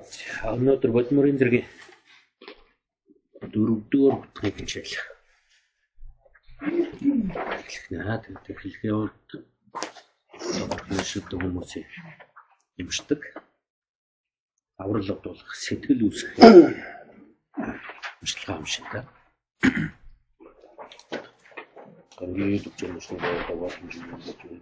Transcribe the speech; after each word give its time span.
Өнөөдөр 0.00 0.90
бодмөрийн 0.96 1.38
зэргийн 1.40 1.68
дөрөвдүгээр 3.52 4.14
бүтгэх 4.20 4.56
хичээл. 4.56 4.96
Эхлэх 6.60 7.84
тэгээд 7.90 8.44
эхлэхийн 8.52 8.96
үед 8.96 9.28
шийддэг 11.10 11.38
хүмүүсийн 11.40 11.86
юмшдаг. 12.80 13.20
Аврал 14.80 15.08
бодуулах 15.12 15.52
сэтгэл 15.56 16.04
үүсгэх 16.08 16.36
туршлага 18.20 18.60
юм 18.60 18.66
шиг 18.72 18.86
та. 18.92 19.00
Төвчмөс 22.64 23.06
нэг 23.12 23.22
болоод 23.48 23.74
юм. 23.80 23.88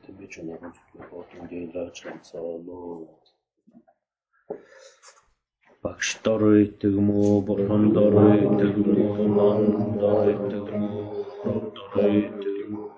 Тэгээд 0.03 0.31
ч 0.31 0.35
нэг 0.43 0.63
бодсон 1.11 1.45
дээр 1.51 1.71
лаач 1.75 1.97
ганцаа 2.03 2.43
багш 2.67 3.39
дор 6.25 6.43
үйдэг 6.43 6.93
юм 7.01 7.09
уу 7.11 7.37
бурхан 7.47 7.85
дор 7.95 8.15
үйдэг 8.23 8.75
юм 8.83 8.91
уу 9.05 9.27
ман 9.37 9.63
дор 10.01 10.25
үйдэг 10.27 10.67
юм 10.75 10.85
уу 10.91 11.23
дор 11.77 11.95
үйдэг 12.03 12.57
юм 12.65 12.75
уу 12.79 12.89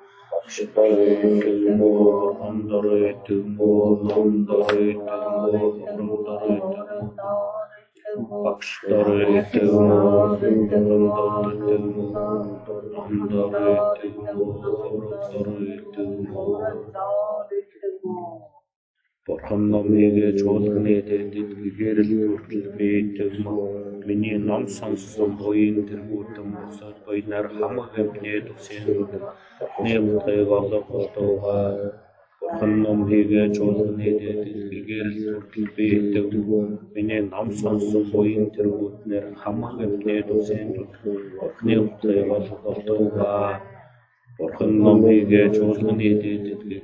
багш 8.43 8.69
дор 8.91 9.09
үйдэг 9.17 9.69
юм 9.77 9.91
уу 9.93 10.25
бурхан 10.41 11.41
бурхан 19.31 19.63
номыг 19.71 20.17
чуулганы 20.41 20.95
дэдэд 21.09 21.51
гэрэл 21.79 22.13
хүртэл 22.27 22.67
бийдэг 22.77 23.33
миний 24.07 24.39
ном 24.49 24.65
сонссон 24.79 25.31
буян 25.39 25.77
тэргүүтэн 25.89 26.49
босоод 26.57 26.97
буйнаар 27.07 27.47
хамаг 27.57 27.91
амтны 28.01 28.33
төсөнд 28.47 29.11
нэмтэг 29.85 30.49
олох 30.59 30.87
болтугай 30.95 31.71
Бурхан 32.41 32.73
номыг 32.83 33.31
чуулганы 33.57 34.09
дэдэд 34.21 34.73
гэрэл 34.89 35.19
хүртэл 35.31 35.69
бийдэг 35.77 36.27
миний 36.95 37.23
ном 37.33 37.49
сонссон 37.61 38.05
буян 38.13 38.47
тэргүүтнэр 38.57 39.25
хамаг 39.43 39.77
амтны 39.85 40.17
төсөнд 40.29 40.77
нэмтэг 41.67 42.27
олох 42.37 42.61
болтугай 42.67 43.55
Бурхан 44.41 44.73
номыг 44.85 45.29
чуулганы 45.55 46.09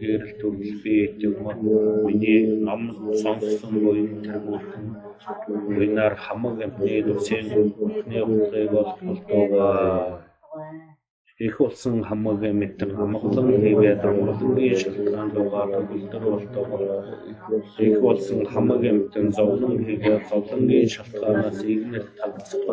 гэрэл 0.00 0.32
төрөл 0.40 0.74
би 0.82 0.94
юм 1.26 1.36
миний 2.04 2.40
ном 2.66 2.82
сонссон 3.22 3.74
буйн 3.82 4.08
тэргүүтэн 4.24 4.84
буйнаар 5.74 6.14
хамаг 6.24 6.56
амтны 6.66 7.00
төсөнд 7.06 7.52
бүхний 7.78 8.22
утгыг 8.32 8.72
олголтоо 8.82 10.20
их 11.46 11.54
болсон 11.60 11.96
хамаг 12.08 12.40
амтэн 12.50 12.90
хамглан 12.98 13.48
хийгээд 13.62 14.04
амглангийн 14.08 14.76
шалтгаан 14.82 15.28
дугаар 15.34 15.70
төгөлдөр 15.72 16.24
болтоо 16.32 16.64
их 17.88 17.96
болсон 18.04 18.40
хамаг 18.52 18.82
амтэн 18.92 19.26
зовлон 19.36 19.76
хийгээд 19.86 20.22
зовлонгийн 20.30 20.88
шалтгаанаас 20.94 21.60
игнэл 21.72 22.08
тагцах 22.18 22.64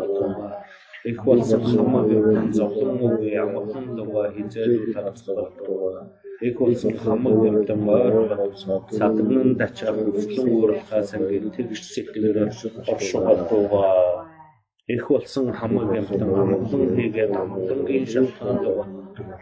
их 1.05 1.23
болсон 1.25 1.61
хамаг 1.63 2.07
зовлон 2.53 2.97
үгүй 3.07 3.35
амгалан 3.43 3.95
дугаар 3.97 4.31
хизээд 4.35 4.93
тагцах 4.93 5.51
их 6.41 6.57
болсон 6.59 6.93
хамаг 7.03 7.39
амтэн 7.49 7.79
маар 7.87 8.13
садгнан 8.97 9.55
дачаа 9.61 9.91
хүслэн 9.93 10.47
ууралхаас 10.55 11.13
ингээд 11.17 11.45
тэгш 11.55 11.81
сэтгэлээр 11.93 12.37
орших 12.47 12.73
их 14.87 15.07
болсон 15.09 15.53
хамаг 15.53 15.95
амтан 15.97 16.21
амглан 16.41 16.95
хийгээд 16.95 17.31
амгалангийн 17.41 18.05
шалтгаан 18.13 18.57
дугаар 18.63 18.89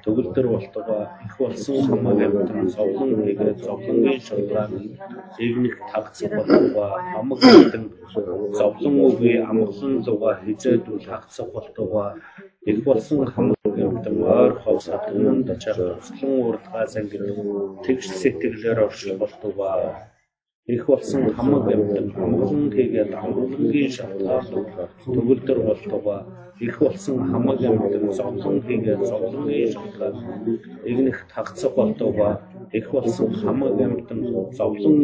төгөлдөр 0.04 0.48
болтугай. 0.54 1.08
Их 1.26 1.34
болсон 1.40 1.78
хамаг 1.88 2.22
амтан 2.22 2.70
зовлон 2.70 3.12
хийгээд 3.26 3.58
зовлонгийн 3.66 4.22
шалтгаан 4.22 4.72
игнэх 5.40 5.76
тагцах 5.92 6.32
болтугай. 6.38 6.94
Хамаг 7.14 7.40
амтан 7.54 7.84
зовлон 8.60 8.96
үгүй 9.08 9.36
амгалан 9.50 9.94
луга 10.06 10.32
хизээдүүл 10.46 11.06
тагцах 11.10 11.50
болтугай. 11.56 12.12
Их 12.70 12.84
болсон 12.84 13.26
хамаг 13.26 13.78
амтан 13.88 14.18
ойр 14.22 14.54
хов 14.62 14.84
садгнан 14.84 15.44
дачаа 15.44 15.98
хүслэн 15.98 16.32
ууралхаас 16.38 16.94
ингээд 17.02 17.28
тэгш 17.86 18.06
сэтгэлээр 18.22 18.80
орших 18.86 19.18
болтугай 19.18 20.11
их 20.68 20.86
болсон 20.86 21.34
хамаг 21.34 21.66
амтан 21.74 22.14
амгалан 22.24 22.72
хийгээд 22.76 23.14
амгалангийн 23.22 23.92
шалтгаан 23.98 24.46
төгөлдөр 25.04 25.60
болтугай. 25.68 26.22
Их 26.60 26.80
болсон 26.80 27.18
хамаг 27.32 27.60
амтан 27.70 28.12
зовлон 28.20 28.62
хийгээд 28.68 29.02
зовлонгийн 29.12 29.72
шалтгаан 29.74 30.16
игнэх 30.86 31.26
тагцах 31.34 31.74
болтугай. 31.74 32.36
Их 32.72 32.92
болсон 32.92 33.34
хамаг 33.42 33.82
амтан 33.82 34.20
зовлон 34.60 34.98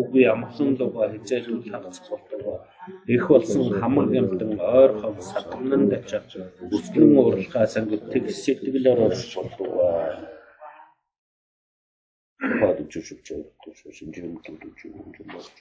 үгүй 0.00 0.24
амгалан 0.34 0.70
луга 0.80 1.04
хизээлүүл 1.12 1.70
тагцах 1.70 2.10
болтугай. 2.10 2.58
Их 3.06 3.28
болсон 3.30 3.64
хамаг 3.78 4.10
амтан 4.20 4.50
ойр 4.58 4.90
хов 5.00 5.16
садгнан 5.30 5.88
дачаа. 5.92 6.22
Өсгөн 6.74 7.16
уралхаас 7.22 7.76
ангид 7.76 8.02
тэгс 8.10 8.34
сэтгэлээр 8.44 8.98
орших 9.06 9.34
болтугай 9.38 9.81
주십시오. 12.92 13.42
주십시오. 13.64 14.12
주십시오. 14.44 14.92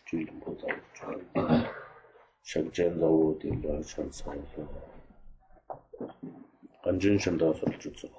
주님보다 0.05 0.65
주님. 0.93 1.23
샴젠다오 2.43 3.39
딜라 3.39 3.81
샴사오소. 3.81 4.67
간준 6.83 7.17
샴다소 7.17 7.65
주소. 7.79 8.09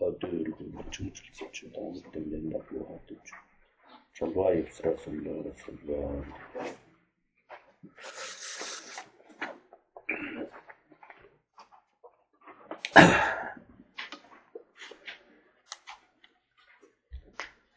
어디를 0.00 0.44
좀 0.90 1.12
주소. 1.12 1.50
주도 1.50 1.92
때문에 2.12 2.56
나고 2.56 2.84
하도 2.86 3.20
주. 3.24 3.34
저와 4.14 4.52
입스라선 4.52 5.24
나라선 5.24 5.78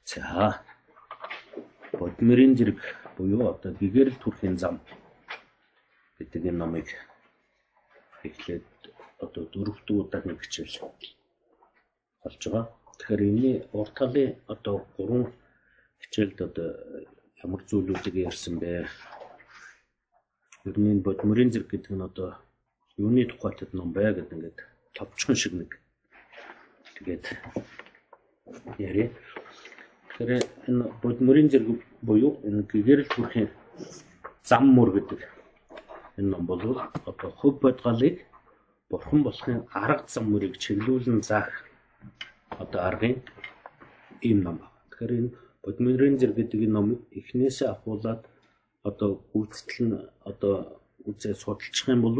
자, 0.03 0.64
Бодмөрийн 2.05 2.53
зэрэг 2.53 2.77
буюу 3.17 3.49
одоо 3.49 3.73
гэгэрэл 3.81 4.21
төрхийн 4.21 4.61
зам 4.61 4.77
гэдэг 6.21 6.53
энэ 6.53 6.59
номыг 6.61 6.85
эхлээд 8.21 8.61
одоо 9.25 9.43
дөрөвдүгээр 9.49 10.05
удаагийн 10.05 10.37
хичээл 10.37 10.85
болж 12.21 12.41
байгаа. 12.45 12.65
Тэгэхээр 12.93 13.21
энэний 13.25 13.57
урт 13.73 13.93
талын 13.97 14.37
одоо 14.53 14.85
гурван 14.93 15.33
хичээлд 16.01 16.37
одоо 16.45 16.69
ямар 17.41 17.61
зүйлүүдийг 17.65 18.15
ярьсан 18.29 18.61
бэ? 18.61 18.85
Ер 20.69 20.77
нь 20.77 21.01
бодмөрийн 21.01 21.49
зэрэг 21.49 21.73
гэдэг 21.73 21.93
нь 21.97 22.05
одоо 22.05 22.37
юуны 23.01 23.25
тухайд 23.25 23.73
ном 23.73 23.89
бай 23.97 24.13
гэдэг 24.13 24.29
ингээд 24.37 24.57
товчхон 24.93 25.35
шиг 25.41 25.53
нэг 25.57 25.71
тэгээд 27.01 27.25
яриа. 28.77 29.09
Тэгэхээр 30.13 30.45
энэ 30.67 30.83
бодмөрийн 31.01 31.49
зэрэг 31.51 31.69
буюу 32.07 32.31
энэ 32.47 32.61
гэгэрэл 32.71 33.09
төрхийн 33.13 33.49
зам 34.49 34.63
мөр 34.75 34.89
гэдэг 34.95 35.21
энэ 36.17 36.29
ном 36.31 36.43
бол 36.49 36.61
одоо 37.09 37.29
хөв 37.39 37.53
бодгалыг 37.63 38.17
бурхан 38.89 39.21
болохын 39.23 39.59
арга 39.83 40.05
зам 40.13 40.25
мөрийг 40.31 40.55
чиглүүлэн 40.63 41.21
заах 41.29 41.51
одоо 42.63 42.81
аргын 42.89 43.15
ийм 44.21 44.39
ном 44.45 44.57
байна. 44.61 44.73
Тэгэхээр 44.89 45.13
энэ 45.19 45.31
бодмөрийн 45.63 46.17
зэрэг 46.19 46.37
гэдэг 46.37 46.61
энэ 46.65 46.75
номыг 46.77 46.99
эхнээсээ 47.19 47.69
ахуулаад 47.73 48.21
одоо 48.89 49.09
гүйцэтгэл 49.33 49.85
нь 49.85 49.95
одоо 50.29 50.55
үзээ 51.09 51.35
судалчих 51.41 51.87
юм 51.93 52.01
бол 52.05 52.17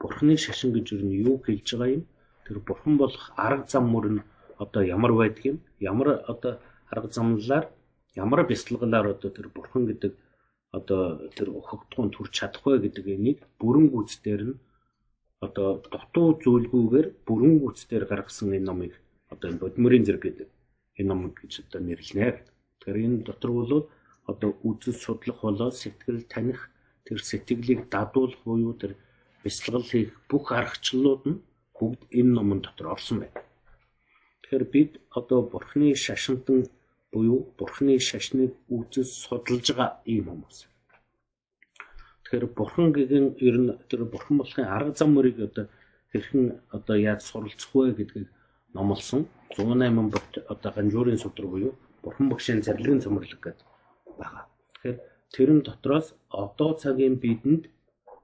бурханы 0.00 0.36
шашин 0.36 0.70
гэж 0.74 0.86
юу 0.94 1.12
юу 1.30 1.36
хэлж 1.44 1.68
байгаа 1.74 1.94
юм? 1.96 2.04
Тэр 2.44 2.58
бурхан 2.68 2.94
болох 3.02 3.24
арга 3.36 3.66
зам 3.72 3.84
мөр 3.92 4.06
нь 4.14 4.22
одоо 4.58 4.82
ямар 4.82 5.12
байдаг 5.12 5.44
юм? 5.50 5.58
Ямар 5.80 6.08
одоо 6.32 6.52
арга 6.90 7.08
замлаар 7.16 7.64
ямар 8.16 8.46
бяцлаглаар 8.46 9.06
одоо 9.14 9.30
тэр 9.30 9.48
бурхан 9.54 9.86
гэдэг 9.86 10.12
одоо 10.72 11.30
тэр 11.36 11.48
хөгтгөн 11.50 12.10
төрч 12.14 12.32
чадахгүй 12.38 12.78
гэдэг 12.82 13.04
энийг 13.14 13.38
бүрэн 13.58 13.86
гүйцээр 13.90 14.42
нь 14.50 14.58
одоо 15.40 15.82
дутуу 15.92 16.38
зүйлгүйгээр 16.42 17.06
бүрэн 17.26 17.54
гүйцээр 17.62 18.04
гаргасан 18.10 18.54
энэ 18.54 18.68
номыг 18.68 18.92
одоо 19.32 19.50
энэ 19.50 19.62
бодмөрийн 19.62 20.04
зэрэг 20.06 20.22
гэдэг 20.26 20.48
энэ 20.98 21.08
ном 21.08 21.32
гэж 21.34 21.52
одоо 21.64 21.80
нэрлэнэ. 21.80 22.28
Тэгэхээр 22.78 22.98
энэ 23.06 23.24
дотор 23.26 23.50
бол 23.56 23.72
одоо 24.30 24.50
үзэл 24.68 24.94
судлах 24.94 25.38
болоо 25.42 25.70
сэтгэл 25.70 26.22
таних 26.28 26.70
тэр 27.06 27.18
сэтгэлийг 27.18 27.88
дадуулах 27.94 28.40
буюу 28.44 28.74
тэр 28.74 28.92
бяцлал 29.42 29.82
хийх 29.82 30.12
бүх 30.30 30.52
аргачлалууд 30.52 31.22
нь 31.30 31.42
бүгд 31.74 32.00
энэ 32.18 32.34
номон 32.36 32.60
дотор 32.62 32.94
орсон 32.94 33.16
байна. 33.24 33.40
Тэгэхээр 34.42 34.64
бид 34.74 34.90
одоо 35.18 35.40
бурхны 35.42 35.94
шашинтан 35.94 36.68
буюу 37.12 37.52
бурхны 37.58 37.98
шашныг 37.98 38.52
үзэж 38.68 39.08
судалж 39.24 39.66
байгаа 39.74 39.90
ийм 40.06 40.24
хүмүүс. 40.30 40.58
Тэгэхээр 42.22 42.46
бурхан 42.58 42.86
гэгэн 42.94 43.26
ер 43.48 43.56
нь 43.58 43.70
тэр 43.90 44.06
бурхан 44.12 44.38
болохын 44.38 44.66
арга 44.76 44.92
зам 44.94 45.10
мөрийг 45.14 45.38
одоо 45.48 45.66
хэрхэн 46.12 46.44
одоо 46.76 46.96
яаж 46.96 47.20
суралцах 47.26 47.72
вэ 47.74 47.92
гэдгийг 47.98 48.28
номлосон 48.74 49.26
108 49.58 50.10
бот 50.14 50.30
одоо 50.52 50.70
ганжуурын 50.76 51.18
судар 51.18 51.46
буюу 51.50 51.74
бурхан 52.02 52.28
багшийн 52.30 52.62
зарлагын 52.62 53.02
цомрлог 53.02 53.40
гэдэг 53.42 53.66
байгаа. 54.18 54.44
Тэгэхээр 54.74 54.98
тэрэн 55.34 55.60
дотроос 55.66 56.14
одоо 56.30 56.70
цагийн 56.82 57.16
бидэнд 57.22 57.66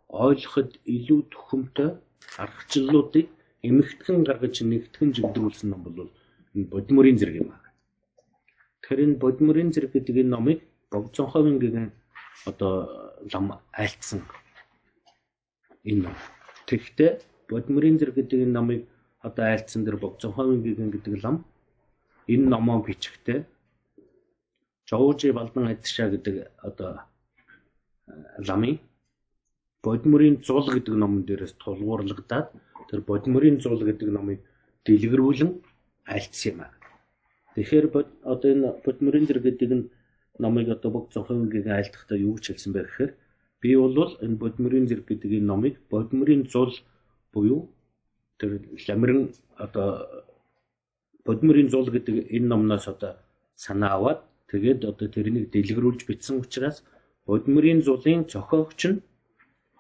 ойлгоход 0.08 0.70
илүү 0.96 1.20
төхөмтэй 1.32 1.90
аргачлалуудыг 2.38 3.26
эмэгтгэн 3.68 4.18
гаргаж 4.28 4.56
нэгтгэн 4.62 5.10
жигдрүүлсэн 5.16 5.68
ном 5.70 5.82
бол 5.82 6.10
энэ 6.54 6.70
бодмөрийн 6.70 7.18
зэрэг 7.18 7.36
юм 7.42 7.50
аа. 7.50 7.65
Тэгэхээр 8.86 9.02
энэ 9.02 9.18
бодмөрийн 9.18 9.74
зэрэг 9.74 9.98
гэдэг 9.98 10.16
энэ 10.22 10.30
номыг 10.30 10.58
Богцонховын 10.94 11.58
гэгэн 11.58 11.90
одоо 12.46 12.86
лам 13.34 13.58
айлтсан 13.74 14.22
энэ 15.82 16.06
ном. 16.06 16.14
Тэгэхдээ 16.70 17.10
бодмөрийн 17.50 17.98
зэрэг 17.98 18.14
гэдэг 18.14 18.46
энэ 18.46 18.54
номыг 18.54 18.80
одоо 19.26 19.44
айлтсан 19.50 19.82
дэр 19.82 19.98
Богцонховын 19.98 20.62
гэгэн 20.62 20.94
гэдэг 20.94 21.14
лам 21.18 21.42
энэ 22.30 22.46
номоо 22.46 22.78
бичихтэй 22.86 23.42
Жовжи 24.86 25.34
Балдан 25.34 25.66
Адшаа 25.66 26.06
гэдэг 26.14 26.46
одоо 26.62 27.10
ламын 28.38 28.78
бодмөрийн 29.82 30.46
зул 30.46 30.62
гэдэг 30.62 30.94
номон 30.94 31.26
дээрээс 31.26 31.58
тулгуурлагдаад 31.58 32.54
тэр 32.86 33.00
бодмөрийн 33.02 33.58
зул 33.58 33.82
гэдэг 33.82 34.14
номыг 34.14 34.46
дэлгэрүүлэн 34.86 35.50
альцсан 36.06 36.50
юм 36.54 36.60
аа. 36.62 36.85
Тэгэхээр 37.56 37.86
одоо 38.32 38.48
энэ 38.52 38.68
бодмөрийн 38.84 39.26
зэр 39.26 39.40
гэдэг 39.40 39.70
нь 39.72 39.88
номыг 40.38 40.68
одоо 40.76 40.90
бүх 40.92 41.04
зохиомжийг 41.14 41.66
айлтгахдаа 41.66 42.18
юу 42.20 42.36
ч 42.36 42.52
хэлсэн 42.52 42.72
бэ 42.76 42.84
гэхээр 42.84 43.12
би 43.60 43.70
бол 43.80 44.12
энэ 44.24 44.36
бодмөрийн 44.42 44.86
зэрэг 44.88 45.06
гэдэг 45.08 45.30
энэ 45.40 45.48
номыг 45.50 45.74
бодмөрийн 45.88 46.44
зул 46.52 46.72
буюу 47.32 47.72
тэр 48.38 48.60
ламрын 48.88 49.32
одоо 49.56 49.88
бодмөрийн 51.24 51.72
зул 51.72 51.88
гэдэг 51.88 52.28
энэ 52.36 52.50
номноос 52.52 52.86
одоо 52.92 53.12
санаа 53.56 53.92
аваад 53.96 54.20
тэгээд 54.52 54.80
одоо 54.84 55.08
тэрнийг 55.08 55.48
дэлгэрүүлж 55.50 56.00
бичсэн 56.04 56.36
учраас 56.44 56.84
бодмөрийн 57.24 57.80
зулын 57.86 58.28
зохиогч 58.28 58.80
нь 58.92 59.00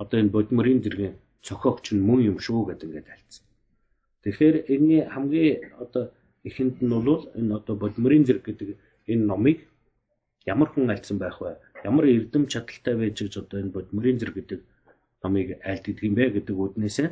одоо 0.02 0.16
энэ 0.20 0.34
бодмөрийн 0.36 0.80
зэргийн 0.84 1.14
цохиогч 1.46 1.92
нь 1.92 2.00
мөн 2.08 2.20
юм 2.30 2.38
шүү 2.40 2.60
гэдэг 2.72 2.88
ингээд 2.88 3.12
альцсан. 3.14 3.44
Тэгэхээр 4.24 4.56
энэний 4.72 5.02
хамгийн 5.14 5.56
одоо 5.84 6.04
эхэнд 6.48 6.82
нь 6.82 6.94
бол 6.94 7.22
энэ 7.34 7.52
одоо 7.58 7.74
бодмөрийн 7.76 8.24
зэрэг 8.26 8.44
гэдэг 8.46 8.68
энэ 9.12 9.24
номыг 9.30 9.58
ямар 10.46 10.68
хүн 10.70 10.90
альцсан 10.90 11.18
байх 11.18 11.42
вэ? 11.42 11.58
Ямар 11.84 12.06
эрдэм 12.06 12.46
чадaltaй 12.46 12.94
байж 12.94 13.18
гэж 13.18 13.34
одоо 13.42 13.58
энэ 13.60 13.74
бодмөрийн 13.74 14.18
зэрэг 14.18 14.36
гэдэг 14.38 14.60
номыг 15.22 15.48
айлтдаг 15.66 15.98
юм 16.06 16.14
бэ 16.14 16.24
гэдэг 16.38 16.56
үднээсээ 16.56 17.08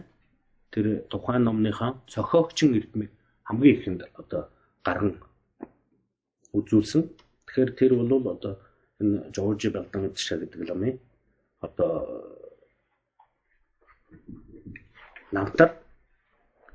тэр 0.73 0.87
тухайн 1.11 1.45
номныхаа 1.45 2.03
цохиогчин 2.07 2.75
эрдмийг 2.79 3.11
хамгийн 3.47 3.77
ихэнд 3.79 4.01
одоо 4.15 4.43
гарan 4.87 5.19
үзүүлсэн. 6.55 7.03
Тэгэхээр 7.47 7.71
тэр 7.79 7.93
бол 7.99 8.13
одоо 8.35 8.55
энэ 9.01 9.35
Жорж 9.35 9.63
Балдан 9.75 10.15
гэдэг 10.15 10.63
номын 10.71 10.99
одоо 11.61 11.91
намтар 15.33 15.71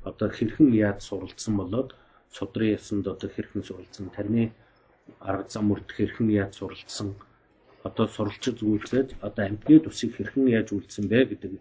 одоо 0.03 0.29
хэрхэн 0.29 0.73
яаж 0.73 0.99
суралцсан 1.03 1.55
болоод 1.57 1.95
судрын 2.31 2.73
ясанд 2.77 3.07
одоо 3.07 3.29
хэрхэн 3.29 3.63
суралцсан 3.63 4.09
тарны 4.15 4.51
арга 5.19 5.49
зам 5.49 5.65
мөрд 5.69 5.89
хэрхэн 5.91 6.29
яаж 6.29 6.53
суралцсан 6.59 7.15
одоо 7.83 8.07
суралцж 8.07 8.45
зүйлээд 8.59 9.09
одоо 9.21 9.43
амтны 9.45 9.79
тусыг 9.79 10.15
хэрхэн 10.15 10.47
яаж 10.47 10.67
үйлдсэн 10.71 11.05
бэ 11.11 11.19
гэдэг 11.31 11.53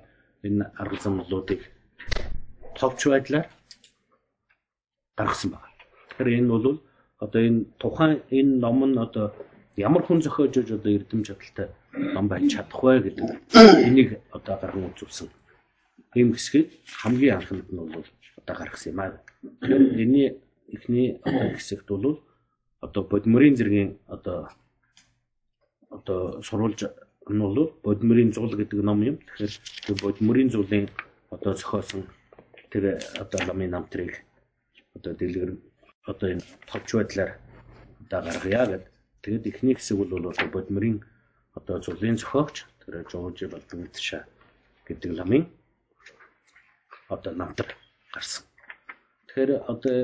энэ 0.47 0.65
арга 0.81 0.99
замлуудыг 1.03 1.61
товч 2.79 3.01
байдлаар 3.07 3.47
гаргасан 5.17 5.51
байна. 5.51 5.73
Тэгэхээр 6.09 6.39
энэ 6.39 6.49
бол 6.49 6.67
одоо 7.19 7.41
энэ 7.49 7.65
тухайн 7.79 8.23
энэ 8.31 8.53
ном 8.63 8.79
нь 8.87 8.99
одоо 8.99 9.35
ямар 9.77 10.03
хүн 10.05 10.23
зохиож 10.23 10.55
иж 10.57 10.71
одоо 10.73 10.93
эрдэм 10.93 11.23
чадaltaй 11.27 11.69
ном 12.15 12.29
байж 12.29 12.45
чадах 12.53 12.83
вэ 12.83 13.01
гэдэг 13.07 13.29
энийг 13.87 14.21
одоо 14.31 14.55
гарган 14.61 14.91
үзүүлсэн 14.91 15.29
ийм 16.15 16.33
хэсгийг 16.35 16.69
хамгийн 17.01 17.37
анхнд 17.37 17.67
нь 17.73 17.79
бол 17.79 18.07
одоо 18.39 18.55
гаргасан 18.57 18.93
юм 18.93 19.01
аа. 19.01 19.19
Тэгэхээр 19.63 19.83
энэний 19.95 20.29
эхний 20.75 21.21
хэсэгт 21.25 21.89
бол 21.89 22.23
одоо 22.81 23.03
бодмөрийн 23.03 23.57
зэргийн 23.57 23.91
одоо 24.07 24.49
одоо 25.91 26.43
сурвалж 26.43 26.81
нь 27.29 27.41
бол 27.41 27.73
бодмөрийн 27.83 28.33
зул 28.33 28.53
гэдэг 28.57 28.81
ном 28.85 29.03
юм. 29.03 29.17
Тэгэхээр 29.17 30.01
бодмөрийн 30.03 30.51
зулын 30.51 30.87
одоо 31.31 31.53
зохиосон 31.55 32.03
тэр 32.71 33.01
одоо 33.23 33.41
ламын 33.49 33.71
намтрыг 33.71 34.25
одоо 34.97 35.13
дэлгэр 35.15 35.51
одоо 36.11 36.29
энэ 36.33 36.45
товч 36.69 36.89
байдлаар 36.95 37.31
одоо 38.05 38.21
гаргая 38.25 38.67
гэд. 38.67 38.85
Тэгэд 39.23 39.45
эхний 39.51 39.75
хэсэг 39.75 39.97
бол 39.99 40.31
одоо 40.33 40.49
бодмөрийн 40.53 41.05
одоо 41.55 41.77
зулын 41.83 42.17
зохиогч 42.17 42.65
тэр 42.81 43.05
Жорж 43.11 43.39
Балдвитша 43.53 44.25
гэдэг 44.87 45.13
ламын 45.19 45.45
одоо 47.09 47.33
намтар 47.35 47.69
гарсан. 48.13 48.45
Тэгэхээр 49.27 49.51
одоо 49.73 49.97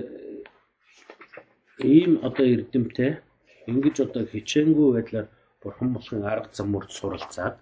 ийм 1.79 2.21
одоо 2.23 2.47
эрдэмтэй 2.47 3.21
ингэж 3.67 3.97
одоо 4.07 4.23
хичээнгүй 4.27 4.89
байдлаар 4.95 5.29
бурхан 5.63 5.89
болохын 5.95 6.25
арга 6.25 6.51
замурд 6.53 6.91
суралцаад 6.91 7.59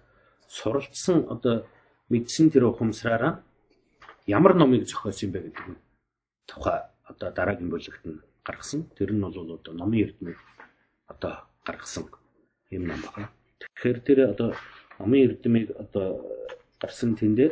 суралцсан 0.47 1.25
одоо 1.33 1.65
мэдсэн 2.09 2.51
тэр 2.51 2.69
ухамсараараа 2.69 3.41
ямар 4.27 4.53
номыг 4.53 4.85
зохиосон 4.85 5.27
юм 5.27 5.31
бэ 5.33 5.39
гэдэг 5.41 5.65
нь 5.69 5.79
тухай 6.47 6.79
одоо 7.09 7.29
дараагийн 7.31 7.69
бүлэгт 7.69 8.05
нь 8.05 8.21
гаргасан. 8.43 8.85
Тэр 8.95 9.13
нь 9.13 9.21
бол 9.21 9.55
одоо 9.57 9.73
номын 9.73 10.03
эрдмийг 10.03 10.37
одоо 11.07 11.33
гаргасан 11.65 12.05
юм 12.71 12.87
ном 12.87 13.01
байна. 13.15 13.29
Тэгэхээр 13.59 13.99
тэр 14.07 14.19
одоо 14.31 14.49
номын 14.99 15.23
эрдмийг 15.27 15.71
одоо 15.83 16.07
гарсан 16.79 17.15
тэндээ 17.15 17.51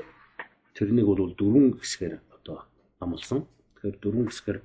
тэрнийг 0.75 1.05
бол 1.07 1.33
дөрвөн 1.33 1.79
хэсгээр 1.79 2.13
одоо 2.35 2.67
номлосон. 2.99 3.47
Тэгэхээр 3.75 3.97
дөрвөн 4.03 4.27
хэсгээр 4.27 4.59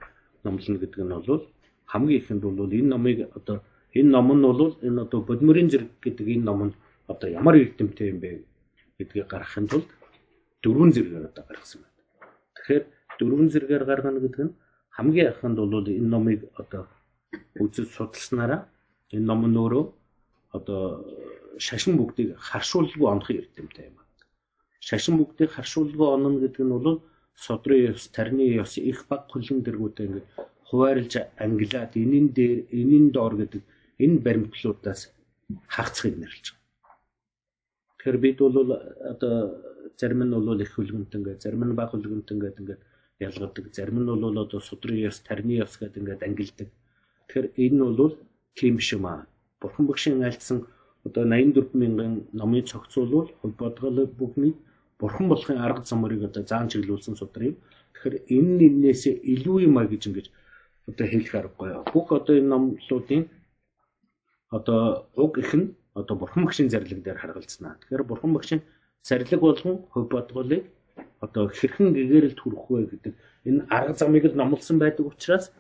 номлоно 0.45 0.79
гэдэг 0.79 1.01
нь 1.03 1.15
бол 1.15 1.47
хамгийн 1.93 2.21
ихэнд 2.21 2.43
бол 2.43 2.73
энэ 2.79 2.91
номыг 2.93 3.19
одоо 3.39 3.57
энэ 3.95 4.11
ном 4.15 4.29
нь 4.37 4.43
бол 4.43 4.75
энэ 4.87 5.01
одоо 5.05 5.21
бодмөрийн 5.29 5.71
зэрэг 5.71 5.91
гэдэг 6.05 6.27
энэ 6.35 6.47
ном 6.49 6.61
нь 6.67 6.75
одоо 7.13 7.29
ямар 7.31 7.57
эрдэмтэй 7.63 8.09
юм 8.13 8.19
бэ 8.21 8.29
гэдгийг 8.99 9.27
гаргахын 9.33 9.67
тулд 9.71 9.89
дөрвөн 10.63 10.91
зэрэгээр 10.95 11.29
одоо 11.31 11.45
гаргасан 11.49 11.81
байна. 11.83 11.97
Тэгэхээр 12.55 12.85
дөрвөн 13.19 13.49
зэрэгээр 13.53 13.85
гаргана 13.91 14.21
гэдэг 14.25 14.43
нь 14.47 14.57
хамгийн 14.97 15.29
анхнд 15.31 15.59
бол 15.59 15.89
энэ 16.01 16.13
номыг 16.15 16.41
одоо 16.61 16.83
үзэж 17.63 17.89
судалснараа 17.95 18.61
энэ 19.15 19.27
ном 19.31 19.41
нь 19.47 19.59
өөрөө 19.63 19.85
одоо 20.57 20.83
шашин 21.67 21.95
бүгдийг 21.97 22.29
харшуулгүй 22.49 23.07
онохын 23.13 23.41
эрдэмтэй 23.41 23.87
юм 23.91 23.97
шашин 24.89 25.19
бүгдийг 25.19 25.51
харшуулгүй 25.53 26.09
онно 26.15 26.29
гэдэг 26.43 26.65
нь 26.65 26.75
бол 26.75 27.03
содрын 27.35 27.93
ёс, 27.93 28.09
тарны 28.15 28.45
ёс 28.63 28.73
их 28.79 29.07
баг 29.11 29.23
хөлн 29.33 29.61
дэргүүдээ 29.67 30.07
ингээд 30.07 30.27
хуваарлж 30.69 31.15
ангилаад 31.45 31.93
энийн 32.03 32.29
дээр, 32.37 32.59
энийн 32.81 33.07
доор 33.17 33.35
гэдэг 33.41 33.63
энэ 34.03 34.19
баримтлуудаас 34.27 35.01
хагацхыг 35.75 36.15
нэрлэж 36.19 36.47
байгаа. 36.53 36.97
Тэгэхээр 37.99 38.19
бид 38.25 38.39
бол 38.39 38.71
одоо 39.13 39.35
зарим 39.97 40.23
нь 40.25 40.35
бол 40.35 40.61
их 40.61 40.73
хөлгөнтөн 40.75 41.23
гэдэг, 41.23 41.43
зарим 41.43 41.63
нь 41.65 41.79
бага 41.79 41.93
хөлгөнтөн 41.95 42.39
гэдэг 42.41 42.61
ингээд 42.61 42.83
ялгадаг. 43.27 43.65
Зарим 43.73 43.99
нь 44.03 44.07
бол 44.07 44.39
одоо 44.45 44.61
судрын 44.61 44.99
ёс, 45.09 45.21
тарны 45.21 45.55
ёс 45.65 45.79
гэдэг 45.79 46.01
ингээд 46.03 46.27
ангилдаг. 46.27 46.69
Тэгэхээр 47.29 47.47
энэ 47.65 47.85
бол 47.97 48.15
тийм 48.59 48.77
биш 48.77 48.93
юм 48.93 49.07
аа. 49.07 49.27
Бурхан 49.61 49.87
багшийн 49.87 50.23
альцсан 50.23 50.67
одоо 51.07 51.25
84 51.25 51.75
мянган 51.75 52.27
номын 52.33 52.67
цогцолвол 52.67 53.31
бодгол 53.43 54.07
бүхний 54.07 54.55
бурхан 54.99 55.29
болохын 55.29 55.59
арга 55.59 55.85
замыг 55.85 56.23
одоо 56.23 56.43
заан 56.43 56.69
чиглүүлсэн 56.69 57.17
судар 57.17 57.43
юм. 57.51 57.57
Тэгэхээр 57.95 58.17
энэ 58.37 58.53
нэрнээсээ 58.61 59.15
илүү 59.33 59.57
юм 59.69 59.79
а 59.79 59.87
гэж 59.87 60.03
ингэж 60.09 60.27
одоо 60.89 61.07
хэлэх 61.07 61.35
аргагүй. 61.35 61.69
Бүх 61.93 62.13
одоо 62.13 62.35
энэ 62.39 62.51
номлуудын 62.53 63.23
одоо 64.51 65.09
уг 65.17 65.39
их 65.39 65.53
нь 65.55 65.75
одоо 65.95 66.15
бурхан 66.17 66.45
багшийн 66.45 66.71
зарлиг 66.71 67.03
дээр 67.03 67.19
харгалцсан. 67.19 67.77
Тэгэхээр 67.81 68.05
бурхан 68.07 68.33
багшийн 68.35 68.63
зарлиг 69.03 69.41
болгон 69.41 69.77
хөв 69.93 70.05
бодголыг 70.09 70.65
одоо 71.21 71.49
хэрхэн 71.49 71.95
гэгэрэлд 71.97 72.39
хүрэх 72.41 72.65
вэ 72.71 72.87
гэдэг 72.91 73.15
энэ 73.49 73.61
арга 73.77 73.95
замыг 73.95 74.25
л 74.27 74.39
номлосон 74.39 74.79
байдаг 74.79 75.07
учраас 75.07 75.53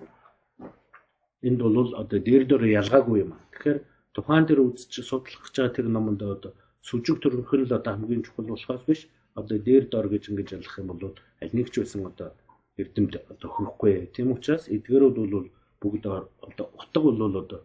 энд 1.43 1.61
бол 1.61 1.95
одоо 2.03 2.19
дээр 2.21 2.45
дээр 2.47 2.65
ялгаагүй 2.81 3.19
юм. 3.25 3.33
Тэгэхээр 3.53 3.79
тухайн 4.15 4.47
тэр 4.47 4.61
үзэж 4.65 4.93
судлах 5.05 5.43
гэж 5.45 5.55
байгаа 5.57 5.77
тэр 5.77 5.87
номонд 5.89 6.23
одоо 6.23 6.53
сүжиг 6.87 7.19
төрөх 7.21 7.53
нь 7.53 7.67
л 7.67 7.77
одоо 7.79 7.93
хамгийн 7.93 8.23
чухал 8.25 8.47
болохоос 8.49 8.85
биш 8.89 9.01
одоо 9.35 9.59
дээр 9.59 9.85
дор 9.93 10.07
гэж 10.09 10.23
ингэж 10.31 10.49
ялах 10.57 10.77
юм 10.81 10.89
бол 10.89 11.15
аль 11.43 11.55
нэг 11.57 11.69
ч 11.73 11.83
байсан 11.83 12.07
одоо 12.11 12.33
эрдэмт 12.81 13.15
одоо 13.33 13.49
хөрөхгүй. 13.51 14.11
Тийм 14.15 14.33
учраас 14.33 14.69
эдгээрүүд 14.69 15.17
бол 15.17 15.49
бүгд 15.81 16.05
одоо 16.07 16.67
утга 16.81 17.01
бол 17.01 17.37
одоо 17.43 17.61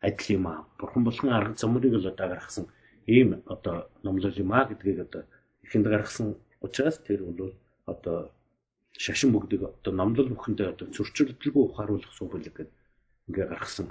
адил 0.00 0.28
юм 0.36 0.46
аа. 0.46 0.66
Бурхан 0.78 1.04
болгон 1.04 1.32
арга 1.32 1.54
замрыг 1.56 1.94
л 1.94 2.06
одоо 2.06 2.28
гаргасан 2.28 2.66
ийм 3.06 3.42
одоо 3.46 3.88
номлол 4.02 4.34
юм 4.36 4.52
а 4.52 4.64
гэдгийг 4.64 5.00
одоо 5.06 5.22
ихэнд 5.62 5.86
гаргасан 5.86 6.36
учраас 6.60 6.98
тэр 6.98 7.22
бол 7.24 7.54
одоо 7.86 8.30
шашин 8.98 9.32
бүгдийг 9.32 9.62
одоо 9.62 9.92
номлол 9.92 10.28
бүхэндээ 10.34 10.68
одоо 10.72 10.86
зөрчилдөлгүй 10.90 11.64
ухааруулах 11.66 12.12
суу 12.12 12.28
бүлэг 12.28 12.54
гэдэг 12.56 12.74
ингээ 13.28 13.46
гаргасан 13.46 13.86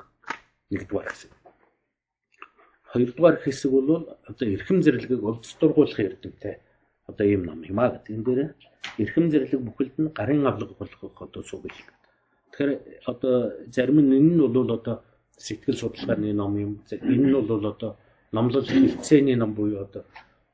нэгдүгээр 0.71 1.07
хэсэг. 1.09 1.31
Хоёрдугаар 2.91 3.37
хэсэг 3.43 3.71
бол 3.71 3.89
одоо 4.29 4.47
эрхэм 4.47 4.81
зэрлэгийг 4.81 5.23
улс 5.23 5.51
дургуулах 5.59 5.99
эрдэмтэй 5.99 6.55
одоо 7.07 7.25
ийм 7.25 7.43
ном 7.45 7.61
юм 7.63 7.79
а 7.79 7.89
гэдэг. 7.89 8.23
Дээр 8.25 8.55
эрхэм 8.97 9.31
зэрлэг 9.31 9.61
бүхэлд 9.61 9.95
нь 9.97 10.13
гарын 10.17 10.47
авлага 10.47 10.75
болох 10.79 11.21
одоо 11.21 11.43
суу 11.43 11.59
бүлэг. 11.61 11.87
Тэгэхээр 12.51 12.71
одоо 13.05 13.33
зарим 13.75 13.99
нь 14.01 14.15
энэ 14.17 14.33
нь 14.35 14.41
бол 14.41 14.71
одоо 14.71 15.03
сэтгэл 15.37 15.77
судалгааны 15.77 16.33
ном 16.33 16.53
юм. 16.57 16.71
Энэ 16.91 17.27
нь 17.29 17.47
бол 17.47 17.65
одоо 17.65 17.97
номлол 18.31 18.65
хэлцээний 18.65 19.35
ном 19.35 19.53
буюу 19.53 19.81
одоо 19.85 20.03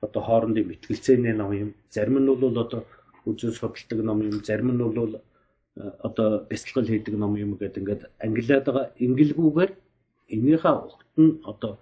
одоо 0.01 0.21
хоорондын 0.21 0.67
мэтгэлцээний 0.67 1.33
ном 1.33 1.51
юм. 1.53 1.69
Зарим 1.89 2.17
нь 2.19 2.27
бол 2.27 2.57
одоо 2.57 2.85
үзэл 3.25 3.53
судалдаг 3.53 3.99
ном 4.03 4.19
юм. 4.21 4.43
Зарим 4.43 4.69
нь 4.73 4.83
бол 4.97 5.15
э, 5.15 5.21
одоо 6.07 6.45
бясалгал 6.49 6.87
хийдэг 6.89 7.15
ном 7.17 7.35
юм 7.35 7.55
гэдэг 7.55 7.81
ингээд 7.81 8.01
англиад 8.25 8.65
байгаа 8.65 8.85
ингэлгүйгээр 9.05 9.71
энийхээ 10.35 10.73
огт 10.85 11.01
нь 11.17 11.39
одоо 11.51 11.77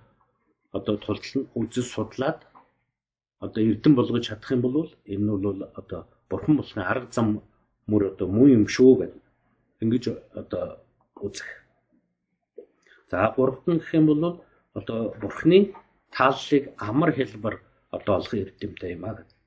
одоо 0.78 0.96
тултал 0.98 1.42
нь 1.42 1.50
үзэл 1.60 1.88
судлаад 1.94 2.40
одоо 3.40 3.62
эрдэн 3.64 3.94
болгож 3.96 4.24
чадах 4.28 4.52
юм 4.52 4.62
бол 4.62 4.90
энэ 5.06 5.24
нь 5.24 5.42
бол 5.46 5.62
одоо 5.80 6.02
бурхан 6.30 6.56
болохын 6.58 6.86
арга 6.92 7.08
зам 7.12 7.42
мөр 7.88 8.12
одоо 8.12 8.28
муу 8.28 8.48
юм 8.48 8.66
шүү 8.68 8.94
гэдэг 9.00 9.22
ингэж 9.82 10.04
одоо 10.42 10.64
үзэх 11.26 11.60
За 13.10 13.34
гуравт 13.36 13.66
нь 13.68 13.80
гэх 13.80 13.94
юм 13.98 14.06
бол 14.06 14.24
одоо 14.80 15.00
бурхны 15.22 15.74
тааллыг 16.14 16.64
амар 16.78 17.12
хэлбэр 17.18 17.56
одоо 17.90 18.14
олох 18.22 18.34
эрдэмтэй 18.34 18.94
юм 18.94 19.06
а 19.06 19.18
гэдэг. 19.18 19.38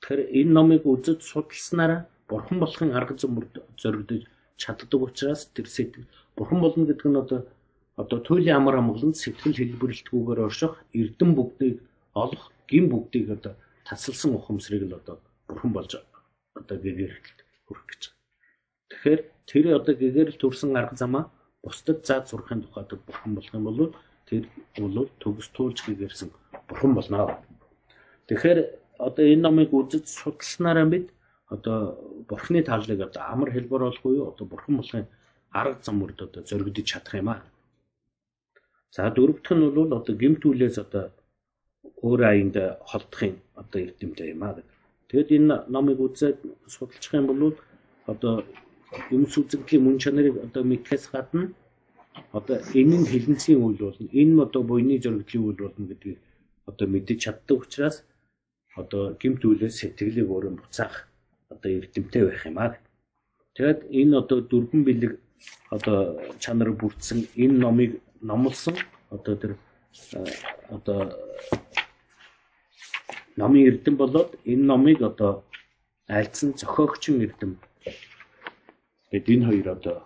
Тэгэхээр 0.00 0.20
энэ 0.38 0.52
номыг 0.54 0.82
үзэж 0.86 1.18
судалснараа 1.26 2.06
бурхан 2.30 2.58
болохын 2.62 2.94
арга 2.94 3.18
зам 3.18 3.34
зоригдож 3.82 4.22
чаддаг 4.62 5.00
учраас 5.02 5.50
тэр 5.54 5.66
сэтгэл 5.66 6.06
бурхан 6.36 6.60
болно 6.62 6.86
гэдэг 6.86 7.08
нь 7.10 7.20
одоо 7.22 7.40
одоо 7.96 8.18
туйлын 8.22 8.56
амар 8.56 8.78
амгаланд 8.78 9.16
сэтгэл 9.18 9.58
хэлбэрлэлтгүйгээр 9.58 10.44
орших 10.46 10.72
эрдэм 10.94 11.30
бүгдийг 11.34 11.82
олох 12.14 12.54
гин 12.70 12.86
бүгдийг 12.92 13.30
одоо 13.36 13.54
тасалсан 13.84 14.34
ухамсарыг 14.38 14.86
л 14.86 14.94
одоо 15.00 15.18
бурхан 15.48 15.72
болж 15.74 15.92
одоо 16.54 16.76
гэгэрэлт 16.78 17.38
хүрэх 17.66 17.84
гэж. 17.90 18.02
Тэгэхээр 18.90 19.20
тэр 19.50 19.64
одоо 19.74 19.94
гэгэрэлт 19.98 20.38
төрсэн 20.38 20.78
арга 20.78 20.96
замаа 20.96 21.24
бусдад 21.62 22.06
заад 22.06 22.30
сурахын 22.30 22.62
тухайд 22.62 22.94
бурхан 23.06 23.34
болох 23.34 23.54
юм 23.54 23.64
бол 23.66 23.94
тэр 24.28 24.46
бол 24.78 25.10
төгс 25.18 25.48
туулж 25.50 25.78
хийгэрсэн 25.82 26.30
бурхан 26.68 26.94
болно. 26.94 27.42
Тэгэхээр 28.28 28.58
одоо 28.98 29.24
энэ 29.26 29.42
номыг 29.42 29.74
үзэж 29.74 30.06
судалснараа 30.06 30.86
бид 30.86 31.06
одоо 31.50 31.98
бурхны 32.30 32.62
тааллыг 32.62 33.00
одоо 33.08 33.22
амар 33.32 33.50
хэлбэр 33.50 33.82
болохгүй 33.90 34.12
юу 34.18 34.30
одоо 34.30 34.46
бурхан 34.46 34.76
болохын 34.78 35.06
арга 35.50 35.82
замурд 35.82 36.18
одоо 36.22 36.42
зоригдож 36.46 36.86
чадах 36.86 37.14
юм 37.18 37.28
аа. 37.34 37.42
За 38.94 39.10
дөрөвдөх 39.10 39.52
нь 39.54 39.74
бол 39.74 39.92
одоо 39.98 40.14
гимтүүлээс 40.14 40.78
одоо 40.78 41.10
өөр 42.06 42.20
аянд 42.30 42.56
холдохын 42.90 43.34
одоо 43.60 43.78
эрдэмтэй 43.84 44.32
юм 44.34 44.42
аа 44.42 44.54
гэдэг. 44.56 44.66
Тэгэд 45.10 45.30
энэ 45.36 45.56
номыг 45.74 45.98
үзээд 46.00 46.38
судалчих 46.66 47.14
юм 47.14 47.26
бол 47.28 47.54
одоо 48.06 48.34
юмс 49.10 49.34
үзэгдлийн 49.38 49.82
мөн 49.84 49.96
чанарыг 50.02 50.36
одоо 50.46 50.62
мэдхээс 50.64 51.04
гадна 51.12 51.52
одоо 52.32 52.56
энэ 52.74 52.96
нь 53.00 53.10
хилэнцгийн 53.12 53.60
үйл 53.62 53.80
болно. 53.86 54.06
Энэ 54.20 54.32
нь 54.34 54.44
одоо 54.46 54.62
буйны 54.62 54.98
зөргөдлийн 55.02 55.44
үйл 55.46 55.60
болно 55.64 55.86
гэдгийг 55.90 56.18
одоо 56.66 56.86
мэдэж 56.88 57.18
чаддаг 57.24 57.58
учраас 57.64 57.96
одоо 58.80 59.02
гимт 59.20 59.42
үйлээс 59.44 59.76
сэтгэлийг 59.78 60.28
өөрөө 60.30 60.52
буцаах 60.58 60.96
одоо 61.52 61.70
эрдэмтэй 61.78 62.22
байх 62.26 62.46
юм 62.46 62.58
аа. 62.58 62.78
Тэгээд 63.54 63.80
энэ 64.00 64.14
одоо 64.22 64.38
дөрвөн 64.50 64.82
бэлэг 64.86 65.12
одоо 65.74 65.98
чанар 66.42 66.70
бүрдсэн 66.80 67.18
энэ 67.42 67.56
номыг 67.64 67.90
номлосон 68.22 68.76
одоо 69.10 69.34
тэр 69.42 69.52
одоо 70.70 70.98
номын 73.40 73.68
эрдэм 73.70 73.94
болоод 74.02 74.30
энэ 74.52 74.64
номыг 74.70 74.98
одоо 75.10 75.32
альцсан 76.18 76.50
зохиогчийн 76.60 77.18
эрдэм 77.26 77.52
Гэт 79.10 79.26
энэ 79.26 79.46
хоёр 79.46 79.68
одоо 79.74 79.96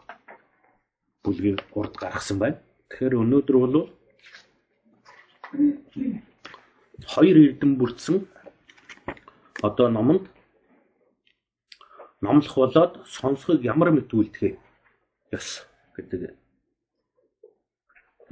бүлгийг 1.22 1.60
урд 1.76 1.94
гаргасан 2.00 2.38
байна. 2.40 2.58
Тэгэхээр 2.88 3.20
өнөөдөр 3.20 3.56
бол 3.60 3.76
хоёр 7.12 7.36
эрдэм 7.44 7.76
бүрдсэн 7.76 8.16
одоо 9.60 9.88
номонд 9.92 10.24
номлох 12.24 12.56
болоод 12.56 12.92
сонсхийг 13.04 13.60
ямар 13.60 13.92
мэт 13.92 14.08
үлдэхээ 14.08 14.56
ёс 15.36 15.68
гэдэг 15.96 16.32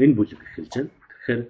энэ 0.00 0.16
бүлэг 0.16 0.40
эхэлж 0.40 0.72
байна. 0.72 0.90
Тэгэхээр 1.10 1.40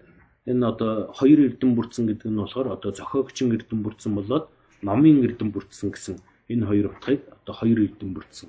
энэ 0.47 0.67
одоо 0.67 1.13
хоёр 1.15 1.39
эрдэм 1.49 1.75
бүрдсэн 1.75 2.07
гэдэг 2.11 2.29
нь 2.31 2.41
болохоор 2.43 2.69
одоо 2.75 2.91
зохиогчийн 2.91 3.55
эрдэм 3.55 3.83
бүрдсэн 3.83 4.13
болоод 4.15 4.51
номын 4.83 5.23
эрдэм 5.27 5.55
бүрдсэн 5.55 5.91
гэсэн 5.95 6.17
энэ 6.51 6.67
хоёр 6.67 6.87
утгыг 6.91 7.21
одоо 7.31 7.55
хоёр 7.55 7.79
эрдэм 7.87 8.11
бүрдсэн 8.15 8.49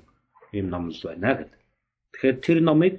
ийм 0.53 0.69
номлол 0.69 1.03
байна 1.03 1.29
гэдэг. 1.37 1.59
Тэгэхээр 2.13 2.37
тэр 2.41 2.59
номыг 2.61 2.93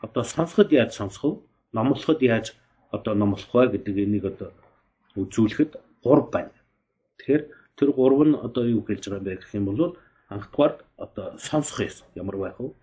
одоо 0.00 0.22
сонсоход 0.24 0.72
яаж 0.72 0.94
сонсох 0.94 1.22
вэ? 1.24 1.38
Номлоход 1.72 2.22
яаж 2.22 2.54
одоо 2.90 3.14
номлох 3.14 3.54
вэ 3.54 3.78
гэдэг 3.78 3.94
энийг 3.98 4.24
одоо 4.26 4.50
үзүүлэхэд 5.14 5.78
гурав 6.02 6.30
байна. 6.30 6.54
Тэгэхээр 7.18 7.42
тэр 7.76 7.90
гурав 7.92 8.20
нь 8.26 8.34
одоо 8.34 8.64
юу 8.66 8.82
хэлж 8.82 9.06
байгаа 9.06 9.18
юм 9.18 9.26
бэ 9.26 9.36
гэх 9.38 9.54
юм 9.54 9.64
бол 9.70 9.96
анхдугаар 10.28 10.72
одоо 10.96 11.38
сонсох 11.38 11.80
ёс 11.86 12.04
ямар 12.14 12.36
байх 12.36 12.58
вэ? 12.58 12.74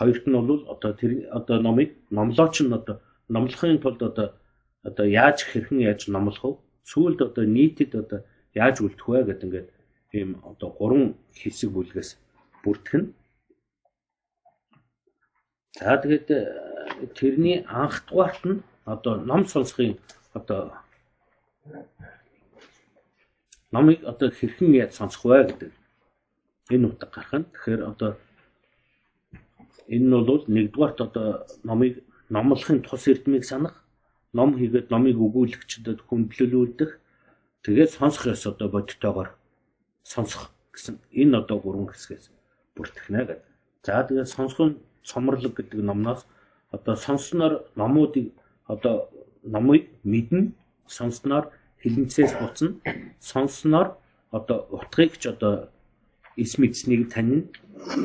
Хоёрт 0.00 0.24
нь 0.26 0.32
бол 0.32 0.64
одоо 0.68 0.92
тэр 0.92 1.28
одоо 1.28 1.60
номыг 1.60 1.96
номлооч 2.10 2.60
нь 2.60 2.72
одоо 2.72 3.00
номлохын 3.28 3.80
тулд 3.80 4.02
одоо 4.02 4.32
одоо 4.82 5.06
яаж 5.06 5.38
хэрхэн 5.46 5.80
яаж 5.80 6.08
номлох 6.08 6.44
вэ? 6.44 6.52
Сүүлд 6.90 7.20
одоо 7.22 7.44
нийтэд 7.46 7.94
одоо 7.94 8.20
яаж 8.54 8.76
үлдэх 8.84 9.06
вэ 9.08 9.18
гэдэг 9.28 9.44
ингээд 9.46 9.68
ийм 10.12 10.30
одоо 10.44 10.68
гурван 10.78 11.14
хэсэг 11.38 11.70
бүлгээс 11.72 12.10
бүрдэх 12.62 12.94
нь 13.00 13.08
За 15.78 15.96
тэгээд 15.96 16.28
э, 16.30 16.40
тэрний 17.16 17.64
анх 17.66 18.04
дугаарт 18.06 18.44
нь 18.44 18.60
одоо 18.84 19.16
ном 19.16 19.46
сонсохын 19.48 19.96
одоо 20.36 20.76
номыг 23.72 24.04
одоо 24.04 24.28
хэрхэн 24.30 24.76
яаж 24.76 24.92
сонсох 24.92 25.24
вэ 25.24 25.48
гэдэг 25.48 25.72
энэ 26.70 26.86
утга 26.86 27.08
гарах 27.08 27.32
нь. 27.40 27.48
Тэгэхээр 27.52 27.82
одоо 27.88 28.10
энэ 29.88 30.06
нь 30.06 30.26
бол 30.28 30.44
нэгдүгээрт 30.46 30.98
одоо 31.00 31.46
номыг 31.64 32.04
номлохын 32.28 32.84
тус 32.84 33.08
эрдмийг 33.08 33.44
санах, 33.48 33.81
ном 34.32 34.56
хийгээд 34.58 34.90
номыг 34.90 35.16
өгүүлэгчдэд 35.20 36.00
хүндлүүлүүлдэг. 36.08 36.90
Тэгээд 37.62 37.90
сонсох 37.96 38.32
ёс 38.34 38.42
одоо 38.48 38.68
бодтойгоор 38.72 39.36
сонсох 40.02 40.50
гэсэн 40.72 40.98
энэ 41.12 41.44
одоо 41.44 41.58
гурван 41.60 41.88
хэсгээс 41.92 42.32
бүртгэх 42.74 43.06
нэ 43.12 43.18
гэдэг. 43.22 43.40
За 43.84 44.02
тэгээд 44.02 44.28
сонсох 44.28 44.60
нь 44.66 44.80
Сомрлог 45.02 45.54
гэдэг 45.58 45.82
номноос 45.82 46.26
одоо 46.70 46.96
сонсноор 46.96 47.66
номуудыг 47.76 48.32
одоо 48.66 49.10
номыг 49.42 49.90
мэднэ, 50.04 50.52
сонсноор 50.86 51.50
хилэнцээс 51.82 52.32
буцна, 52.40 52.78
сонсноор 53.20 53.98
одоо 54.30 54.66
утгыг 54.70 55.18
ч 55.18 55.26
одоо 55.34 55.68
эс 56.36 56.56
мэдснийг 56.58 57.12
таньна, 57.12 57.50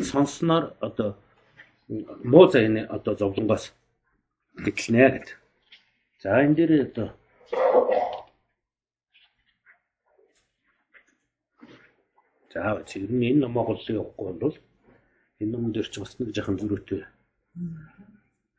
сонсноор 0.03 0.73
одоо 0.81 1.15
муу 1.87 2.49
зайны 2.51 2.81
одоо 2.89 3.15
зовлонгоос 3.15 3.73
гэтлнэ 4.65 5.09
гэдэг. 5.13 5.46
За 6.21 6.29
энэ 6.43 6.55
дээр 6.57 6.71
одоо 6.87 7.09
За 12.53 12.83
чиг 12.89 13.05
нь 13.11 13.27
энэ 13.29 13.41
номоо 13.45 13.63
голлыг 13.69 13.89
явахгүй 13.89 14.33
бол 14.41 14.55
энэ 15.41 15.55
юм 15.57 15.69
дээр 15.73 15.87
ч 15.93 15.95
бас 16.01 16.17
нэг 16.17 16.33
жоохон 16.33 16.57
зөрүүтэй. 16.57 17.05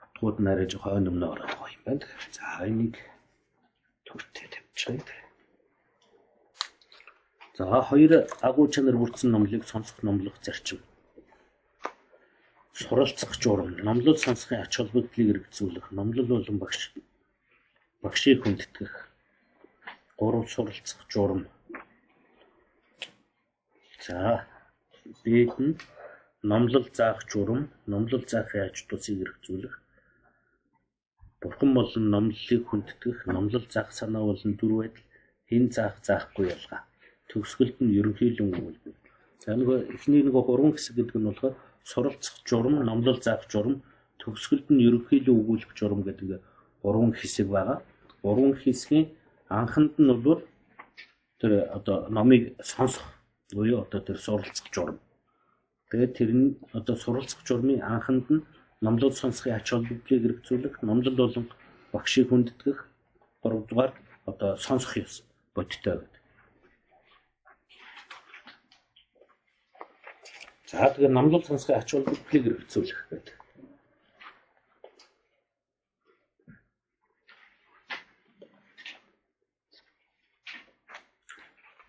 Утгууд 0.04 0.38
нь 0.38 0.50
арай 0.52 0.66
жоохон 0.70 1.10
өмнө 1.10 1.26
байгаа 1.34 1.66
юм 1.74 1.82
байна. 1.86 2.06
За 2.36 2.62
энийг 2.70 2.94
төртөө 4.06 4.46
тавьчихъя. 4.54 5.02
За 7.58 7.64
хоёр 7.90 8.12
агуу 8.48 8.66
чанар 8.70 8.96
бүрдсэн 8.98 9.34
номлыг 9.34 9.66
сонсох 9.66 9.98
номлох 10.06 10.38
зарчим. 10.46 10.78
Суралцах 12.70 13.34
журам, 13.42 13.74
номлол 13.82 14.14
сонсохын 14.14 14.62
ач 14.62 14.78
холбогдлыг 14.78 15.26
хэрэгжүүлэх, 15.26 15.90
номлол 15.90 16.28
болон 16.30 16.58
багш 16.62 16.94
багшийг 18.02 18.42
хүндэтгэх. 18.42 18.94
Гурав 20.18 20.50
суралцах 20.50 21.02
журам. 21.08 21.46
За 24.06 24.46
бид 25.24 25.52
нь 25.58 25.78
номлол 26.42 26.86
заах 26.92 27.26
журам, 27.30 27.70
номлол 27.86 28.24
заахын 28.26 28.70
аж 28.70 28.76
тусыг 28.88 29.18
хэрэгжүүлэх, 29.18 29.74
Бурхан 31.40 31.74
болон 31.74 32.10
номлолыг 32.10 32.62
хүндэтгэх, 32.66 33.26
номлол 33.26 33.66
заах 33.70 33.92
санаа 33.92 34.22
болон 34.30 34.52
дүр 34.58 34.72
байдал 34.78 35.06
хэн 35.48 35.70
заах 35.70 35.96
заахгүй 36.02 36.46
ялгаа. 36.54 36.82
Төгсгөлд 37.30 37.78
нь 37.82 37.94
ерөнхийлөн 37.98 38.50
өгүүлбэр. 38.58 38.96
За 39.42 39.54
нөгөө 39.54 39.78
эхний 39.94 40.22
нөгөө 40.26 40.42
гурван 40.48 40.72
хэсэг 40.74 40.94
гэдэг 40.98 41.16
нь 41.18 41.28
болохоор 41.28 41.54
суралцах 41.90 42.36
журам, 42.48 42.82
номлол 42.88 43.18
заах 43.22 43.46
журам, 43.52 43.82
төгсгөлд 44.18 44.66
нь 44.70 44.82
ерөнхийлөн 44.86 45.38
өгүүлэх 45.40 45.72
журам 45.78 46.02
гэдэг 46.02 46.42
гурван 46.82 47.12
хэсэг 47.14 47.46
байгаа. 47.54 47.78
Гурван 48.22 48.54
хэсгийн 48.62 49.06
анханд 49.48 49.94
нь 49.98 50.12
бол 50.26 50.42
тэр 51.40 51.52
одоо 51.76 52.08
номыг 52.08 52.42
сонсох 52.62 53.04
буюу 53.52 53.82
одоо 53.84 54.00
тэр 54.00 54.18
суралцах 54.18 54.66
журам. 54.74 54.98
Тэгээд 55.90 56.12
тэр 56.18 56.30
нь 56.34 56.56
одоо 56.72 56.96
суралцах 56.96 57.40
журмын 57.46 57.80
анханд 57.82 58.26
нь 58.30 58.44
номлол 58.80 59.12
сонсохын 59.12 59.56
ач 59.56 59.70
холбогдлыг 59.70 60.22
хэрэгжүүлэх, 60.22 60.82
номлол 60.82 61.16
болон 61.16 61.46
багшийг 61.92 62.28
хүндэтгэх, 62.28 62.78
3 63.42 63.66
дугаар 63.68 63.92
одоо 64.26 64.56
сонсох 64.56 64.96
ёс 64.98 65.24
бодтой 65.54 65.96
гэдэг. 65.98 66.22
За 70.70 70.92
тэгээ 70.92 71.08
номлол 71.08 71.44
сонсохын 71.44 71.78
ач 71.80 71.88
холбогдлыг 71.90 72.44
хэрэгжүүлэх 72.44 73.00
гэдэг. 73.10 73.37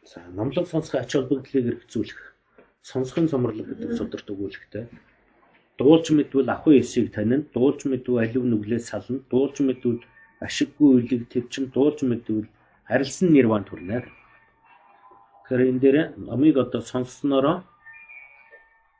За 0.10 0.22
номлол 0.34 0.66
сонсохын 0.66 1.02
ач 1.06 1.12
холбогдлыг 1.14 1.66
хэрэгжүүлэх 1.66 2.22
сонсохын 2.82 3.30
цомрлог 3.30 3.68
гэдэг 3.70 3.94
сударт 3.94 4.26
өгүүлэхтэй. 4.34 4.90
Дуулж 5.78 6.06
мэдвэл 6.18 6.50
ахуй 6.50 6.82
эсийг 6.82 7.14
танина, 7.14 7.46
дуулж 7.54 7.86
мэдвэл 7.86 8.24
алив 8.26 8.44
нүглээс 8.50 8.90
сална, 8.90 9.22
дуулж 9.30 9.62
мэдвэл 9.62 10.02
ашиггүй 10.42 10.90
үйлийг 10.98 11.24
төвчин, 11.30 11.70
дуулж 11.70 12.02
мэдвэл 12.10 12.50
харилсан 12.90 13.30
нирван 13.30 13.70
төрнө. 13.70 14.10
Тэгэхээр 15.46 15.70
энэ 15.70 15.82
дээр 15.84 15.98
номыг 16.18 16.58
одоо 16.58 16.82
сонсснороо 16.82 17.58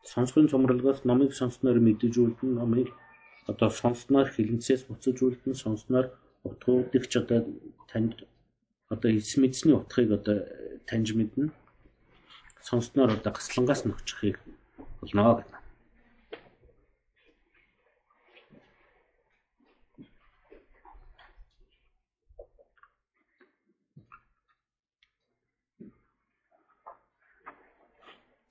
сонсохын 0.06 0.46
цомрлогоос 0.54 1.10
номыг 1.10 1.34
сонссноор 1.34 1.82
мэдэж 1.82 2.14
үлдэн 2.22 2.54
номыг 2.54 2.94
одоо 3.50 3.70
сонссноор 3.82 4.30
хилэнцээс 4.30 4.86
буцаж 4.86 5.18
үлдэн 5.26 5.58
сонсноор 5.58 6.14
утгуудыгч 6.46 7.12
одоо 7.18 7.40
танд 7.90 8.30
одоо 8.90 9.12
эс 9.14 9.38
мэдсний 9.38 9.76
утгыг 9.78 10.10
одоо 10.18 10.38
таньж 10.90 11.14
мэднэ 11.14 11.54
сонссноор 12.68 13.12
одоо 13.14 13.32
гаслангаас 13.34 13.86
нь 13.86 13.94
очихыг 13.94 14.38
болно 15.02 15.22
гэдэг. 15.38 15.58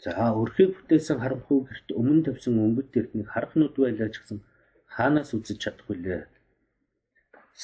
За 0.04 0.30
өрхийг 0.38 0.70
бүтээсэн 0.78 1.18
харанхуй 1.18 1.66
гэрт 1.66 1.88
өмнө 1.98 2.22
тавьсан 2.30 2.54
өнгөт 2.62 2.88
тэрднийг 2.94 3.28
харахнууд 3.34 3.74
байлаа 3.74 4.08
ч 4.14 4.22
гэсэн 4.22 4.38
хаанаас 4.86 5.34
үзэж 5.34 5.58
чадах 5.58 5.86
вүлээ. 5.90 6.37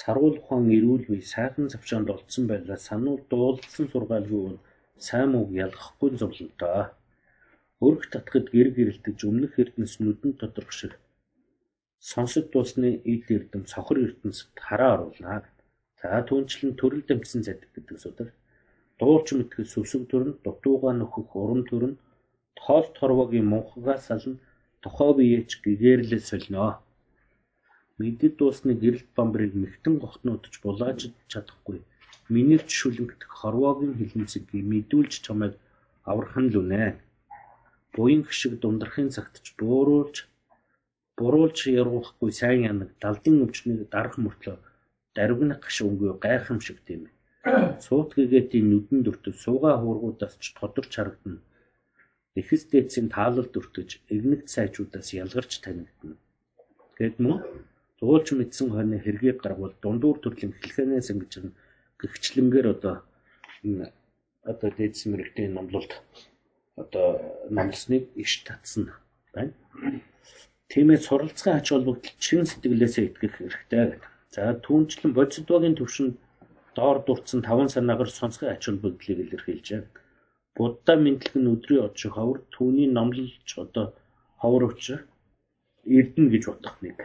Саруул 0.00 0.36
ухаан 0.40 0.66
эрүүл 0.76 1.04
бий 1.12 1.22
сайхан 1.34 1.66
завшаанд 1.72 2.08
олдсон 2.14 2.44
байлаа. 2.50 2.78
Сануул 2.88 3.20
дуулсан 3.30 3.86
сургаалгүй 3.92 4.58
сайн 5.06 5.28
муу 5.32 5.46
ялгахгүй 5.64 6.10
зовлонтой. 6.20 6.90
Өрх 7.86 8.04
татхад 8.14 8.46
гэр 8.54 8.68
гэрэлтэж 8.76 9.18
өмнөх 9.28 9.54
эрдэнэс 9.62 9.94
нүдэн 10.02 10.32
тодорх 10.40 10.70
шиг 10.78 10.92
сонсод 12.10 12.46
дуусны 12.52 12.90
ид 13.12 13.26
эрдэм 13.36 13.62
цохор 13.72 13.98
эрдэнэс 14.06 14.40
хараа 14.66 14.92
оруулнаа. 14.94 15.40
За 16.00 16.20
түнчлэн 16.28 16.72
төрөл 16.80 17.04
дамжсан 17.06 17.42
задаг 17.46 17.70
гэдэг 17.74 17.98
судар. 18.00 18.28
Дуурч 18.98 19.28
мэтгэл 19.34 19.72
сүсэг 19.74 20.02
төрн 20.10 20.32
дутуугаа 20.44 20.94
нөхөх 20.96 21.30
урам 21.42 21.62
төрн 21.70 21.94
тоол 22.58 22.86
торвогийн 22.98 23.46
мунхагаас 23.52 24.02
сална 24.06 24.42
тохоо 24.82 25.10
биеч 25.18 25.50
гэгэрлэл 25.64 26.28
солино. 26.30 26.68
Мэдд 28.00 28.34
дуусны 28.38 28.72
гэрэлт 28.82 29.08
бамбрыг 29.16 29.52
мэгтэн 29.62 29.94
гохтнуудж 30.02 30.54
булааж 30.64 31.00
чадахгүй 31.30 31.78
Минийвч 32.32 32.70
шүлэнгдэх 32.80 33.28
хорвоогийн 33.40 33.94
хилэнцэг 34.00 34.48
мэдүүлж 34.70 35.12
чамайг 35.24 35.54
аврах 36.08 36.36
нь 36.40 36.50
л 36.52 36.56
үнэ. 36.62 36.96
Буянг 37.92 38.32
шиг 38.32 38.52
дундрахын 38.62 39.12
цагт 39.12 39.44
ч 39.44 39.52
бууруулж 39.60 40.16
буруулж 41.18 41.58
яруухгүй 41.68 42.30
сайн 42.32 42.60
янаг 42.72 42.90
далдын 43.02 43.44
өвчнийг 43.44 43.92
дарах 43.92 44.16
мөртлөө 44.24 44.56
дарвигнах 45.16 45.60
гашуунгүй 45.62 46.10
гайхамшиг 46.24 46.78
тийм 46.88 47.02
ээ. 47.06 47.14
Суутгийгээти 47.86 48.58
нүдэн 48.64 49.04
дүртөж 49.04 49.36
суугаа 49.44 49.76
хуургуудаас 49.78 50.34
ч 50.42 50.56
тодорч 50.58 50.92
харагдана. 50.96 51.44
Эхэс 52.40 52.62
дээдсийн 52.72 53.08
таалал 53.14 53.48
дүртэж 53.52 53.88
игнэгт 54.14 54.48
сайжуудаас 54.54 55.08
ялгарч 55.22 55.52
танигдана. 55.60 56.16
Тэгэд 56.96 57.16
мөн 57.24 57.38
зуулж 58.04 58.28
мэдсэн 58.36 58.68
хойны 58.68 59.00
хэргийг 59.00 59.40
гаргуул 59.40 59.72
дундуур 59.80 60.20
төрлийн 60.20 60.52
хэлхэнээс 60.52 61.08
ингэж 61.12 61.32
гихчлэнгээр 62.00 62.66
одоо 62.76 62.94
энэ 63.64 63.88
одоо 64.44 64.70
дээдс 64.76 65.08
мэрэгтэй 65.08 65.48
номлолт 65.48 65.92
одоо 66.76 67.08
намлсныг 67.48 68.04
иш 68.22 68.44
татсан 68.44 68.92
байна. 69.32 69.56
Тиймээ 70.68 71.00
суралцсан 71.00 71.56
ач 71.56 71.72
холбогдол 71.72 72.12
чин 72.20 72.44
сэтгэлээсээ 72.44 73.04
итгэх 73.08 73.34
хэрэгтэй 73.40 73.84
гэдэг. 73.88 74.02
За 74.34 74.52
түүнчлэн 74.66 75.16
бодисдвогийн 75.16 75.78
төвшөнд 75.80 76.14
доор 76.76 76.98
дурдсан 77.06 77.40
таван 77.40 77.72
санаагаар 77.72 78.10
сонсгын 78.12 78.52
ач 78.52 78.68
холбогдлыг 78.68 79.18
илэрхийлжээ. 79.24 79.82
Будда 80.56 80.92
мэдлэг 81.00 81.34
нь 81.40 81.52
өдрийн 81.54 81.88
од 81.88 81.94
шиг 81.96 82.12
ховор 82.20 82.44
түүний 82.52 82.88
номлолч 82.90 83.48
одоо 83.64 83.96
ховор 84.42 84.62
учраа 84.68 85.00
эрдэнэ 85.88 86.32
гэж 86.32 86.44
бодох 86.52 86.76
нэг. 86.84 86.96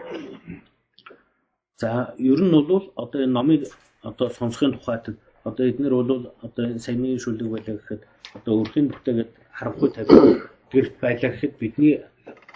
За 1.79 2.13
ер 2.17 2.39
нь 2.43 2.51
бол 2.51 2.85
одоо 2.95 3.19
энэ 3.23 3.35
номыг 3.37 3.61
одоо 4.09 4.27
сонсохын 4.29 4.73
тухайд 4.73 5.05
одоо 5.49 5.65
эднэр 5.71 5.93
бол 5.95 6.11
одоо 6.45 6.63
энэ 6.71 6.83
саяны 6.85 7.19
шүлэг 7.23 7.47
байлаа 7.51 7.75
гэхэд 7.77 8.01
одоо 8.37 8.53
өрхийн 8.61 8.87
бүтээгээд 8.91 9.31
харанхуй 9.57 9.89
тавих 9.91 10.51
гэрт 10.71 10.93
байлаа 11.03 11.31
гэхэд 11.31 11.53
бидний 11.61 11.93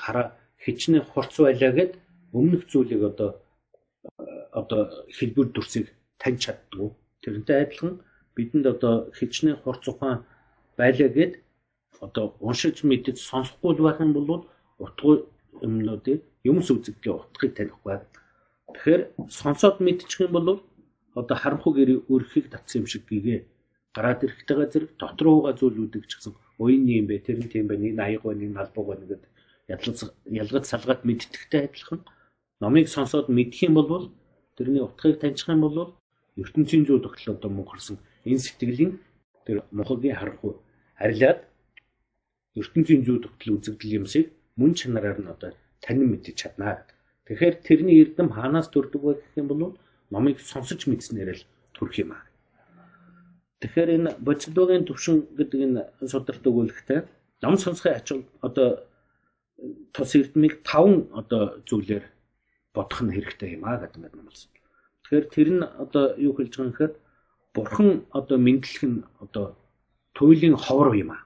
хараа 0.03 0.25
хичнээн 0.63 1.07
хурц 1.11 1.33
байлаа 1.39 1.71
гэд 1.77 1.91
өмнөх 2.37 2.63
зүйлийг 2.71 3.01
одоо 3.11 3.29
одоо 4.59 4.81
хэлбэр 5.17 5.47
дүрсийг 5.55 5.87
таньж 6.21 6.39
чаддгүй. 6.43 6.89
Тэрнтэй 7.23 7.57
адилхан 7.63 7.93
бидэнд 8.35 8.65
одоо 8.73 8.93
хичнээн 9.17 9.61
хурц 9.63 9.83
ухаан 9.87 10.19
байлаа 10.79 11.09
гэд 11.17 11.33
одоо 12.05 12.25
уншиж 12.47 12.83
мэдэж 12.83 13.17
сонсохгүй 13.29 13.71
байх 13.79 13.99
юм 14.03 14.11
бол 14.13 14.29
утгагүй 14.83 15.15
юмнуудыг 15.65 16.19
юмс 16.49 16.67
үзэгдлийн 16.75 17.19
утгыг 17.23 17.51
танихгүй. 17.55 18.03
Тэгэхээр 18.71 19.01
сонсоод 19.27 19.77
мэдчих 19.83 20.23
юм 20.25 20.31
бол 20.31 20.47
одоо 21.19 21.37
харанхуй 21.37 21.73
гэр 21.75 21.89
өрхийг 22.13 22.47
татсан 22.49 22.83
юм 22.83 22.87
шиг 22.87 23.03
гээгээ 23.09 23.39
гараад 23.95 24.23
ирэхтэй 24.23 24.57
газар 24.57 24.83
дотруугаа 25.01 25.53
зүйлүүдийг 25.59 26.05
ч 26.07 26.11
гэсэн 26.17 26.33
уян 26.63 26.87
юм 26.87 27.05
бэ 27.07 27.25
тэр 27.25 27.37
нь 27.43 27.51
тийм 27.51 27.67
байна 27.67 27.83
нэг 27.83 27.99
аяг 27.99 28.23
байна 28.23 28.41
нэг 28.41 28.51
налбаг 28.55 28.85
байна 28.87 29.05
гэдэг 29.11 29.31
ялгац 30.39 30.65
салгаад 30.71 31.01
мэддэхтэй 31.07 31.61
адилхан 31.67 32.01
номыг 32.63 32.87
сонсоод 32.89 33.27
мэдэх 33.29 33.69
юм 33.69 33.75
бол 33.77 34.05
тэрний 34.57 34.81
утгыг 34.81 35.19
таньчих 35.19 35.49
юм 35.53 35.61
бол 35.61 35.77
ертөнцийн 36.41 36.85
зүйл 36.85 37.05
тогтлоо 37.05 37.35
одоо 37.37 37.51
мөнхөрсөн 37.53 37.97
энэ 38.25 38.43
сэтгэлийн 38.45 38.91
тэр 39.45 39.57
мохогийн 39.71 40.17
харанхуй 40.17 40.53
арилаад 40.97 41.39
ертөнцийн 42.55 43.01
зүйл 43.05 43.21
тогтол 43.21 43.55
үзэгдэл 43.57 43.97
юмсыг 43.99 44.25
мөн 44.57 44.71
чанараар 44.77 45.19
нь 45.21 45.31
одоо 45.33 45.51
танин 45.83 46.09
мэдэж 46.09 46.35
чаднаа. 46.37 46.85
Тэгэхээр 47.27 47.55
тэрний 47.63 47.97
эрдэм 48.03 48.29
хаанаас 48.35 48.67
төрдөг 48.67 49.01
вэ 49.03 49.13
гэх 49.15 49.39
юм 49.39 49.47
бол 49.47 49.61
номыг 50.11 50.43
сонсож 50.43 50.83
мэдснээр 50.87 51.31
л 51.39 51.43
төрөх 51.71 51.95
юм 52.03 52.11
аа. 52.19 52.23
Тэгэхээр 53.63 53.89
энэ 53.95 54.11
бодисдогийн 54.19 54.83
төвшин 54.83 55.31
гэдэг 55.39 55.59
энэ 55.63 55.81
сударт 56.03 56.43
өгүүлэхтэй 56.43 57.07
ном 57.41 57.55
сонсохын 57.55 57.95
ачаал 57.95 58.23
одоо 58.43 58.83
тус 59.95 60.11
эрдмийг 60.19 60.67
таван 60.67 61.07
одоо 61.15 61.63
зүйлээр 61.63 62.03
бодох 62.75 62.99
нь 63.07 63.15
хэрэгтэй 63.15 63.55
юм 63.55 63.63
аа 63.63 63.79
гэдэг 63.79 64.03
юм 64.03 64.27
болсон. 64.27 64.51
Тэгэхээр 65.07 65.25
тэр 65.31 65.49
нь 65.55 65.63
одоо 65.63 66.05
юу 66.19 66.35
хэлж 66.35 66.51
байгаа 66.51 66.67
юм 66.67 66.71
гэхээр 66.75 66.93
бурхан 67.55 67.89
одоо 68.11 68.37
мэдлэх 68.37 68.83
нь 68.83 68.99
одоо 69.23 69.55
туйлын 70.11 70.59
ховор 70.59 70.91
юм 70.99 71.15
аа. 71.15 71.23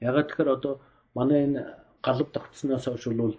Ягаад 0.00 0.32
тэгэхээр 0.32 0.54
одоо 0.56 0.80
манай 1.12 1.44
энэ 1.44 1.60
галав 2.00 2.28
тогтсноос 2.32 2.88
хойш 2.88 3.04
бол 3.12 3.36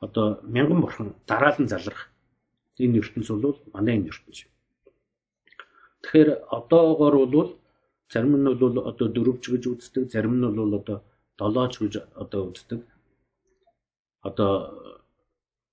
одоо 0.00 0.40
мянган 0.42 0.80
бурхан 0.80 1.14
дараалан 1.26 1.68
залрах 1.68 2.08
энэ 2.78 2.98
ертөнц 3.00 3.28
бол 3.30 3.58
манай 3.74 3.96
энэ 3.96 4.08
ертөнц. 4.12 4.48
Тэгэхээр 6.02 6.30
одоогоор 6.56 7.16
бол 7.26 7.50
зарим 8.12 8.34
нь 8.36 8.58
бол 8.58 8.76
одоо 8.90 9.08
дөрөвч 9.08 9.44
гэж 9.52 9.64
үздэг, 9.66 10.10
зарим 10.10 10.40
нь 10.40 10.56
бол 10.56 10.74
одоо 10.80 11.04
долооч 11.36 11.78
гэж 11.78 11.94
одоо 12.22 12.40
үздэг. 12.50 12.80
Одоо 14.22 14.52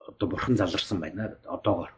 одоо 0.10 0.28
бурхан 0.30 0.56
заларсан 0.58 1.00
байна 1.00 1.38
одоогоор. 1.46 1.92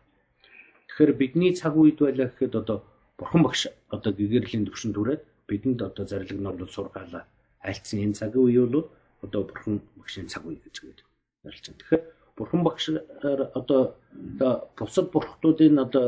Тэгэхээр 0.88 1.14
бидний 1.18 1.54
цаг 1.54 1.74
үед 1.78 1.98
байлаа 2.00 2.30
гэхэд 2.30 2.56
одоо 2.62 2.78
бурхан 3.18 3.42
багш 3.44 3.68
одоо 3.90 4.12
гэгэрлийн 4.14 4.66
төвшин 4.66 4.94
түрээд 4.94 5.22
бидэнд 5.50 5.82
одоо 5.82 6.06
зарлиг 6.06 6.38
нь 6.40 6.46
бол 6.46 6.70
сургаалаа 6.70 7.26
альцсан 7.62 8.00
энэ 8.06 8.18
цагийн 8.20 8.46
үе 8.46 8.62
бол 8.66 8.86
одоо 9.26 9.42
бурхан 9.50 9.82
багшийн 9.98 10.28
цаг 10.30 10.46
үе 10.46 10.62
гэж 10.62 10.76
гээд 10.82 11.00
ярьж 11.44 11.64
байна. 11.66 11.80
Тэгэхээр 11.82 12.04
бурхан 12.40 12.64
багшаар 12.64 13.42
одоо 13.60 13.82
бусад 14.80 15.12
бурхтуудын 15.14 15.76
одоо 15.86 16.06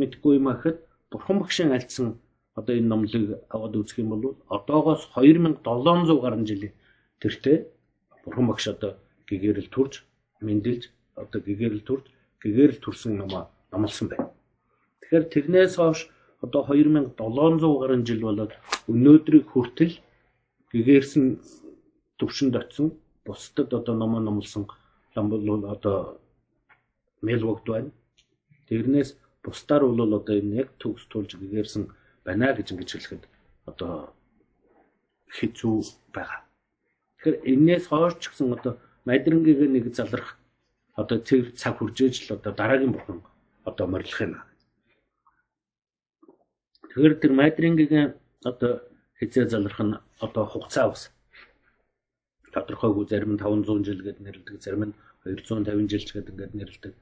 мэдгүй 0.00 0.32
юм 0.40 0.48
ахэд 0.54 0.76
бурхан 1.12 1.38
багшийн 1.38 1.70
альцсан 1.76 2.18
одоо 2.58 2.74
энэ 2.78 2.90
номлыг 2.92 3.26
аваад 3.54 3.74
үзэх 3.80 3.98
юм 4.02 4.10
бол 4.10 4.24
одоогоос 4.56 5.02
2700 5.14 6.22
гаруй 6.24 6.44
жилийн 6.50 6.74
тэртээ 7.22 7.56
бурхан 8.24 8.46
багш 8.50 8.66
одоо 8.74 8.92
гэгэрэл 9.30 9.70
төрж 9.74 10.02
мэндэлж 10.46 10.82
одоо 11.22 11.40
гэгэрэл 11.46 11.82
төрж 11.88 12.04
гэгэрэл 12.42 12.82
төрсөн 12.84 13.12
ном 13.18 13.30
номлосон 13.70 14.06
байна. 14.10 14.30
Тэгэхээр 15.00 15.24
тэрнээс 15.34 15.74
хойш 15.78 16.00
одоо 16.44 16.62
2700 16.66 17.80
гаруй 17.80 17.98
жил 18.08 18.20
болоод 18.26 18.52
өнөөдрийг 18.92 19.46
хүртэл 19.50 19.94
гэгэрсэн 20.72 21.24
төвшөнд 22.18 22.54
очсон 22.60 22.86
бусдад 23.26 23.70
одоо 23.78 23.94
номоо 23.94 24.20
номлосон 24.20 24.66
лам 25.14 25.28
бол 25.30 25.64
одоо 25.66 26.20
мэлвогд 27.22 27.66
байна. 27.66 27.90
Тэрнээс 28.68 29.16
бусдаар 29.42 29.84
бол 29.86 30.14
одоо 30.14 30.34
энэ 30.38 30.56
яг 30.62 30.68
төгс 30.78 31.04
тулж 31.06 31.36
гэгэрсэн 31.36 31.88
байна 32.24 32.52
гэж 32.56 32.72
ингэж 32.72 32.90
хэлэхэд 32.92 33.24
одоо 33.66 34.14
хэцүү 35.36 35.76
байгаа. 36.14 36.40
Тэгэхээр 37.18 37.36
энээс 37.52 37.84
хойш 37.88 38.14
ч 38.20 38.28
гэсэн 38.30 38.52
одоо 38.56 38.74
Мадрангийг 39.04 39.60
нэг 39.68 39.92
залрах 39.92 40.40
одоо 40.96 41.18
тэр 41.20 41.52
цаг 41.52 41.76
хүрчээж 41.76 42.14
л 42.28 42.36
одоо 42.36 42.52
дараагийн 42.56 42.92
бурхан 42.92 43.20
одоо 43.64 43.86
морилох 43.86 44.20
юм. 44.20 44.40
Тэгэхээр 46.88 47.14
тэр 47.20 47.32
Мадрангийг 47.32 47.92
одоо 48.44 48.72
хизээ 49.20 49.48
залрах 49.48 49.80
нь 49.80 50.00
одоо 50.20 50.44
хугацаа 50.48 50.88
бас 50.88 51.12
тодорхойгүй 52.54 53.04
зарим 53.10 53.34
нь 53.34 53.42
500 53.42 53.82
жил 53.82 54.00
гэдээ 54.06 54.24
нэрлэдэг, 54.24 54.56
зарим 54.62 54.82
нь 54.88 54.94
250 55.26 55.90
жил 55.90 56.04
ч 56.06 56.10
гэдэг 56.14 56.32
ингээд 56.32 56.54
нэрлэдэг 56.54 56.92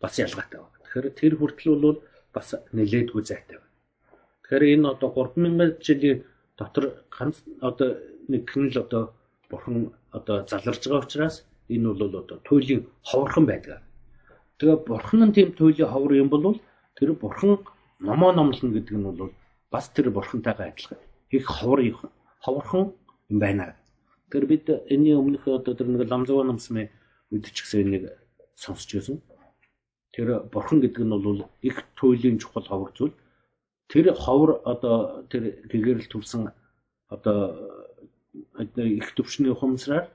бас 0.00 0.14
ялгаатай 0.20 0.60
байна. 0.60 0.78
Тэгэхээр 0.84 1.06
тэр 1.18 1.32
хүртэл 1.40 1.80
бол 1.80 1.98
бас 2.34 2.48
нэлээдгүй 2.76 3.22
зайтай 3.24 3.58
байна. 3.58 3.72
Тэгэхээр 4.44 4.64
энэ 4.76 4.86
одоо 4.92 5.08
3000 5.16 5.80
жилийн 5.80 6.18
дотор 6.58 6.84
ганц 7.10 7.36
одоо 7.60 7.88
нэг 8.28 8.42
хэн 8.50 8.68
л 8.70 8.78
одоо 8.84 9.02
бурхан 9.50 9.92
одоо 10.12 10.36
заларж 10.46 10.82
байгаа 10.86 11.04
учраас 11.04 11.36
энэ 11.68 11.88
бол 11.88 12.14
одоо 12.22 12.38
туйлын 12.44 12.86
ховорхон 13.08 13.44
байдаг. 13.46 13.82
Тэгээ 14.58 14.78
бурхан 14.88 15.20
нь 15.28 15.34
тийм 15.36 15.48
туйлын 15.52 15.88
ховор 15.92 16.12
юм 16.14 16.28
бол 16.28 16.60
тэр 16.96 17.12
бурхан 17.12 17.58
номоо 18.00 18.32
номлоно 18.32 18.74
гэдэг 18.74 18.96
нь 18.96 19.06
бол 19.06 19.32
бас 19.70 19.88
тэр 19.90 20.10
бурхантайгаа 20.10 20.68
адилхан. 20.68 20.98
Их 21.30 21.44
ховор 21.46 21.80
ховорхон 22.44 22.94
юм 23.28 23.38
байна. 23.38 23.76
Тэр 24.30 24.44
бид 24.46 24.68
энэний 24.68 25.16
өмнөх 25.16 25.48
одоо 25.48 25.74
тэр 25.74 25.88
нэг 25.88 26.08
ламзгаа 26.08 26.44
намсмын 26.44 26.88
үед 27.32 27.48
ч 27.48 27.64
гэсэн 27.64 27.80
энийг 27.82 28.04
сонсч 28.54 28.94
байсан. 28.94 29.22
Тэр 30.12 30.44
бурхан 30.52 30.80
гэдэг 30.80 31.04
нь 31.04 31.16
бол 31.16 31.48
их 31.62 31.76
туйлын 31.96 32.38
чухал 32.38 32.66
ховор 32.68 32.92
зүйл. 32.92 33.14
Тэр 33.88 34.12
ховор 34.12 34.60
одоо 34.64 35.24
тэр 35.32 35.64
гэгэрэл 35.64 36.12
төрсэн 36.12 36.52
одоо 37.08 37.56
их 38.76 39.14
төвшний 39.14 39.50
ухамсараар 39.50 40.08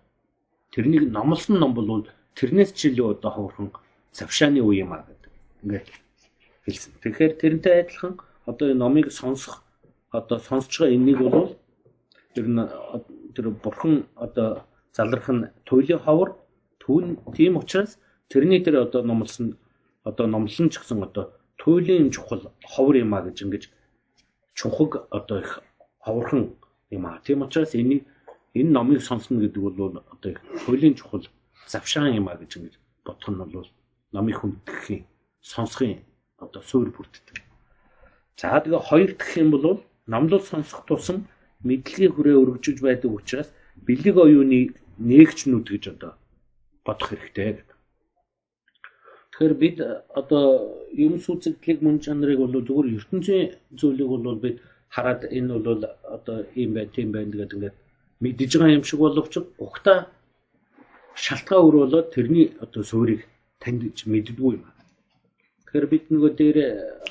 тэрнийг 0.74 1.10
номлосон 1.10 1.60
ном 1.60 1.74
бол 1.74 2.08
тэрнээс 2.36 2.74
ч 2.74 2.94
илүү 2.94 3.18
одоо 3.18 3.32
ховорхон 3.32 3.70
завшааны 4.12 4.62
үе 4.62 4.86
юм 4.86 4.94
аа 4.94 5.06
гэдэг. 5.10 5.32
Ингээд 5.64 5.90
хэлсэн. 6.66 6.94
Тэгэхээр 7.02 7.34
тэрнтэй 7.42 7.76
адилхан 7.82 8.14
одоо 8.46 8.70
энэ 8.70 8.82
номыг 8.82 9.12
сонсох 9.12 9.64
одоо 10.12 10.40
сонсож 10.40 10.74
байгаа 10.80 10.96
энийг 10.96 11.20
бол 11.22 11.58
тэр 12.34 12.48
нь 12.48 12.62
тэр 13.36 13.50
бурхан 13.50 14.08
одоо 14.16 14.64
залрах 14.94 15.28
нь 15.30 15.50
туйлын 15.66 16.00
ховор 16.00 16.30
түүн 16.80 17.18
тийм 17.36 17.58
учраас 17.58 18.00
тэрний 18.30 18.64
тэр 18.64 18.86
одоо 18.86 19.02
номлосон 19.04 19.58
одоо 20.04 20.28
номлон 20.28 20.70
ч 20.70 20.80
гэсэн 20.80 21.04
одоо 21.04 21.34
туйлын 21.58 22.12
чухал 22.12 22.54
ховор 22.64 22.96
юм 22.96 23.14
а 23.14 23.22
гэж 23.22 23.38
ингэж 23.44 23.64
чухаг 24.54 25.08
одоо 25.10 25.40
их 25.40 25.62
ховорхон 26.00 26.56
юм 26.90 27.06
а. 27.06 27.22
Тийм 27.26 27.42
учраас 27.42 27.76
энийг 27.76 28.06
энэ 28.54 28.72
номыг 28.72 29.02
сонсно 29.02 29.40
гэдэг 29.40 29.62
бол 29.64 29.98
одоо 29.98 30.34
хуулийн 30.66 30.96
чухал 30.96 31.26
завшаан 31.68 32.14
юм 32.16 32.28
а 32.30 32.36
гэж 32.36 32.58
ингэж 32.58 32.74
бодох 33.06 33.30
нь 33.30 33.38
бол 33.38 33.68
номыг 34.12 34.36
хүндэтгэхийн 34.40 35.06
сонсохын 35.42 36.04
одоо 36.38 36.62
суурь 36.62 36.92
бүрддэг. 36.92 37.42
За 38.38 38.60
тэгээ 38.60 38.80
хоёр 38.80 39.12
дахь 39.16 39.38
юм 39.38 39.52
бол 39.52 39.84
номлол 40.06 40.42
сонсох 40.42 40.86
тусам 40.86 41.28
мэдлэгийн 41.68 42.14
хүрээ 42.14 42.38
өргөжөж 42.42 42.78
байдаг 42.84 43.12
учраас 43.12 43.50
бэлэг 43.88 44.16
оюуны 44.26 44.60
нээгч 45.00 45.40
нүд 45.50 45.68
гэж 45.74 45.84
одоо 45.94 46.14
бодох 46.86 47.10
хэрэгтэй 47.10 47.46
гэдэг. 47.58 47.78
Тэгэхээр 49.32 49.54
бид 49.64 49.78
одоо 50.14 50.46
юм 50.94 51.18
сүцэглэг 51.18 51.80
мөн 51.82 51.98
чанарыг 52.06 52.40
бол 52.40 52.54
зөвхөн 52.54 52.94
ертөнцийн 53.00 53.58
зүйлийг 53.80 54.10
бол 54.12 54.38
бид 54.38 54.62
хараад 54.94 55.22
энэ 55.38 55.58
бол 55.58 55.82
одоо 56.16 56.38
ийм 56.54 56.74
бай 56.76 56.86
тийм 56.86 57.10
байна 57.12 57.32
гэдэг 57.32 57.54
ингээд 57.56 57.76
мэдж 58.22 58.52
байгаа 58.54 58.78
юм 58.78 58.86
шиг 58.86 59.00
боловч 59.00 59.34
ухта 59.58 59.94
шалтгаан 61.16 61.66
өр 61.68 61.76
болоод 61.84 62.08
тэрний 62.14 62.48
одоо 62.64 62.84
суурийг 62.84 63.26
таньж 63.62 64.06
мэддэггүй 64.06 64.52
юм. 64.58 64.64
Тэгэхээр 65.66 65.86
бид 65.94 66.04
нөгөө 66.14 66.32
дээр 66.38 66.58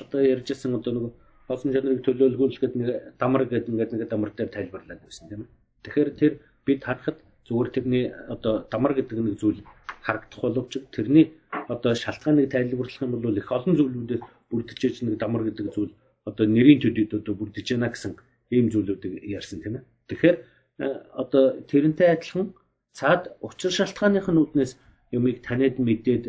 одоо 0.03 0.21
ярьжсэн 0.33 0.79
одоо 0.79 0.91
нөгөө 0.93 1.13
хоолны 1.53 1.73
жанрыг 1.77 2.01
төлөөлгүүлэхэд 2.01 2.73
нэг 2.73 2.89
дамар 3.21 3.45
гэдэг 3.45 3.69
ингээд 3.69 3.91
нэг 3.93 4.09
дамар 4.09 4.31
дээр 4.33 4.49
тайлбарлаад 4.49 5.01
байсан 5.05 5.29
тийм 5.29 5.45
ээ. 5.45 5.51
Тэгэхээр 5.85 6.09
тэр 6.17 6.33
бид 6.65 6.81
харахад 6.81 7.17
зүгээр 7.45 7.69
тэрний 7.69 8.05
одоо 8.33 8.65
дамар 8.73 8.93
гэдэг 8.97 9.17
нэг 9.21 9.37
зүйл 9.37 9.61
харагдах 10.01 10.41
боловч 10.41 10.73
тэрний 10.89 11.37
одоо 11.69 11.93
шалтгааныг 11.93 12.49
тайлбарлах 12.49 13.05
юм 13.05 13.21
бол 13.21 13.37
их 13.37 13.49
олон 13.51 13.77
зүйлүүдээр 13.77 14.21
бүрдэж 14.49 15.05
нэг 15.05 15.15
дамар 15.21 15.45
гэдэг 15.45 15.69
зүйл 15.69 15.93
одоо 16.25 16.45
нэрийн 16.49 16.81
төдөд 16.81 17.21
одоо 17.21 17.33
бүрдэж 17.37 17.67
байна 17.77 17.93
гэсэн 17.93 18.17
ийм 18.49 18.73
зүйлүүдийг 18.73 19.13
ярьсан 19.37 19.61
тийм 19.61 19.77
ээ. 19.77 19.85
Тэгэхээр 20.09 20.37
Э, 20.79 21.05
одоо 21.13 21.61
тэрнтэй 21.69 22.09
адилхан 22.15 22.53
цаад 22.97 23.23
учир 23.45 23.71
шалтгааных 23.77 24.25
нь 24.29 24.41
үүднээс 24.41 24.71
юмыг 25.17 25.37
таниад 25.45 25.77
мэдээд 25.77 26.23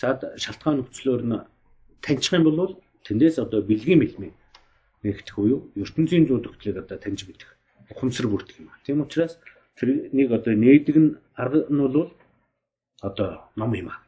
цаад 0.00 0.20
шалтгаан 0.42 0.82
нөхцлөөр 0.82 1.22
нь 1.30 1.46
таньчих 2.02 2.34
юм 2.34 2.44
бол 2.46 2.74
тэндээс 3.06 3.36
одоо 3.38 3.60
бэлгийн 3.62 4.02
бэлмээ 4.02 4.32
нэгтгэх 5.04 5.38
уу 5.38 5.70
ертөнцийн 5.76 6.26
зүй 6.28 6.40
төгтлийг 6.42 6.76
одоо 6.82 6.98
таньж 6.98 7.20
мэдэх 7.26 7.50
ухамсар 7.90 8.26
бүрдэх 8.28 8.58
юм. 8.60 8.70
Тийм 8.84 9.02
учраас 9.02 9.38
тэр 9.78 10.10
нэг 10.12 10.28
одоо 10.32 10.54
нээдэг 10.54 10.96
нь 10.96 11.10
арга 11.34 11.66
нь 11.70 11.80
бол 11.82 12.10
одоо 13.02 13.50
ном 13.56 13.72
юм 13.74 13.88
аа. 13.92 14.00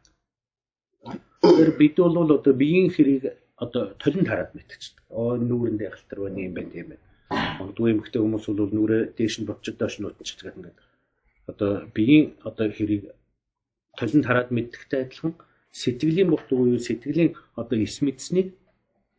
Тэр 1.43 1.71
бид 1.79 1.97
бол 1.97 2.31
одоо 2.37 2.55
биеийн 2.55 2.91
хэрийг 2.91 3.25
одоо 3.57 3.95
толинд 4.03 4.29
хараад 4.29 4.55
мэдчихдэг. 4.55 5.05
Оо 5.09 5.37
нүүрэндээ 5.37 5.91
халтар 5.91 6.19
байна 6.25 6.41
юм 6.47 6.55
байна 6.55 6.73
тийм 6.75 6.89
байна 6.91 7.11
Магадгүй 7.31 7.93
эмэгтэй 7.95 8.21
хүмүүс 8.23 8.47
бол 8.51 8.75
нүрээ 8.75 9.03
дээш 9.15 9.35
нь 9.39 9.47
ботчод 9.47 9.79
доош 9.79 9.95
нь 10.03 10.09
утчих 10.09 10.43
гэдэг 10.43 10.75
одоо 11.51 11.87
биеийн 11.95 12.35
одоо 12.49 12.67
хэрийг 12.75 13.15
толинд 13.95 14.27
хараад 14.27 14.51
мэддэгтэй 14.51 15.01
адилхан 15.07 15.35
сэтгэлийн 15.71 16.31
буртаг 16.31 16.59
уу 16.59 16.79
сэтгэлийн 16.79 17.31
одоо 17.55 17.79
эс 17.79 18.03
мэдснийг 18.03 18.49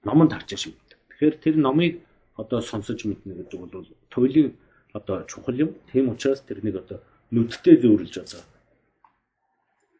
номонд 0.03 0.35
харж 0.35 0.49
шиг. 0.59 0.75
Тэгэхээр 1.21 1.37
тэр 1.37 1.55
номыг 1.61 2.01
одоо 2.33 2.65
сонсож 2.65 3.05
мэднэ 3.05 3.45
гэдэг 3.45 3.59
бол 3.61 3.85
туйлын 4.09 4.57
одоо 4.89 5.21
чухал 5.29 5.53
юм. 5.53 5.77
Тийм 5.93 6.09
учраас 6.09 6.41
тэрнийг 6.41 6.81
одоо 6.81 6.97
нүдтэй 7.29 7.77
зөөрлж 7.77 8.25
одоо 8.25 8.41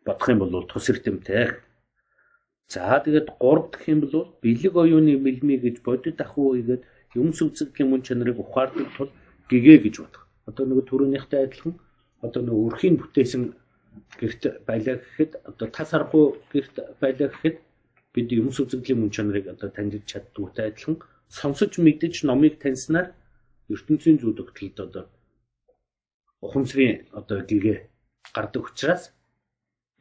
бодох 0.02 0.30
юм 0.34 0.40
бол 0.42 0.66
тус 0.66 0.90
эрдэмтэй. 0.90 1.62
За 2.74 2.98
тэгээд 3.06 3.38
3 3.38 3.70
дахь 3.70 3.86
юм 3.86 4.02
бол 4.02 4.34
бэлэг 4.42 4.74
оюуны 4.74 5.22
мэлми 5.22 5.62
гэж 5.62 5.86
бодит 5.86 6.18
ахуй 6.26 6.66
гэдэг 6.66 6.90
юмс 7.14 7.38
үзэгдлийн 7.46 7.90
мөн 7.94 8.02
чанарыг 8.02 8.42
ухаардаг 8.42 8.90
тул 8.98 9.14
гэгээ 9.46 9.78
гэж 9.78 9.96
бодох. 10.02 10.26
Одоо 10.50 10.66
нэг 10.66 10.90
төрөнийхтэй 10.90 11.46
адилхан 11.46 11.78
одоо 12.26 12.42
нэг 12.42 12.56
өрхийн 12.66 12.98
бүтээсэн 12.98 13.54
гэрт 14.18 14.66
байлаа 14.66 14.98
гэхэд 14.98 15.38
одоо 15.46 15.68
тас 15.70 15.94
аргуу 15.94 16.42
гэрт 16.50 16.98
байлаа 16.98 17.30
гэхэд 17.30 17.62
бид 18.10 18.28
юмс 18.34 18.58
үзэгдлийн 18.58 19.06
мөн 19.06 19.14
чанарыг 19.14 19.46
одоо 19.54 19.70
таньж 19.70 20.02
чаддгүйтэй 20.10 20.74
адилхан 20.74 20.98
сонсож 21.38 21.74
мэдэж 21.80 22.28
номыг 22.28 22.60
таньснаар 22.64 23.08
ертөнцийн 23.72 24.20
зүй 24.20 24.34
тогтолд 24.36 24.78
одоо 24.86 25.04
ухамсарын 26.46 27.08
одоо 27.20 27.40
гэгээ 27.50 27.78
гардаг 28.36 28.64
учраас 28.68 29.04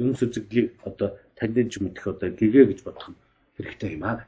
юмс 0.02 0.20
үзэгдлийг 0.26 0.68
одоо 0.88 1.08
таньж 1.38 1.78
мэдэх 1.78 2.04
одоо 2.12 2.28
гэгээ 2.34 2.64
гэж 2.70 2.80
бодох 2.82 3.08
нь 3.14 3.18
хэрэгтэй 3.56 3.90
юм 3.94 4.04
аа. 4.10 4.26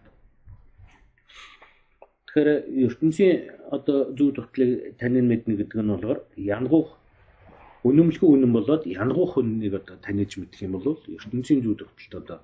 Тэгэхээр 2.27 2.49
ертөнцийн 2.87 3.35
одоо 3.77 3.99
зүй 4.17 4.31
тогтлыг 4.39 4.71
танин 5.01 5.27
мэднэ 5.27 5.59
гэдэг 5.59 5.81
нь 5.83 5.93
болохоор 5.93 6.21
янгуух 6.37 6.91
үнэмлэхүү 7.89 8.31
үнэн 8.31 8.53
болоод 8.55 8.83
янгуух 8.87 9.43
үннийг 9.43 9.75
одоо 9.81 9.97
таних 9.99 10.39
мэдэх 10.39 10.61
юм 10.63 10.79
бол 10.79 11.03
ертөнцийн 11.19 11.61
зүй 11.67 11.75
тогтолд 11.75 12.15
одоо 12.23 12.39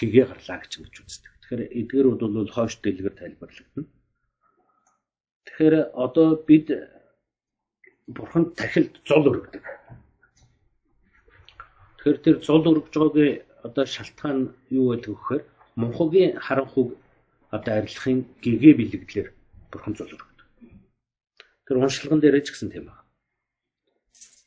гэгээ 0.00 0.24
гарлаа 0.26 0.58
гэж 0.60 0.72
ингэж 0.82 0.96
үздэг. 0.98 1.39
Тэгэхээр 1.50 1.74
эдгээрүүд 1.82 2.20
бол 2.22 2.46
хойш 2.54 2.78
дэлгэр 2.78 3.14
тайлбарлагдана. 3.18 3.90
Тэгэхээр 5.50 5.74
одоо 5.98 6.38
бид 6.46 6.70
бурханд 8.06 8.54
тахилд 8.54 8.94
зол 9.02 9.26
өргөдөг. 9.34 9.64
Тэгэхээр 11.98 12.18
тэр 12.22 12.36
зол 12.46 12.62
өргөж 12.70 12.94
байгаагийн 12.94 13.42
одоо 13.66 13.82
шалтгаан 13.82 14.54
юу 14.70 14.94
гэдэг 14.94 15.10
вэ 15.10 15.18
гэхээр 15.18 15.42
Монхогийн 15.74 16.38
харанхуг 16.38 16.94
одоо 17.50 17.74
арилахын 17.82 18.30
гэгээ 18.46 18.74
бэлэгдлэр 18.78 19.28
бурхан 19.74 19.94
зол 19.98 20.14
өргөдөг. 20.14 20.46
Тэр 21.66 21.76
уншлаган 21.82 22.22
дээр 22.22 22.46
ч 22.46 22.54
гэсэн 22.54 22.70
тийм 22.70 22.86
байна. 22.86 23.02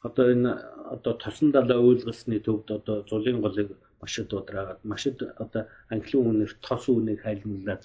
Одоо 0.07 0.31
энэ 0.31 0.51
одоо 0.95 1.13
тосон 1.19 1.51
далаа 1.51 1.83
уйлгалсны 1.83 2.39
төвд 2.39 2.71
одоо 2.71 3.03
зулын 3.11 3.43
голыг 3.43 3.75
машид 4.03 4.29
удраагаад 4.33 4.81
машид 4.91 5.17
одоо 5.43 5.63
англи 5.93 6.15
үнээр 6.19 6.51
тос 6.65 6.83
үнийг 6.89 7.19
хайлмлаад 7.23 7.83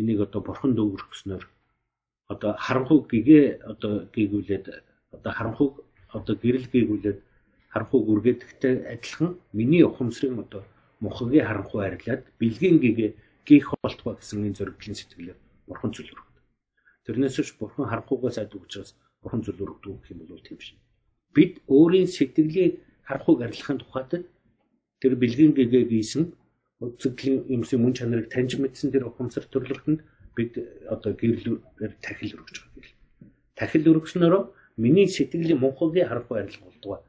энийг 0.00 0.20
одоо 0.26 0.40
бурханд 0.48 0.78
өгөрхснөөр 0.84 1.44
одоо 2.32 2.52
харанхуг 2.66 3.02
гэгээ 3.12 3.46
одоо 3.72 3.92
гээгүүлээд 4.14 4.64
одоо 5.16 5.32
харанхуг 5.38 5.72
одоо 6.16 6.34
гэрэл 6.42 6.66
гээгүүлээд 6.72 7.18
харанхуг 7.72 8.04
үргээдэгтэй 8.12 8.74
адилхан 8.92 9.30
миний 9.58 9.82
ухамсарын 9.84 10.40
одоо 10.44 10.62
мухагийн 11.00 11.46
харанхуй 11.48 11.80
арилаад 11.84 12.22
бэлгийн 12.40 12.76
гэгээ 12.84 13.10
гих 13.48 13.66
болтгоо 13.82 14.14
гэсэн 14.16 14.44
энэ 14.48 14.58
зөрөглийн 14.58 14.96
сэтгэлээр 14.98 15.38
бурхан 15.68 15.92
зүлрэг. 15.92 16.28
Тэрнээс 17.04 17.36
ч 17.46 17.56
бурхан 17.60 17.88
харанхугаас 17.88 18.36
ад 18.40 18.52
өгчөөс 18.52 18.90
бурхан 19.22 19.40
зүлрэгдэг 19.44 19.92
гэх 20.00 20.10
юм 20.12 20.20
бол 20.28 20.44
тийм 20.44 20.60
шин. 20.60 20.78
Бид 21.32 21.52
өөрийн 21.68 22.08
сэтгэлийг 22.08 22.84
харанхуйг 23.08 23.40
арилгахын 23.42 23.80
тухайд 23.80 24.28
тэр 25.00 25.14
бэлгийн 25.16 25.52
гэгээ 25.54 25.84
гийсэн 25.88 26.32
үзэгдлийн 26.80 27.50
юмсын 27.54 27.82
мөн 27.82 27.94
чанарыг 27.98 28.30
таньж 28.30 28.58
мэдсэн 28.58 28.94
тэр 28.94 29.10
ухамсар 29.10 29.44
төрлөختөнд 29.50 30.00
бид 30.36 30.52
одоо 30.86 31.12
гэрлээр 31.14 31.92
тахил 32.02 32.38
өргөж 32.38 32.56
байгаа 32.62 32.78
гэл. 32.78 32.98
Тахил 33.58 33.90
өргөснөөр 33.90 34.34
миний 34.78 35.06
сэтгэлийн 35.10 35.58
мунхагийн 35.58 36.06
харанхуй 36.08 36.38
арилга 36.38 36.64
болдог. 36.70 37.02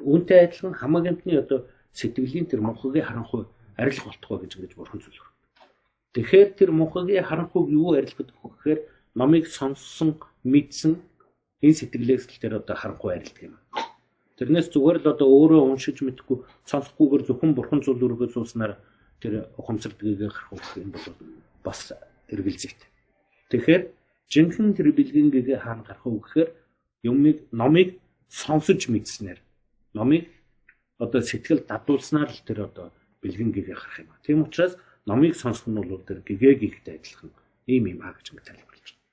Үүнтэй 0.00 0.38
адилхан 0.48 0.72
хамаагийнхны 0.72 1.36
одоо 1.36 1.68
сэтгэлийн 1.92 2.48
тэр 2.48 2.60
мунхагийн 2.64 3.04
харанхуй 3.04 3.44
арилга 3.76 4.08
болтгоо 4.08 4.38
гэж 4.40 4.52
ингэж 4.56 4.72
бурхан 4.74 5.00
зүйлэр. 5.04 5.28
Тэгэхээр 6.14 6.48
тэр 6.56 6.70
мунхагийн 6.72 7.28
харанхуйг 7.28 7.68
юу 7.68 7.92
арилгах 7.92 8.32
гэхээр 8.32 8.80
номыг 9.14 9.44
сонссон, 9.46 10.16
мэдсэн 10.44 10.96
энэ 11.60 11.78
сэтгэлээс 11.78 12.24
л 12.30 12.40
тэр 12.40 12.52
одоо 12.62 12.76
харанхуй 12.76 13.12
арилдаг 13.12 13.42
юм. 13.42 13.54
Тэрнээс 14.34 14.68
зүгээр 14.74 14.98
л 14.98 15.10
одоо 15.14 15.28
өөрөө 15.30 15.62
уншиж 15.70 16.02
мэдэхгүй 16.02 16.42
сонсохгүйгээр 16.66 17.22
зөвхөн 17.30 17.54
бурхан 17.54 17.80
зүйл 17.86 18.02
өргөө 18.02 18.34
сууснаар 18.34 18.82
тэр 19.22 19.46
ухамсардгийг 19.54 20.26
харах 20.26 20.74
юм 20.74 20.90
бол 20.90 21.06
бас 21.62 21.94
эргэлзээт. 22.34 22.80
Тэгэхээр 23.54 23.82
жинхэнэ 24.26 24.74
тэр 24.74 24.90
бэлгэнгээ 24.90 25.62
хаана 25.62 25.86
гарах 25.86 26.02
вэ 26.02 26.18
гэхээр 26.18 26.50
юмыг 27.06 27.46
номыг 27.54 28.02
сонсож 28.26 28.90
мэдснээр 28.90 29.38
номыг 29.94 30.26
одоо 30.98 31.22
сэтгэл 31.22 31.62
дадуулснаар 31.70 32.30
л 32.34 32.42
тэр 32.42 32.66
одоо 32.66 32.90
бэлгэнгээ 33.22 33.64
гарах 33.70 34.02
юм. 34.02 34.10
Тийм 34.26 34.42
учраас 34.42 34.74
номыг 35.06 35.38
сонсох 35.38 35.70
нь 35.70 35.78
бол 35.78 36.02
тэр 36.02 36.26
гэгээ 36.26 36.54
гихтэй 36.58 36.98
адилхан 36.98 37.30
ийм 37.70 37.86
юм 37.86 38.00
аа 38.02 38.18
гэж 38.18 38.26
тайлбарлаж 38.34 38.88
байна. 38.98 39.06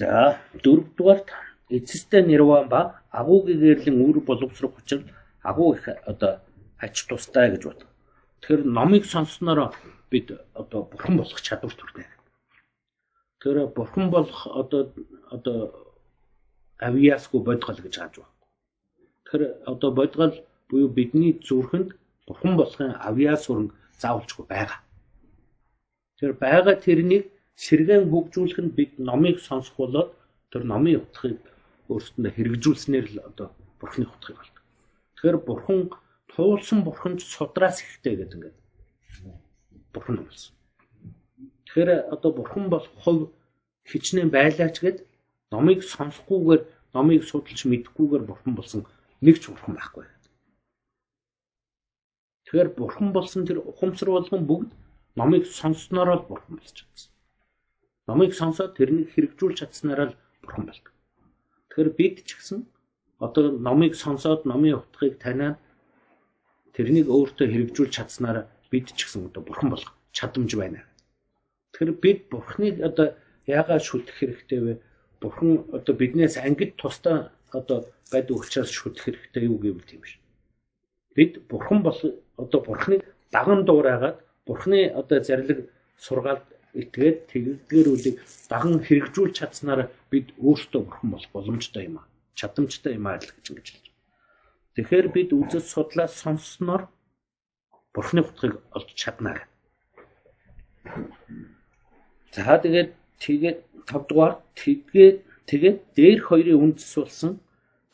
За 0.00 0.40
дөрөвдүгээрт 0.64 1.28
эцэстэй 1.76 2.22
нэрван 2.22 2.68
ба 2.68 2.80
агуу 3.10 3.42
гэгэрлэн 3.46 3.96
үр 4.06 4.20
боловсрох 4.20 4.78
учраас 4.78 5.04
агуу 5.42 5.74
их 5.74 5.88
одоо 6.06 6.40
ач 6.78 6.96
тустай 7.08 7.50
гэж 7.50 7.62
бод. 7.64 7.80
Тэгэхээр 8.40 8.64
номыг 8.64 9.04
сонссноор 9.04 9.74
бид 10.10 10.30
одоо 10.54 10.80
бурхан 10.90 11.16
болох 11.16 11.40
чадвар 11.40 11.74
төрнө. 11.74 12.04
Тэр 13.40 13.66
бурхан 13.76 14.10
болох 14.10 14.46
одоо 14.46 14.92
одоо 15.30 15.58
авьяасгүй 16.78 17.40
бодгол 17.40 17.80
гэж 17.84 17.94
хааж 17.98 18.14
байна. 18.16 18.34
Тэр 19.30 19.40
одоо 19.66 19.90
бодгол 19.90 20.34
буюу 20.68 20.88
бидний 20.88 21.32
зүрхэнд 21.46 21.96
бурхан 22.26 22.56
болохын 22.56 22.96
авьяас 23.08 23.44
сүрэн 23.46 23.72
заавалжгүй 24.00 24.46
байгаа. 24.48 24.80
Тэр 26.18 26.32
байгаа 26.32 26.76
тэрнийг 26.86 27.24
сэргэн 27.56 28.10
хөгжүүлэх 28.10 28.58
нь 28.64 28.74
бид 28.78 28.92
номыг 28.98 29.40
сонсох 29.40 29.76
болоод 29.76 30.10
тэр 30.50 30.62
номын 30.64 31.02
утгыг 31.02 31.38
өөрсдөндөө 31.92 32.32
хэрэгжүүлснээр 32.34 33.06
л 33.14 33.18
одоо 33.28 33.48
бурхны 33.80 34.06
утгыг 34.08 34.36
болдог. 34.38 34.62
Тэгэхээр 35.18 35.38
бурхан 35.44 35.80
туулсан 36.32 36.80
бурханд 36.84 37.20
судраас 37.20 37.82
ихтэй 37.84 38.16
гэдэг 38.16 38.34
ингээд 38.34 38.56
бурхан 39.92 40.16
болсон. 40.24 40.54
Тэгэхээр 41.66 41.90
одоо 42.14 42.30
бурхан 42.32 42.70
болох 42.72 42.94
хувь 43.04 43.30
хичнээн 43.84 44.30
байлаач 44.30 44.80
гэд 44.80 45.04
номыг 45.52 45.84
сонсохгүйгээр 45.84 46.62
номыг 46.94 47.22
судалж 47.24 47.60
мэдэхгүйгээр 47.68 48.24
бурхан 48.24 48.54
болсон 48.56 48.80
нэг 49.20 49.36
ч 49.42 49.52
бурхан 49.52 49.76
байхгүй. 49.76 50.06
Тэгэхээр 52.44 52.70
бурхан 52.78 53.10
болсон 53.10 53.42
тэр 53.42 53.58
ухамсар 53.66 54.14
болгон 54.14 54.46
бүгд 54.46 54.70
номыг 55.18 55.42
сонссноор 55.46 56.22
л 56.22 56.28
бурхан 56.30 56.54
болж 56.62 56.70
чадсан. 56.70 57.10
Номыг 58.06 58.30
сонсоод 58.30 58.78
тэрнийг 58.78 59.10
хэрэгжүүлж 59.10 59.58
чадсанараа 59.58 60.14
л 60.14 60.18
бурхан 60.42 60.70
болдог. 60.70 60.93
Тэгэхээр 61.74 61.90
бид 61.98 62.22
ч 62.22 62.38
гэсэн 62.38 62.70
одоо 63.18 63.50
номыг 63.50 63.98
сонсоод 63.98 64.46
номын 64.46 64.78
утгыг 64.78 65.18
таниад 65.18 65.58
тэрнийг 66.70 67.10
өөртөө 67.10 67.50
хэрэгжүүлж 67.50 67.90
чадсанаар 67.98 68.46
бид 68.70 68.94
ч 68.94 69.10
гэсэн 69.10 69.26
одоо 69.26 69.42
бурхан 69.42 69.74
болох 69.74 69.90
чадамж 70.14 70.54
байна. 70.54 70.86
Тэгэхээр 71.74 71.92
бид 71.98 72.18
бурхныг 72.30 72.78
одоо 72.78 73.18
яагаад 73.50 73.82
шүтэх 73.82 74.14
хэрэгтэй 74.22 74.60
вэ? 74.62 74.72
Бурхан 75.18 75.66
одоо 75.74 75.94
биднээс 75.98 76.38
ангид 76.38 76.78
тусдаа 76.78 77.34
одоо 77.50 77.90
байдаг 78.06 78.38
учраас 78.38 78.70
шүтэх 78.70 79.10
хэрэгтэй 79.10 79.50
юу 79.50 79.58
гэвэл 79.58 79.82
тийм 79.82 80.06
биш. 80.06 80.22
Бид 81.18 81.42
бурхан 81.50 81.82
бол 81.82 81.98
одоо 82.38 82.60
бурхныг 82.62 83.02
даган 83.34 83.66
дуурайгаад 83.66 84.22
бурхны 84.46 84.94
одоо 84.94 85.18
зарлиг 85.26 85.66
сургаалт 85.98 86.46
итгээд 86.74 87.18
тэгдгэрүүдийг 87.30 88.16
даган 88.50 88.82
хэрэгжүүлж 88.82 89.34
чадсанаар 89.38 89.90
бид 90.10 90.34
өөрсдөө 90.42 90.80
бурхан 90.82 91.10
болох 91.14 91.30
боломжтой 91.32 91.86
юм 91.86 92.02
аа. 92.02 92.06
Чадамжтай 92.34 92.98
юм 92.98 93.06
аа 93.06 93.22
л 93.22 93.30
гэж 93.30 93.46
ингэж 93.50 93.68
хэлж. 93.70 93.86
Тэгэхээр 94.74 95.06
бид 95.14 95.30
үзэж 95.30 95.64
судлаа 95.70 96.08
сонссноор 96.10 96.90
бурхны 97.94 98.20
утгыг 98.26 98.58
олж 98.74 98.90
чадна. 98.98 99.38
За 102.34 102.58
тэгээд 102.58 102.90
тэгээд 103.22 103.58
5 103.86 104.10
дугаар 104.10 104.42
тэгээд 104.58 105.16
тэгээд 105.46 105.78
дээр 105.94 106.18
хоёрын 106.26 106.74
үндэс 106.74 106.90
болсон 106.98 107.38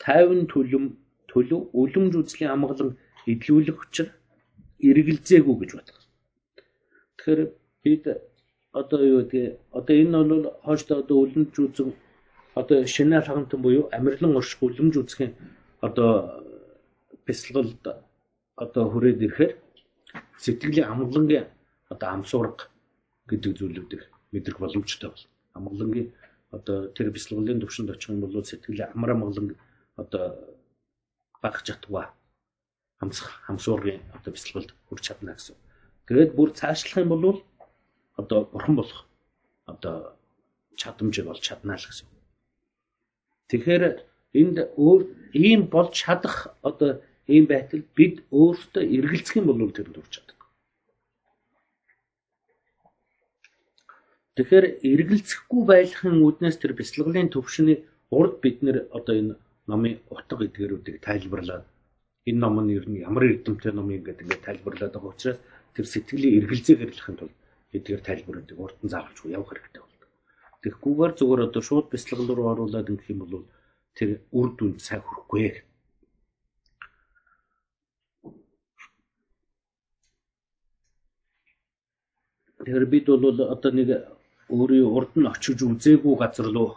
50 0.01 0.49
төлөм 0.49 0.97
төлөв 1.29 1.69
үлэмж 1.77 2.13
үзлийн 2.17 2.49
амгалан 2.49 2.97
эдлүүлэх 3.29 3.77
учир 3.85 4.07
эргэлзээгүй 4.81 5.55
гэж 5.61 5.71
бодох. 5.77 5.99
Тэгэхээр 7.21 7.41
бид 7.85 8.03
одоо 8.71 8.99
юу 9.03 9.21
гэдэг 9.23 9.59
одоо 9.71 9.95
энэ 9.95 10.23
бол 10.23 10.45
хойштоо 10.63 10.99
одоо 11.03 11.17
үлэмж 11.23 11.53
үзэн 11.59 11.89
одоо 12.55 12.85
шинэ 12.85 13.21
хагантан 13.21 13.61
буюу 13.61 13.89
амирлан 13.91 14.35
орших 14.39 14.63
үлэмж 14.63 14.95
үзэхийн 14.97 15.33
одоо 15.81 16.11
бясалгалд 17.25 17.83
одоо 18.55 18.83
хүрээд 18.91 19.19
ирэхээр 19.25 19.53
сэтгэлийн 20.43 20.87
амгалангийн 20.93 21.47
одоо 21.91 22.09
амсуурга 22.15 22.71
гэдэг 23.27 23.51
зүйлүүдийг 23.59 24.03
мэдрэх 24.31 24.57
боломжтой 24.59 25.09
бол 25.11 25.25
амгалангийн 25.57 26.09
одоо 26.55 26.87
тэр 26.95 27.11
бясалгалын 27.11 27.61
төвшөнд 27.61 27.91
очих 27.91 28.09
юм 28.11 28.21
бол 28.23 28.43
сэтгэлийн 28.43 28.91
амар 28.95 29.11
амгалан 29.15 29.55
одоо 29.95 30.23
багах 31.43 31.63
чадваа 31.67 32.05
хамсах 32.99 33.31
хамсуургийн 33.47 34.01
одоо 34.15 34.31
бясалгалд 34.31 34.71
хүрч 34.87 35.03
чадна 35.07 35.33
гэсэн. 35.35 35.55
Тэгээд 36.07 36.31
бүр 36.37 36.49
цаашлах 36.53 37.03
юм 37.03 37.09
бол 37.09 37.41
одоо 38.19 38.39
бурхан 38.51 38.75
болох 38.75 39.05
одоо 39.65 40.15
чадамжийг 40.75 41.27
олж 41.27 41.41
чадна 41.41 41.75
л 41.77 41.85
гэсэн. 41.87 42.07
Тэгэхээр 43.49 43.83
энд 44.41 44.57
өөр 44.77 45.01
ийм 45.33 45.61
болж 45.73 45.93
чадах 45.93 46.55
одоо 46.61 47.01
ийм 47.27 47.45
байтал 47.51 47.83
бид 47.97 48.23
өөртөө 48.31 48.83
эргэлзэх 48.95 49.37
юм 49.39 49.47
бол 49.47 49.71
тэр 49.71 49.89
дурч 49.91 50.11
чаддаг. 50.15 50.39
Тэгэхээр 54.35 54.65
эргэлзэхгүй 54.91 55.61
байхын 55.67 56.23
үүднээс 56.23 56.57
тэр 56.59 56.73
бяцлаглалын 56.79 57.29
төвшний 57.35 57.77
урд 58.09 58.39
бид 58.43 58.63
нэр 58.63 58.87
одоо 58.97 59.15
энэ 59.19 59.35
номын 59.67 59.99
утга 60.09 60.43
эдгэрүүдийг 60.47 61.03
тайлбарлаад 61.03 61.65
энэ 62.29 62.39
ном 62.39 62.55
нь 62.63 62.73
ер 62.77 62.85
нь 62.89 63.03
ямар 63.07 63.23
эрдэмтэй 63.31 63.71
ном 63.75 63.91
юм 63.91 64.03
гэдэг 64.03 64.23
ингээд 64.25 64.45
тайлбарлаад 64.47 64.93
байгаа 64.95 65.11
учраас 65.13 65.39
тэр 65.75 65.85
сэтгэлийн 65.85 66.37
эргэлзээг 66.39 66.79
хэрэглэхин 66.79 67.17
тулд 67.19 67.35
эдгээр 67.75 68.01
тайлбаруудыг 68.03 68.57
урд 68.59 68.77
нь 68.83 68.91
заавалжгүй 68.93 69.31
явах 69.31 69.49
хэрэгтэй 69.51 69.81
болдог. 69.83 70.09
Тэгэхгүйгээр 70.61 71.13
зүгээр 71.17 71.45
одоо 71.47 71.61
шууд 71.63 71.87
бяцлаглал 71.91 72.35
руу 72.35 72.47
оруулаад 72.51 72.91
ингэх 72.91 73.11
юм 73.11 73.19
бол 73.23 73.47
тэр 73.95 74.09
үр 74.31 74.49
дүнд 74.57 74.79
сайн 74.83 75.01
хүрэхгүй. 75.03 75.63
Тэгэхээр 82.59 82.85
бид 82.93 83.05
бол 83.07 83.39
одоо 83.55 83.71
нэг 83.71 83.89
өөрийн 84.51 84.85
урд 84.97 85.11
нь 85.15 85.31
очиж 85.31 85.59
үзээгүй 85.63 86.15
газар 86.19 86.47
руу 86.51 86.69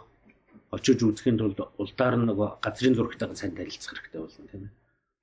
очиж 0.71 0.99
үзэхийн 1.03 1.37
тулд 1.37 1.59
улдаар 1.77 2.15
нь 2.17 2.27
нөгөө 2.31 2.49
газрын 2.63 2.95
зурагтайгаа 2.95 3.37
сайн 3.37 3.53
танилцах 3.53 3.93
хэрэгтэй 3.93 4.21
болно 4.23 4.47
тийм 4.49 4.63
ээ. 4.65 4.73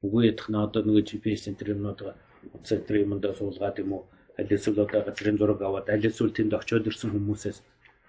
Үгүй 0.05 0.23
ядах 0.31 0.49
нь 0.53 0.63
одоо 0.67 0.81
нөгөө 0.85 1.05
GPS 1.09 1.45
центр 1.49 1.73
юмнууд 1.75 2.01
центр 2.69 2.95
юмдаа 3.03 3.33
суулгаад 3.35 3.77
юм 3.83 3.91
уу 3.97 4.03
аль 4.43 4.55
эсвэл 4.57 4.83
одоо 4.85 5.01
газрын 5.07 5.39
зураг 5.39 5.63
аваад 5.63 5.87
аль 5.95 6.07
эсвэл 6.11 6.35
тэнд 6.37 6.53
очиод 6.59 6.87
ирсэн 6.91 7.15
хүмүүсээс 7.15 7.59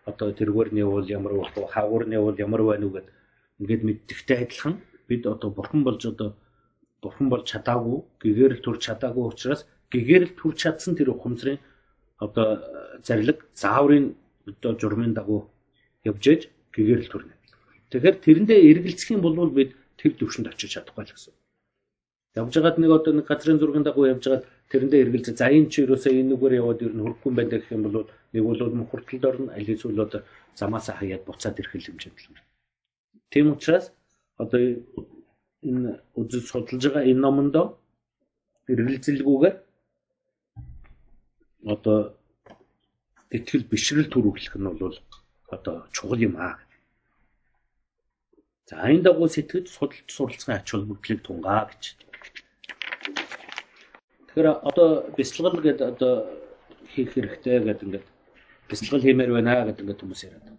одоо 0.10 0.34
тэргүүрний 0.39 0.84
уул 0.84 1.08
ямар 1.17 1.34
байх 1.38 1.54
вэ 1.56 1.69
хаагуурны 1.74 2.17
уул 2.19 2.38
ямар 2.46 2.62
байна 2.65 2.86
уу 2.88 2.96
гэд 2.98 3.08
ингээд 3.60 3.84
мэддэгтэй 3.88 4.38
адилхан 4.43 4.76
бид 5.08 5.24
одоо 5.34 5.50
бурхан 5.58 5.82
болж 5.88 6.02
одоо 6.13 6.30
бурхан 7.02 7.28
болж 7.30 7.46
чадаагүй 7.52 8.00
гэгээр 8.24 8.52
л 8.58 8.63
төрж 8.65 8.82
чадаагүй 8.88 9.24
учраас 9.32 9.62
гэгээр 9.93 10.24
л 10.28 10.38
төрж 10.39 10.58
чадсан 10.63 10.98
тэр 10.98 11.13
ухамсарын 11.13 11.60
одоо 12.26 12.48
зарлиг 13.08 13.39
зааврын 13.54 14.15
одоо 14.48 14.72
журмын 14.82 15.13
дагуу 15.13 15.41
явж 16.04 16.24
ээж 16.34 16.41
гэгээр 16.76 17.02
л 17.04 17.12
төрнө. 17.12 17.36
Тэгэхээр 17.91 18.17
тэрэндээ 18.26 18.60
эргэлзэх 18.69 19.10
юм 19.15 19.22
бол 19.22 19.52
бид 19.52 19.76
тэр 20.00 20.12
төвшөнд 20.17 20.50
очиж 20.52 20.76
чадахгүй 20.76 21.04
л 21.06 21.13
гэсэн. 21.13 21.34
Явж 22.36 22.54
байгаад 22.58 22.78
нэг 22.82 22.91
одоо 22.91 23.13
нэг 23.13 23.26
газрын 23.30 23.60
зургийн 23.60 23.86
дагуу 23.86 24.10
явж 24.10 24.26
байгаад 24.26 24.46
тэрэндээ 24.74 25.04
эргэлзээ 25.06 25.36
за 25.38 25.54
энэ 25.54 25.69
чи 25.69 25.86
юусаа 25.86 26.13
энэ 26.13 26.34
нүгээр 26.34 26.60
яваад 26.62 26.82
ер 26.82 26.93
нь 26.98 27.04
хөрөхгүй 27.06 27.30
юм 27.30 27.38
байна 27.38 27.52
гэх 27.54 27.69
юм 27.69 27.84
бол 27.86 28.10
нэг 28.34 28.43
бол 28.43 28.80
мөхөртөлд 28.82 29.26
орно 29.30 29.54
аль 29.54 29.69
эсвэл 29.69 30.02
одоо 30.06 30.22
замаасаа 30.58 30.96
хаяад 30.98 31.24
буцаад 31.30 31.60
ирэх 31.62 31.74
хэмжээнд 31.78 32.17
л. 32.17 32.41
Тийм 33.30 33.54
учраас 33.54 33.93
одоо 34.41 34.60
энэ 35.62 35.91
үзэл 36.17 36.50
судалж 36.50 36.82
байгаа 36.89 37.06
энэ 37.06 37.22
номонд 37.22 37.56
эргэлзэлгүйгээр 38.72 39.56
одоо 41.74 42.00
итгэл 43.30 43.69
бишрэл 43.72 44.10
төрүүлэх 44.10 44.56
нь 44.58 44.69
бол 44.82 44.98
одоо 45.54 45.76
чухал 45.96 46.22
юм 46.28 46.36
аа. 46.38 46.58
За 48.65 48.89
энэ 48.89 49.06
дагуу 49.06 49.28
сэтгэж 49.30 49.69
судалж 49.69 50.08
суралцсан 50.10 50.56
ач 50.56 50.67
холбогдлыг 50.72 51.19
тунгаа 51.22 51.69
гэж. 51.69 51.84
Тэгэхээр 54.34 54.65
одоо 54.65 55.13
бяцлал 55.13 55.62
гэдэг 55.62 55.88
одоо 55.93 56.26
хийх 56.89 57.13
хэрэгтэй 57.13 57.62
гэдэг 57.62 57.86
ингээд 57.86 58.06
бяцлал 58.65 59.02
хиймээр 59.06 59.30
байна 59.30 59.69
гэдэг 59.69 59.86
ингээд 59.86 60.02
хүмүүс 60.02 60.22
яриад. 60.26 60.58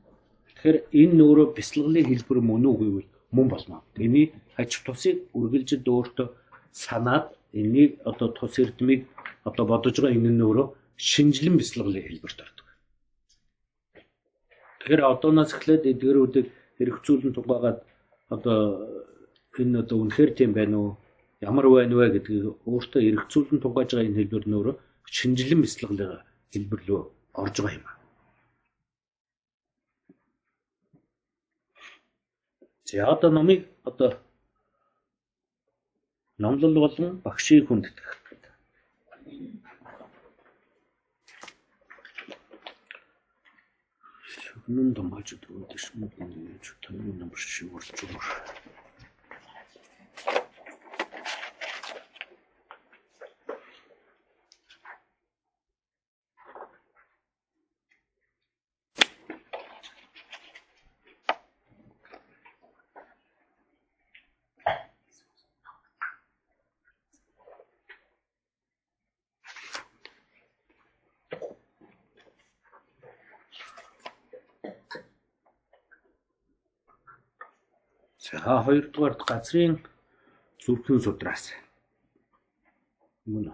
Тэгэхээр 0.54 0.78
энэ 0.94 1.14
нөөрэө 1.18 1.54
бяцлаглалын 1.58 2.06
хэлбэр 2.06 2.38
мөн 2.38 2.64
үгүй 2.70 2.90
вэ? 2.94 3.02
Мөн 3.34 3.48
болно. 3.50 3.82
Эний 3.98 4.30
аж 4.54 4.78
тусыг 4.86 5.26
үргэлжид 5.34 5.82
өөртөө 5.90 6.28
санаад 6.70 7.34
энийг 7.50 7.98
одоо 8.06 8.30
тус 8.30 8.54
эрдмийг 8.62 9.10
одоо 9.42 9.66
бодож 9.66 9.98
байгаа 9.98 10.14
энэ 10.14 10.38
нөөрэө 10.38 10.70
шинжлэн 10.94 11.58
бяцлаглалын 11.58 12.06
хэлбэрт 12.06 12.38
ордог. 12.46 12.66
Тэгэхээр 14.86 15.02
одооноос 15.02 15.50
эхлээд 15.50 15.90
эдгэрүүдийг 15.90 16.46
хэрэгцүүлэн 16.78 17.34
тугаагаад 17.34 17.78
одоо 18.30 18.58
энэ 19.58 19.82
одоо 19.82 19.98
үнэхээр 19.98 20.30
тийм 20.38 20.54
байна 20.54 20.78
уу? 20.78 20.92
Ямар 21.40 21.66
байна 21.68 21.94
вэ 21.96 22.06
гэдгийг 22.14 22.44
өөртөө 22.70 23.02
эргцүүлэн 23.08 23.58
тугааж 23.62 23.90
байгаа 23.90 24.06
энэ 24.06 24.18
хэлбэр 24.18 24.44
нөөрэө 24.48 24.80
шинжлэн 25.16 25.60
бяцлаглалын 25.62 26.22
хэлбэр 26.52 26.80
рүү 26.86 27.00
орж 27.42 27.56
байгаа 27.58 27.78
юм. 27.78 27.86
За 32.86 33.06
одоо 33.14 33.30
номыг 33.30 33.60
одоо 33.88 34.10
номлол 36.38 36.74
болон 36.84 37.18
багшийг 37.26 37.66
хүндэтгэх 37.66 38.12
гэдэг. 38.26 38.54
Шүгнэн 44.30 44.94
өгдөг 45.50 45.80
шүү 45.82 45.96
дээ. 45.98 46.82
Таны 46.82 47.12
номер 47.18 47.38
шиг 47.38 47.74
урж 47.74 47.88
өгөх. 48.04 48.28
За 78.44 78.60
хоёрдугаар 78.64 79.14
газрын 79.28 79.74
зүрхэн 80.62 80.98
судраас. 81.00 81.44
Мөн. 83.24 83.46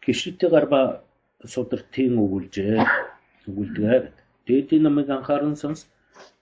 Гişтэй 0.00 0.48
гарба 0.48 1.04
судар 1.44 1.84
тийм 1.92 2.16
өгүүлжээ. 2.24 2.80
Өгүүлдэг. 3.48 4.04
Дээдийн 4.46 4.82
намыг 4.86 5.08
анхааран 5.12 5.56
сонс 5.60 5.80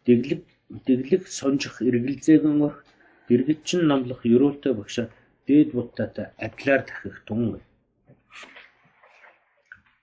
дэглэг 0.07 0.43
дэглэг 0.87 1.23
сонжих 1.27 1.83
эргэлзээгэн 1.83 2.84
Дэргэдчин 3.29 3.89
номлох 3.89 4.21
ерөөлтэй 4.25 4.73
багшаа 4.77 5.07
дээд 5.47 5.73
будтаатай 5.77 6.27
адилаар 6.37 6.83
дахих 6.85 7.25
тун. 7.25 7.61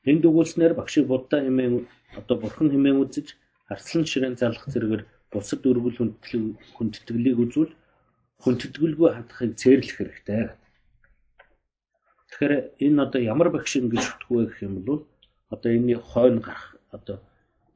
Энд 0.09 0.23
өгүүлснээр 0.25 0.73
багшийг 0.73 1.05
буддаа 1.05 1.45
хэмээн 1.45 1.85
одоо 2.17 2.35
бурхан 2.41 2.69
хэмээн 2.73 3.01
үзэж 3.03 3.37
арслан 3.69 4.05
ширээн 4.09 4.35
залах 4.41 4.65
зэрэгээр 4.73 5.03
бусад 5.31 5.61
өргөл 5.69 5.97
хүндэтгэлийг 6.75 7.37
үзүүл 7.43 7.73
хүндэтгэлгүй 8.41 9.09
хандахыг 9.13 9.51
зээрлэх 9.61 9.97
хэрэгтэй. 9.97 10.57
Тэгэхээр 12.27 12.53
энэ 12.85 12.99
одоо 13.05 13.21
ямар 13.21 13.49
багш 13.53 13.77
ингэж 13.77 14.01
шүтгүү 14.01 14.39
гэх 14.49 14.59
юм 14.65 14.81
бол 14.81 15.05
одоо 15.53 15.69
энэний 15.69 15.99
хойно 16.01 16.41
гарах 16.41 16.75
одоо 16.89 17.21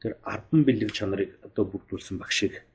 тэр 0.02 0.18
ардан 0.24 0.66
бэлэг 0.66 0.90
чанарыг 0.90 1.38
одоо 1.46 1.64
бүрдүүлсэн 1.70 2.18
багшийг 2.18 2.66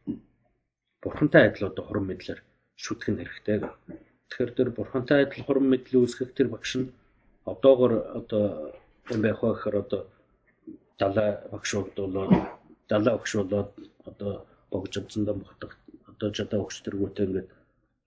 бурхантай 1.03 1.51
адил 1.51 1.71
одоо 1.71 1.85
хурам 1.85 2.07
мэдлэр 2.09 2.39
шүтгэх 2.85 3.09
нь 3.13 3.21
хэрэгтэй. 3.21 3.59
Тэгэхээр 4.29 4.51
тэр 4.57 4.69
бурхантай 4.73 5.19
адил 5.25 5.45
хурам 5.45 5.67
мэдл 5.69 6.01
үүсгэх 6.01 6.33
тэр 6.33 6.49
багш 6.49 6.73
нь 6.81 6.93
одоогор 7.45 7.93
одоо 8.19 8.45
юм 9.13 9.21
байх 9.23 9.43
вэ 9.43 9.53
гэхээр 9.53 9.77
одоо 9.85 10.01
далай 11.01 11.31
багш 11.53 11.71
болоод 11.75 12.33
далай 12.89 13.13
багш 13.17 13.33
болоод 13.37 13.71
одоо 14.11 14.33
богж 14.71 14.93
амцсандаа 14.97 15.35
мохдох 15.35 15.73
одоо 16.11 16.29
жадаа 16.37 16.61
багш 16.63 16.77
тэргүүтэй 16.85 17.27
ингээд 17.27 17.49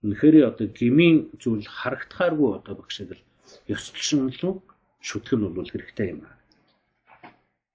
үнэхээр 0.02 0.36
одоо 0.50 0.66
гмийн 0.78 1.16
зүйл 1.42 1.66
харагдахааргүй 1.78 2.50
одоо 2.58 2.74
багшийг 2.80 3.10
л 3.14 3.22
ёслолшинлуу 3.74 4.54
шүтгэх 5.08 5.38
нь 5.38 5.54
бол 5.54 5.70
хэрэгтэй 5.70 6.08
юм 6.12 6.20
аа. 6.26 6.36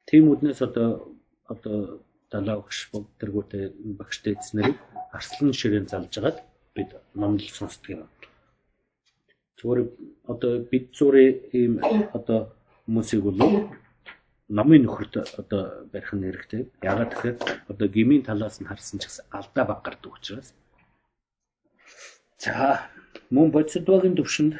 Тийм 0.07 0.25
үднээс 0.33 0.61
одоо 0.67 1.13
одоо 1.45 2.01
далай 2.33 2.55
багш 2.57 2.89
тэргүүтэй 3.19 3.63
багштай 3.99 4.33
эзнэрийг 4.41 4.77
арслан 5.13 5.53
ширээн 5.53 5.87
залж 5.89 6.13
агаад 6.17 6.37
бид 6.75 6.89
номлол 7.13 7.49
сонсдог 7.49 7.89
юм. 7.89 8.09
Зүгээр 9.57 9.79
одоо 10.31 10.51
бид 10.71 10.85
зүрийн 10.95 11.35
ийм 11.53 11.73
одоо 12.17 12.53
хүмүүсийг 12.85 13.21
бол 13.23 13.37
номын 14.49 14.81
нөхөрт 14.83 15.13
одоо 15.41 15.85
барих 15.93 16.13
нь 16.13 16.25
хэрэгтэй. 16.25 16.61
Ягаад 16.81 17.11
гэхээр 17.13 17.37
одоо 17.69 17.87
гмийн 17.87 18.23
талаас 18.25 18.57
нь 18.61 18.69
харсан 18.69 18.97
ч 18.99 19.05
гэсэн 19.05 19.25
алдаа 19.29 19.65
баг 19.65 19.79
гардаг 19.85 20.11
учраас. 20.13 20.53
За 22.41 22.89
мөн 23.29 23.51
бодисдвагийн 23.53 24.17
төвшөнд 24.17 24.53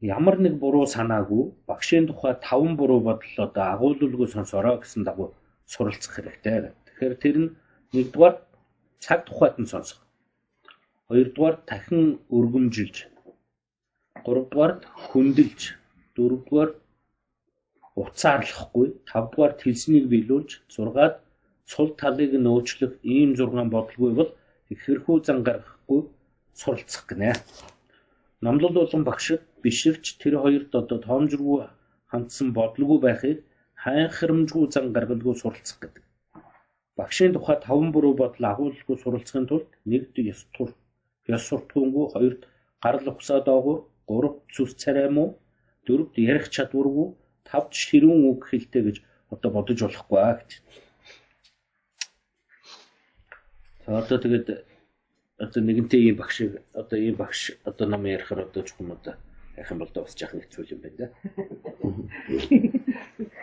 ямар 0.00 0.38
нэг 0.38 0.54
буруу 0.62 0.86
санаагүй 0.86 1.42
багшийн 1.66 2.06
тухай 2.06 2.34
таван 2.38 2.76
буруу 2.76 3.00
бодол 3.00 3.34
одоо 3.42 3.64
агуулгүй 3.74 4.28
сонсороо 4.30 4.78
гэсэн 4.78 5.02
дагуу 5.02 5.34
суралцах 5.66 6.14
хэрэгтэй. 6.14 6.70
Тэгэхээр 6.86 7.14
тэр 7.18 7.36
нь 7.42 7.48
нэгдүгээр 7.96 8.36
цаг 9.04 9.20
тухайд 9.26 9.56
нь 9.62 9.70
сонсох. 9.72 10.00
Хоёрдугаар 11.08 11.56
дахин 11.68 12.02
өргөмжилж. 12.36 12.96
Гуравдугаар 14.24 14.72
хүндэлж. 15.06 15.60
Дөрөвдугаар 16.14 16.70
уцаарлахгүй. 18.02 18.86
Тавдугаар 19.10 19.52
тэлснийг 19.62 20.04
биелүүлж. 20.12 20.50
Зургаад 20.74 21.14
цул 21.70 21.88
талыг 22.00 22.32
нь 22.36 22.50
өөчлөх 22.54 22.92
ийм 23.14 23.30
зургаан 23.38 23.68
бодлого 23.74 24.08
бол 24.18 24.30
ихэрхүү 24.72 25.16
зан 25.26 25.38
гаргахгүй 25.48 26.00
суралцах 26.60 27.04
гинэ. 27.08 27.32
Номлол 28.44 28.74
болон 28.80 29.02
багшид 29.04 29.42
биширч 29.62 30.04
тэр 30.20 30.34
хоёрт 30.44 30.72
одоо 30.80 30.98
тоомжргүй 31.06 31.58
хандсан 32.10 32.48
бодлого 32.58 32.96
байхыг 33.06 33.44
хайхрамжгүй 33.82 34.64
зан 34.74 34.92
гаргалгүй 34.96 35.34
суралцах 35.36 35.78
гэдэг. 35.82 36.04
Багшийн 36.98 37.32
тухай 37.34 37.58
таван 37.62 37.90
бүрүү 37.94 38.14
бодол 38.20 38.44
агуулгүй 38.52 38.96
суралцахын 38.98 39.46
тулд 39.50 39.70
нэгд 39.90 40.14
ёс 40.34 40.42
тур 40.54 40.70
ёс 41.34 41.42
суртахуунгүй 41.48 42.06
хоёрд 42.14 42.40
гарал 42.82 43.06
ухсаа 43.12 43.40
доогуур 43.48 43.80
гуравт 44.08 44.40
зүс 44.54 44.72
царай 44.82 45.08
муу 45.16 45.28
дөрөвд 45.86 46.14
ярих 46.30 46.46
чадваргүй 46.54 47.08
тавд 47.48 47.70
ширүүн 47.82 48.20
үг 48.30 48.40
хэлтэй 48.50 48.82
гэж 48.86 48.96
одоо 49.34 49.50
бодож 49.54 49.78
болохгүй 49.82 50.18
аа 50.20 50.34
гэж. 50.38 50.50
За 53.84 53.90
одоо 54.02 54.18
тэгээд 54.24 54.46
одоо 55.44 55.60
нэгэнтэй 55.62 56.00
ийм 56.08 56.16
багшийг 56.18 56.52
одоо 56.80 56.98
ийм 56.98 57.16
багш 57.22 57.40
одоо 57.68 57.86
нам 57.86 58.02
ярихаар 58.04 58.40
одоо 58.46 58.62
чухам 58.66 58.88
одоо 58.96 59.14
яах 59.56 59.70
юм 59.70 59.78
бол 59.78 59.92
одоо 59.92 60.02
бас 60.02 60.14
жаахан 60.18 60.42
хэцүү 60.42 60.64
юм 60.74 60.80
байна 60.82 60.98
да. 60.98 61.06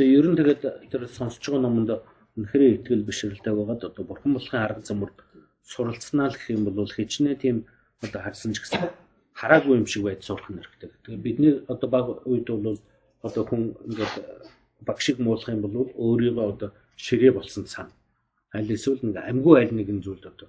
Гэтэ 0.00 0.16
ер 0.16 0.32
нь 0.32 0.38
тэгээд 0.40 0.88
тэр 0.88 1.04
сонсож 1.12 1.44
байгаа 1.44 1.60
номонд 1.60 1.90
үнэхээр 2.32 2.88
ихтгэл 2.88 3.04
бишрэлтэй 3.04 3.52
байгаад 3.52 3.84
одоо 3.84 4.04
бурхан 4.08 4.32
болохын 4.32 4.64
арга 4.64 4.80
замаар 4.80 5.12
суралцнаа 5.60 6.32
л 6.32 6.36
гэх 6.40 6.56
юм 6.56 6.64
бол 6.72 6.88
хичнээн 6.88 7.36
тийм 7.36 7.56
одоо 8.00 8.20
харсан 8.24 8.56
ч 8.56 8.64
гэсэн 8.64 8.80
хараагүй 9.36 9.76
юм 9.76 9.84
шиг 9.84 10.08
байд 10.08 10.24
сурах 10.24 10.48
хэрэгтэй. 10.48 10.88
Тэгээ 11.04 11.20
бидний 11.20 11.52
одоо 11.68 11.88
баг 11.92 12.24
үед 12.24 12.48
бол 12.48 12.80
одоо 13.20 13.44
хүн 13.44 13.76
ингээд 13.92 14.14
багшиг 14.88 15.20
муулах 15.20 15.52
юм 15.52 15.60
бол 15.68 15.92
өөрийгөө 15.92 16.46
одоо 16.48 16.72
ширээ 16.96 17.36
болсон 17.36 17.68
сан. 17.68 17.92
Аль 18.56 18.72
эсвэл 18.72 19.04
нэг 19.04 19.20
амьгүй 19.20 19.68
аль 19.68 19.76
нэгэн 19.76 20.00
зүйлд 20.00 20.24
одоо 20.32 20.48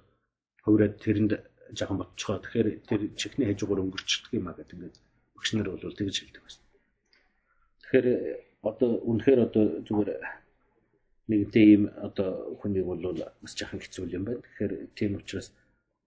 хөврөөд 0.64 0.96
тэрэнд 0.96 1.32
жаахан 1.76 2.00
ботцохоо. 2.00 2.40
Тэгэхээр 2.40 2.68
тэр 2.88 3.00
чихний 3.20 3.52
хажуугаар 3.52 3.84
өнгөрчихдөг 3.84 4.32
юм 4.32 4.48
а 4.48 4.56
гэдэг 4.56 4.76
ингээд 4.80 4.96
багш 5.36 5.48
нар 5.52 5.68
бол 5.68 5.92
тэгж 5.92 6.16
хэлдэг 6.24 6.40
байна. 6.40 6.64
Тэгэхээр 7.84 8.08
одоо 8.62 8.90
үнэхээр 9.10 9.40
одоо 9.46 9.64
зүгээр 9.86 10.10
нэг 11.28 11.50
тийм 11.50 11.90
одоо 12.06 12.58
хүнийг 12.60 12.86
бол 12.86 13.02
бас 13.42 13.54
жаахан 13.58 13.80
хэцүү 13.82 14.10
юм 14.16 14.24
байна. 14.26 14.42
Тэгэхээр 14.42 14.72
тийм 14.98 15.12
учраас 15.18 15.52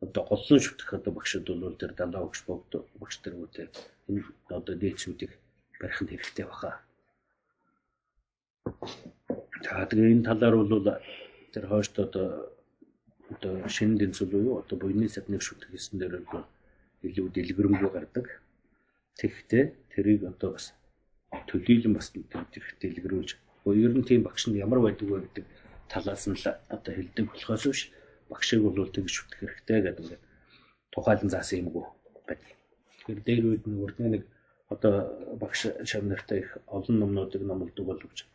одоо 0.01 0.23
голлон 0.29 0.59
шүтэх 0.59 0.93
одоо 0.93 1.11
багшд 1.13 1.47
бол 1.47 1.75
тэр 1.75 1.91
далаа 1.99 2.23
өгч 2.27 2.39
богд 2.47 2.71
багш 2.99 3.15
тэргүүтэй 3.23 3.67
энэ 4.09 4.23
одоо 4.57 4.75
дээдсүүдийг 4.75 5.31
барих 5.79 5.99
нь 6.01 6.11
хэрэгтэй 6.11 6.45
баха. 6.45 6.71
За 9.63 9.85
тэгээ 9.89 10.13
энэ 10.13 10.27
талаар 10.27 10.55
бол 10.55 10.83
тэр 11.53 11.65
хойшд 11.67 11.95
одоо 11.99 12.27
одоо 13.33 13.53
шинэ 13.67 13.99
дэнцэл 13.99 14.31
буюу 14.31 14.59
одоо 14.61 14.77
буйны 14.77 15.09
садныг 15.09 15.41
шүтэх 15.41 15.71
гэсэн 15.71 15.99
дээр 15.99 16.23
бол 16.31 16.45
илүү 17.07 17.27
дэлгэрэнгүй 17.31 17.89
гардаг. 17.91 18.25
Тэгэхдээ 19.19 19.65
тэрийг 19.95 20.21
одоо 20.31 20.49
бас 20.55 20.73
төлөөлөн 21.49 21.93
бас 21.95 22.07
хэрэгтэй 22.13 22.89
дэлгэрүүлж 22.91 23.31
ер 23.73 23.93
нь 23.97 24.07
тийм 24.07 24.21
багш 24.23 24.47
нь 24.47 24.61
ямар 24.61 24.79
байдаг 24.79 25.07
вэ 25.09 25.19
гэдэг 25.25 25.45
талаас 25.89 26.23
нь 26.29 26.37
л 26.37 26.45
одоо 26.69 26.91
хэлдэг 26.93 27.25
болохоос 27.29 27.65
биш 27.67 27.81
багшийг 28.29 28.61
бол 28.61 28.89
тэгж 28.95 29.09
шүтэх 29.09 29.39
хэрэгтэй 29.41 29.79
гэдэг 29.81 30.03
ингээд 30.05 30.23
тухайлан 30.93 31.29
заасан 31.29 31.59
юмгүй 31.65 31.83
байна. 32.27 32.45
Тэгэхээр 33.05 33.21
дээр 33.25 33.43
үед 33.45 33.63
нэг 33.67 33.79
урдны 33.85 34.07
нэг 34.13 34.23
одоо 34.69 34.93
багш 35.41 35.59
шавнартай 35.85 36.39
их 36.39 36.57
олон 36.67 36.95
номнуудыг 36.99 37.41
номлодог 37.41 37.85
боловч 37.85 38.25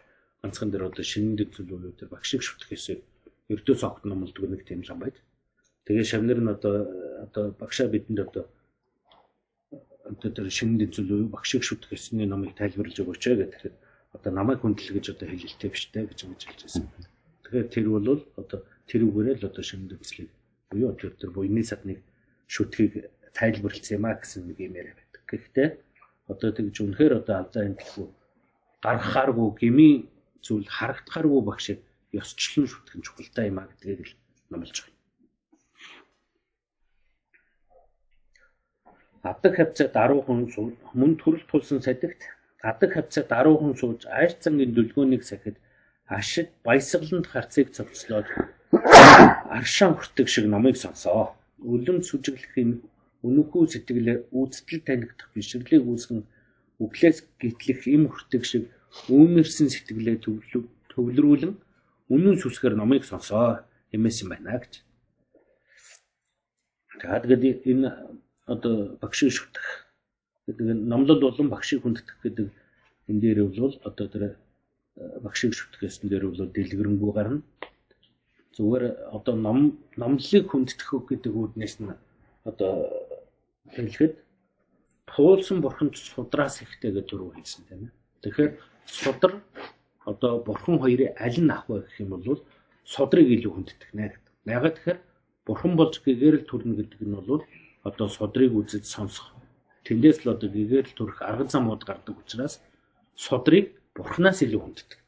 ганцхан 0.42 0.70
дээр 0.70 0.88
одоо 0.90 1.04
шинэн 1.04 1.36
дэвсэлүүд 1.36 1.96
төр 1.98 2.08
багшийг 2.10 2.42
шүтэх 2.42 2.70
хэсэг 2.70 2.98
ердөө 3.50 3.76
цогт 3.82 4.04
номлодог 4.04 4.44
нэг 4.46 4.62
тийм 4.66 4.84
зам 4.84 4.98
байд. 5.02 5.16
Тэгээ 5.86 6.06
шавнар 6.06 6.38
нь 6.42 6.54
одоо 6.54 6.74
одоо 7.24 7.44
багшаа 7.58 7.88
бидэнд 7.90 8.20
одоо 8.26 8.44
одоо 10.10 10.30
тэр 10.34 10.50
шинэн 10.50 10.78
дэвсэлүүд 10.82 11.30
багшийг 11.30 11.62
шүтэх 11.62 11.94
хэсгийн 11.94 12.30
номыг 12.30 12.58
тайлбарлаж 12.58 12.98
өгөөч 12.98 13.22
гэдэг. 13.30 13.74
Одоо 14.14 14.30
намайг 14.34 14.60
хүндэл 14.60 14.98
гэж 14.98 15.14
одоо 15.14 15.26
хэлэлтэй 15.30 15.70
биш 15.70 15.84
тэ 15.94 16.10
гэж 16.10 16.18
ингэж 16.26 16.42
хэлж 16.50 16.60
байсан. 16.66 16.84
Тэгэхээр 17.46 17.68
тэр 17.70 17.86
бол 17.94 18.08
одоо 18.34 18.60
тэрүүгээрээ 18.90 19.36
л 19.38 19.48
одоо 19.48 19.62
шинэ 19.62 19.86
дэвслийг 19.94 20.30
буюу 20.70 20.90
одоо 20.90 21.10
тэр 21.14 21.30
буйны 21.30 21.62
садныг 21.62 22.02
шүтгийг 22.50 23.06
тайлбарлсан 23.34 23.94
юм 23.98 24.04
а 24.10 24.18
гэсэн 24.18 24.50
нэг 24.50 24.58
юм 24.58 24.74
яриа 24.74 24.98
байдаг. 24.98 25.22
Гэхдээ 25.30 25.68
одоо 26.26 26.50
тэгж 26.50 26.76
үнэхээр 26.82 27.12
одоо 27.22 27.62
энэ 27.62 27.78
дэлхүү 27.78 28.06
гаргахааргүй 28.82 29.48
гмийн 29.58 29.98
зүйл 30.42 30.66
харагдахааргүй 30.66 31.42
багшийг 31.46 31.80
ёсчлон 32.10 32.66
шүтгэн 32.66 33.02
чухалтай 33.06 33.46
юм 33.50 33.58
а 33.62 33.68
гэдгийг 33.70 34.00
л 34.02 34.14
номлож 34.50 34.78
байна. 34.82 34.99
Адаг 39.22 39.52
хавцад 39.56 39.92
10 39.92 40.24
хүн 40.24 40.48
сууж 40.48 40.72
мөн 40.96 41.12
төрөл 41.20 41.44
тулсан 41.50 41.84
садигт 41.84 42.24
адаг 42.70 42.90
хавцад 42.96 43.28
10 43.28 43.60
хүн 43.60 43.74
сууж 43.80 44.00
айр 44.08 44.32
цангийн 44.42 44.72
дүлгөөнийг 44.72 45.22
сахид 45.28 45.56
ашид 46.08 46.48
баясгаланд 46.64 47.26
харцыг 47.28 47.68
цовцлоод 47.76 48.26
аршаан 49.58 49.92
хүртэг 49.96 50.26
шиг 50.28 50.46
номыг 50.48 50.76
сонсоо. 50.80 51.36
Үлэм 51.60 52.00
сүжиглэх 52.00 52.54
юм 52.64 52.70
өнөөхөө 53.26 53.64
сэтгэлээр 53.68 54.20
үүсдэл 54.32 54.80
танигдах 54.88 55.28
бишрлийг 55.36 55.84
үүсгэн 55.84 56.20
өглөөс 56.80 57.18
гитлэх 57.40 57.80
им 57.92 58.08
хүртэг 58.08 58.42
шиг 58.48 58.64
үүмэрсэн 59.12 59.68
сэтгэлээ 59.68 60.16
төвлөрүүлэн 60.96 61.54
үнэн 62.08 62.36
сүсгээр 62.40 62.74
номыг 62.80 63.04
сонсоо 63.04 63.60
хэмээс 63.92 64.18
юм 64.24 64.28
байна 64.32 64.56
гэж. 64.64 64.72
Тэгээд 67.04 67.68
энэ 67.68 67.88
одоо 68.52 68.74
багшийг 69.02 69.32
шүтэх 69.32 69.66
гэдэг 70.46 70.66
номлол 70.92 71.20
болон 71.22 71.48
багшийг 71.54 71.82
хүндэтэх 71.82 72.18
гэдэг 72.22 72.46
энэ 73.08 73.20
дээр 73.22 73.38
бол 73.46 73.74
одоо 73.88 74.06
тэр 74.12 74.24
багшийг 75.24 75.52
шүтгэсэн 75.54 76.10
дээр 76.10 76.24
бол 76.28 76.50
дэлгэрэнгүй 76.50 77.12
гарна 77.14 77.42
зүгээр 78.60 78.84
одоо 79.16 79.34
ном 79.46 79.78
номлолыг 79.96 80.44
хүндэтгэх 80.50 80.90
гэдэг 81.08 81.32
үүднээс 81.32 81.74
нь 81.80 81.94
одоо 82.44 82.72
хэлэхэд 83.74 84.14
туулсан 85.06 85.58
бурханд 85.64 85.94
судраас 85.96 86.60
ихтэй 86.60 86.90
гэж 86.92 87.06
дөрөв 87.08 87.34
хэлсэн 87.38 87.62
тийм 87.68 87.80
ээ. 87.86 87.92
Тэгэхээр 88.22 88.52
судар 88.84 89.32
одоо 90.04 90.32
бурхан 90.42 90.76
хоёрын 90.82 91.14
аль 91.24 91.40
нь 91.40 91.54
ах 91.54 91.64
вэ 91.68 91.86
гэх 91.86 92.00
юм 92.02 92.10
бол 92.10 92.42
судрыг 92.84 93.28
илүү 93.32 93.52
хүндэтгэх 93.54 93.92
нэ 93.94 94.02
гэдэг. 94.12 94.24
Ягаад 94.58 94.74
тэгэхээр 94.76 95.00
бурхан 95.46 95.72
болж 95.78 95.94
гэгэрэл 96.04 96.48
төрнө 96.50 96.74
гэдэг 96.78 97.00
нь 97.06 97.16
бол 97.16 97.42
одоо 97.82 98.08
судрыг 98.08 98.52
үзэж 98.54 98.84
сонсох. 98.84 99.32
Тэндээс 99.84 100.24
л 100.24 100.34
одоо 100.34 100.48
гэгэрэл 100.50 100.92
төрөх 100.96 101.22
арга 101.22 101.48
замууд 101.48 101.82
гардаг 101.84 102.16
учраас 102.20 102.60
судрыг 103.16 103.72
бурханаас 103.94 104.42
илүү 104.44 104.60
хүндэтгэх. 104.60 105.00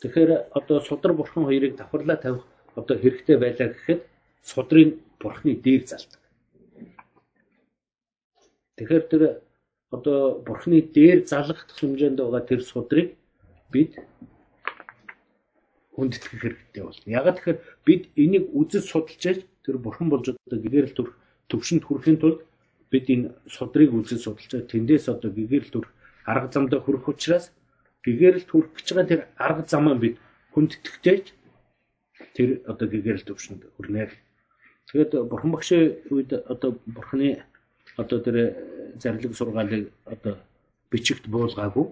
Тэгэхээр 0.00 0.30
одоо 0.54 0.78
судар 0.80 1.12
бурхан 1.12 1.44
хоёрыг 1.44 1.74
давхарлаа 1.76 2.16
тавих 2.16 2.46
одоо 2.78 2.96
хэрэгтэй 2.96 3.36
байлаа 3.36 3.68
гэхэд 3.74 4.00
судрын 4.42 5.02
бурхны 5.18 5.58
дээр 5.58 5.82
залдаг. 5.90 6.22
Тэгэхээр 8.78 9.04
тэр 9.10 9.22
одоо 9.90 10.38
бурхны 10.46 10.82
дээр 10.82 11.26
залгах 11.26 11.66
хэмжээнд 11.74 12.22
байгаа 12.22 12.42
тэр 12.46 12.62
судрыг 12.62 13.18
бид 13.74 13.98
хүндэтгэх 15.98 16.38
хэрэгтэй 16.38 16.82
болно. 16.86 17.06
Ягаад 17.10 17.36
тэгэхээр 17.42 17.58
бид 17.82 18.02
энийг 18.14 18.44
үзэж 18.54 18.84
судалж 18.86 19.42
тэр 19.66 19.76
бурхан 19.82 20.06
болж 20.06 20.30
одоо 20.30 20.58
гэгэрэл 20.62 20.94
төр 20.94 21.17
төвшөнд 21.50 21.84
хүрэхин 21.84 22.18
тулд 22.20 22.40
бид 22.90 23.06
энэ 23.14 23.32
судрыг 23.48 23.92
үзэж 23.92 24.20
судалж 24.24 24.52
тэндээс 24.72 25.08
одоо 25.12 25.30
гэгэрэл 25.32 25.72
төр 25.72 25.86
арга 26.30 26.48
замдаа 26.52 26.80
хүрэх 26.80 27.08
учраас 27.08 27.52
гэгэрэлт 28.04 28.48
хүрэх 28.50 28.72
гэж 28.76 28.86
байгаа 28.92 29.10
тэр 29.10 29.22
арга 29.36 29.62
замаа 29.68 29.96
бид 29.96 30.16
хүндтгэжээж 30.52 31.24
тэр 32.36 32.48
одоо 32.70 32.86
гэгэрэл 32.88 33.28
төвшөнд 33.28 33.62
хүрнэ. 33.76 34.08
Тэгээд 34.88 35.12
бурхан 35.28 35.52
багшийн 35.52 36.00
үед 36.08 36.32
одоо 36.32 36.70
бурханы 36.86 37.44
одоо 38.00 38.18
тэр 38.24 38.36
зарлиг 38.96 39.36
сургаалыг 39.36 39.92
одоо 40.04 40.34
бичигт 40.90 41.28
буулгаагүй. 41.28 41.86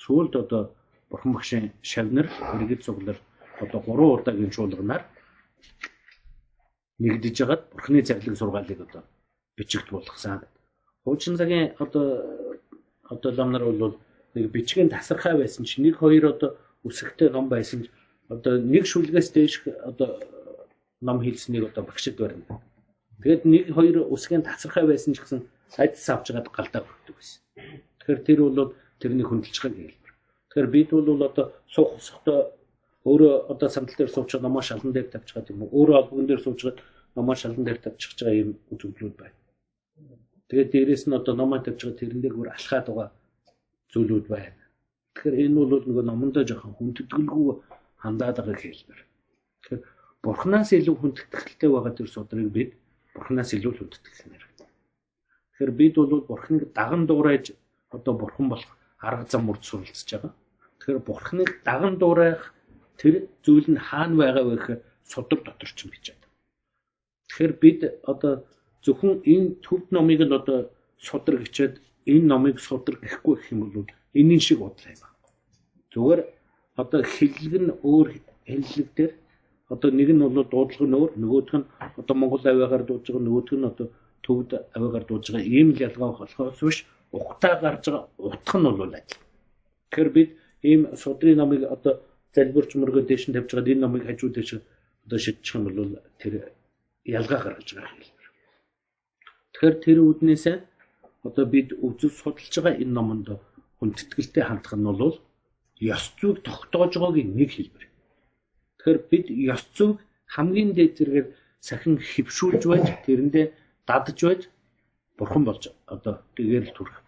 Сүүлд 0.00 0.34
одоо 0.36 0.72
бурхан 1.10 1.32
багшийн 1.36 1.66
шавнар 1.82 2.26
иргэд 2.56 2.84
цуглар 2.86 3.18
одоо 3.60 3.80
3 3.84 4.22
удаагийн 4.22 4.50
чуулганаар 4.50 5.02
нэгдэж 6.98 7.36
хагаад 7.38 7.62
бурханы 7.72 8.02
зарлиг 8.02 8.36
сургаалыг 8.36 8.80
одоо 8.86 9.02
бичигт 9.56 9.90
болгосон. 9.90 10.42
Хуучин 11.04 11.36
цагийн 11.36 11.74
одоо 11.78 12.04
одоо 13.08 13.30
ламнар 13.32 13.64
бол 13.64 13.98
нэг 14.34 14.50
бичгийн 14.50 14.88
тасархай 14.88 15.36
байсан 15.36 15.64
чинь 15.64 15.84
нэг 15.86 15.98
хоёр 15.98 16.34
одоо 16.34 16.56
үсэгтэй 16.84 17.30
ном 17.30 17.48
байсан 17.48 17.84
ч 17.84 17.90
одоо 18.28 18.58
нэг 18.58 18.84
шүлгээс 18.86 19.28
дээш 19.32 19.54
одоо 19.90 20.20
ном 21.00 21.18
хэлснийг 21.22 21.70
одоо 21.70 21.82
багшд 21.84 22.18
барина. 22.18 22.60
Тэгээд 23.22 23.42
нэг 23.44 23.64
хоёр 23.74 23.96
үсгийн 24.14 24.42
тасархай 24.42 24.86
байсан 24.86 25.14
ч 25.14 25.22
гэсэн 25.22 25.40
айдас 25.78 26.08
авч 26.08 26.26
байгаад 26.30 26.50
галдаа 26.52 26.82
өгдөг 26.82 27.14
байсан. 27.16 27.40
Тэгэхээр 27.98 28.20
тэр 28.26 28.40
бол 28.42 28.74
тэрний 29.00 29.26
хөндлөж 29.26 29.56
байгааг 29.58 29.78
хэлбэр. 29.86 30.12
Тэгэхээр 30.50 30.68
бид 30.74 30.90
бол 30.90 31.22
одоо 31.22 31.46
суух 31.66 31.98
усхтой 31.98 32.57
өөрөө 33.08 33.34
одоо 33.52 33.68
сандал 33.68 33.96
дээр 33.98 34.12
сууж 34.12 34.28
байгаа 34.32 34.48
номоо 34.48 34.62
шалан 34.62 34.92
дээр 34.92 35.08
тавьж 35.12 35.28
байгаа 35.34 35.52
юм 35.52 35.62
уу? 35.62 35.74
Өөрөө 35.78 35.96
албан 35.98 36.26
дээр 36.28 36.42
сууж 36.44 36.60
байгаа 36.64 36.84
номоо 37.16 37.36
шалан 37.40 37.64
дээр 37.64 37.78
тавьж 37.84 38.02
байгаа 38.20 38.40
юм 38.42 38.50
үзүүлбэрүүд 38.72 39.16
байна. 39.18 39.38
Тэгээд 40.48 40.72
дээрэс 40.72 41.04
нь 41.08 41.18
одоо 41.18 41.34
номоо 41.34 41.58
тавьж 41.64 41.80
байгаа 41.84 42.00
тэрэн 42.00 42.20
дээр 42.22 42.34
бүр 42.36 42.48
алхаад 42.52 42.86
байгаа 42.88 43.08
зүйлүүд 43.92 44.26
байна. 44.28 44.62
Тэгэхээр 45.14 45.36
энэ 45.44 45.56
бол 45.58 45.82
нөгөө 45.88 46.04
номондоо 46.06 46.44
жоохон 46.46 46.74
хүндэтгэлгүй 46.78 47.56
хандаад 48.02 48.36
байгаа 48.38 48.56
хэлбэр. 48.62 49.00
Тэгэхээр 49.62 49.82
бурхнаас 50.22 50.70
илүү 50.78 50.96
хүндэтгэлтэй 50.98 51.70
байгаа 51.72 51.92
тэр 51.96 52.08
судрыг 52.08 52.48
бид 52.54 52.70
бурхнаас 53.14 53.50
илүү 53.56 53.72
хүндэтгэх 53.74 54.16
хэрэгтэй. 54.22 54.68
Тэгэхээр 55.58 55.72
бид 55.74 55.94
бол 55.98 56.22
бурхныг 56.30 56.62
даган 56.72 57.02
дуурайж 57.06 57.44
одоо 57.90 58.14
бурхан 58.14 58.46
болох 58.48 58.72
арга 59.02 59.26
зам 59.26 59.50
урд 59.50 59.62
суралцж 59.64 60.06
байгаа. 60.06 60.32
Тэгэхээр 60.78 61.00
бурхныг 61.02 61.50
даган 61.66 61.98
дуурайх 61.98 62.54
тэр 63.00 63.14
зүйл 63.44 63.66
нь 63.72 63.80
хаана 63.88 64.14
байгаа 64.20 64.44
вэ 64.46 64.54
гэхээр 64.56 64.80
судар 65.12 65.38
дотор 65.46 65.70
ч 65.76 65.78
юм 65.84 65.90
гэж 65.94 66.04
байна. 66.10 66.26
Тэгэхээр 67.28 67.52
бид 67.62 67.80
одоо 68.12 68.32
зөвхөн 68.84 69.14
энэ 69.32 69.48
төв 69.64 69.82
номыг 69.94 70.20
л 70.26 70.38
одоо 70.40 70.58
судар 71.06 71.36
гэчээд 71.42 71.74
энэ 72.12 72.26
номыг 72.32 72.56
судар 72.66 72.94
гэхгүй 73.02 73.34
гэх 73.36 73.52
юм 73.52 73.60
бол 73.62 73.86
энийн 74.20 74.42
шиг 74.46 74.58
бодлоо 74.60 74.90
юм. 74.94 75.02
Зүгээр 75.92 76.20
одоо 76.82 77.00
хэллэг 77.14 77.54
нь 77.62 77.72
өөр 77.90 78.08
хэллэг 78.48 78.88
дээр 78.96 79.12
одоо 79.72 79.90
нэг 79.98 80.08
нь 80.12 80.22
бол 80.22 80.48
дуудлага 80.52 80.86
нь 80.88 80.98
өөр 80.98 81.12
нөгөөх 81.22 81.50
нь 81.58 81.66
одоо 82.00 82.14
монгол 82.16 82.42
авиагаар 82.44 82.84
дуудаж 82.86 83.06
байгаа 83.08 83.26
нөгөөх 83.26 83.50
нь 83.58 83.68
одоо 83.70 83.86
төвд 84.24 84.50
авиагаар 84.76 85.04
дуудаж 85.06 85.28
байгаа 85.32 85.52
ийм 85.56 85.68
л 85.74 85.82
ялгаа 85.86 86.08
болохоос 86.16 86.60
биш 86.64 86.78
ухтаа 87.12 87.54
гарч 87.62 87.84
байгаа 87.86 88.08
утх 88.18 88.52
нь 88.56 88.66
бол 88.80 88.94
адил. 88.98 89.22
Тэгэхээр 89.90 90.10
бид 90.16 90.30
ийм 90.70 90.80
судрын 91.02 91.38
номыг 91.40 91.62
одоо 91.74 91.94
залбирч 92.38 92.70
мөргөө 92.78 93.04
дэш 93.10 93.22
нь 93.28 93.34
тавьж 93.34 93.50
байгаа 93.52 93.72
энэ 93.74 93.82
номыг 93.82 94.02
хажуу 94.06 94.30
дэш 94.30 94.50
одоо 95.04 95.18
шидчих 95.18 95.54
юм 95.58 95.64
бол 95.66 95.98
тэр 96.22 96.34
ялгаа 97.04 97.38
гаргаж 97.42 97.68
байгаа 97.74 97.92
хэлбэр. 97.98 98.26
Тэгэхээр 99.52 99.76
тэр 99.84 99.98
үднээсээ 100.06 100.56
одоо 101.26 101.44
бид 101.54 101.68
үзэл 101.86 102.14
судалж 102.14 102.54
байгаа 102.54 102.80
энэ 102.82 102.94
номонд 102.96 103.26
хүндэтгэлтэй 103.78 104.44
хандах 104.46 104.74
нь 104.76 104.86
бол 104.86 105.16
ёс 105.94 106.04
зүйг 106.18 106.36
тогтоож 106.46 106.92
байгаагийн 106.98 107.34
нэг 107.38 107.50
хэлбэр. 107.54 107.84
Тэгэхээр 108.78 108.98
бид 109.10 109.26
ёс 109.54 109.62
зүйг 109.76 109.96
хамгийн 110.34 110.70
дээд 110.74 110.92
зэрэгээр 110.98 111.28
сахин 111.60 111.96
хөвшүүлж 111.98 112.62
байж 112.70 112.86
тэрэндээ 113.06 113.46
дадж 113.88 114.18
байж 114.28 114.42
бурхан 115.18 115.44
болж 115.46 115.62
одоо 115.86 116.14
тэгээр 116.36 116.64
л 116.70 116.76
төрөх 116.76 116.98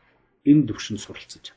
энэ 0.50 0.66
төвшин 0.68 0.98
суралцаж. 0.98 1.54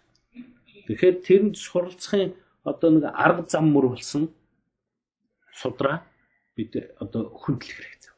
Тэгэхээр 0.85 1.15
тэрэнд 1.25 1.55
суралцахын 1.57 2.33
одоо 2.63 2.89
нэг 2.91 3.05
арга 3.13 3.43
зам 3.49 3.71
мөр 3.73 3.85
болсон 3.93 4.29
судраа 5.61 6.03
бид 6.55 6.75
одоо 7.03 7.29
хүндлэх 7.41 7.77
хэрэгтэй. 7.77 8.13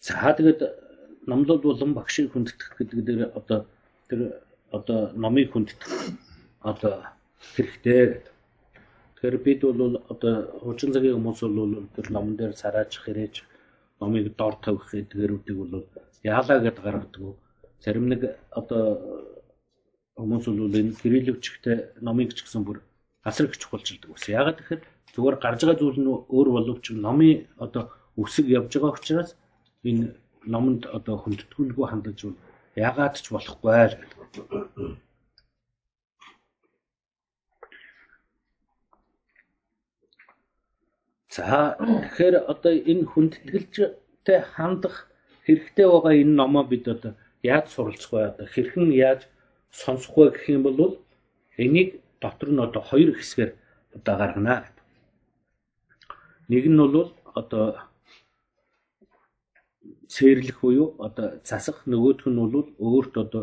За 0.00 0.32
тэгээд 0.32 0.60
номлол 1.30 1.60
болон 1.62 1.94
багшийг 1.94 2.32
хүндэтгэх 2.32 2.72
гэдэг 2.78 3.00
дээр 3.04 3.22
одоо 3.38 3.66
тэр 4.08 4.20
одоо 4.72 5.12
номыг 5.14 5.52
хүндэтгэх 5.52 5.92
одоо 6.60 6.94
хэрэгтэй 7.54 8.00
гэдэг. 8.08 8.34
Тэгэхээр 9.14 9.36
бид 9.44 9.60
бол 9.62 10.00
одоо 10.12 10.34
хуучин 10.64 10.92
цагийн 10.94 11.16
хүмүүс 11.20 11.40
бол 11.44 11.84
тэр 11.94 12.06
номон 12.10 12.34
дээр 12.36 12.56
сараач 12.56 12.96
хэрэж 12.96 13.44
номыг 14.00 14.32
дор 14.36 14.56
тавих 14.64 14.88
гэдгээрүүдийг 14.90 15.56
бол 15.60 15.84
яалаа 16.22 16.58
гэд 16.60 16.78
гаргадаг. 16.80 17.36
Зарим 17.80 18.08
нэг 18.08 18.36
одоо 18.50 18.84
хүмүүс 20.16 20.44
бол 20.46 20.78
энэ 20.80 20.98
кирилловчтой 21.00 21.76
номыг 22.00 22.36
ч 22.36 22.44
гэсэн 22.44 22.64
бүр 22.64 22.84
асар 23.24 23.48
их 23.48 23.56
чухалчилдаг 23.56 24.10
байсан. 24.12 24.36
Ягаад 24.36 24.58
гэхээр 24.60 24.82
зүгээр 25.16 25.36
гарч 25.40 25.60
байгаа 25.64 25.80
зүйл 25.80 25.98
нь 26.00 26.10
өөр 26.10 26.48
боловч 26.56 26.84
номын 26.92 27.48
одоо 27.56 27.88
өсөг 28.20 28.46
явж 28.48 28.72
байгаа 28.76 28.96
учраас 28.96 29.30
энэ 29.84 30.12
номонд 30.44 30.86
одоо 30.86 31.16
хүндэтгүүлгүй 31.20 31.86
хандаж 31.88 32.18
бол 32.24 32.38
ягаад 32.76 33.14
ч 33.16 33.26
болохгүй 33.32 33.72
л 33.88 33.96
гэдэг. 34.00 34.36
За 41.30 41.76
тэгэхээр 41.78 42.36
одоо 42.52 42.72
энэ 42.74 43.04
хүндэтгэлтэй 43.12 44.40
хандах 44.52 45.09
хэрэгтэй 45.50 45.86
байгаа 45.90 46.14
энэ 46.22 46.38
номоо 46.38 46.64
бид 46.70 46.86
одоо 46.94 47.12
яаж 47.42 47.66
суралцах 47.74 48.12
вэ? 48.12 48.20
Одоо 48.30 48.46
хэрхэн 48.46 48.88
яаж 48.94 49.20
сонсох 49.70 50.14
вэ 50.16 50.30
гэх 50.30 50.46
юм 50.54 50.62
бол 50.62 51.02
энийг 51.58 52.00
дотор 52.22 52.50
нь 52.50 52.62
одоо 52.66 52.82
хоёр 52.82 53.10
хэсгээр 53.18 53.52
одоо 53.96 54.14
гаргана. 54.20 54.70
Нэг 56.48 56.64
нь 56.70 56.78
бол 56.78 57.10
одоо 57.34 57.90
цээрлэх 60.14 60.58
буюу 60.62 60.94
одоо 61.06 61.26
засах 61.48 61.78
нөгөөх 61.90 62.26
нь 62.30 62.38
бол 62.38 62.68
өөрт 62.78 63.14
одоо 63.24 63.42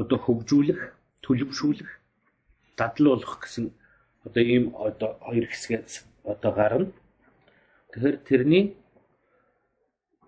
одоо 0.00 0.18
хөгжүүлэх, 0.24 0.80
төлөвшүүлэх, 1.24 1.90
дадлал 2.76 3.16
болох 3.16 3.40
гэсэн 3.40 3.72
одоо 4.26 4.42
ийм 4.42 4.64
одоо 4.76 5.10
хоёр 5.26 5.46
хэсгээс 5.48 6.04
одоо 6.24 6.52
гарна. 6.52 6.92
Тэгэхээр 7.90 8.16
тэрний 8.28 8.64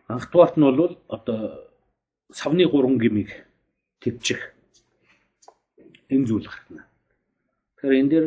анхдугаарт 0.09 0.57
нь 0.57 0.65
бол 0.65 0.99
одоо 1.09 1.69
савны 2.33 2.65
гурван 2.67 2.99
гмийг 2.99 3.31
төвчих 4.01 4.41
энэ 6.09 6.27
зүйл 6.27 6.49
гарна. 6.49 6.83
Тэгэхээр 7.77 8.01
энэ 8.01 8.11
дээр 8.11 8.27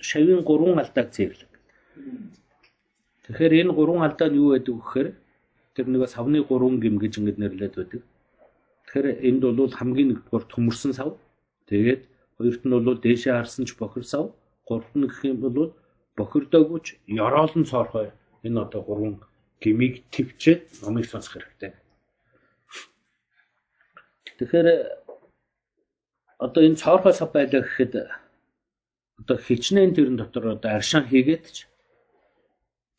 шавийн 0.00 0.42
гурван 0.42 0.80
алдааг 0.80 1.08
зэвлэг. 1.12 1.50
Тэгэхээр 3.24 3.52
энэ 3.60 3.72
гурван 3.76 4.02
алдаа 4.02 4.28
нь 4.32 4.40
юу 4.40 4.56
байдаг 4.56 4.74
вэ 4.74 4.80
гэхээр 4.80 5.08
тэр 5.76 5.86
нэг 5.86 6.08
савны 6.08 6.40
гурван 6.42 6.80
гим 6.80 6.96
гэж 6.98 7.12
ингэж 7.20 7.36
нэрлээд 7.38 7.74
байдаг. 7.76 8.02
Тэгэхээр 8.88 9.06
энд 9.28 9.42
бол 9.44 9.70
хамгийн 9.70 10.08
нэгдүгээр 10.10 10.44
төмөрсөн 10.48 10.92
сав. 10.96 11.20
Тэгээд 11.68 12.02
хоёрт 12.40 12.62
нь 12.64 12.74
бол 12.74 12.98
дээшээ 12.98 13.36
харсан 13.36 13.64
ч 13.68 13.76
бохир 13.76 14.04
сав. 14.08 14.34
Гуравт 14.66 14.94
нь 14.96 15.06
гэх 15.06 15.22
юм 15.28 15.38
бол 15.44 15.76
бохирдоогүйч 16.16 16.86
ёроолн 17.06 17.64
цоорхой 17.68 18.10
энэ 18.42 18.58
одоо 18.64 18.82
гурван 18.82 19.20
гимиг 19.60 20.08
твчээд 20.10 20.80
номыг 20.82 21.04
сонсох 21.06 21.36
хэрэгтэй. 21.36 21.72
Тэгэхээр 24.38 24.68
одоо 26.40 26.60
энэ 26.64 26.80
цоорхой 26.80 27.12
сав 27.12 27.32
байлаа 27.32 27.60
гэхэд 27.60 27.92
одоо 29.20 29.36
хичнээн 29.36 29.92
тэрэн 29.94 30.16
дотор 30.16 30.56
одоо 30.56 30.70
аршаан 30.72 31.04
хийгээд 31.08 31.44
ч 31.52 31.56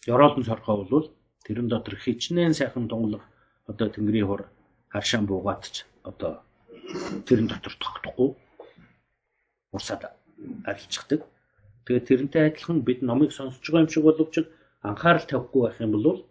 ёроолн 0.05 0.45
цоорхой 0.45 0.85
бол 0.85 1.09
тэрэн 1.45 1.67
дотор 1.67 1.97
хичнээн 1.97 2.53
сайхан 2.53 2.85
тунгалах 2.85 3.25
одоо 3.65 3.89
тэнгэрийн 3.89 4.27
хур 4.29 4.41
харшаан 4.93 5.25
буугаатч 5.25 5.89
одоо 6.05 6.45
тэрэн 7.25 7.47
дотор 7.49 7.73
тогтохгүй 7.81 8.29
урсаад 9.73 10.13
арилждаг. 10.69 11.25
Тэгээд 11.85 12.07
тэрнтэй 12.07 12.43
адилхан 12.53 12.85
бид 12.85 13.01
номыг 13.01 13.31
сонсож 13.33 13.65
байгаа 13.65 13.85
юм 13.85 13.89
шиг 13.89 14.03
боловч 14.05 14.35
анхаарал 14.85 15.25
тавихгүй 15.25 15.61
байх 15.65 15.81
юм 15.81 15.91
бол 15.97 16.21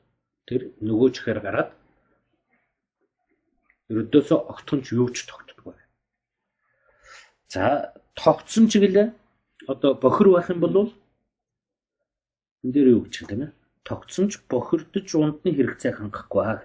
тэр 0.50 0.74
нөгөө 0.82 1.08
чихээр 1.14 1.40
гараад 1.46 1.70
ердөөсөө 3.94 4.38
огтхонч 4.50 4.90
юу 4.90 5.06
ч 5.14 5.30
тогтдоггүй. 5.30 5.78
За 7.54 7.94
тогтсон 8.18 8.66
чиглэлээ 8.66 9.14
одоо 9.70 9.94
бохир 9.94 10.34
байх 10.34 10.50
юм 10.50 10.58
бол 10.58 10.90
энэ 12.66 12.74
дээр 12.74 12.88
юу 12.98 13.06
гэж 13.06 13.14
юм 13.30 13.46
бэ? 13.46 13.54
Тогтсон 13.86 14.26
ч 14.34 14.42
бохирдож 14.50 15.06
ундны 15.14 15.54
хэрэгцээг 15.54 16.02
хангахгүй 16.02 16.42
аа. 16.42 16.58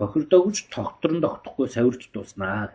бохирдоогч 0.00 0.72
тогтворон 0.72 1.20
тогтохгүй 1.20 1.68
савирч 1.68 2.08
дуснаа. 2.14 2.72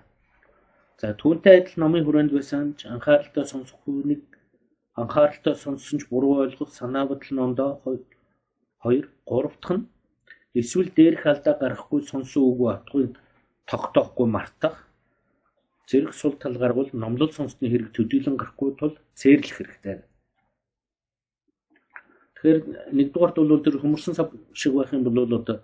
За 1.02 1.18
түүнтэй 1.18 1.66
адил 1.66 1.82
номын 1.82 2.06
хүрээнд 2.06 2.32
байсан 2.38 2.78
ч 2.78 2.86
анхааралтай 2.86 3.46
сонсох 3.50 3.82
хүнийг 3.84 4.22
анхааралтай 5.02 5.56
сонссон 5.64 6.00
ч 6.00 6.04
буруу 6.12 6.34
ойлгох 6.44 6.72
санаа 6.80 7.06
бодол 7.10 7.32
нь 7.34 7.46
ондоо 7.48 7.72
2 8.84 9.04
3 9.28 9.52
дахь 9.62 9.76
нь 9.78 9.88
эсвэл 10.60 10.90
дээрх 10.98 11.24
алдаа 11.32 11.56
гарахгүй 11.62 12.02
сонсон 12.12 12.44
үгүй 12.50 12.70
атгүй 12.74 13.04
тогтоохгүй 13.70 14.28
мартах 14.36 14.76
зэрэг 15.90 16.14
сул 16.14 16.36
талгаар 16.44 16.74
бол 16.74 16.90
номлол 17.04 17.32
сонсны 17.38 17.68
хэрэг 17.70 17.90
төдийлөн 17.94 18.38
гарахгүй 18.38 18.70
тул 18.80 18.94
цээрлэх 19.20 19.58
хэрэгтэй. 19.58 19.96
Тэгэхээр 22.34 22.60
нэгдүгээрт 22.98 23.38
бол 23.38 23.66
тэр 23.66 23.78
хөмөрсөн 23.82 24.16
сав 24.16 24.32
шиг 24.54 24.74
байх 24.74 24.94
юм 24.94 25.04
бол 25.04 25.38
одоо 25.40 25.58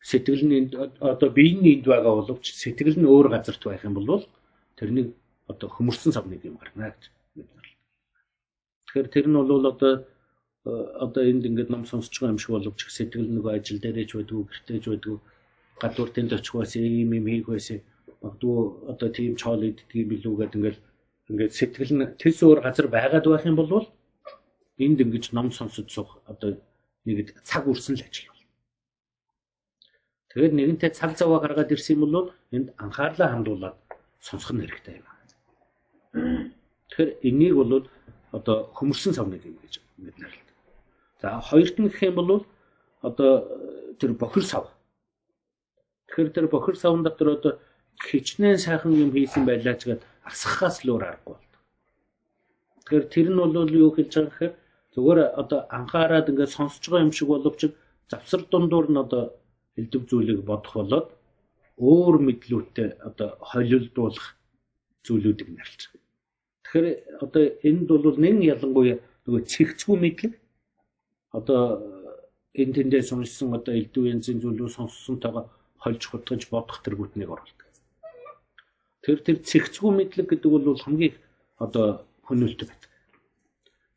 сэтгэл 0.00 0.42
нь 0.46 0.74
одоо 1.12 1.28
биений 1.38 1.74
энд 1.76 1.86
байгаа 1.90 2.14
боловч 2.18 2.44
сэтгэл 2.54 2.98
нь 2.98 3.10
өөр 3.12 3.28
газарт 3.34 3.62
байх 3.66 3.84
юм 3.84 3.94
бол 3.94 4.24
тэрнийг 4.78 5.08
одоо 5.50 5.68
хөмөрсөн 5.68 6.12
савныг 6.14 6.42
юм 6.48 6.56
гарна 6.56 6.94
гэж. 6.94 7.02
Тэгэхээр 8.88 9.08
тэр 9.12 9.26
нь 9.28 9.36
бол 9.36 9.66
одоо 9.68 9.92
э, 10.64 10.72
одоо 11.04 11.22
энд 11.28 11.44
ингээд 11.44 11.68
ном 11.68 11.84
сонсож 11.84 12.16
байгаа 12.16 12.32
юм 12.32 12.40
шиг 12.40 12.52
боловч 12.56 12.80
сэтгэл 12.88 13.28
нөгөө 13.28 13.52
ажил 13.60 13.78
дээрээ 13.84 14.08
ч 14.08 14.12
байдгүй 14.16 14.42
гэртээ 14.48 14.78
ч 14.80 14.86
байдгүй 14.88 15.16
гадуур 15.76 16.10
тэнд 16.16 16.32
очих 16.32 16.54
байсан 16.56 16.82
ийм 16.82 17.12
юм 17.12 17.26
хийх 17.28 17.46
байсан 17.52 17.78
магадгүй 18.24 18.56
одоо 18.92 19.08
тийм 19.12 19.36
чоол 19.36 19.62
иддэг 19.62 19.92
юм 19.92 20.08
билүү 20.10 20.34
гэдэг 20.40 20.56
ингээд 20.58 20.78
ингээд 21.30 21.52
сэтгэл 21.52 21.92
нь 21.94 22.06
тэс 22.16 22.40
өөр 22.42 22.60
газар 22.64 22.88
байгаад 22.88 23.26
байх 23.28 23.44
юм 23.44 23.56
бол 23.60 23.86
энд 24.78 24.98
ингэж 25.04 25.24
ном 25.36 25.52
сонсож 25.52 25.86
суух 25.92 26.10
одоо 26.24 26.56
нэг 27.04 27.36
цаг 27.44 27.68
үрсэн 27.68 27.94
л 27.98 28.06
ажил 28.06 28.32
бол. 28.32 28.44
Тэгээд 30.32 30.54
нэгэнтээ 30.56 30.90
цаг 30.98 31.12
заваа 31.16 31.40
гаргаад 31.44 31.72
ирсэн 31.74 31.94
юм 31.96 32.02
бол 32.08 32.32
энд 32.56 32.72
анхаарлаа 32.76 33.28
хандуулаад 33.32 33.76
сонсох 34.20 34.52
нь 34.52 34.62
хэрэгтэй 34.62 34.96
юм. 34.98 35.06
Тэгэхээр 36.88 37.10
энийг 37.28 37.54
бол 37.54 37.72
одоо 38.32 38.70
хөмөрсөн 38.76 39.14
савныг 39.14 39.44
юм 39.44 39.56
гэж 39.62 39.80
бид 39.98 40.16
нэрлэдэг. 40.18 40.56
За 41.22 41.40
хоёрт 41.40 41.76
нь 41.78 41.88
гэх 41.88 42.02
юм 42.02 42.14
бол 42.14 42.46
одоо 43.02 43.32
тэр 43.98 44.12
бохир 44.12 44.44
сав. 44.44 44.64
Тэгэхээр 46.08 46.30
тэр 46.34 46.46
бохир 46.48 46.76
савн 46.76 47.02
дотор 47.02 47.28
одоо 47.36 47.52
хичнээн 48.06 48.58
сайхан 48.58 48.94
юм 48.94 49.10
хийсэн 49.12 49.44
байлаач 49.46 49.84
гэд 49.84 50.02
арсахаас 50.28 50.84
л 50.84 50.92
өөр 50.94 51.04
аргагүй 51.08 51.34
болдог. 51.34 51.62
Тэгэхээр 52.84 53.06
тэр 53.14 53.28
нь 53.32 53.40
бол 53.40 53.70
юу 53.70 53.90
хэлж 53.94 54.12
байгаа 54.14 54.30
гэхээр 54.30 54.54
зүгээр 54.94 55.20
одоо 55.40 55.60
анхаарад 55.70 56.30
ингээд 56.30 56.54
сонсож 56.56 56.84
байгаа 56.88 57.06
юм 57.06 57.12
шиг 57.12 57.28
боловч 57.28 57.60
завсар 58.10 58.40
дундуур 58.50 58.86
нь 58.90 59.02
одоо 59.04 59.22
элдв 59.78 60.02
зүйлийг 60.10 60.40
бодох 60.42 60.74
болоод 60.74 61.08
өөр 61.78 62.16
мэдлүүтэй 62.26 62.88
одоо 63.08 63.28
холилдуулах 63.50 64.26
зүйлүүдийг 65.06 65.48
нэрлэж 65.54 65.82
байгаа. 65.86 66.07
Тэгэхээр 66.68 67.24
одоо 67.24 67.42
энд 67.64 67.88
бол 67.88 68.18
нэн 68.20 68.44
ялангуяа 68.44 69.00
нөгөө 69.24 69.42
цэгцгүй 69.48 69.96
мэдлэг 69.96 70.32
одоо 71.32 71.80
энэ 72.52 72.76
тэндээ 72.76 73.02
сонссон 73.08 73.56
одоо 73.56 73.72
элдв 73.72 74.04
янзын 74.04 74.44
зүйлүүд 74.44 74.76
сонссонтойгоо 74.76 75.48
хольж 75.80 76.02
хутгаж 76.12 76.42
бодох 76.52 76.84
тэргүүтнийг 76.84 77.32
оруулдаг. 77.32 77.68
Тэр 79.00 79.18
тэр 79.24 79.36
цэгцгүй 79.40 79.90
мэдлэг 79.96 80.28
гэдэг 80.28 80.50
бол 80.52 80.76
хамгийн 80.76 81.16
одоо 81.56 82.04
хөнөөлтөй 82.28 82.68
байдаг. 82.68 82.92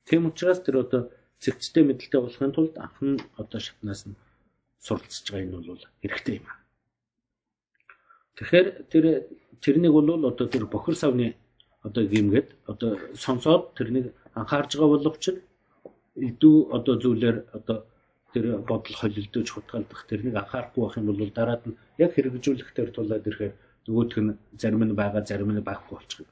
Тийм 0.08 0.32
учраас 0.32 0.64
тэр 0.64 0.88
одоо 0.88 1.12
цэгцтэй 1.44 1.84
мэдлэлтэй 1.84 2.22
болохын 2.24 2.56
тулд 2.56 2.76
анхан 2.80 3.20
одоо 3.36 3.60
шатнаас 3.60 4.08
нь 4.08 4.16
суралцж 4.80 5.28
байгаа 5.28 5.44
энэ 5.44 5.68
бол 5.68 5.84
хэрэгтэй 6.00 6.36
юм. 6.40 6.48
Тэгэхээр 8.38 8.68
тэр 8.88 9.06
тэрнийг 9.60 9.92
бол 9.92 10.08
одоо 10.32 10.48
тэр 10.48 10.66
бохир 10.72 10.96
савны 10.96 11.36
одоо 11.88 12.04
гимгээд 12.14 12.50
одоо 12.72 12.92
сонсоод 13.24 13.74
тэрнийг 13.78 14.14
анхаарж 14.40 14.72
байгаа 14.78 14.94
боловч 14.96 15.24
илүү 16.28 16.58
одоо 16.78 16.96
зүйлээр 17.04 17.38
одоо 17.58 17.78
тэр 18.34 18.46
бодол 18.70 18.96
холилдож 19.02 19.48
хутгалдах 19.52 20.02
тэрнийг 20.08 20.36
анхаарахгүй 20.36 20.82
байх 20.84 20.98
юм 20.98 21.06
бол 21.08 21.32
дараад 21.40 21.64
нь 21.68 21.78
яг 22.04 22.12
хэрэгжүүлэх 22.14 22.70
төр 22.76 22.90
тулаад 22.96 23.28
ирэхээр 23.28 23.54
нөгөөх 23.88 24.18
нь 24.24 24.38
зарим 24.62 24.84
нь 24.86 24.96
байгаа 25.02 25.24
зарим 25.30 25.52
нь 25.52 25.68
багхгүй 25.70 25.96
болчих 25.98 26.20
юм. 26.24 26.30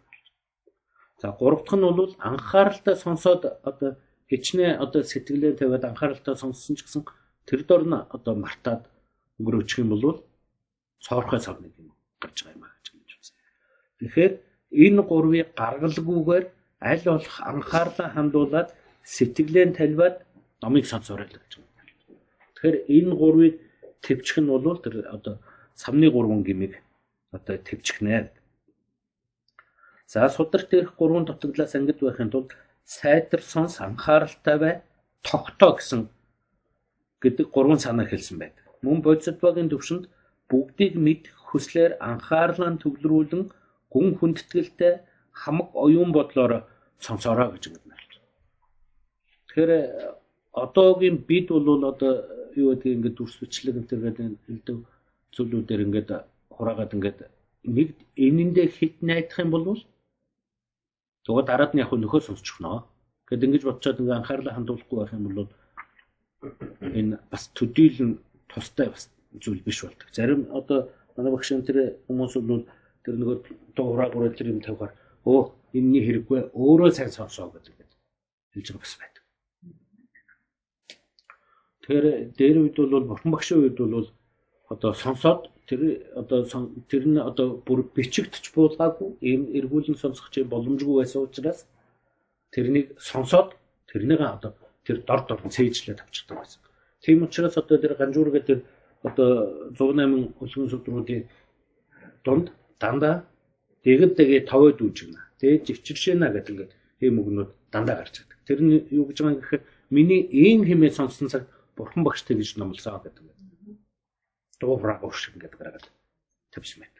За 1.22 1.28
гурав 1.40 1.62
дахь 1.66 1.78
нь 1.80 1.88
бол 2.00 2.14
анхааралтай 2.30 2.96
сонсоод 2.96 3.42
одоо 3.70 3.90
хичнээн 4.30 4.80
одоо 4.84 5.02
сэтгэлээ 5.04 5.60
тавиад 5.60 5.84
анхааралтай 5.90 6.36
сонссон 6.38 6.76
ч 6.78 6.86
гэсэн 6.86 7.04
тэр 7.48 7.62
дор 7.68 7.84
нь 7.90 7.98
одоо 8.16 8.34
мартаад 8.44 8.88
өнгөрөөчих 9.40 9.84
юм 9.84 9.90
бол 9.92 10.24
цоорхой 11.04 11.40
сав 11.42 11.58
нэг 11.60 11.74
юм 11.82 11.92
гарч 12.22 12.38
байгаа 12.44 12.56
юм 12.56 12.64
аа 12.64 12.76
гэж 12.78 12.86
байна. 12.94 13.08
Тэгэхээр 14.00 14.34
энэ 14.72 15.02
гурвыг 15.02 15.54
гаргалгүйгээр 15.56 16.46
аль 16.82 17.04
болох 17.06 17.38
анхаарлаа 17.52 18.10
хандуулад 18.14 18.70
сэтгэлээ 19.04 19.74
тавиад 19.74 20.16
номыг 20.62 20.86
сонсоорой 20.86 21.28
л 21.28 21.36
гэж 21.36 21.54
байна. 21.58 21.74
Тэгэхээр 22.54 22.78
энэ 22.96 23.14
гурвыг 23.16 23.56
төвчих 24.02 24.38
нь 24.40 24.50
бол 24.50 24.78
тэр 24.78 25.08
одоо 25.10 25.36
савны 25.76 26.08
гурван 26.12 26.44
гимиг 26.44 26.82
одоо 27.32 27.58
төвчихнэ. 27.58 28.32
За 30.08 30.30
сударт 30.30 30.70
дээрх 30.70 30.96
гурван 30.96 31.26
дутагдлаас 31.26 31.76
ангид 31.76 32.00
байхын 32.00 32.30
тулд 32.30 32.56
сайтар 32.86 33.42
сонс 33.42 33.82
анхааралтай 33.82 34.58
бай 34.58 34.76
тогтоо 35.22 35.78
гэсэн 35.78 36.10
гэдэг 37.22 37.48
гурван 37.52 37.80
санаа 37.80 38.08
хэлсэн 38.08 38.38
байдаг. 38.40 38.66
Мөн 38.82 39.02
бодисод 39.02 39.38
багийн 39.42 39.70
төвшөнд 39.70 40.06
бүгдийг 40.50 40.94
мэд 40.96 41.24
хүслээр 41.52 42.00
анхаарлаа 42.00 42.78
төвлөрүүлэн 42.82 43.44
гүн 43.94 44.18
хүндэтгэлтэй 44.20 44.94
хамаг 45.32 45.70
оюун 45.74 46.12
бодлоор 46.12 46.66
сонсороо 47.00 47.52
гэж 47.54 47.64
бид 47.74 47.86
нарлж. 47.86 48.14
Тэгэхээр 49.48 49.72
одоогийн 50.54 51.18
бид 51.30 51.48
бол 51.50 51.84
одоо 51.92 52.14
юу 52.56 52.74
гэдэг 52.74 52.94
ингээд 52.96 53.18
дүрс 53.18 53.36
бичлэг 53.42 53.76
гэдэг 53.78 54.00
элдв 54.52 54.86
зүйлүүдээр 55.36 55.86
ингээд 55.86 56.10
хураагаад 56.56 56.96
ингээд 56.96 57.20
нэг 57.78 57.90
энэндээ 58.16 58.68
хит 58.78 58.96
найдах 59.02 59.40
юм 59.40 59.52
бол 59.52 59.66
зүгээр 61.26 61.48
дараад 61.48 61.72
нь 61.74 61.82
яг 61.84 61.92
нөхөө 61.94 62.22
сонсчихно. 62.26 62.86
Гэт 63.30 63.46
ингэж 63.46 63.64
бодцоод 63.66 64.02
ингээ 64.02 64.20
анхаарлаа 64.20 64.54
хандуулахгүй 64.56 64.98
байх 65.00 65.14
юм 65.14 65.26
бол 65.30 65.50
энэ 66.98 67.20
бас 67.32 67.52
төдийлөн 67.58 68.12
тустай 68.50 68.88
бас 68.90 69.12
зүйл 69.44 69.62
биш 69.62 69.84
болдог. 69.84 70.08
Зарим 70.12 70.50
одоо 70.60 70.90
манай 71.16 71.32
багш 71.32 71.52
энэ 71.52 72.02
хүмүүс 72.08 72.34
бол 72.42 72.64
тэр 73.04 73.16
нөгөө 73.20 73.38
дуурай 73.76 74.10
гурал 74.12 74.36
тэр 74.36 74.52
юм 74.54 74.62
тавихаар 74.62 74.94
өө 75.26 75.42
энэний 75.78 76.04
хэрэггүй 76.06 76.40
өөрөө 76.54 76.90
сайн 76.92 77.12
сонсоо 77.12 77.50
гэдэг 77.54 77.80
хэлж 78.54 78.68
байгаа 78.74 78.84
бас 78.84 78.96
байдаг. 79.00 79.24
Тэгэхээр 81.82 82.06
дээр 82.38 82.58
үед 82.62 82.78
бол 82.78 83.10
бурхан 83.10 83.32
багшийн 83.32 83.62
үед 83.64 83.78
бол 83.78 84.10
одоо 84.70 84.94
сонсоод 84.94 85.50
тэр 85.70 85.82
одоо 86.16 86.46
тэр 86.90 87.04
нь 87.06 87.18
одоо 87.18 87.62
бүр 87.66 87.86
бичигдэж 87.96 88.46
буулгаагүй 88.54 89.10
ийм 89.22 89.42
эргүүлэн 89.58 89.98
сонсох 89.98 90.30
чинь 90.34 90.50
боломжгүй 90.50 90.96
байсан 91.02 91.26
учраас 91.26 91.66
тэрнийг 92.54 92.98
сонсоод 92.98 93.54
тэрнийг 93.90 94.22
одоо 94.22 94.54
тэр 94.86 94.98
дор 95.06 95.22
дор 95.28 95.40
цээжлээд 95.46 96.02
авчихдаг 96.02 96.38
байсан. 96.42 96.62
Тийм 97.02 97.24
учраас 97.24 97.58
одоо 97.58 97.78
тэр 97.78 97.94
ганжуурга 97.94 98.42
тэр 98.42 98.60
одоо 99.04 99.30
108 99.78 100.34
хөлгөн 100.38 100.70
судруудын 100.70 101.24
дунд 102.26 102.52
дандаа 102.80 103.28
дэгд 103.84 104.16
дэгээ 104.16 104.42
тавд 104.48 104.80
үүжгэнэ. 104.80 105.20
Тэгээд 105.40 105.68
живчиршэна 105.68 106.32
гэдэг 106.32 106.52
ингээд 106.52 106.72
ийм 107.04 107.16
өгнүүд 107.22 107.52
дандаа 107.72 108.04
гарч 108.04 108.24
байдаг. 108.24 108.40
Тэр 108.48 108.60
нь 108.64 108.74
юу 108.92 109.06
гэж 109.08 109.18
байгаа 109.20 109.36
юм 109.36 109.42
гэхээр 109.44 109.64
миний 109.92 110.22
ийм 110.32 110.62
хэмээ 110.68 110.92
сонссон 110.96 111.28
цаг 111.32 111.44
бурхан 111.76 112.04
багш 112.04 112.24
тэгж 112.24 112.60
номлосоо 112.60 113.00
гэдэг 113.04 113.24
дуураа 114.60 115.00
уушиг 115.04 115.36
ингээд 115.36 115.56
гараад 115.56 115.86
тавьсан 116.52 116.84
байна. 116.84 117.00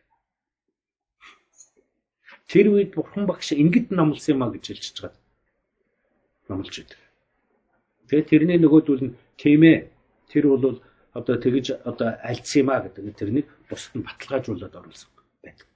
Тэр 2.48 2.66
үед 2.72 2.96
бурхан 2.96 3.28
багш 3.28 3.52
ингэж 3.52 3.92
номлосон 3.92 4.36
юм 4.36 4.44
а 4.44 4.52
гэж 4.52 4.64
хэлчихэж 4.72 4.98
байгаа. 5.04 5.22
Номлож 6.48 6.76
байдаг. 6.80 7.00
Тэгээ 8.08 8.30
тэрний 8.32 8.60
нөгөөдүүл 8.64 9.04
нь 9.06 9.18
тийм 9.36 9.62
ээ. 9.68 9.92
Тэр 10.32 10.46
бол 10.48 10.80
одоо 11.14 11.36
тэгж 11.36 11.84
одоо 11.84 12.16
альцсан 12.24 12.64
юм 12.64 12.70
а 12.72 12.82
гэдэг 12.84 13.16
тэрнийг 13.20 13.48
бусад 13.68 13.94
нь 14.00 14.06
баталгаажуулаад 14.08 14.80
оруулсан 14.80 15.19
байдаг. 15.44 15.68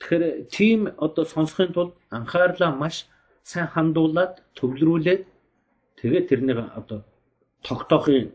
Тэгэхээр 0.00 0.24
тийм 0.56 0.80
одоо 1.06 1.24
сонсохын 1.24 1.72
тулд 1.74 1.94
анхаарлаа 2.18 2.70
маш 2.82 2.96
сайн 3.50 3.68
хандуулад 3.74 4.34
төвлөрүүлээд 4.58 5.22
тэгээ 5.98 6.22
тэрнийг 6.28 6.58
одоо 6.78 7.00
тогтоохын 7.66 8.30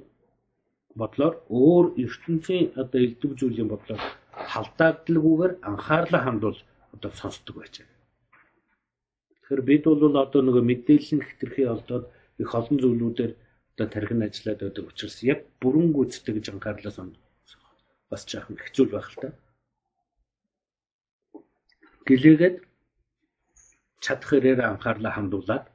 бодлоор 0.99 1.35
өөр 1.49 1.85
ертөнцийн 2.03 2.65
одоо 2.81 2.99
элдв 3.05 3.31
зүйлийн 3.39 3.69
бодлоор 3.71 4.01
халдаагдalgүйгээр 4.51 5.53
анхаарлаа 5.69 6.21
хандуул 6.23 6.59
одоо 6.93 7.11
сонсдог 7.21 7.55
байж 7.57 7.73
байгаа. 7.81 7.99
Тэгэхээр 9.33 9.61
бид 9.69 9.83
бол 9.85 10.17
одоо 10.25 10.41
нөгөө 10.43 10.63
мэдээлэл 10.69 11.13
нь 11.17 11.25
хэтэрхий 11.27 11.67
олдоод 11.73 12.05
их 12.41 12.49
олон 12.59 12.77
зүйлүүдээр 12.83 13.33
одоо 13.73 13.87
тархин 13.93 14.21
ажиллаад 14.25 14.59
байдаг 14.61 14.85
учраас 14.89 15.17
яг 15.33 15.39
бүрэн 15.61 15.89
гүйцэтгэж 15.95 16.35
гэж 16.37 16.47
анхаарлаа 16.53 16.93
сон 16.93 17.09
бас 18.09 18.21
жаахан 18.29 18.57
хэцүү 18.59 18.85
байх 18.91 19.07
л 19.11 19.17
та. 19.21 19.29
Гэлээгээд 22.07 22.55
чадах 24.03 24.29
хэрээр 24.29 24.59
анхаарлаа 24.61 25.13
хандуулад 25.15 25.65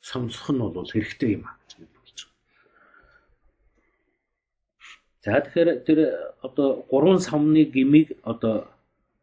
сонсох 0.00 0.50
нь 0.54 0.62
бол 0.76 0.90
хэрэгтэй 0.90 1.30
юм 1.36 1.44
аа 1.46 1.56
гэж 1.60 1.68
За 5.24 5.40
тэгэхээр 5.44 5.70
тэр 5.84 5.98
одоо 6.46 6.86
гурван 6.90 7.20
самны 7.20 7.64
гмиг 7.64 8.16
одоо 8.22 8.70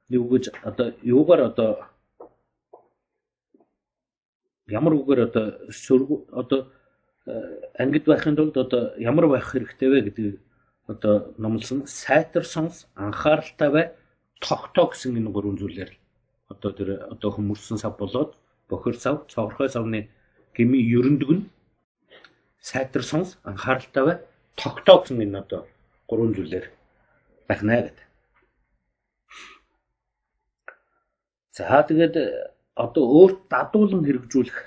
юу 0.09 0.27
гэж 0.29 0.53
одоо 0.61 0.87
юугаар 1.01 1.41
одоо 1.49 1.71
ямар 4.67 4.93
үгээр 4.93 5.21
одоо 5.27 5.45
одоо 6.41 6.59
э, 7.25 7.33
ангид 7.79 8.05
байхын 8.05 8.35
тулд 8.35 8.57
одоо 8.57 8.93
ямар 8.99 9.25
байх 9.27 9.49
хэрэгтэй 9.49 9.89
вэ 9.89 9.99
гэдэг 10.05 10.25
одоо 10.87 11.33
номлосон 11.37 11.87
сайтар 11.87 12.45
сонс 12.45 12.87
анхааралтай 12.95 13.69
бай 13.75 13.85
тогтоо 14.39 14.85
гэсэн 14.91 15.17
энэ 15.17 15.33
гурван 15.35 15.57
зүйлээр 15.57 15.91
одоо 16.49 16.71
тэр 16.77 16.89
одоо 17.13 17.29
хүмүүрсэн 17.31 17.77
сав 17.81 17.97
болоод 17.97 18.37
бохир 18.69 18.95
сав 18.99 19.25
цоврхой 19.27 19.69
савны 19.69 20.09
гми 20.53 20.79
ерөндөг 20.97 21.29
нь 21.35 21.49
сайтар 22.61 23.03
сонс 23.03 23.37
анхааралтай 23.43 24.03
бай 24.05 24.17
тогтоо 24.55 25.01
гэсэн 25.01 25.21
энэ 25.25 25.39
одоо 25.43 25.61
гурван 26.07 26.33
зүйлээр 26.37 26.65
байна 27.47 27.81
гэдэг. 27.81 28.05
За 31.51 31.81
тэгээд 31.87 32.15
одоо 32.75 33.03
өөрт 33.17 33.39
дадуулан 33.49 34.03
хэрэгжүүлэх 34.05 34.59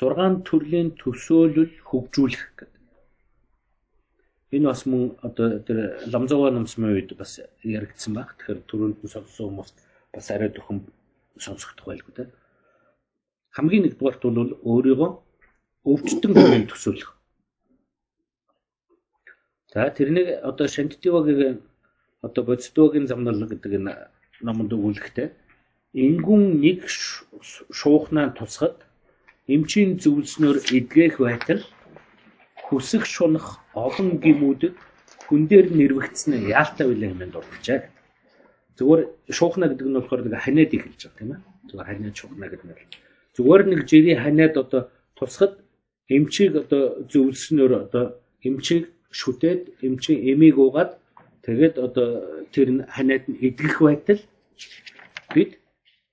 6 0.00 0.42
төрлийн 0.48 0.88
төсөөлөл 0.98 1.74
хөгжүүлэх. 1.88 2.73
Энэ 4.52 4.68
бас 4.68 4.84
мөн 4.86 5.16
одоо 5.22 5.58
тэр 5.64 6.04
ламзаваа 6.10 6.50
намсмын 6.50 6.94
үед 6.94 7.16
бас 7.16 7.40
яригдсан 7.62 8.14
баг. 8.14 8.36
Тэгэхээр 8.36 8.60
түрүүнд 8.68 8.98
нь 9.04 9.12
сонссон 9.12 9.48
хүмүүс 9.48 9.70
бас 10.12 10.30
арай 10.30 10.50
дөхөн 10.52 10.84
сонсохдох 11.38 11.86
байлгүй 11.88 12.14
те. 12.14 12.24
Хамгийн 13.56 13.86
нэгдүгээрт 13.86 14.22
бол 14.22 14.58
өөрийгөө 14.62 15.10
өвчтөн 15.84 16.32
бүрийн 16.34 16.66
төсөөлөх. 16.70 17.14
За 19.74 19.90
тэрнийг 19.90 20.28
одоо 20.42 20.66
Шантитивагийн 20.68 21.62
одоо 22.22 22.42
бодитвогийн 22.44 23.06
замнал 23.06 23.42
гэдэг 23.42 23.72
энэ 23.78 23.94
номонд 24.46 24.70
өгүүлэхтэй 24.72 25.28
энгүн 25.94 26.62
нэг 26.62 26.86
шуухнаа 26.88 28.30
тусахад 28.38 28.86
эмчийн 29.46 29.98
зөвлснөөр 30.02 30.58
эдгэх 30.78 31.18
байтал 31.18 31.62
хүсэх 32.64 33.04
шунах 33.06 33.60
олон 33.74 34.18
гимүүдэд 34.24 34.74
хүн 35.28 35.42
дээр 35.48 35.66
нэрвэгдсэн 35.78 36.48
яалтай 36.48 36.86
байлаа 36.88 37.08
хэмээн 37.10 37.32
дурдчихаа. 37.32 37.88
Зүгээр 38.76 39.02
шуухна 39.30 39.68
гэдэг 39.68 39.86
нь 39.88 39.96
болохоор 39.98 40.22
нэг 40.24 40.34
ханиад 40.44 40.72
ихэлж 40.74 41.00
байгаа 41.04 41.18
тийм 41.18 41.30
ээ. 41.32 41.40
Зүгээр 41.68 41.88
ханиад 41.88 42.16
шуухна 42.18 42.46
гэдэг 42.48 42.66
нь. 42.66 42.76
Зүгээр 43.36 43.62
нэг 43.70 43.80
жирийн 43.88 44.20
ханиад 44.24 44.54
одоо 44.62 44.82
тусахад 45.16 45.52
эмчийг 46.08 46.52
одоо 46.62 46.82
зөвлснөөр 47.10 47.72
одоо 47.84 48.04
эмчийг 48.42 48.84
шүтээд 49.10 49.60
эмчийн 49.86 50.20
эмийг 50.32 50.56
уугаад 50.58 50.98
тэгээд 51.46 51.76
одоо 51.86 52.08
тэр 52.52 52.68
ханиад 52.88 53.24
нь 53.30 53.40
эдгэх 53.46 53.76
байтал 53.80 54.20
бид 55.34 55.50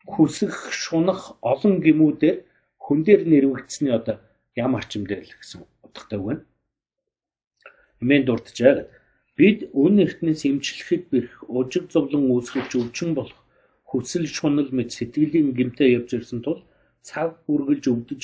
хүсэх 0.06 0.54
шунах 0.72 1.36
олон 1.42 1.82
гимүүдээр 1.86 2.38
хүн 2.84 3.00
дээр 3.06 3.22
нэрвэгдсэний 3.32 3.94
одоо 4.00 4.18
ям 4.56 4.76
арчимдэр 4.76 5.22
л 5.24 5.34
гэсэн 5.40 5.64
утгатай 5.86 6.20
үг 6.20 6.28
байна. 6.28 6.44
Хэмээн 8.00 8.26
дурдчихаа 8.26 8.74
гэдэг. 8.76 8.90
Бид 9.38 9.60
үн 9.74 9.96
эртнээс 10.04 10.42
имчлэхэд 10.50 11.04
бэрх 11.12 11.34
ужиг 11.48 11.86
зовлон 11.94 12.30
үүсгэж 12.30 12.70
өвчин 12.76 13.16
болох 13.16 13.40
хүсэл 13.90 14.28
шунал 14.28 14.70
мэд 14.72 14.90
сэтгэлийн 14.92 15.56
гимтэй 15.58 15.96
явж 15.98 16.10
ирсэн 16.18 16.40
тул 16.44 16.60
цаг 17.02 17.40
үргэлж 17.52 17.86
өвдөж 17.94 18.22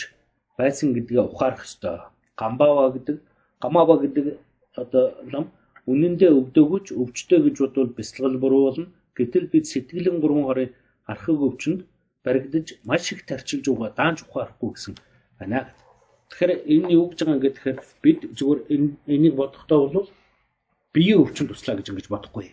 байсан 0.60 0.94
гэдгээ 0.94 1.24
ухаарах 1.26 1.64
ёстой. 1.68 1.98
Гамбава 2.40 2.92
гэдэг 2.96 3.18
гамава 3.62 3.96
гэдэг 4.04 4.26
одоо 4.76 5.06
лам 5.34 5.46
үнэндээ 5.92 6.32
өвдөөгөж 6.40 6.86
өвчтөй 7.02 7.40
гэж 7.46 7.56
бодвол 7.64 7.92
бясалгал 7.98 8.38
буруу 8.38 8.62
болно. 8.68 8.88
Гэтэл 9.18 9.48
бид 9.54 9.66
сэтгэлийн 9.66 10.20
гурван 10.22 10.46
хорыг 10.46 10.72
архаг 11.12 11.38
өвчнөд 11.48 11.82
баригдаж 12.26 12.68
маш 12.86 13.12
их 13.14 13.26
тарчилж 13.26 13.66
угаа 13.72 13.90
даанч 13.98 14.22
ухаарахгүй 14.22 14.70
гэсэн 14.74 14.94
байна. 15.40 15.74
Тэгэхээр 16.30 16.52
энэ 16.74 16.92
юу 16.94 17.06
гэж 17.10 17.20
байгаа 17.24 17.36
юм 17.36 17.44
гэхээр 17.44 17.78
бид 18.04 18.20
зүгээр 18.38 18.60
энийг 19.08 19.36
бодохдоо 19.40 19.80
бол 19.88 20.10
биеийн 20.94 21.24
өвчин 21.24 21.48
туслаа 21.48 21.76
гэж 21.78 21.88
ингэж 21.90 22.08
бодохгүй. 22.12 22.52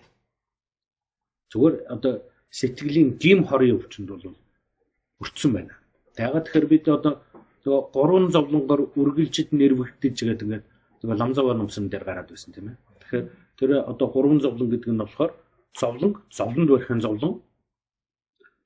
Зүгээр 1.50 1.74
одоо 1.94 2.12
сэтгэлийн 2.50 3.18
гим 3.18 3.44
хорын 3.48 3.76
өвчнөд 3.78 4.10
бол 4.10 4.38
өртсөн 5.22 5.50
байна. 5.52 5.74
Ягаад 6.18 6.46
тэгэхээр 6.46 6.66
бид 6.70 6.84
одоо 6.88 7.12
нөгөө 7.64 7.82
гурван 7.96 8.26
зовлонгоор 8.30 8.82
үргэлжид 9.00 9.50
нэрвэгдэж 9.50 10.14
байгаа 10.22 10.38
тэгээд 10.42 10.64
нөгөө 11.02 11.16
ламзаваа 11.18 11.54
номсон 11.58 11.88
дээр 11.90 12.04
гараад 12.06 12.28
байсан 12.30 12.54
тийм 12.54 12.70
ээ. 12.70 12.76
Тэгэхээр 13.00 13.26
тэр 13.58 13.70
одоо 13.90 14.06
гурван 14.14 14.40
зовлон 14.40 14.68
гэдэг 14.70 14.90
нь 14.92 15.02
болохоор 15.02 15.32
зовлон, 15.74 16.12
зовлонд 16.30 16.70
барихын 16.70 17.00
зовлон, 17.00 17.42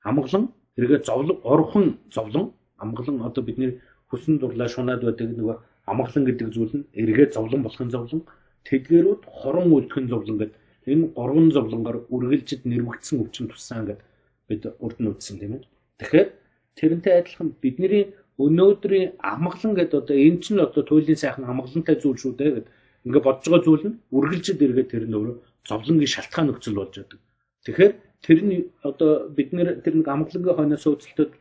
амгалан 0.03 0.43
эргээ 0.77 1.01
зовлон 1.09 1.37
орхон 1.43 1.85
зовлон 2.13 2.53
амгалан 2.77 3.21
одоо 3.27 3.43
бидний 3.43 3.81
хүсн 4.09 4.37
дурлаа 4.41 4.69
шунаад 4.69 5.01
байдаг 5.05 5.29
нөгөө 5.37 5.57
амгалан 5.91 6.23
гэдэг 6.25 6.47
зүйл 6.55 6.73
нь 6.77 6.87
эргээ 7.01 7.27
зовлон 7.35 7.61
болохын 7.63 7.89
зовлон 7.95 8.21
тэдгэрүүд 8.67 9.21
хорон 9.39 9.67
үлдэхин 9.73 10.07
зовлон 10.13 10.37
гэдэг 10.39 10.57
энэ 10.91 11.05
гурван 11.17 11.47
зовлонгоор 11.55 11.97
үргэлжид 12.13 12.61
нэрвэгдсэн 12.65 13.21
өвчин 13.21 13.47
туссан 13.49 13.85
гэдэг 13.89 14.05
бид 14.49 14.63
урд 14.83 14.97
нь 14.99 15.09
үзсэн 15.11 15.37
тийм 15.39 15.53
ээ. 15.57 15.63
Тэгэхээр 15.99 16.29
тэрнтэй 16.77 17.13
адилхан 17.21 17.49
бидний 17.61 18.13
өнөөдрийн 18.39 19.19
амгалан 19.19 19.73
гэдэг 19.77 19.97
одоо 20.01 20.17
энэ 20.17 20.41
чинь 20.43 20.63
одоо 20.63 20.83
туйлын 20.83 21.19
сайхан 21.19 21.45
амгалантай 21.45 21.95
зүйл 21.99 22.17
шүү 22.17 22.33
дээ 22.39 22.51
гэдэг 22.55 22.67
ингээ 23.05 23.23
бодож 23.27 23.45
байгаа 23.45 23.65
зүйл 23.67 23.85
нь 23.89 23.99
үргэлжид 24.15 24.63
эргээд 24.65 24.91
тэр 24.93 25.05
нь 25.05 25.17
өөрөө 25.17 25.37
зовлонгийн 25.69 26.13
шалтгаан 26.15 26.47
нөхцөл 26.49 26.79
болж 26.79 26.93
байдаг. 26.97 27.19
Тэгэхээр 27.65 27.93
тэр 28.25 28.39
нь 28.47 28.53
одоо 28.89 29.11
бид 29.37 29.49
нэр 29.53 29.83
тэр 29.83 29.95
нэг 29.99 30.07
амгалангийн 30.07 30.55
хойноос 30.57 30.85
өөцөлтөд 30.87 31.31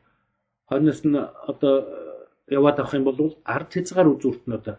хойноос 0.69 1.01
нь 1.07 1.16
одоо 1.16 1.75
яваад 2.51 2.80
авах 2.80 2.94
юм 2.94 3.05
бол 3.05 3.36
ард 3.44 3.70
хязгаар 3.72 4.09
үзүүрт 4.12 4.44
нь 4.49 4.57
одоо 4.59 4.76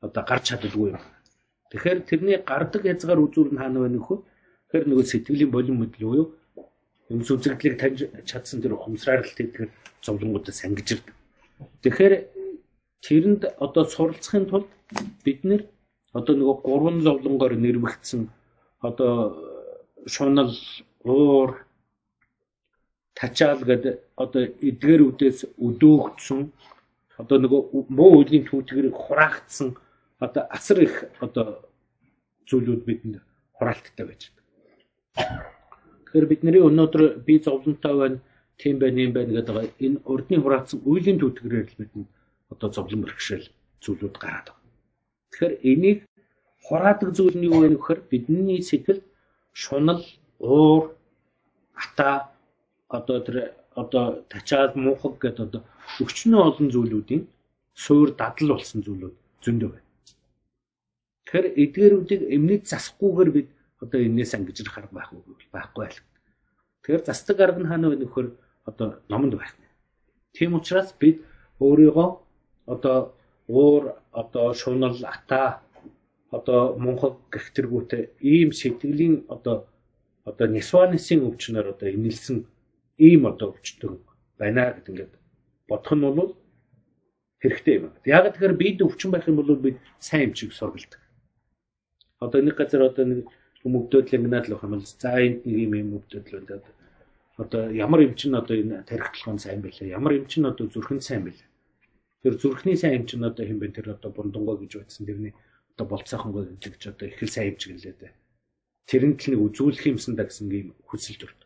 одоо 0.00 0.22
гарч 0.24 0.44
чаддаггүй 0.50 0.94
юм. 0.94 1.00
Тэгэхээр 1.70 1.98
тэрний 2.08 2.38
гардаг 2.42 2.82
хязгаар 2.82 3.20
үзүүр 3.20 3.48
нь 3.54 3.60
хаана 3.60 3.80
байна 3.84 3.96
нөхөө? 3.98 4.18
Тэгэхээр 4.70 4.86
нөгөө 4.88 5.06
сэтгэлийн 5.10 5.50
болон 5.50 5.76
мэдл 5.78 6.02
юу 6.02 6.14
юу? 6.14 6.28
Юмс 7.10 7.30
үзэгдлийг 7.30 7.76
таньж 7.78 8.06
чадсан 8.24 8.62
тэр 8.62 8.74
ухамсараар 8.74 9.26
л 9.26 9.34
тэр 9.34 9.70
зовлонгуудад 10.02 10.54
сангижирдаг. 10.54 11.14
Тэгэхээр 11.82 12.14
тэрэнд 13.02 13.42
одоо 13.58 13.84
суралцахын 13.84 14.46
тулд 14.46 14.68
бид 15.24 15.44
нэр 15.44 15.62
одоо 16.12 16.34
нөгөө 16.36 16.56
гурван 16.62 16.98
зовлонгоор 17.02 17.54
нэрвэгдсэн 17.58 18.30
одоо 18.80 19.12
шунал 20.06 20.54
уур 21.04 21.66
тачаал 23.14 23.60
гэдэг 23.64 23.94
одоо 24.16 24.42
эдгээр 24.68 25.02
үдээс 25.10 25.38
өдөөгдсөн 25.66 26.40
одоо 27.20 27.38
нөгөө 27.38 27.60
муу 27.92 28.12
үеийн 28.20 28.44
түүтгэрийг 28.48 28.96
хураагдсан 28.96 29.76
одоо 30.20 30.44
асар 30.50 30.78
их 30.84 30.94
одоо 31.20 31.64
зүйлүүд 32.48 32.82
бидэнд 32.88 33.16
хураалттай 33.56 34.04
байж 34.06 34.22
байна. 34.30 35.44
Тэгэхээр 36.04 36.26
бидний 36.30 36.62
өнөөдөр 36.64 37.22
би 37.26 37.38
зовлонтой 37.38 37.94
байна, 38.02 38.18
тийм 38.60 38.78
байна, 38.82 38.98
юм 39.06 39.12
байна 39.12 39.32
гэдэг 39.36 39.56
энэ 39.84 39.98
урдны 40.04 40.36
хураацсан 40.40 40.78
үеийн 40.84 41.18
түүтгэрээр 41.20 41.68
л 41.70 41.78
бидэнд 41.80 42.08
одоо 42.52 42.68
зовлон 42.72 43.04
бэрхшээл 43.04 43.48
зүйлүүд 43.84 44.16
гараад 44.18 44.48
байна. 44.50 44.74
Тэгэхээр 45.30 45.54
энийг 45.70 45.98
хураадаг 46.66 47.10
зүйл 47.16 47.36
нь 47.38 47.48
юу 47.48 47.62
вэ 47.62 47.68
гэхээр 47.74 48.00
бидний 48.10 48.60
сэтгэл 48.62 49.00
шунал 49.52 50.02
уур 50.38 50.94
ата 51.74 52.30
одоо 52.88 53.18
тэр 53.24 53.36
одоо 53.74 54.24
тачаал 54.28 54.72
муухаг 54.74 55.18
гэдэг 55.22 55.46
одоо 55.46 55.62
өчнөө 56.02 56.40
олон 56.48 56.68
зүйлүүдийн 56.74 57.22
суур 57.74 58.10
дадал 58.18 58.56
болсон 58.56 58.82
зүйлүүд 58.86 59.14
зөндөө 59.44 59.70
байна. 59.70 59.88
Тэгэхээр 61.24 61.46
эдгээрүүдийг 61.62 62.22
эмнээд 62.34 62.64
засахгүйгээр 62.66 63.30
бид 63.36 63.48
одоо 63.82 64.00
энээс 64.02 64.34
ангижрах 64.34 64.78
арга 64.78 64.94
байхгүй 64.98 65.20
байхгүй 65.54 65.80
байл. 65.80 65.98
Тэгэхээр 66.82 67.06
застаг 67.06 67.38
арга 67.40 67.60
нь 67.62 67.70
хаана 67.70 67.88
вэ 67.88 67.96
нөхөр 68.02 68.26
одоо 68.66 68.88
номонд 69.08 69.34
байх. 69.38 69.54
Тийм 70.34 70.54
учраас 70.58 70.90
бид 70.98 71.22
өөрийгөө 71.62 72.08
одоо 72.66 73.14
уур 73.48 73.82
одоо 74.12 74.54
шунал 74.54 74.98
ата 75.14 75.62
одоо 76.30 76.76
мунхаг 76.78 77.14
гэх 77.32 77.46
тэргүүтэй 77.54 78.02
ийм 78.20 78.50
сэтгэлийн 78.52 79.26
одоо 79.34 79.66
одоо 80.24 80.46
Нисванысын 80.46 81.26
өвчнөр 81.26 81.66
одоо 81.74 81.88
инэлсэн 81.90 82.46
ийм 83.00 83.26
одоо 83.30 83.48
өвчтөн 83.56 83.94
байна 84.40 84.76
гэдэг 84.76 84.92
ингээд 84.92 85.12
бодох 85.68 85.92
нь 85.96 86.04
бол 86.04 86.32
хэрэгтэй 87.42 87.74
юм. 87.80 87.92
Яг 88.04 88.28
тэгэхээр 88.28 88.54
бид 88.60 88.78
өвчин 88.84 89.10
байх 89.10 89.26
юм 89.28 89.40
бол 89.40 89.56
бид 89.56 89.78
сайн 89.98 90.30
эмчийг 90.30 90.52
сургалдаг. 90.52 91.00
Одоо 92.20 92.40
нэг 92.44 92.56
газар 92.60 92.82
одоо 92.84 93.04
нэг 93.08 93.20
мөвдөдөл 93.64 94.16
ангинаад 94.20 94.46
л 94.48 94.54
юм 94.60 94.72
бол 94.76 94.84
за 94.84 95.10
энд 95.16 95.48
нэг 95.48 95.56
юм 95.66 95.72
юм 95.80 95.88
мөвдөдөл 95.96 96.44
байна. 96.44 96.62
Одоо 97.40 97.62
ямар 97.72 98.00
эмч 98.04 98.28
нь 98.28 98.36
одоо 98.36 98.56
энэ 98.60 98.84
тархитлах 98.84 99.34
нь 99.34 99.42
сайн 99.44 99.60
байлаа. 99.64 99.88
Ямар 99.88 100.12
эмч 100.20 100.36
нь 100.36 100.44
одоо 100.44 100.68
зүрхэн 100.68 101.00
сайн 101.00 101.24
байлаа. 101.24 101.48
Тэр 102.22 102.34
зүрхний 102.36 102.76
сайн 102.76 103.00
эмч 103.00 103.16
нь 103.16 103.24
одоо 103.24 103.44
хэн 103.48 103.58
бэ? 103.58 103.72
Тэр 103.72 103.96
одоо 103.96 104.12
бундангой 104.12 104.60
гэж 104.60 104.84
бодсон. 104.84 105.08
Тэрний 105.08 105.32
одоо 105.72 105.86
болцоохонгой 105.88 106.52
гэж 106.60 106.92
одоо 106.92 107.08
их 107.08 107.22
л 107.24 107.32
сайн 107.32 107.56
эмч 107.56 107.64
гэлээ 107.64 107.96
дээ 107.96 108.12
тэрэнд 108.90 109.22
л 109.22 109.30
нэг 109.30 109.40
үзүүлэх 109.54 109.86
юмсан 109.86 110.18
да 110.18 110.26
гэсэн 110.26 110.50
ийм 110.50 110.74
хүсэл 110.82 111.14
төрт. 111.14 111.39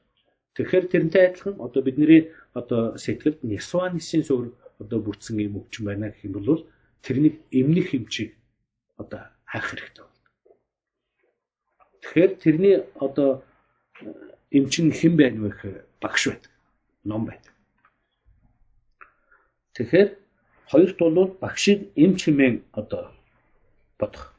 Тэгэхээр 0.54 0.86
тэрнтэй 0.86 1.22
адилхан 1.26 1.56
одоо 1.58 1.82
бидний 1.82 2.30
одоо 2.54 2.94
сэтгэлд 2.96 3.42
нисванисын 3.42 4.22
суурь 4.22 4.50
одоо 4.78 4.98
бүтсэн 5.02 5.38
юм 5.42 5.58
өвчин 5.58 5.86
байна 5.86 6.10
гэх 6.10 6.24
юм 6.24 6.32
бол 6.38 6.66
тэрнийг 7.02 7.42
эмнэх 7.50 7.90
хэмжээг 7.90 8.30
одоо 9.02 9.20
хайх 9.50 9.66
хэрэгтэй 9.66 10.04
байна. 10.04 10.20
Тэгэхээр 12.00 12.32
тэрний 12.38 12.76
одоо 12.94 13.42
эмчин 14.50 14.92
хэн 14.92 15.14
байна 15.16 15.38
вэ 15.42 15.48
гэхээр 15.50 15.76
багш 16.00 16.22
байдаг. 16.30 16.52
Ном 17.02 17.26
байдаг. 17.26 17.52
Тэгэхээр 19.74 20.08
хоёрт 20.70 20.98
бол 20.98 21.34
багшийг 21.42 21.90
эмч 21.96 22.30
хэмээн 22.30 22.62
одоо 22.72 23.10
бодох. 23.98 24.33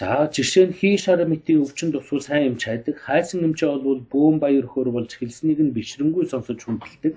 За 0.00 0.32
жишээ 0.32 0.66
нь 0.66 0.76
хий 0.80 0.96
шар 1.04 1.20
мэтийн 1.28 1.60
өвчин 1.60 1.92
тусвал 1.92 2.24
сайн 2.24 2.44
эмч 2.48 2.62
хайдаг. 2.64 2.96
Хайсан 3.04 3.44
эмчээ 3.44 3.84
бол 3.84 4.00
бөөм 4.12 4.36
баяр 4.40 4.64
хөр 4.72 4.88
болж 4.96 5.12
хэлснийг 5.12 5.60
нь 5.60 5.74
бишрэнгүй 5.76 6.24
сонсож 6.24 6.56
хүндэлдэг. 6.64 7.12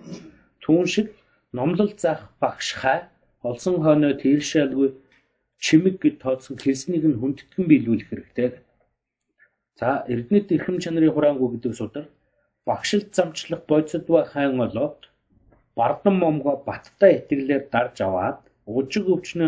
Түүн 0.60 0.86
шиг 0.94 1.08
номлол 1.56 1.96
заах 2.04 2.36
багш 2.44 2.68
хай 2.82 3.00
олсон 3.50 3.76
хойноо 3.80 4.20
тийшээлгүй 4.20 4.90
чимэг 5.64 5.96
гэд 6.04 6.16
тооцсон 6.24 6.60
хэлснийг 6.60 7.04
нь 7.08 7.20
хүндэтгэн 7.24 7.66
биелүүлэх 7.72 8.10
хэрэгтэй. 8.12 8.50
За 9.80 10.04
эрдэнэт 10.12 10.52
эрхэм 10.52 10.78
чанарын 10.84 11.16
хураангуй 11.16 11.50
гэдэг 11.56 11.74
судар 11.80 12.06
багшилт 12.68 13.16
замчлах 13.16 13.64
бодисдва 13.72 14.28
хайн 14.28 14.60
олоод 14.68 15.00
бардан 15.80 16.16
момгоо 16.20 16.56
баттай 16.68 17.12
итгэлээр 17.24 17.64
дарж 17.72 17.96
аваад 18.08 18.40
ужиг 18.68 19.08
өвчнө 19.14 19.48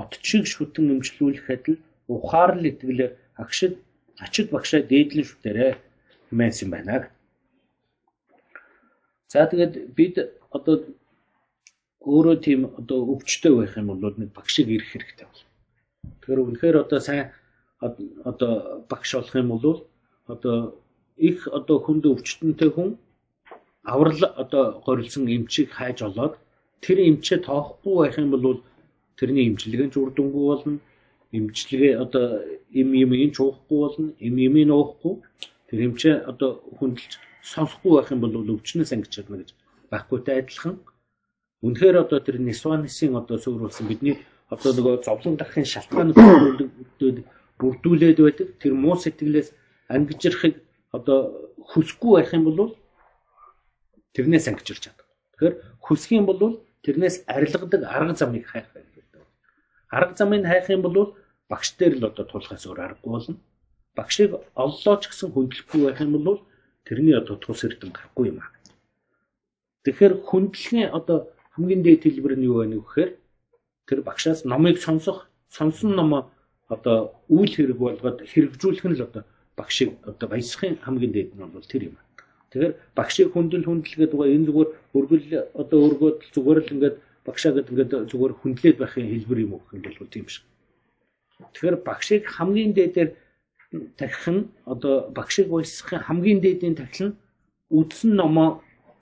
отчиг 0.00 0.44
шүтэн 0.52 0.92
эмчлүүлэхэд 1.00 1.64
л 1.72 1.80
ухаарлал 2.16 2.70
итгэлээр 2.70 3.12
агшид 3.42 3.74
ачид 4.24 4.48
багшаа 4.54 4.80
дээдлэн 4.82 5.26
шүтээрээ 5.28 5.72
хэмээсэн 6.28 6.68
байна. 6.70 7.08
За 9.32 9.46
тэгээд 9.50 9.74
бид 9.96 10.14
одоо 10.56 10.74
өөрөө 12.04 12.36
тийм 12.46 12.60
одоо 12.80 12.98
өвчтөй 13.12 13.52
байх 13.56 13.74
юм 13.80 13.86
бол 13.94 14.14
нэг 14.20 14.30
багшиг 14.36 14.68
ирэх 14.68 14.90
хэрэгтэй 14.92 15.26
бол. 15.26 15.42
Тэгэхээр 16.20 16.40
үнэхээр 16.44 16.76
одоо 16.84 17.00
сайн 17.00 17.30
одоо 17.80 18.52
багш 18.90 19.10
болох 19.14 19.34
юм 19.34 19.48
бол 19.54 19.78
одоо 20.26 20.56
их 21.16 21.48
одоо 21.48 21.78
хүнд 21.80 22.04
өвчтөнтэй 22.12 22.70
хүн 22.72 22.98
аврал 23.82 24.22
одоо 24.42 24.64
горилсон 24.86 25.24
эмчийг 25.36 25.70
хайж 25.70 26.02
олоод 26.02 26.34
тэр 26.84 26.98
эмчээ 27.08 27.38
тоохгүй 27.46 27.94
байх 27.98 28.16
юм 28.18 28.30
бол 28.34 28.62
тэрний 29.18 29.46
эмчилгээ 29.50 29.86
нь 29.86 29.96
үрдэнгүй 30.02 30.44
болно. 30.50 30.78
Эмчилгээ 31.32 31.96
одоо 31.96 32.44
им 32.70 32.92
им 32.92 33.12
ин 33.12 33.32
чуухгүй 33.32 33.78
болно. 33.80 34.12
Им 34.18 34.36
им 34.36 34.54
нуухгүй. 34.68 35.24
Тэр 35.68 35.80
эмчээ 35.88 36.14
одоо 36.30 36.60
хүндэлж 36.78 37.18
сонсохгүй 37.42 37.92
байх 37.96 38.12
юм 38.12 38.20
бол 38.20 38.36
өвчнөөс 38.36 38.92
ангиж 38.92 39.12
чадна 39.16 39.40
гэж 39.40 39.56
баггүйтэй 39.90 40.44
адилхан 40.44 40.76
Үнэхээр 41.62 42.02
одоо 42.02 42.18
тэр 42.18 42.42
Нисванисын 42.42 43.14
одоо 43.14 43.38
суурилсан 43.38 43.86
бидний 43.86 44.18
одоо 44.50 44.74
нөгөө 44.74 45.06
зовлон 45.06 45.38
дарахын 45.38 45.62
шалтгаанууд 45.62 46.58
бүрдүүлээд 47.54 48.18
байдаг. 48.18 48.48
Тэр 48.58 48.74
муу 48.74 48.98
сэтгэлээс 48.98 49.54
ангижрахыг 49.86 50.58
одоо 50.90 51.30
хүсэхгүй 51.70 52.12
байх 52.18 52.34
юм 52.34 52.50
бол 52.50 52.74
тэрнээс 54.18 54.50
ангижрч 54.50 54.90
чаддаг. 54.90 55.06
Тэгэхээр 55.38 55.54
хүсэх 55.78 56.10
юм 56.18 56.26
бол 56.26 56.58
тэрнээс 56.82 57.30
арилгадаг 57.30 57.86
арга 57.86 58.18
замыг 58.18 58.50
хайх 58.50 58.66
хэрэгтэй. 58.74 59.22
Арга 59.86 60.18
замыг 60.18 60.42
хайх 60.42 60.66
юм 60.66 60.82
бол 60.82 61.14
багш 61.52 61.76
дээр 61.76 62.00
л 62.00 62.08
одоо 62.08 62.24
тулахаас 62.24 62.64
өөр 62.64 62.80
аргагүй 62.80 63.12
болно. 63.12 63.36
Багшийг 63.92 64.32
оллоо 64.56 64.96
ч 64.96 65.12
гэсэн 65.12 65.28
хөндлөхгүй 65.36 65.80
байх 65.84 66.00
юм 66.00 66.16
бол 66.24 66.40
тэрний 66.88 67.12
одоо 67.12 67.36
тус 67.36 67.60
эрдэм 67.68 67.92
гарахгүй 67.92 68.32
юм 68.32 68.40
аа. 68.40 68.50
Тэгэхээр 69.84 70.14
хүндлэгийн 70.24 70.96
одоо 70.96 71.28
хамгийн 71.52 71.82
дээд 71.84 72.08
хэлбэр 72.08 72.34
нь 72.40 72.48
юу 72.48 72.64
вэ 72.64 72.72
гэхээр 72.80 73.10
тэр 73.84 74.00
багшаас 74.00 74.48
номыг 74.48 74.80
сонсох, 74.80 75.28
сонсон 75.52 75.92
номоо 75.92 76.32
одоо 76.72 77.20
үйл 77.28 77.52
хэрэг 77.52 77.76
болгоод 77.76 78.18
хэрэгжүүлэх 78.24 78.86
нь 78.88 78.96
л 78.96 79.04
одоо 79.04 79.22
багшийг 79.60 80.00
одоо 80.08 80.26
баясахын 80.32 80.80
хамгийн 80.80 81.12
дээд 81.12 81.30
нь 81.36 81.52
бол 81.52 81.68
тэр 81.68 81.92
юм. 81.92 81.96
Тэгэхээр 82.48 82.74
багшийг 82.96 83.28
хүндэл 83.32 83.68
хүндэлгээд 83.68 84.12
байгаа 84.16 84.32
энэ 84.32 84.46
зүгээр 84.48 84.70
өргөл 84.96 85.26
одоо 85.62 85.78
өргөөд 85.86 86.18
зүгээр 86.32 86.58
л 86.64 86.72
ингээд 86.74 86.96
багшаа 87.28 87.52
гэдэг 87.52 87.72
ингээд 87.72 87.92
зүгээр 88.08 88.32
хүндлээд 88.40 88.76
байхын 88.80 89.10
хэлбэр 89.12 89.42
юм 89.44 89.52
уу 89.52 89.60
гэх 89.68 89.76
юм 89.76 89.82
бол 90.00 90.14
тийм 90.14 90.26
шиг. 90.32 90.44
Тэгэхээр 91.52 91.76
багшийг 91.88 92.22
хамгийн 92.36 92.72
дээдээр 92.74 93.10
тархих 93.98 94.28
нь 94.34 94.42
одоо 94.72 94.94
багшийг 95.16 95.48
баясахын 95.48 96.04
хамгийн 96.06 96.40
дээдийн 96.42 96.76
тархил 96.76 97.08
нь 97.08 97.18
үдсэн 97.78 98.12
номоо 98.20 98.48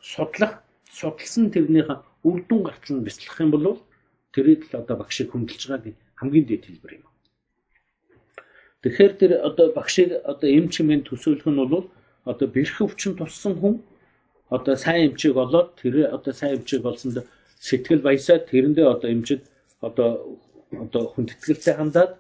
судлах, 0.01 0.63
судалсан 0.99 1.51
тэрнийхээ 1.51 1.99
үр 2.29 2.39
дүн 2.49 2.61
гартал 2.65 2.97
нь 2.97 3.07
бяцлах 3.07 3.41
юм 3.41 3.51
бол 3.51 3.67
тэрийг 4.35 4.61
л 4.71 4.81
одоо 4.81 4.97
багшийг 4.97 5.29
хүндэлж 5.31 5.63
байгааг 5.69 5.97
хамгийн 6.19 6.47
дээд 6.47 6.65
хэлбэр 6.67 6.93
юм. 6.99 7.07
Тэгэхээр 8.83 9.13
тэр 9.21 9.33
одоо 9.49 9.67
багшийг 9.77 10.11
одоо 10.25 10.49
эмч 10.49 10.73
хэмээн 10.79 11.03
төсөөлөх 11.05 11.49
нь 11.51 11.61
бол 11.61 11.87
одоо 12.25 12.47
бэрх 12.49 12.77
өвчин 12.81 13.13
туссан 13.17 13.55
хүн 13.61 13.75
одоо 14.49 14.77
сайн 14.77 15.13
эмчийг 15.13 15.37
олоод 15.37 15.69
тэр 15.81 15.95
одоо 16.17 16.33
сайн 16.33 16.57
эмчийг 16.59 16.85
олсонд 16.85 17.27
сэтгэл 17.61 18.03
баясаад 18.07 18.49
тэрэндээ 18.51 18.87
одоо 18.95 19.09
эмчид 19.11 19.43
одоо 19.81 20.39
одоо 20.73 21.03
хүндэтгэлтэй 21.15 21.75
хандаад 21.77 22.11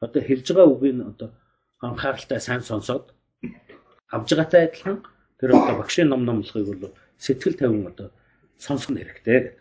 одоо 0.00 0.22
хэлж 0.22 0.46
байгаа 0.52 0.72
үгийг 0.72 1.00
одоо 1.12 1.28
анхааралтай 1.80 2.40
сайн 2.40 2.62
сонсоод 2.62 3.12
авж 4.14 4.28
байгаатай 4.32 4.62
адилхан 4.68 4.98
тэр 5.38 5.50
одоо 5.56 5.74
багшийн 5.80 6.08
ном 6.08 6.24
номлохыг 6.24 6.66
бол 6.80 6.94
сэтгэл 7.18 7.56
тавин 7.58 7.86
одоо 7.86 8.08
сонсох 8.58 8.90
нь 8.90 9.00
хэрэгтэй. 9.00 9.56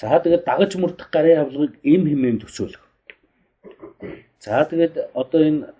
За 0.00 0.18
тэгээд 0.18 0.44
дагаж 0.44 0.72
мөрдөх 0.76 1.08
гарын 1.10 1.42
авлагыг 1.42 1.78
эм 1.82 2.02
хэмээн 2.10 2.38
төсөөлөх. 2.42 2.84
За 4.42 4.66
тэгээд 4.66 5.14
одоо 5.14 5.40
энэ 5.48 5.72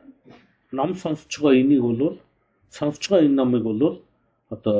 ном 0.72 0.94
сонсож 0.94 1.32
байгаа 1.42 1.60
энийг 1.60 1.82
бол 1.82 2.22
сонсож 2.70 3.04
байгаа 3.10 3.26
энэ 3.26 3.38
номыг 3.38 3.62
бол 3.66 3.82
одоо 4.54 4.78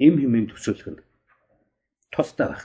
эм 0.00 0.14
хэмээн 0.20 0.48
төсөөлөх 0.48 0.88
нь 0.92 1.04
тустай 2.12 2.48
байх. 2.48 2.64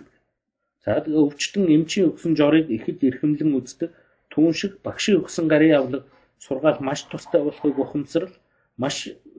За 0.86 0.97
тэгээд 0.97 1.21
өвчтөн 1.23 1.65
эмчийн 1.75 2.09
өгсөн 2.09 2.34
жорыг 2.39 2.67
ихэд 2.73 3.05
эрхэмлэн 3.05 3.53
үздэг 3.59 3.91
түүн 4.34 4.53
шиг 4.59 4.73
багшийн 4.86 5.21
өгсөн 5.21 5.45
гарын 5.51 5.77
авлага 5.77 6.09
сургаал 6.41 6.79
маш 6.82 7.05
тустай 7.11 7.41
болохыг 7.45 7.77
ухамсарал 7.77 8.34
маш 8.82 8.95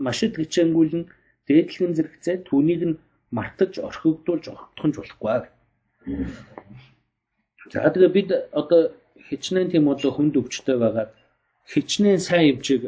машид 0.07 0.39
хичээнгүүлэн 0.39 1.05
дээдлэгэн 1.49 1.97
зэрэгцээ 1.97 2.37
түүнийг 2.47 2.83
нь 2.87 3.01
мартаж 3.37 3.73
орхигдуулж 3.89 4.45
огтхонж 4.55 4.95
болохгүй. 4.99 5.51
За 7.73 7.91
тэгээ 7.91 8.13
бид 8.17 8.31
одоо 8.61 8.81
хичнээн 9.29 9.73
тийм 9.73 9.85
одоо 9.95 10.11
хүнд 10.15 10.39
өвчтэй 10.41 10.77
байгаа 10.79 11.07
хичнээн 11.73 12.21
сайн 12.29 12.47
эмчиг 12.53 12.83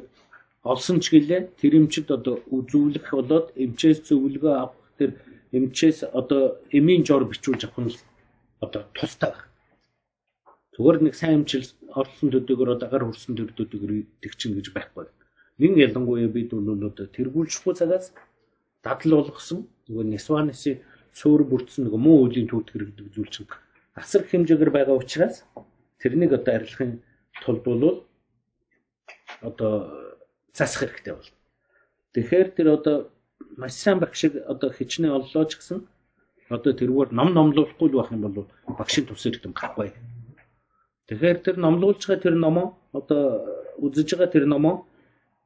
олсон 0.62 0.98
ч 1.02 1.11
гэлээ 1.14 1.40
тэр 1.61 1.72
эмчид 1.80 2.09
одоо 2.16 2.36
үзүүлэх 2.57 3.07
болоод 3.16 3.46
эмчээс 3.64 3.98
зөвлөгөө 4.09 4.55
авах 4.62 4.78
тэр 4.98 5.11
эмчээс 5.57 5.98
одоо 6.20 6.42
эмийн 6.78 7.02
жор 7.09 7.24
бичүүлж 7.30 7.62
авах 7.64 7.80
нь 7.84 7.94
одоо 8.64 8.82
тустай 8.96 9.30
байна. 9.30 9.50
Зүгээр 10.74 10.98
нэг 11.06 11.14
сайн 11.14 11.42
эмчил 11.42 11.66
олсон 11.94 12.28
төдөгөр 12.34 12.74
одоо 12.74 12.88
гар 12.90 13.04
хүрсэн 13.06 13.38
төдөгөр 13.38 13.92
тэгчин 14.24 14.58
гэж 14.58 14.74
байхгүй. 14.74 15.06
Нин 15.62 15.78
ялангуяа 15.78 16.26
бид 16.26 16.50
бол 16.50 16.90
одоо 16.90 17.06
тэргүүлжихгүй 17.06 17.74
цагаас 17.78 18.10
дадал 18.82 19.22
болгосон 19.22 19.68
нөгөө 19.86 20.04
Нисваниси 20.10 20.82
суур 21.14 21.46
бүрдсэн 21.46 21.86
нөгөө 21.86 22.00
муу 22.02 22.26
үеийн 22.26 22.50
түүх 22.50 22.74
хэрэгдэг 22.74 23.06
зүйл 23.14 23.30
чинь 23.30 23.46
асар 23.94 24.26
хэмжээгээр 24.26 24.70
байгаа 24.74 24.98
учраас 24.98 25.46
тэрнийг 26.02 26.34
одоо 26.34 26.52
арилгахын 26.58 26.98
тулд 27.46 27.62
бол 27.62 28.02
одоо 29.40 29.72
засах 30.52 30.90
хэрэгтэй 30.90 31.14
болно. 31.14 31.38
Тэгэхээр 32.14 32.48
тэр 32.58 32.68
одоо 32.74 32.96
маш 33.56 33.78
сайн 33.78 34.02
багш 34.02 34.18
шиг 34.26 34.42
одоо 34.42 34.70
хичнээн 34.74 35.14
оллоо 35.14 35.44
ч 35.46 35.58
гэсэн 35.58 35.86
одоо 36.51 36.72
тэрүүгээр 36.76 37.11
ном 37.16 37.30
номлуулахгүй 37.32 37.88
л 37.88 37.99
байх 38.01 38.12
юм 38.12 38.22
бол 38.28 38.49
багшийн 38.78 39.07
тус 39.09 39.24
ирдэм 39.24 39.53
гарахгүй. 39.57 39.92
Тэгэхээр 41.09 41.38
тэр 41.45 41.57
номлуулж 41.61 42.01
байгаа 42.05 42.24
тэр 42.24 42.36
номоо 42.36 42.76
одоо 42.92 43.22
үзэж 43.80 44.09
байгаа 44.16 44.32
тэр 44.32 44.47
номоо 44.49 44.84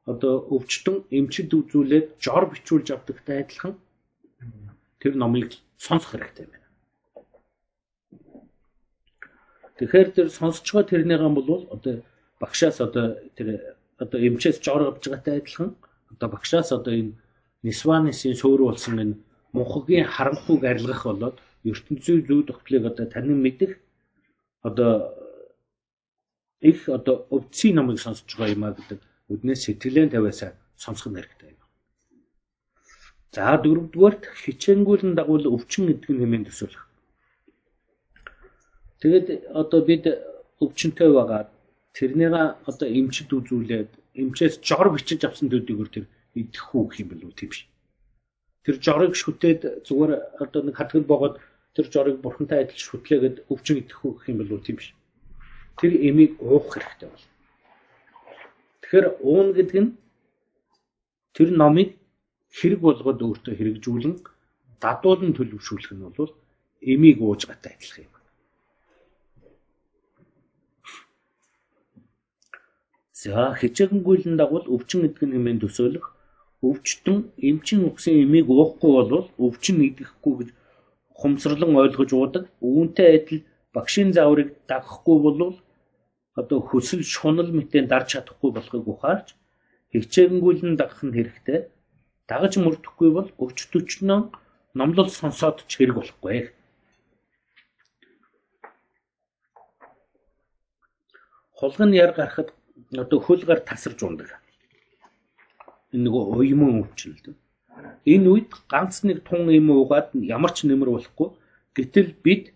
одоо 0.07 0.43
өвчтөн 0.55 1.07
эмчид 1.11 1.51
үзүүлээд 1.55 2.19
жор 2.19 2.51
бичүүлж 2.51 2.87
авдагтай 2.91 3.43
адилхан 3.43 3.75
тэр 4.99 5.13
номыг 5.15 5.55
сонсох 5.77 6.15
хэрэгтэй 6.15 6.47
байна. 6.47 6.67
Тэгэхээр 9.79 10.09
тэр 10.11 10.27
сонсож 10.27 10.67
байгаа 10.67 10.91
тэрнийгэн 10.91 11.35
бол 11.35 11.67
одоо 11.71 12.03
багшаас 12.39 12.83
одоо 12.83 13.15
тэр 13.35 13.75
одоо 13.99 14.19
эмчээс 14.19 14.59
жор 14.59 14.83
авж 14.87 15.07
байгаатай 15.07 15.39
адилхан 15.39 15.75
одоо 16.11 16.27
багшаас 16.27 16.71
одоо 16.71 16.93
энэ 16.95 17.15
Нисванисын 17.63 18.39
сөөр 18.39 18.71
болсон 18.71 18.99
энэ 18.99 19.15
мунхагийн 19.53 20.05
харанхуйг 20.15 20.63
арилгах 20.63 21.03
болоод 21.05 21.35
ертөнцийн 21.63 22.25
зүй 22.27 22.41
тогтлыг 22.49 22.83
одоо 22.91 23.05
танин 23.13 23.39
мэдэх 23.45 23.71
одоо 24.67 24.93
их 26.61 26.89
одоо 26.89 27.15
өвцгийн 27.35 27.75
номыг 27.75 27.99
сонсож 27.99 28.31
байгаа 28.35 28.55
юм 28.55 28.63
а 28.63 28.75
гэдэг 28.77 28.99
үднээс 29.31 29.61
сэтгэлээ 29.65 30.09
тавиасаа 30.13 30.51
сонсох 30.75 31.07
нь 31.11 31.17
хэрэгтэй 31.17 31.49
юм. 31.53 31.61
За 33.33 33.57
дөрөвдүгээрт 33.63 34.23
хичээнгүүлэн 34.43 35.13
дагуул 35.15 35.45
өвчин 35.55 35.83
гэдэг 35.87 36.09
нь 36.11 36.21
хэмээн 36.21 36.45
төсөөлөх. 36.47 36.83
Тэгэд 38.99 39.27
одоо 39.61 39.81
бид 39.89 40.03
өвчнөй 40.63 41.09
байгаа 41.15 41.41
тэрнийг 41.95 42.33
одоо 42.69 42.87
эмчд 42.99 43.29
үзүүлээд 43.37 43.91
эмчээс 44.21 44.55
жор 44.67 44.87
бичиж 44.91 45.23
авсан 45.23 45.47
төдийгөр 45.49 45.89
тэр 45.93 46.05
идэх 46.35 46.75
үү 46.75 46.83
гэх 46.87 46.99
юм 47.01 47.09
бэл 47.09 47.27
үү 47.27 47.33
тийм 47.39 47.49
биш. 47.51 47.61
Тэр 48.63 48.75
жорыг 48.83 49.13
шүтээд 49.15 49.61
зүгээр 49.87 50.11
одоо 50.43 50.61
нэг 50.63 50.75
хатгал 50.75 51.07
боогод 51.07 51.35
тэр 51.75 51.85
жорыг 51.93 52.19
бурхантай 52.21 52.63
адил 52.63 52.79
шүтлээгээд 52.87 53.47
өвчин 53.51 53.81
идэх 53.81 53.99
үү 54.03 54.13
гэх 54.19 54.29
юм 54.29 54.39
үү 54.43 54.61
тийм 54.65 54.77
биш. 54.77 54.91
Тэр 55.79 55.91
эмийг 55.95 56.35
уух 56.43 56.75
хэрэгтэй 56.75 57.07
болно 57.07 57.29
Тэгэхээр 58.89 59.21
уун 59.21 59.53
гэдэг 59.53 59.77
нь 59.85 59.91
тэр 61.37 61.49
номыг 61.53 61.93
хэрэг 62.57 62.81
болгоод 62.81 63.21
өөртөө 63.21 63.53
хэрэгжүүлэн 63.53 64.15
дадуулан 64.81 65.37
төлөвшүүлэх 65.37 65.93
нь 65.93 66.09
бол 66.17 66.33
эмийг 66.81 67.21
ууж 67.21 67.45
гатаа 67.45 67.69
адилхан 67.77 68.09
юм. 68.09 68.13
За 73.13 73.53
хичээнгүйлэн 73.61 74.41
дагвал 74.41 74.65
өвчин 74.65 75.05
эдгэн 75.05 75.37
хэмээн 75.37 75.61
төсөөлөх 75.61 76.05
өвчтөн 76.67 77.17
эмчин 77.49 77.87
үгсэн 77.87 78.15
эмийг 78.23 78.47
уухгүй 78.51 78.91
бол 79.11 79.27
өвчин 79.39 79.77
идэхгүй 79.87 80.33
гэж 80.39 80.49
хумсралан 81.19 81.75
ойлгож 81.81 82.11
уудаг. 82.13 82.43
Үүнтэй 82.59 83.07
адил 83.17 83.41
багшийн 83.75 84.11
зааврыг 84.15 84.49
дагахгүй 84.67 85.17
бол 85.23 85.55
одоо 86.39 86.59
хөсөл 86.59 87.03
шунал 87.03 87.51
мэтэн 87.51 87.87
дарж 87.87 88.07
чадахгүй 88.15 88.51
болохыг 88.55 88.85
ухаарч 88.87 89.27
хичээнгүйлэн 89.91 90.75
дагах 90.79 91.01
нь 91.03 91.15
хэрэгтэй. 91.15 91.59
Дагаж 92.29 92.53
мөрдөхгүй 92.61 93.09
бол 93.17 93.29
өвч 93.43 93.57
төчнөө 93.71 94.19
номлол 94.77 95.09
сонсоод 95.09 95.65
ч 95.69 95.71
хэрэг 95.81 95.95
болохгүй. 95.97 96.53
Холгон 101.59 101.91
яр 101.91 102.15
гарахад 102.15 102.53
одоо 102.95 103.19
хөл 103.19 103.43
гар 103.43 103.59
тасарч 103.59 103.99
ундаг. 104.07 104.38
Энэ 105.93 106.03
нөгөө 106.05 106.23
уйман 106.37 106.85
дээ. 106.97 107.35
Энэ 108.05 108.27
үед 108.29 108.49
ганц 108.69 109.03
нэг 109.03 109.23
тун 109.27 109.49
юм 109.49 109.69
уугаад 109.73 110.13
ямар 110.13 110.51
ч 110.53 110.65
нэмэр 110.65 110.89
болохгүй. 110.93 111.29
Гэтэл 111.75 112.09
бид 112.23 112.53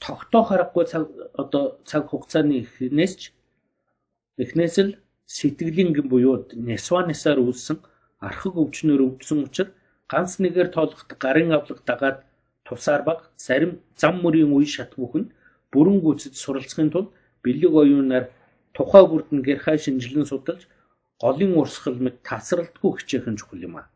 тогтоох 0.00 0.52
аргагүй 0.52 0.84
цаг 0.86 1.08
одоо 1.42 1.78
цаг 1.88 2.10
хугацааны 2.10 2.66
эхнээс 2.66 3.12
ч 3.20 3.22
эхнээс 4.42 4.76
л 4.82 4.90
сэтгэлийн 5.26 5.94
гэм 5.94 6.06
буюу 6.12 6.44
несванесаар 6.52 7.38
үүссэн 7.40 7.78
архаг 8.20 8.54
өвчнөр 8.58 9.00
өвдсөн 9.06 9.46
учраас 9.46 9.72
ганц 10.10 10.36
нэгээр 10.42 10.68
тоолоход 10.74 11.10
гарын 11.24 11.56
авлага 11.56 11.82
дагаад 11.86 12.18
тусаар 12.66 13.02
баг 13.08 13.30
зарим 13.36 13.80
зам 13.96 14.20
мөрийн 14.22 14.52
үе 14.52 14.66
шат 14.66 14.92
бүхэн 14.96 15.32
бүрэн 15.72 15.98
гүйцэд 16.04 16.34
суралцахын 16.36 16.90
тулд 16.92 17.10
бэлэг 17.44 17.72
оюунаар 17.72 18.24
тухай 18.76 19.04
бүрдэн 19.06 19.40
гэрхай 19.46 19.78
шинжилэн 19.78 20.26
судалж 20.28 20.68
голын 21.24 21.52
урсгал 21.60 21.96
мэт 22.04 22.16
тасралтгүй 22.28 22.92
хичээхэн 23.00 23.36
чухал 23.40 23.64
юм 23.68 23.76
а. 23.80 23.88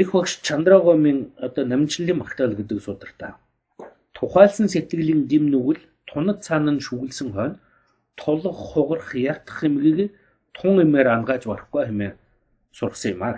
Их 0.00 0.12
багш 0.12 0.32
Чандрагомын 0.46 1.18
одоо 1.46 1.64
намжлалын 1.64 2.18
магтаал 2.18 2.54
гэдэг 2.58 2.78
сударта. 2.82 3.28
Тухайлсан 4.16 4.66
сэтгэлийн 4.68 5.22
дэм 5.30 5.44
нүгэл 5.52 5.82
тунад 6.10 6.38
цаана 6.46 6.72
нь 6.74 6.84
шүглсэн 6.86 7.28
хойно 7.32 7.60
тулах 8.18 8.58
хугарах 8.68 9.10
яртах 9.14 9.56
хэмгийг 9.62 10.10
тун 10.56 10.82
имээр 10.84 11.08
ангааж 11.14 11.42
барахгүй 11.46 11.84
хэмээн 11.86 12.18
сургасан 12.76 13.12
юм 13.14 13.22
аа. 13.22 13.36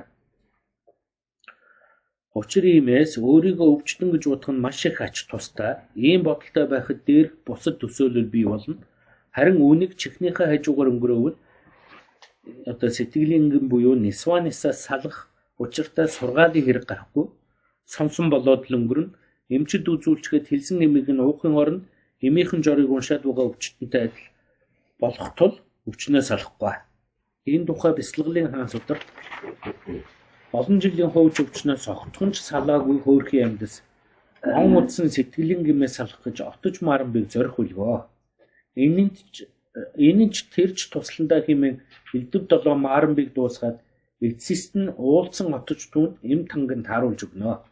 Учир 2.40 2.64
иймээс 2.64 3.12
өөрийгөө 3.20 3.68
өвчтөн 3.74 4.08
гэж 4.14 4.22
бодох 4.32 4.50
нь 4.54 4.62
маш 4.64 4.80
их 4.88 4.98
ач 5.06 5.16
тустай. 5.28 5.72
Ийм 5.94 6.22
бодолтой 6.24 6.66
байхад 6.72 6.98
дээрх 7.06 7.32
бусад 7.46 7.76
төсөөлөл 7.78 8.32
бий 8.34 8.46
болно 8.48 8.80
Харин 9.36 9.62
үүнийг 9.62 9.94
чихнийхээ 10.00 10.46
хажуугаар 10.50 10.90
өнгөрөөвөл 10.90 11.36
одоо 12.70 12.90
сэтгэлийн 12.90 13.46
буюу 13.70 13.94
нисванисаа 13.94 14.72
салах 14.72 15.16
учиртай 15.58 16.06
сургаалын 16.08 16.64
хэрэг 16.64 16.84
гарахгүй 16.88 17.26
сонсон 17.84 18.26
болоод 18.30 18.62
л 18.70 18.76
өнгөрнө. 18.78 19.14
Эмчид 19.54 19.84
үзүүлчихэд 19.92 20.46
хэлсэн 20.48 20.78
нэмийг 20.78 21.08
нь 21.10 21.24
уухын 21.26 21.54
оронд 21.62 21.82
эмийнхэн 22.26 22.62
жорыг 22.62 22.88
уншаад 22.90 23.22
байгаа 23.26 23.50
өвчтөнтэй 23.50 24.02
адил 24.06 24.26
болох 25.02 25.30
тул 25.38 25.54
өвчнөө 25.88 26.22
салахгүй. 26.22 26.74
Энэ 27.50 27.66
тухай 27.66 27.92
бяцлаглалын 27.98 28.52
хаан 28.52 28.68
судар 28.70 28.98
олон 30.58 30.78
жилийн 30.82 31.10
хууч 31.10 31.36
өвчнөө 31.42 31.76
согтхонч 31.86 32.34
салаагүй 32.38 32.98
хөөрхийн 33.02 33.46
амьдас 33.48 33.74
он 34.42 34.76
удсан 34.80 35.08
сэтгэлийн 35.10 35.62
гэмээ 35.66 35.90
салах 35.90 36.20
гэж 36.24 36.36
отож 36.50 36.74
маранбыг 36.80 37.28
зорих 37.32 37.58
үлгөө. 37.60 38.06
Энэнд 38.84 39.16
ч 39.34 39.36
энэ 40.08 40.24
ч 40.34 40.36
тэрч 40.54 40.78
тусландаа 40.92 41.40
хэмээн 41.46 41.76
элдв 42.14 42.42
долоо 42.50 42.76
мааранбиг 42.86 43.28
дуусгаад 43.34 43.78
эцэст 44.28 44.72
нь 44.82 44.94
уулцсан 45.06 45.48
отож 45.58 45.80
түнд 45.92 46.12
эм 46.32 46.40
танганд 46.50 46.84
тааруулж 46.88 47.20
өгнө. 47.26 47.62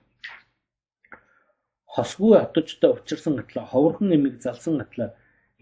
Хосгүй 1.94 2.34
отожтой 2.44 2.90
учирсан 2.96 3.34
атлаа 3.42 3.64
ховорхон 3.68 4.14
эмийг 4.16 4.36
залсан 4.44 4.76
атлаа 4.84 5.10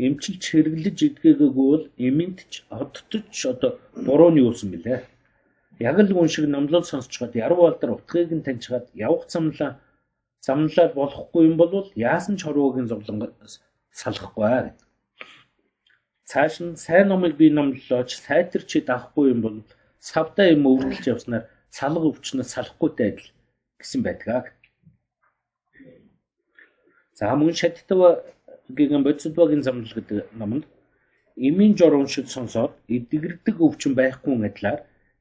эмчилж 0.04 0.42
хэрэглэж 0.52 0.98
идгээгээгүй 1.08 1.66
бол 1.72 1.84
эмэнд 2.06 2.38
ч 2.52 2.54
одтож 2.68 3.36
одоо 3.52 3.70
бурууны 4.06 4.38
юусан 4.44 4.68
билээ. 4.74 5.00
Яг 5.80 5.96
л 6.04 6.12
үн 6.20 6.28
шиг 6.28 6.46
номлол 6.52 6.84
сонсчоод 6.84 7.32
яруу 7.44 7.64
алдар 7.68 7.90
утгыг 7.96 8.30
нь 8.36 8.44
таньчаад 8.46 8.86
явах 8.92 9.24
замлаа 9.32 9.80
замлаад 10.46 10.92
болохгүй 11.00 11.42
юм 11.48 11.56
бол 11.56 11.72
яасан 11.96 12.36
ч 12.36 12.44
хорвоогийн 12.44 12.88
зовлон 12.88 13.18
салахгүй 14.00 14.44
гэдэг. 14.44 14.85
Цааш 16.30 16.54
нь 16.64 16.74
сайн 16.84 17.06
номыг 17.08 17.32
би 17.40 17.46
номлолооч 17.50 18.10
сайтарчид 18.26 18.86
авахгүй 18.90 19.26
юм 19.34 19.40
бол 19.46 19.56
савдаа 20.10 20.46
юм 20.54 20.66
өвдөлж 20.72 21.04
явснаар 21.14 21.44
салга 21.78 22.06
өвчнөс 22.10 22.48
салахгүйтэй 22.54 23.08
адил 23.10 23.28
гэсэн 23.80 24.00
байдгаа. 24.02 24.40
За 27.18 27.30
мөн 27.38 27.54
шаттав 27.60 28.00
гэгэн 28.76 29.02
бодисдвагийн 29.06 29.62
замнал 29.62 29.94
гэдэг 29.94 30.18
номонд 30.40 30.64
эмийн 31.46 31.72
журам 31.78 32.06
шиг 32.08 32.26
сонсоод 32.34 32.72
эдгэрдэг 32.96 33.56
өвчин 33.66 33.92
байхгүй 33.94 34.34
адилаар 34.48 34.80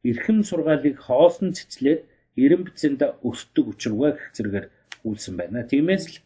эрхэм 0.09 0.37
сургаалыг 0.49 0.95
хоосон 1.05 1.53
цэцлээд 1.57 2.01
эрэм 2.43 2.61
бицэнд 2.65 3.01
өсдөг 3.29 3.65
учиргаа 3.71 4.11
гэх 4.17 4.33
зэрэгээр 4.35 4.67
үйлсэн 5.07 5.35
байна. 5.37 5.69
Тиймээс 5.71 6.05
л 6.11 6.17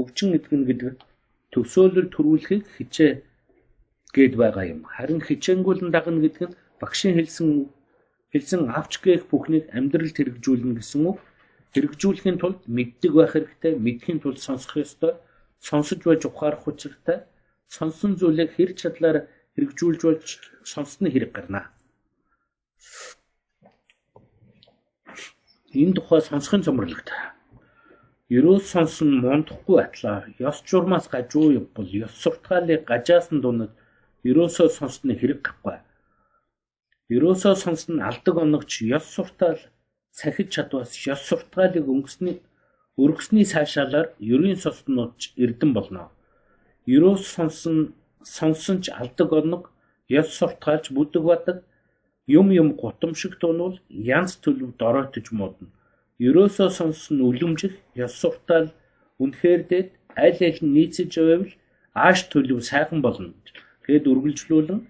өвчин 0.00 0.32
эдгэн 0.38 0.62
гэдэг 0.68 0.94
төсөөлөл 1.52 2.08
төрүүлэхийг 2.14 2.64
хичээ 2.76 3.12
гээд 4.14 4.34
байгаа 4.36 4.64
юм. 4.68 4.80
Харин 4.84 5.20
хичээнгүүлэн 5.24 5.90
дагна 5.92 6.20
гэдэг 6.20 6.42
нь 6.52 6.56
багшийн 6.80 7.16
хэлсэн 7.16 7.48
хэлсэн 8.32 8.60
авч 8.72 9.00
гээх 9.04 9.28
бүхнийг 9.28 9.68
амьдралд 9.76 10.16
хэрэгжүүлнэ 10.16 10.80
гэсэн 10.80 11.02
үг. 11.10 11.18
Хэрэгжүүлэхийн 11.72 12.38
тулд 12.40 12.60
мэддэг 12.68 13.12
байх 13.16 13.32
хэрэгтэй, 13.32 13.72
мэдхийн 13.80 14.20
тулд 14.20 14.40
сонсох 14.40 14.76
ёстой, 14.84 15.16
сонсож 15.60 16.00
байж 16.04 16.22
ухаарах 16.28 16.68
учиртай, 16.68 17.24
сонсон 17.68 18.20
зүйлээ 18.20 18.48
хэр 18.52 18.70
чадлаар 18.76 19.18
хэрэгжүүлж 19.56 20.00
болж 20.04 20.28
сонсны 20.64 21.08
хэрэг 21.08 21.32
гарна. 21.32 21.72
Энэ 25.72 25.96
тухай 25.96 26.20
сонсохын 26.20 26.64
цомрологт 26.66 27.08
Ерөөс 28.32 28.64
сонсон 28.72 29.20
мондохгүй 29.20 29.78
атлаа 29.84 30.24
ёс 30.48 30.58
журмаас 30.68 31.06
гажуу 31.12 31.68
бол 31.76 31.88
ёс 32.04 32.12
суртгаалыг 32.22 32.84
гажаасан 32.88 33.40
дунад 33.44 33.72
ерөөсөө 34.30 34.68
сонссны 34.78 35.14
хэрэг 35.18 35.40
гарахгүй. 35.42 35.78
Ерөөсөө 37.14 37.54
сонссон 37.64 37.98
алдаг 38.08 38.36
оногч 38.44 38.70
ёс 38.96 39.04
суртаал 39.14 39.58
сахиж 40.18 40.48
чадвас 40.54 40.94
ёс 41.12 41.20
суртгаалыг 41.28 41.86
өнгөсний 41.92 42.36
өргөсний 43.02 43.44
цаашаалаар 43.52 44.06
ерийн 44.34 44.58
соснууд 44.64 45.16
эрдэн 45.44 45.70
болно. 45.76 46.02
Ерөөс 46.86 47.22
сонсон 47.34 47.76
сонсон 48.36 48.76
ч 48.84 48.94
алдаг 49.00 49.30
оног 49.40 49.62
ёс 50.20 50.28
суртгаалж 50.38 50.86
бүдэг 50.96 51.22
бадаг 51.30 51.58
юм 52.38 52.46
юм 52.60 52.68
гутамшиг 52.80 53.32
тунвал 53.42 53.76
янз 53.90 54.38
төлөв 54.44 54.70
доройтож 54.80 55.26
модно. 55.38 55.68
Ерөөсөө 56.28 56.68
сонссон 56.78 57.18
үлэмжих 57.28 57.74
ёс 58.04 58.14
суртаал 58.22 58.68
үнэхээр 59.22 59.62
дээд 59.70 59.88
аль 60.24 60.40
аль 60.48 60.60
нь 60.62 60.74
нийцэж 60.76 61.10
байвал 61.18 61.52
ааш 62.04 62.18
төлөв 62.32 62.60
сайхан 62.70 63.00
болно 63.02 63.34
гээд 63.86 64.04
үргэлжлүүлэн 64.12 64.80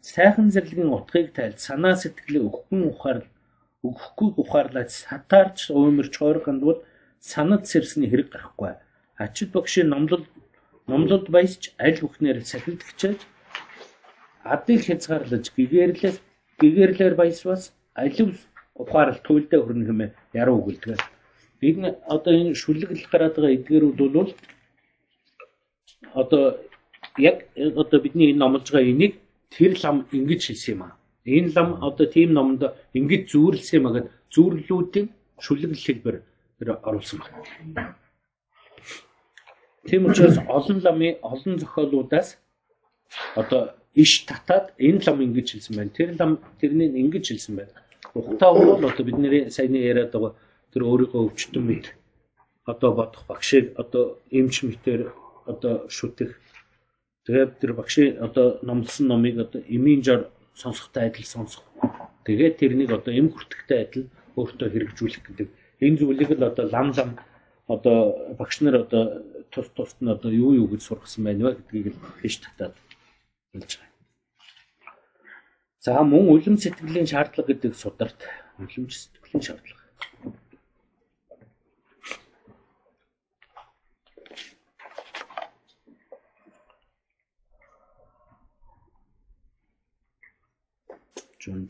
сайхан 0.00 0.48
зэрлэгийн 0.54 0.90
утгыг 0.96 1.28
тайлж 1.36 1.58
санаа 1.68 1.94
сэтгэлээ 1.98 2.42
өгөхгүйн 2.48 2.82
ухаарл 2.90 3.26
өгөхгүй 3.86 4.28
ухаарлаад 4.42 4.90
сатаарч 4.90 5.58
уумэрч 5.70 6.14
хойрохын 6.18 6.58
бол 6.62 6.78
санад 7.18 7.62
сэрсний 7.70 8.08
хэрэг 8.10 8.28
гарахгүй. 8.32 8.74
Ачид 9.24 9.50
багшийн 9.54 9.88
номлол 9.90 10.24
номлолд 10.90 11.26
баясч 11.34 11.62
аль 11.78 11.98
бүхнээр 12.02 12.38
сахилдагчааж 12.52 13.20
адыг 14.54 14.80
хязгаарлаж 14.86 15.44
гэгээрлээс 15.56 16.16
гэгээрлэр 16.60 17.14
баясвас 17.14 17.62
алив 17.94 18.30
ухаарл 18.74 19.18
туйлдаа 19.26 19.60
хүрнэ 19.62 19.86
хэмээн 19.86 20.12
яруу 20.40 20.56
өгүүлдэг. 20.60 20.98
Энэ 21.62 21.88
одоо 22.14 22.32
энэ 22.34 22.58
шүлэгл 22.58 23.06
гараад 23.12 23.34
байгаа 23.38 23.54
эдгэрүүд 23.56 23.98
бол 24.18 24.30
одоо 26.20 26.44
яг 27.18 27.48
одоо 27.56 28.00
бидний 28.00 28.30
энэ 28.30 28.38
номлож 28.38 28.70
байгаа 28.70 28.90
энийг 28.90 29.14
тэр 29.50 29.72
лам 29.82 30.06
ингэж 30.12 30.42
хэлсэн 30.46 30.72
юм 30.74 30.82
аа. 30.82 30.96
Энэ 31.24 31.52
лам 31.56 31.68
одоо 31.84 32.06
тийм 32.06 32.32
номонд 32.32 32.62
ингэж 32.94 33.22
зүүрлсэн 33.32 33.76
юм 33.78 33.86
агаад 33.88 34.06
зүүрлүүдийн 34.34 35.06
шүлэгл 35.44 35.84
хэлбэр 35.86 36.16
оруулсан 36.88 37.18
байна. 37.20 37.94
Тийм 39.86 40.06
учраас 40.06 40.38
олон 40.48 40.78
ламын 40.80 41.18
олон 41.22 41.58
зохиолуудаас 41.58 42.38
одоо 43.36 43.74
иш 43.94 44.24
татаад 44.24 44.72
энэ 44.78 45.02
лам 45.06 45.18
ингэж 45.20 45.48
хэлсэн 45.52 45.76
байна. 45.76 45.90
Тэр 45.90 46.10
лам 46.18 46.38
тэрнийг 46.60 46.96
ингэж 46.96 47.24
хэлсэн 47.28 47.54
байна. 47.56 47.74
Ухтаа 48.14 48.52
бол 48.54 48.84
одоо 48.84 49.04
бидний 49.04 49.50
саяны 49.50 49.78
яриад 49.78 50.12
байгаа 50.12 50.34
тэр 50.72 50.82
өөрийгөө 50.88 51.22
өвчтөн 51.28 51.64
мэр 51.66 51.86
одоо 52.64 52.90
бодох 52.94 53.26
багшийг 53.26 53.74
одоо 53.76 54.18
эмч 54.30 54.62
мэтэр 54.62 55.12
одоо 55.46 55.88
шүтэх 55.88 56.38
тэгээд 57.26 57.50
тэр 57.60 57.72
багшийн 57.78 58.18
одоо 58.18 58.58
номлосон 58.62 59.06
номыг 59.08 59.38
одоо 59.44 59.60
эмийн 59.66 60.02
жор 60.02 60.30
сонсохтой 60.54 61.06
адил 61.08 61.24
сонсох. 61.24 61.64
Тэгээд 62.24 62.58
тэрнийг 62.58 62.90
одоо 62.92 63.12
эм 63.14 63.28
хүртэхтэй 63.30 63.78
адил 63.84 64.04
өөртөө 64.36 64.68
хэрэгжүүлэх 64.70 65.22
гэдэг 65.26 65.48
энэ 65.82 65.98
зүйлийг 65.98 66.30
л 66.38 66.44
одоо 66.50 66.66
лам 66.70 66.88
лам 66.96 67.10
одоо 67.66 67.98
багш 68.38 68.60
нар 68.60 68.76
одоо 68.84 69.22
тус 69.50 69.68
тусд 69.76 69.98
нь 70.00 70.10
одоо 70.10 70.30
юу 70.30 70.52
юу 70.54 70.66
гэж 70.70 70.82
сургасан 70.82 71.24
байна 71.24 71.44
вэ 71.44 71.56
гэдгийг 71.58 71.86
л 71.92 72.00
биш 72.22 72.36
татаад 72.40 72.74
хэлж 73.52 73.70
байгаа. 73.78 73.90
За 75.84 76.02
мөн 76.02 76.30
үлэм 76.32 76.56
сэтгэлийн 76.62 77.10
шаардлага 77.10 77.50
гэдэг 77.50 77.72
сударт 77.74 78.20
үлэмж 78.58 78.92
сэтгэлийн 78.92 79.42
шаардлага. 79.42 79.82
John 91.42 91.66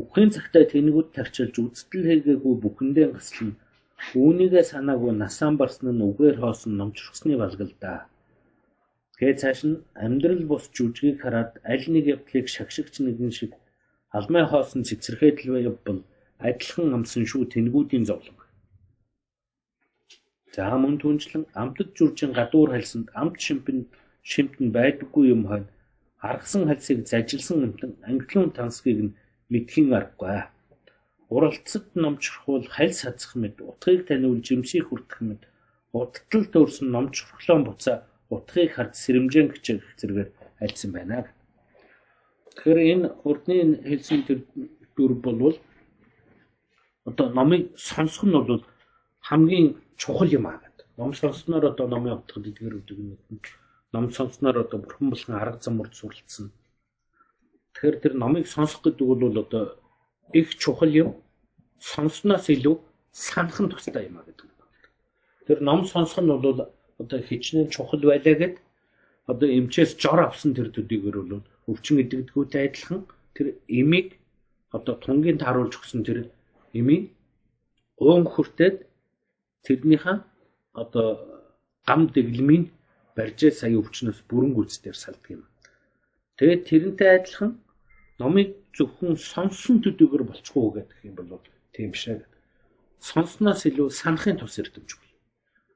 Үхлийн 0.00 0.30
цагтаа 0.36 0.64
тэнэгүүд 0.68 1.08
тарчилж 1.16 1.54
үзтэл 1.56 2.04
хийгээгүй 2.08 2.54
бүхэндээ 2.60 3.06
гаслан 3.16 3.50
үүнийгээ 4.20 4.64
санаагүй 4.72 5.12
насаан 5.16 5.54
барсан 5.56 5.88
нь 5.96 6.06
үгээр 6.08 6.36
хоосон 6.40 6.72
номчрохсны 6.76 7.34
балгалдаа. 7.40 7.98
Тэгээ 9.16 9.40
цааш 9.40 9.60
нь 9.68 9.80
амьдрал 10.04 10.44
бус 10.50 10.64
жүжгийг 10.76 11.16
хараад 11.24 11.52
аль 11.72 11.86
нэг 11.94 12.04
явдлыг 12.14 12.46
шагшигч 12.54 12.94
нэгэн 13.00 13.32
шиг 13.38 13.52
алмай 14.16 14.44
хоосон 14.44 14.84
цэцэрхээдэл 14.88 15.72
бол 15.86 16.00
адилхан 16.48 16.92
амсан 16.96 17.24
шүү 17.30 17.44
тэнэгүүдийн 17.52 18.04
зовлон. 18.04 18.36
За 20.54 20.76
мөн 20.82 20.96
түнчлэн 21.00 21.44
амтд 21.62 21.96
жүржин 21.96 22.32
гадуур 22.36 22.70
хальсанд 22.72 23.08
амт 23.20 23.36
шимпэнд 23.44 23.88
шимтэн 24.30 24.68
байдаггүй 24.76 25.24
юм 25.34 25.42
хойно 25.48 25.72
аргасан 26.30 26.62
хальсыг 26.68 26.98
зажилсан 27.12 27.58
амтан 27.66 27.92
англиун 28.10 28.50
тансгийг 28.58 29.00
нь 29.06 29.16
мэдхийн 29.52 29.94
аргагүй. 29.94 30.46
Уралцад 31.34 31.86
номчрохвол 31.94 32.66
халь 32.70 32.94
сацх 32.94 33.34
мэд 33.34 33.60
утгыг 33.60 34.06
таниул 34.06 34.38
жимсийг 34.46 34.88
хүртэх 34.88 35.20
мэд 35.26 35.42
удтал 35.92 36.44
төрсөн 36.54 36.90
номчрохлон 36.94 37.62
буцаа 37.66 38.06
утгыг 38.30 38.74
хард 38.74 38.94
сэрэмжэн 38.94 39.46
гिचэх 39.50 39.82
зэрэгээр 39.98 40.30
альсан 40.62 40.90
байна. 40.92 41.26
Тэгэхээр 42.54 42.80
энэ 42.92 43.06
урдны 43.28 43.56
хэлсэн 43.90 44.20
тэр 44.26 44.38
дүр 44.96 45.12
болвол 45.24 45.56
одоо 47.08 47.26
номыг 47.30 47.74
сонсох 47.78 48.24
нь 48.26 48.34
бол 48.34 48.64
хамгийн 49.28 49.78
чухал 49.96 50.30
юм 50.38 50.46
аа 50.46 50.58
гэдэг. 50.62 50.86
Ном 50.98 51.12
сонсноор 51.14 51.64
одоо 51.70 51.86
номын 51.86 52.18
утгад 52.18 52.46
эдгээр 52.50 52.78
өгдөг 52.78 52.98
юм. 52.98 53.18
Ном 53.92 54.10
сонсноор 54.10 54.56
одоо 54.64 54.78
бурхан 54.80 55.10
болгон 55.10 55.36
арга 55.36 55.60
замурд 55.60 55.94
суралцсан. 55.94 56.50
Тэгэхээр 57.76 58.00
тэр 58.00 58.14
номыг 58.16 58.48
сонсох 58.48 58.80
гэдэг 58.88 59.04
бол 59.04 59.36
одоо 59.36 59.76
их 60.32 60.56
чухал 60.56 60.88
юм. 60.88 61.20
Сонсноос 61.76 62.48
илүү 62.48 62.80
санах 63.12 63.60
нь 63.60 63.68
тустай 63.68 64.08
юм 64.08 64.16
а 64.16 64.24
гэдэг. 64.24 64.48
Тэр 65.44 65.60
ном 65.60 65.84
сонсох 65.84 66.24
нь 66.24 66.32
бол 66.32 66.72
одоо 66.96 67.20
хичнээн 67.20 67.68
чухал 67.68 68.00
байлаа 68.00 68.34
гэд 68.40 68.56
одоо 69.28 69.48
эмчээс 69.52 70.00
жор 70.00 70.24
авсан 70.24 70.56
тэр 70.56 70.72
төдийгөр 70.72 71.16
бол 71.20 71.44
өвчин 71.68 72.00
идэгдгүүтэй 72.00 72.64
адилхан 72.64 73.04
тэр 73.36 73.60
эмийг 73.68 74.16
одоо 74.72 74.96
тунгийн 74.96 75.36
тааруулж 75.36 75.76
өгсөн 75.76 76.00
тэр 76.00 76.32
эмийг 76.72 77.12
уун 78.00 78.24
хүртээд 78.24 78.88
тэрнийхээ 79.68 80.24
одоо 80.72 81.08
гам 81.84 82.08
дэглэмийн 82.08 82.72
барьжээ 83.16 83.52
сая 83.52 83.76
өвчнөөс 83.76 84.24
бүрэн 84.24 84.56
гүйцээр 84.56 84.96
салдаг 84.96 85.28
юм. 85.28 85.44
Тэгээд 86.40 86.62
тэрнтэй 86.68 87.10
адилхан 87.20 87.52
номыг 88.20 88.56
зөвхөн 88.76 89.16
сонссон 89.16 89.82
төдийгөр 89.84 90.22
болчихгүй 90.28 90.70
гэдэг 90.76 90.98
юм 91.08 91.14
бол 91.16 91.40
тийм 91.72 91.90
биш 91.92 92.08
ээ. 92.08 92.24
Сонсноос 93.00 93.62
илүү 93.68 93.88
санахын 93.92 94.40
тус 94.40 94.56
эрдэмжгүй. 94.60 95.08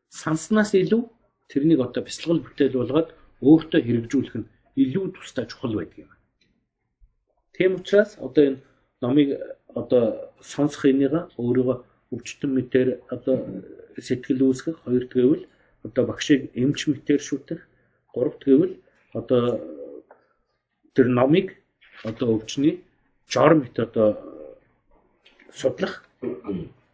Санснаас 0.08 0.72
илүү 0.74 1.02
тэрнийг 1.52 1.80
одоо 1.84 2.02
бяцлал 2.02 2.40
бүтээл 2.40 2.80
болгоод 2.80 3.08
өөртөө 3.44 3.80
хэрэгжүүлэх 3.84 4.34
нь 4.40 4.50
илүү 4.82 5.04
тустай 5.14 5.44
чухал 5.46 5.76
байдаг 5.76 5.98
юм. 6.04 6.10
Тийм 7.54 7.70
учраас 7.76 8.16
одоо 8.16 8.42
энэ 8.48 8.60
номыг 9.04 9.28
одоо 9.80 10.32
сонсох 10.40 10.84
энийг 10.88 11.14
өөрийгөө 11.36 11.76
өвчтөн 12.14 12.50
мэтэр 12.56 12.88
одоо 13.14 13.36
сэтгэл 14.00 14.42
үүсгэх 14.48 14.76
хоёр 14.84 15.04
гэвэл 15.12 15.44
одоо 15.86 16.04
багшийг 16.08 16.50
эмч 16.56 16.88
мэтэр 16.88 17.20
шүтэх 17.20 17.60
гурав 18.14 18.36
гэвэл 18.44 18.74
одоо 19.14 19.60
тэр 20.94 21.06
номыг 21.08 21.59
одоо 22.04 22.28
өвчний 22.36 22.74
жор 23.28 23.54
мэт 23.54 23.78
одоо 23.78 24.08
судлах 25.52 26.04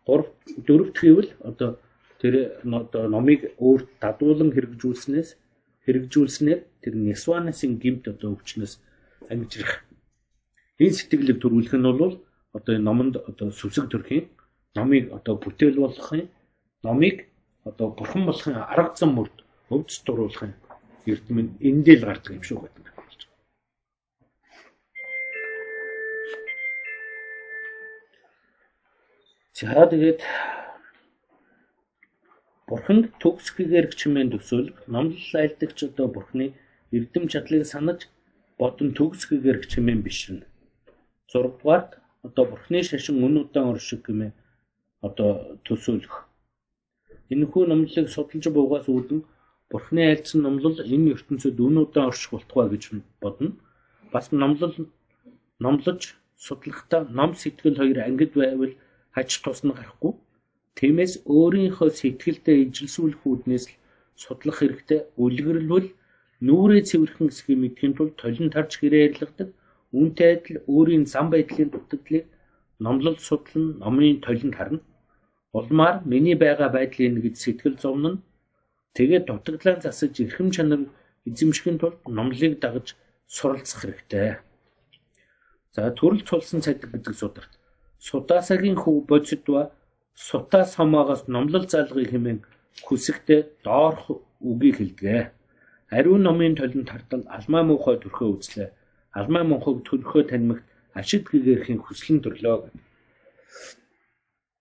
гурав 0.07 0.28
дөрөвт 0.66 0.96
гэвэл 1.00 1.30
одоо 1.50 1.78
тэр 2.20 2.34
одоо 2.62 3.09
номыг 3.09 3.40
өөр 3.59 3.80
дадуулан 4.00 4.50
хэрэгжүүлснээс 4.52 5.30
хэрэгжүүлснээр 5.84 6.60
тэр 6.82 6.94
нисванасын 7.09 7.78
гимт 7.82 8.09
одоо 8.09 8.35
өвчнөөс 8.35 8.74
амжирах 9.31 9.85
энэ 10.78 10.97
сэтгэлийг 10.98 11.39
төрүүлэх 11.40 11.74
нь 11.76 11.89
бол 12.02 12.14
одоо 12.56 12.72
энэ 12.76 12.86
номонд 12.89 13.14
одоо 13.31 13.48
сүсэг 13.51 13.86
төрхийн 13.93 14.26
номыг 14.76 15.12
одоо 15.16 15.35
бүтээл 15.43 15.82
болгохын 15.85 16.28
номыг 16.86 17.16
одоо 17.68 17.89
бурхан 17.98 18.22
болохын 18.26 18.56
арга 18.72 18.94
зам 18.98 19.10
мөрд 19.16 19.36
өвдөж 19.74 19.97
дуруулахын 20.06 20.52
эрдэм 21.10 21.39
нь 21.43 21.51
эндэл 21.68 22.02
гардаг 22.09 22.32
юм 22.39 22.44
шүү 22.48 22.59
гэдэг. 22.62 22.95
За 29.57 29.89
тэгээд 29.89 30.20
бурханд 32.69 33.07
төгс 33.23 33.47
гэгээр 33.57 33.87
чимээн 34.01 34.28
төсөөл 34.37 34.69
номлол 34.85 35.33
айлдагч 35.41 35.78
одоо 35.89 36.12
бурхны 36.12 36.53
эрдэм 36.93 37.24
чадлыг 37.33 37.65
санаж 37.65 38.01
бодон 38.61 38.93
төгс 38.99 39.24
гэгээр 39.33 39.65
чимээн 39.73 40.05
бишрэн. 40.05 40.45
6 41.33 41.57
дугаарт 41.57 41.97
одоо 42.27 42.45
бурхны 42.53 42.85
шашин 42.85 43.24
үн 43.24 43.49
удаан 43.49 43.73
оршиг 43.73 44.05
гэмээ 44.05 44.33
одоо 45.01 45.57
төсөөлөх. 45.65 46.28
Энэхүү 47.33 47.62
номлолыг 47.65 48.12
судалж 48.12 48.45
буугаас 48.53 48.93
үүдэн 48.93 49.24
Бурхны 49.73 50.03
айлдсан 50.05 50.45
номлол 50.45 50.78
энэ 50.78 51.16
ертөнцид 51.16 51.59
үн 51.59 51.81
удаан 51.83 52.12
орших 52.12 52.31
болтугай 52.37 52.69
гэж 52.77 52.85
бодно. 53.24 53.57
Бас 54.12 54.31
номлол 54.31 54.74
номлож 55.65 56.15
судлахдаа 56.37 57.09
ном 57.09 57.33
сэтгэл 57.35 57.81
хоёр 57.81 57.99
ангид 58.05 58.37
байвал 58.37 58.77
хаж 59.16 59.40
тусна 59.40 59.72
гарахгүй. 59.72 60.12
Тиймээс 60.76 61.24
өөрийнхөө 61.24 61.88
сэтгэлдээ 61.88 62.56
ижилсүүлэх 62.68 63.24
үүднээс 63.24 63.64
л 63.72 63.74
судлах 64.12 64.60
хэрэгтэй. 64.60 65.01
Үлгэрэлвэл 65.16 65.88
нүрээ 66.44 66.82
цэвэрхэн 66.84 67.32
эсхийг 67.32 67.59
мэдхийн 67.64 67.97
тулд 67.97 68.14
толин 68.20 68.52
тарж 68.52 68.76
гэрээ 68.76 69.02
ярилгадаг. 69.09 69.48
Үүнтэй 69.97 70.30
адил 70.36 70.59
өөрийн 70.68 71.09
зам 71.09 71.32
байдлын 71.32 71.72
дутагдлыг 71.72 72.28
номлол 72.84 73.16
судлан 73.16 73.80
номын 73.80 74.20
толинд 74.20 74.55
харна. 74.55 74.80
Улмаар 75.56 76.05
миний 76.05 76.36
байгаа 76.36 76.68
байдлыг 76.68 77.24
гэж 77.24 77.36
сэтгэл 77.40 77.80
зовно 77.80 78.20
тэгээд 78.93 79.24
дутагдлаа 79.32 79.80
засаж 79.80 80.12
эрхэм 80.20 80.52
чанар 80.52 80.93
эзэмшихийн 81.24 81.80
тулд 81.80 82.05
номлыг 82.05 82.60
дагаж 82.60 82.93
суралцах 83.24 83.80
хэрэгтэй. 83.80 84.36
За 85.72 85.88
төрөл 85.88 86.20
цулсан 86.28 86.60
цадиг 86.60 86.93
гэдэг 86.93 87.16
сударт 87.16 87.56
судаасагийн 87.98 88.77
хөв 88.77 89.06
бодсодва 89.06 89.73
сутаа 90.14 90.64
самаагаас 90.64 91.28
номлол 91.28 91.66
залгыг 91.68 92.10
хэмээн 92.10 92.39
хүсэгтээ 92.86 93.40
доорх 93.64 94.05
үгийг 94.40 94.77
хэлдэг. 94.78 95.32
Ариун 95.90 96.23
номын 96.23 96.56
толинд 96.56 96.89
тартал 96.89 97.24
алмаа 97.36 97.62
муухай 97.62 97.97
төрхөө 98.01 98.28
үзлээ. 98.36 98.68
Алмаа 99.12 99.44
муухайг 99.44 99.81
төрхөө 99.89 100.23
танимагт 100.28 100.64
ашиг 100.93 101.31
гэгэрхийн 101.31 101.81
хүслэн 101.82 102.20
төрлөө. 102.24 102.70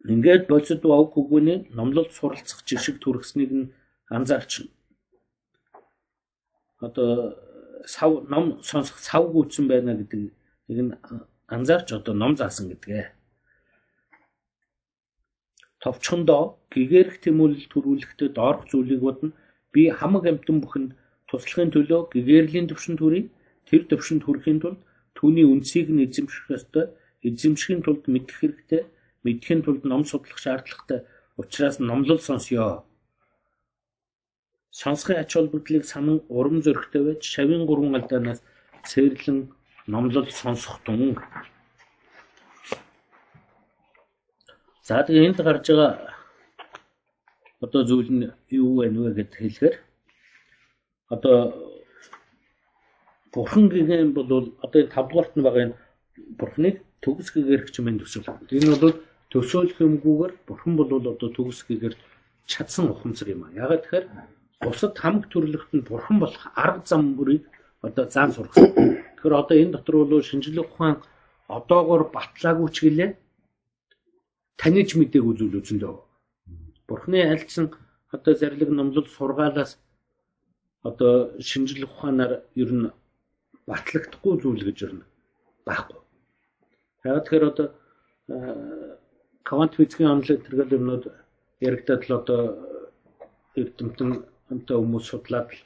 ингээд 0.05 0.45
бодсод 0.47 0.81
баг 0.85 1.09
хөгөөний 1.15 1.73
номлол 1.73 2.09
суралцах 2.13 2.61
жишг 2.67 3.01
төрөснийг 3.01 3.51
нь 3.51 3.71
анзаарч 4.15 4.69
одоо 6.85 7.33
сав 7.87 8.11
ном 8.29 8.61
сонсох 8.61 8.97
сав 8.99 9.23
гүйцэн 9.33 9.65
байна 9.67 9.97
гэдэг 9.97 10.21
нэг 10.67 10.79
нь 10.85 10.93
анзаарч 11.47 11.87
одоо 11.97 12.13
ном 12.13 12.37
заасан 12.37 12.69
гэдгээ. 12.69 13.05
Товчхондоо 15.85 16.57
гэгэрх 16.73 17.21
тэмүүлэл 17.21 17.69
төрүүлэхдээ 17.69 18.29
доорх 18.33 18.65
зүйлийг 18.73 19.01
бодно. 19.05 19.37
Би 19.69 19.93
хамаг 19.93 20.25
амтан 20.25 20.57
бүхэнд 20.65 20.91
туслахын 21.29 21.69
төлөө 21.69 22.09
гэгэрлийн 22.09 22.65
төвшин 22.73 22.97
төрийг 22.97 23.29
тэр 23.69 23.85
төвшөнд 23.85 24.25
хүрэхийн 24.25 24.59
тулд 24.65 24.81
түүний 25.13 25.45
үндсийг 25.45 25.93
нь 25.93 26.01
эзэмших 26.01 26.49
ёстой. 26.57 26.89
Эзэмшихийн 27.21 27.85
тулд 27.85 28.09
мэдэх 28.09 28.33
хэрэгтэй. 28.41 28.81
Мэдхийн 29.21 29.61
тулд 29.61 29.85
ном 29.85 30.09
судлах 30.09 30.41
шаардлагатай. 30.41 31.05
Учираас 31.37 31.77
номлол 31.77 32.17
сонсё 32.17 32.81
Сонсохын 34.73 35.21
ач 35.21 35.31
холбогдлыг 35.37 35.85
санан 35.85 36.19
урам 36.37 36.57
зоригтой 36.65 37.01
байж 37.05 37.21
шавийн 37.33 37.63
гурван 37.69 37.95
алдаанаас 37.95 38.41
цээрлэн 38.89 39.39
номлол 39.87 40.27
сонсох 40.41 40.81
тун. 40.85 41.15
За 44.85 45.01
тэгээ 45.01 45.33
энд 45.33 45.39
гарч 45.41 45.65
байгаа 45.73 46.13
одоо 47.65 47.81
зүйл 47.89 48.09
нь 48.13 48.29
юу 48.53 48.85
вэ 48.85 48.93
вэ 48.93 49.17
гэд 49.17 49.31
хэлэхээр 49.33 49.75
одоо 51.09 51.37
бурхан 53.33 53.65
гэгэн 53.73 54.13
бол 54.13 54.29
одоо 54.61 54.79
энэ 54.85 54.93
5 54.93 55.09
дугаарт 55.09 55.33
нь 55.33 55.45
байгаа 55.45 55.63
энэ 55.65 55.77
бурханыг 56.37 56.75
төгс 57.01 57.33
гэгээр 57.33 57.65
хчмэн 57.65 57.97
төсөөл. 57.97 58.45
Энэ 58.53 58.77
бол 58.77 58.93
төсөөлөх 59.33 59.81
юмгүйгээр 59.81 60.33
бурхан 60.45 60.73
бол 60.77 60.89
одоо 61.01 61.29
төгс 61.33 61.65
гэгээр 61.65 61.95
чадсан 62.45 62.85
ухамсар 62.93 63.33
юм 63.33 63.49
а. 63.49 63.57
Ягаад 63.57 63.89
тэгэхээр 63.89 64.05
бусад 64.61 64.93
хамаг 65.01 65.25
төрлөختөнд 65.33 65.89
бурхан 65.89 66.21
болох 66.21 66.45
арга 66.53 66.85
зам 66.85 67.17
бүрийг 67.17 67.49
одоо 67.81 68.05
заан 68.05 68.29
сургасан. 68.37 68.69
Тэгэхээр 69.17 69.33
одоо 69.33 69.55
энэ 69.57 69.73
дотор 69.81 70.05
бол 70.05 70.21
шинжлэх 70.21 70.69
ухаан 70.69 71.01
одоогор 71.49 72.13
батлаагүй 72.13 72.69
ч 72.69 72.77
гэлээ 72.85 73.24
таньж 74.59 74.89
мдээгүй 74.95 75.33
зүйл 75.37 75.59
үзэндөө. 75.59 75.95
Бурхны 76.87 77.19
альцсан 77.33 77.65
одоо 78.15 78.33
зарлиг 78.33 78.69
номлол 78.69 79.07
сургаалаас 79.07 79.71
одоо 80.89 81.13
шинжлэх 81.39 81.91
ухаанаар 81.91 82.33
ер 82.55 82.71
нь 82.73 82.93
батлагдахгүй 83.67 84.33
зүйл 84.41 84.63
гэж 84.67 84.77
ер 84.85 84.93
нь 84.95 85.03
байхгүй. 85.67 85.99
Яг 87.05 87.25
тэгэхээр 87.25 87.49
одоо 87.51 87.67
квант 89.47 89.73
физикийн 89.75 90.13
онлайн 90.15 90.41
тэргэл 90.41 90.77
юмнууд 90.77 91.03
яригдаад 91.67 92.01
л 92.05 92.17
одоо 92.19 92.41
эрдэмтэн 93.59 94.09
хамтаа 94.47 94.77
хүмүүс 94.77 95.05
судлаад 95.09 95.49
л 95.53 95.61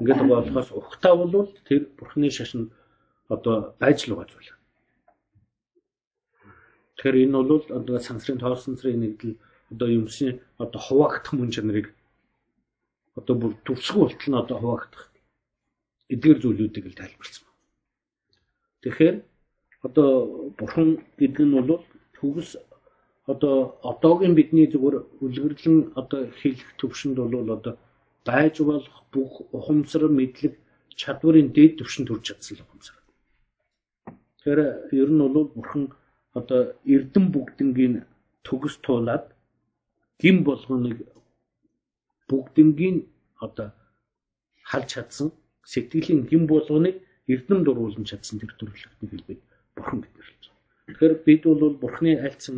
ингээд 0.00 0.20
болохоос 0.28 0.68
ухтаа 0.72 1.14
бол 1.16 1.52
тэр 1.68 1.88
бурхны 1.98 2.30
шашин 2.30 2.72
одоо 3.28 3.76
байж 3.80 4.08
л 4.08 4.16
байгаа 4.16 4.32
зүйл. 4.32 4.57
Тэгэхээр 6.98 7.30
энэ 7.30 7.38
бол 7.46 7.62
одоо 7.78 7.96
сансрын 8.02 8.42
тоор 8.42 8.58
сансрын 8.58 8.98
нэгдэл 8.98 9.38
одоо 9.70 9.88
юмсын 9.88 10.42
одоо 10.58 10.80
хуваагдах 10.82 11.32
мөн 11.38 11.50
чанарыг 11.54 11.94
одоо 13.14 13.34
бүр 13.38 13.52
төвсгөө 13.62 14.02
болтол 14.02 14.30
нь 14.30 14.40
одоо 14.42 14.56
хуваагдах 14.58 15.04
эдгээр 16.10 16.38
зүйлүүдийг 16.42 16.86
л 16.90 16.98
тайлбарсан. 16.98 17.46
Тэгэхээр 18.82 19.16
одоо 19.86 20.08
бурхан 20.58 20.88
гэдэг 21.18 21.44
нь 21.46 21.54
бол 21.54 21.86
төгс 22.18 22.58
одоо 23.30 23.78
одоогийн 23.90 24.34
бидний 24.34 24.66
зүгээр 24.66 24.96
үлгэрлэн 25.22 25.94
одоо 26.00 26.20
хэлэх 26.40 26.70
төвшөнд 26.82 27.18
бол 27.22 27.50
одоо 27.56 27.74
байж 28.26 28.58
болох 28.58 28.96
бүх 29.14 29.32
ухамсар 29.54 30.10
мэдлэг 30.10 30.58
чадварын 30.98 31.54
дээд 31.54 31.78
түвшинд 31.78 32.08
хүрч 32.10 32.24
чадсан 32.26 32.58
ухамсар. 32.64 32.96
Тэгэхээр 34.42 34.60
ер 34.98 35.10
нь 35.14 35.22
бол 35.22 35.46
бурхан 35.54 35.84
одоо 36.40 36.60
эрдэм 36.94 37.24
бүгднгийн 37.34 37.94
төгс 38.46 38.74
туулаад 38.86 39.24
гим 40.22 40.36
болгоныг 40.48 40.98
бүгднгийн 42.30 42.96
одоо 43.44 43.68
халж 44.70 44.88
чадсан 44.94 45.28
сэтгэлийн 45.72 46.22
гим 46.30 46.42
болгоныг 46.52 46.96
эрдэм 47.32 47.58
дуруулж 47.64 47.98
чадсан 48.10 48.36
тэр 48.40 48.52
төрлөختнийг 48.58 49.10
хэлбэг 49.12 49.38
бурхан 49.76 49.98
нар 50.00 50.26
хэлж 50.28 50.44
байна. 50.48 50.60
Тэгэхээр 50.86 51.14
бид 51.26 51.42
бол 51.44 51.74
бурханы 51.82 52.12
альцсан 52.26 52.56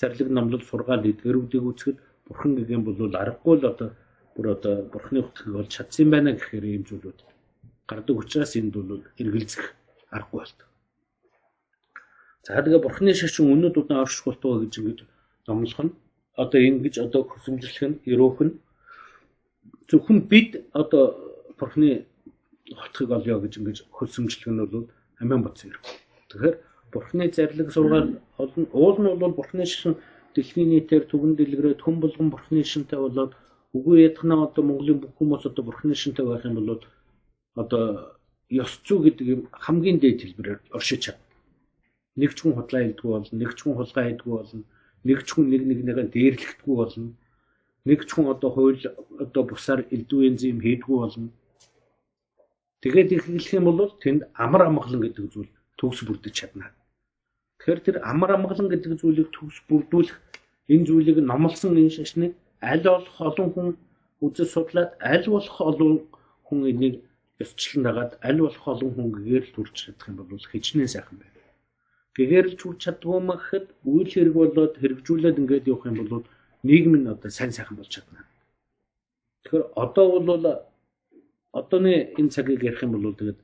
зарлиг 0.00 0.28
номлол 0.30 0.62
сургаал 0.70 1.04
эдгэрүүдийг 1.10 1.64
үзэхэд 1.70 1.98
бурхан 2.26 2.50
юм 2.76 2.82
бол 2.84 3.14
аргагүй 3.22 3.56
л 3.58 3.66
одоо 3.72 3.90
бүр 4.34 4.46
одоо 4.56 4.74
бурхны 4.92 5.20
хөтлөг 5.22 5.54
болж 5.56 5.70
чадсан 5.76 6.10
байна 6.10 6.30
гэхээр 6.34 6.64
ийм 6.64 6.84
зүйлүүд 6.88 7.18
гардаг 7.88 8.16
учраас 8.16 8.52
энд 8.58 8.74
бол 8.74 9.02
эргэлзэх 9.22 9.64
аргагүй 10.16 10.38
болдог. 10.40 10.68
За 12.46 12.60
тэгээ 12.62 12.84
бурхны 12.84 13.14
шашин 13.14 13.52
өнөд 13.54 13.76
удаан 13.80 14.04
орших 14.04 14.24
болтгоо 14.28 14.60
гэж 14.62 14.72
ингэж 14.78 14.98
номлох 15.48 15.80
нь 15.84 15.92
одоо 16.36 16.60
ингэж 16.60 16.94
одоо 17.06 17.22
хөсөмжлөх 17.24 17.82
нь 17.88 18.00
өрөөх 18.12 18.38
нь 18.44 18.54
зөвхөн 19.88 20.18
бид 20.30 20.50
одоо 20.72 21.04
бурхны 21.58 22.04
хотхыг 22.80 23.10
олё 23.16 23.40
гэж 23.40 23.52
ингэж 23.58 23.78
хөсөмжлөх 23.96 24.50
нь 24.52 24.60
бол 24.60 24.88
амин 25.20 25.40
бодсон 25.42 25.72
юм. 25.72 25.82
Тэгэхээр 26.28 26.56
бурхны 26.92 27.24
зарлиг 27.32 27.68
сургаал 27.72 28.20
олон 28.42 28.64
уул 28.76 28.96
нь 29.00 29.20
бол 29.22 29.34
бурхны 29.38 29.64
шашин 29.64 29.96
дэлхийн 30.34 30.68
нийтээр 30.70 31.04
түгэн 31.08 31.32
дэлгэрээ 31.38 31.80
түн 31.80 31.96
болгон 32.02 32.28
бурхны 32.30 32.60
шашинтай 32.64 33.00
болоод 33.00 33.32
Үгүй 33.74 34.04
ядхнаа 34.06 34.46
одоо 34.46 34.62
Монголын 34.62 35.00
бүх 35.02 35.18
хүмүүс 35.18 35.50
одоо 35.50 35.66
бурхны 35.66 35.98
шинтэй 35.98 36.22
байх 36.24 36.44
юм 36.46 36.54
бол 36.62 36.78
одоо 37.58 38.14
ёс 38.46 38.78
зүй 38.86 39.10
гэдэг 39.10 39.26
юм 39.34 39.40
хамгийн 39.50 39.98
дээд 39.98 40.22
хэлбэрээр 40.22 40.60
оршиж 40.70 41.00
чад. 41.10 41.18
Нэг 42.16 42.30
ч 42.34 42.38
хүн 42.42 42.54
худлаа 42.54 42.82
хэлдэггүй 42.82 43.10
болно, 43.10 43.34
нэг 43.38 43.50
ч 43.54 43.58
хүн 43.62 43.74
хулгай 43.74 44.04
хийдэггүй 44.06 44.34
болно, 44.38 44.62
нэг 45.04 45.18
ч 45.26 45.28
хүн 45.34 45.46
нэг 45.50 45.62
нэг 45.66 45.78
нэгэ 45.82 46.04
дээрлэхдэггүй 46.14 46.76
болно. 46.78 47.10
Нэг 47.84 48.00
ч 48.06 48.10
хүн 48.14 48.26
одоо 48.30 48.50
хууль 48.54 48.82
одоо 49.18 49.42
бусаар 49.42 49.80
элдвийн 49.90 50.38
зэм 50.38 50.62
хийдэггүй 50.62 50.98
болно. 51.02 51.30
Тэгээд 52.82 53.10
ихлэх 53.16 53.52
юм 53.58 53.66
бол 53.66 53.92
тэнд 53.98 54.28
амар 54.36 54.62
амгалан 54.68 55.00
гэдэг 55.02 55.26
зүйл 55.32 55.50
төгс 55.80 56.06
бүрдэж 56.06 56.32
чадна. 56.32 56.70
Тэгэхээр 57.58 57.80
тэр 57.80 57.96
амар 58.04 58.36
амгалан 58.36 58.68
гэдэг 58.68 59.00
зүйлийг 59.00 59.28
төгс 59.32 59.58
бүрдүүлэх 59.68 60.16
энэ 60.68 60.86
зүйлийг 60.88 61.18
номлосон 61.24 61.80
энэ 61.80 61.96
шашныг 61.96 62.32
аль 62.60 62.84
болох 62.84 63.18
олон 63.20 63.48
хүн 63.52 63.68
үзэл 64.24 64.52
судлаад 64.54 64.90
аль 65.00 65.26
болох 65.32 65.58
олон 65.60 65.92
хүн 66.46 66.60
энийг 66.70 66.94
ёсчлон 67.40 67.82
дагаад 67.84 68.12
аль 68.28 68.40
болох 68.44 68.64
олон 68.72 68.90
хүн 68.94 69.08
гэгээр 69.16 69.44
л 69.48 69.54
хүрч 69.54 69.74
чадах 69.80 70.08
юм 70.08 70.16
бол 70.20 70.50
хичнээн 70.52 70.92
сайхан 70.92 71.16
байна. 71.20 71.33
Гэгээр 72.14 72.46
л 72.54 72.58
хүрч 72.62 72.78
чаддгүй 72.84 73.20
маа 73.22 73.38
гэхэд 73.42 73.66
үйл 73.90 74.10
хэрэг 74.14 74.34
болоод 74.38 74.74
хэрэгжүүлээд 74.78 75.40
ингээд 75.42 75.70
явах 75.72 75.86
юм 75.90 75.96
бол 76.06 76.24
нийгэм 76.62 76.94
нь 77.02 77.10
одоо 77.10 77.30
сайн 77.30 77.50
сайхан 77.50 77.76
болж 77.76 77.90
чадна. 77.90 78.22
Тэгэхээр 79.42 79.64
одоо 79.74 80.06
бол 80.22 80.44
одооны 81.58 82.14
энэ 82.18 82.30
цагийг 82.34 82.62
ярих 82.62 82.82
юм 82.86 82.92
бол 82.94 83.18
тэгээд 83.18 83.38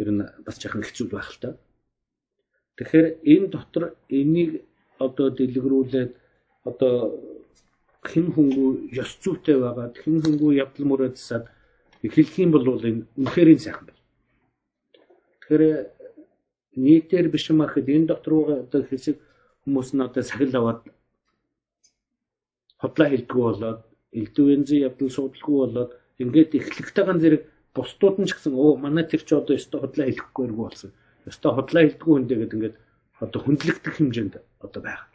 ер 0.00 0.08
нь 0.14 0.22
бас 0.46 0.56
жаахан 0.62 0.86
хэцүү 0.86 1.06
байх 1.10 1.28
л 1.34 1.42
та. 1.42 1.50
Тэгэхээр 2.78 3.06
энэ 3.32 3.46
дотор 3.54 3.84
энийг 4.08 4.62
одоо 5.02 5.26
дэлгэрүүлээд 5.34 6.10
одоо 6.70 6.94
хэн 8.06 8.26
хүнгүй 8.32 8.94
ёс 9.02 9.10
зүйтэй 9.22 9.56
байгаа 9.60 9.92
хэн 9.92 10.22
хүнгүй 10.22 10.62
явдал 10.62 10.86
мөрөө 10.88 11.10
засаад 11.18 11.44
эхлэх 12.06 12.38
юм 12.38 12.50
бол 12.54 12.64
энэ 12.70 13.04
үнэхээр 13.18 13.48
сайхан 13.60 13.84
байна. 13.88 14.02
Тэгэхээр 15.42 15.99
нийтээр 16.76 17.28
биш 17.32 17.50
юм 17.50 17.60
ахэд 17.62 17.86
энэ 17.88 18.06
дотор 18.10 18.32
байгаа 18.34 18.58
одоо 18.64 18.82
хэсэг 18.86 19.16
хүмүүс 19.64 19.88
нь 19.94 20.04
одоо 20.06 20.22
сахил 20.22 20.54
аваад 20.56 20.80
хотлоо 22.80 23.08
хэлдэггүй 23.10 23.44
болоод 23.44 23.80
элдвэнзий 24.12 24.80
явдал 24.88 25.10
суудалгүй 25.10 25.56
болоод 25.60 25.90
ингээд 26.22 26.56
эхлэхтэйгэн 26.58 27.18
зэрэг 27.22 27.42
бусдууд 27.74 28.16
нь 28.18 28.28
ч 28.28 28.34
гэсэн 28.34 28.54
оо 28.54 28.74
манай 28.76 29.04
тэр 29.06 29.22
ч 29.26 29.30
одоо 29.34 29.54
өстой 29.56 29.80
хотлоо 29.80 30.06
хэлэхгүйргүй 30.06 30.64
болсон. 30.64 30.90
Өстой 31.28 31.52
хотлоо 31.54 31.82
хэлдэггүй 31.82 32.12
хүндээ 32.14 32.38
гэдэг 32.40 32.56
ингээд 32.56 32.76
одоо 33.20 33.40
хүндлэгдэх 33.42 33.94
хэмжээнд 33.96 34.34
одоо 34.64 34.80
байна. 34.82 35.06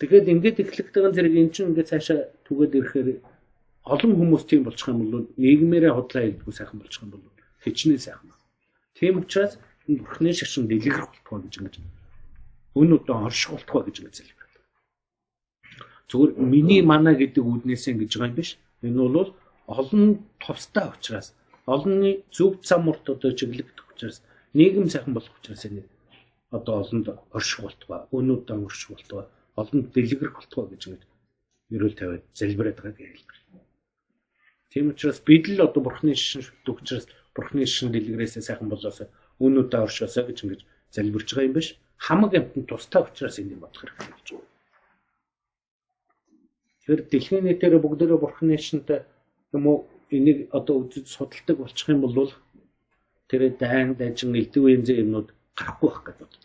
Тэгээд 0.00 0.26
ингээд 0.32 0.62
эхлэхтэйгэн 0.62 1.14
зэрэг 1.14 1.34
эн 1.38 1.50
чинь 1.54 1.68
ингээд 1.70 1.90
цаашаа 1.90 2.18
түгээд 2.44 2.76
ирэхээр 2.78 3.08
олон 3.84 4.12
хүмүүс 4.16 4.44
тийм 4.48 4.62
болчих 4.66 4.88
юм 4.90 4.98
бол 5.06 5.28
нийгмээрээ 5.38 5.92
худлаа 5.94 6.22
хэлдэггүй 6.24 6.54
сайхан 6.56 6.78
болчих 6.80 7.02
юм 7.04 7.10
бол 7.14 7.24
хичнээн 7.62 8.02
сайхан. 8.02 8.32
Тийм 8.98 9.22
учраас 9.22 9.54
энэ 9.88 10.00
бурхны 10.02 10.30
шашин 10.32 10.66
дэлгэрэх 10.68 11.08
болтгоо 11.10 11.38
гэж 11.44 11.54
ингэж 11.58 11.74
өн 12.80 12.88
өдөө 12.96 13.16
орших 13.28 13.50
болтгоо 13.54 13.82
гэж 13.86 13.96
ингэж 14.00 14.14
залбираад. 14.18 14.54
Зүгээр 16.08 16.30
миний 16.52 16.82
мана 16.82 17.12
гэдэг 17.14 17.44
үднээс 17.44 17.84
ингэж 17.92 18.12
байгаа 18.16 18.32
юм 18.32 18.38
биш. 18.38 18.50
Энэ 18.82 19.00
бол 19.16 19.30
олон 19.66 20.04
тустай 20.42 20.86
учраас 20.92 21.34
олонний 21.66 22.24
зөв 22.36 22.60
зам 22.68 22.88
урт 22.88 23.08
одоо 23.08 23.32
чиглэгдэх 23.32 23.86
учраас 23.92 24.22
нийгэм 24.52 24.88
сайхан 24.90 25.14
болох 25.14 25.34
учраас 25.38 25.64
энэ 25.64 25.82
одоо 26.50 26.74
олонд 26.82 27.06
орших 27.36 27.60
болтгоо, 27.64 28.08
өнөөдөр 28.16 28.58
орших 28.68 28.90
болтгоо 28.92 29.22
олонд 29.60 29.92
дэлгэрэх 29.94 30.34
болтгоо 30.38 30.64
гэж 30.68 30.82
ингэж 30.86 31.02
ерөөл 31.74 31.96
тавиад 31.98 32.24
залбираад 32.34 32.76
байгаа 32.78 32.98
гэж 32.98 33.10
хэлбэр. 33.16 33.40
Тийм 34.70 34.90
учраас 34.90 35.18
бид 35.24 35.48
л 35.48 35.64
одоо 35.66 35.80
бурхны 35.82 36.14
шишин 36.14 36.42
шүтдэг 36.42 36.74
учраас 36.82 37.06
бурхны 37.34 37.64
шишин 37.66 37.90
дэлгэрээсээ 37.92 38.42
сайхан 38.42 38.68
болоосоо 38.68 39.08
үнүүдээ 39.42 39.80
оршоосоо 39.86 40.24
гэж 40.26 40.38
ингэж 40.44 40.60
залбирж 40.94 41.28
байгаа 41.34 41.48
юм 41.48 41.54
биш. 41.54 41.68
Хамаг 41.96 42.34
амтнд 42.34 42.66
тустай 42.68 43.02
учраас 43.02 43.38
энийг 43.38 43.58
бодох 43.58 43.82
хэрэгтэй 43.82 44.14
гэж 44.14 44.28
байна. 44.34 44.52
Тэгэхээр 46.84 47.00
дэлхийн 47.10 47.44
нийтээр 47.44 47.74
бүгдээрээ 47.80 48.18
бурхны 48.20 48.56
шишинтэй 48.58 49.00
юм 49.56 49.64
уу 49.66 49.78
энийг 50.10 50.52
одоо 50.52 50.84
үзэж 50.84 51.06
судалдаг 51.08 51.56
болчих 51.58 51.88
юм 51.88 52.00
бол 52.04 52.32
тэр 53.28 53.42
дайн 53.56 53.94
дажин 53.94 54.36
элдв 54.36 54.68
янзын 54.68 55.00
юмнууд 55.02 55.28
гарахгүй 55.56 55.88
байх 55.88 56.02
гэж 56.04 56.16
боддог. 56.20 56.42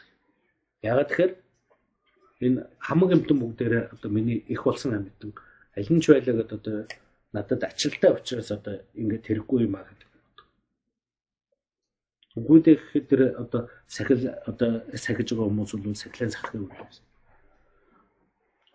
Ягаад 0.81 1.09
тэгэхээр 1.09 1.33
энэ 2.45 2.59
хамаг 2.79 3.09
амтан 3.13 3.37
бүгдээрээ 3.39 3.83
одоо 3.93 4.09
миний 4.11 4.39
их 4.47 4.63
болсон 4.63 4.93
амьтан 4.95 5.33
аль 5.77 5.91
нь 5.91 6.01
ч 6.01 6.05
байлаагаад 6.09 6.51
одоо 6.57 6.77
надад 7.33 7.61
ачаалтай 7.63 8.11
учраас 8.15 8.49
одоо 8.51 8.75
ингээд 8.95 9.25
тэрэггүй 9.27 9.59
юм 9.67 9.75
аа 9.75 9.85
гэдэг. 9.85 10.08
Үгүйдээ 12.39 12.75
гэхэд 12.79 13.05
тэр 13.11 13.21
одоо 13.35 13.61
сахил 13.87 14.31
одоо 14.47 14.69
сахиж 14.95 15.35
байгаа 15.35 15.49
хүмүүс 15.51 15.71
бол 15.75 15.95
сахилын 15.95 16.31
сахих 16.31 16.55
юм. 16.55 16.71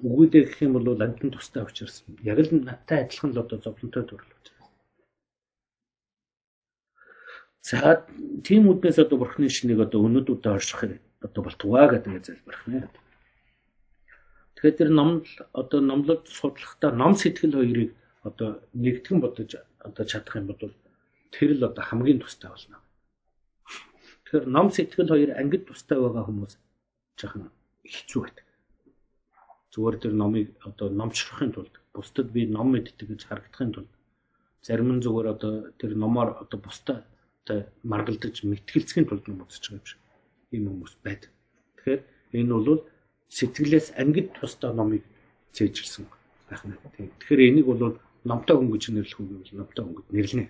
Үгүйдээ 0.05 0.43
гэх 0.45 0.61
юм 0.69 0.73
бол 0.77 1.01
амтан 1.01 1.33
тустай 1.33 1.65
учраас 1.65 2.05
яг 2.21 2.39
л 2.45 2.51
надтай 2.53 3.09
адилхан 3.09 3.33
л 3.33 3.41
одоо 3.41 3.59
зовлонтой 3.65 4.05
төрөл. 4.05 4.33
За 7.65 8.05
тийм 8.45 8.69
үднээс 8.69 9.01
одоо 9.01 9.17
бурхны 9.17 9.49
шинийг 9.49 9.81
одоо 9.81 10.05
өнөдүүдээ 10.05 10.53
орших 10.53 11.01
одоо 11.25 11.41
болтугаа 11.41 11.97
гэдэг 11.97 12.21
залбирх 12.21 12.63
нэ. 12.69 12.93
Тэгэхээр 14.53 14.77
тэр 14.77 14.91
номл 14.93 15.25
одоо 15.57 15.81
номлол 15.81 16.21
судлахдаа 16.29 16.93
ном 16.93 17.17
сэтгэл 17.17 17.57
хоёрыг 17.57 17.91
одоо 18.21 18.61
нэгтгэн 18.77 19.19
бодож 19.25 19.57
одоо 19.81 20.05
чадах 20.05 20.37
юм 20.37 20.53
бол 20.53 20.77
тэр 21.33 21.57
л 21.57 21.65
одоо 21.65 21.81
хамгийн 21.81 22.21
тустай 22.21 22.53
болно. 22.53 22.84
Тэгэхээр 24.35 24.51
ном 24.51 24.69
сэтгэл 24.75 25.15
хоёр 25.15 25.31
ангид 25.39 25.63
тустай 25.71 25.95
байгаа 25.95 26.27
хүмүүс 26.27 26.59
жоохон 27.15 27.55
хэцүү 27.87 28.21
байдаг. 28.27 28.47
Зүгээр 29.71 29.97
тэр 30.03 30.15
номыг 30.19 30.59
одоо 30.67 30.91
номчлохын 30.91 31.55
тулд 31.55 31.75
бусдад 31.95 32.35
би 32.35 32.43
ном 32.51 32.75
мэддэг 32.75 33.15
гэж 33.15 33.31
харагдахын 33.31 33.71
тулд 33.71 33.93
зарим 34.67 34.91
нь 34.91 35.05
зүгээр 35.07 35.27
одоо 35.39 35.71
тэр 35.79 35.95
номоор 35.95 36.35
одоо 36.43 36.59
бусдад 36.59 37.07
одоо 37.47 37.71
маргалдаж 37.87 38.43
мэтгэлцхийн 38.43 39.07
тулд 39.07 39.23
ном 39.31 39.47
үзэж 39.47 39.71
байгаа 39.71 39.79
юм 39.79 39.87
шиг 39.87 40.03
ийм 40.51 40.67
хүмүүс 40.67 40.95
байдаг. 41.07 41.31
Тэгэхээр 41.79 42.03
энэ 42.35 42.55
бол 42.59 42.83
сэтгэлээс 43.31 43.95
ангид 44.03 44.35
тусдаа 44.35 44.75
номыг 44.75 45.07
цээжилсэн 45.55 46.11
байх 46.51 46.63
нь. 46.67 46.75
Тэгэхээр 47.23 47.55
энийг 47.55 47.67
бол 47.71 48.03
номтой 48.27 48.57
хүн 48.59 48.75
гэж 48.75 48.83
нэрлэх 48.99 49.21
үг 49.23 49.31
бол 49.31 49.59
номтой 49.63 49.83
хүн 49.87 49.95
гэж 49.95 50.07
нэрлэнэ. 50.11 50.47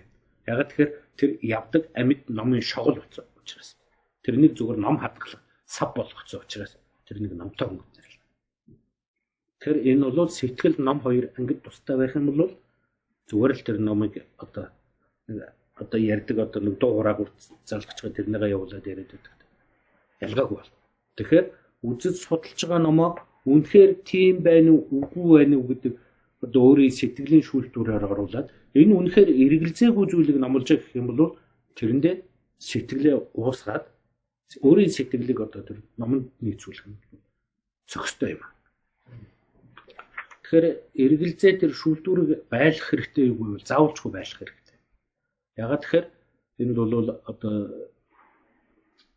Яг 0.49 0.73
тэгэхээр 0.73 0.91
тэр 1.21 1.29
явдаг 1.45 1.83
амьд 1.93 2.25
номын 2.33 2.65
шогол 2.65 2.97
утсан 2.97 3.29
учраас 3.45 3.77
тэрнийг 4.25 4.57
зүгээр 4.57 4.79
ном 4.81 4.97
хадгалах 4.97 5.41
сав 5.65 5.93
болгоцсон 5.93 6.41
учраас 6.41 6.73
тэрнийг 7.05 7.33
номтой 7.37 7.69
гэж 7.69 7.85
нэрлэнэ. 7.93 8.25
Тэгэхээр 9.61 9.79
энэ 9.89 10.09
бол 10.09 10.29
сэтгэл 10.33 10.75
ном 10.81 10.97
хоёр 11.05 11.25
ангид 11.37 11.61
тустай 11.61 11.95
байх 11.97 12.17
юм 12.17 12.33
бол 12.33 12.57
зүгээр 13.29 13.53
л 13.53 13.65
тэр 13.65 13.77
номыг 13.79 14.13
одоо 14.41 14.73
одоо 15.77 15.99
ярьдаг 15.99 16.37
одоо 16.39 16.61
нэг 16.61 16.75
дуу 16.81 16.91
хураагаар 16.97 17.29
залгаж 17.69 17.97
байгаа 18.01 18.17
тэрнийгээ 18.17 18.53
явуулаад 18.55 18.85
яриад 18.91 19.09
байдаг. 19.13 19.33
Ялгаагүй 20.25 20.57
бол. 20.57 20.71
Тэгэхээр 21.17 21.45
үзэж 21.85 22.15
судалж 22.25 22.59
байгаа 22.65 22.81
номоо 22.81 23.09
үнэхээр 23.45 23.91
тийм 24.09 24.35
байна 24.47 24.71
уу 24.73 24.81
үгүй 24.97 25.27
байна 25.37 25.55
уу 25.57 25.67
гэдэг 25.69 25.93
одоо 26.45 26.61
өөрийн 26.69 26.93
сэтгэлийн 26.99 27.45
шүүлтүүрээр 27.49 28.05
оруулаад 28.09 28.47
энэ 28.79 28.93
үнэхээр 28.99 29.29
эргэлзээгүй 29.43 30.05
зүйлийг 30.09 30.37
номлож 30.41 30.69
гэх 30.69 30.95
юм 30.99 31.07
бол 31.09 31.37
тэрэндээ 31.77 32.15
сэтгэлээ 32.59 33.15
уусгаад 33.35 33.85
өөрийн 34.61 34.91
сэтгэлийг 34.93 35.39
одоо 35.41 35.61
тэр 35.65 35.79
номонд 35.97 36.31
нийцүүлэх 36.39 36.85
нь 36.87 36.97
зохистой 37.89 38.37
юм. 38.37 38.43
Тэгэхээр 40.45 40.67
эргэлзээ 40.93 41.53
тэр 41.59 41.71
шүүлтүүрийг 41.73 42.45
байлгах 42.53 42.87
хэрэгтэй 42.89 43.25
үгүй 43.33 43.47
бол 43.57 43.65
заавалчгүй 43.65 44.11
байлгах 44.13 44.39
хэрэгтэй. 44.45 44.77
Ягаад 45.57 45.81
тэгэхээр 45.83 46.07
энэ 46.61 46.73
бол 46.77 47.09
одоо 47.25 47.53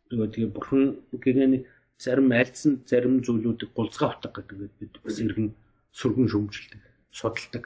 нөгөө 0.09 0.29
тэгээ 0.33 0.55
бурхан 0.57 0.83
гэгэний 1.13 1.61
зарим 2.01 2.33
альцсан 2.33 2.81
зарим 2.89 3.21
зүйлүүдийг 3.21 3.71
гулцгаа 3.77 4.17
утга 4.17 4.41
гэдэг 4.41 4.71
бид 4.79 4.93
бас 5.05 5.21
иргэн 5.21 5.53
сүргэн 5.93 6.27
шөмжилдэг, 6.33 6.81
судалдаг. 7.13 7.65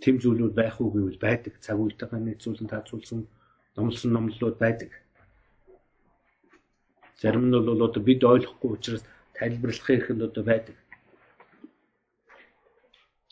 Тэм 0.00 0.16
зүйлүүд 0.22 0.54
байх 0.54 0.80
уу 0.80 0.94
гэвэл 0.94 1.20
байдаг. 1.20 1.60
Цаг 1.60 1.76
үеийнхээ 1.76 2.22
нийцүүлэн 2.22 2.70
таацуулсан 2.70 3.26
номлосон 3.78 4.12
номлолууд 4.12 4.58
байдаг. 4.58 4.90
Зарим 7.22 7.46
нь 7.48 7.54
бол 7.54 7.82
одоо 7.86 8.02
бид 8.02 8.22
ойлгохгүй 8.24 8.70
учраас 8.74 9.04
тайлбарлахын 9.38 9.98
их 9.98 10.10
нь 10.10 10.26
одоо 10.28 10.44
байдаг. 10.50 10.76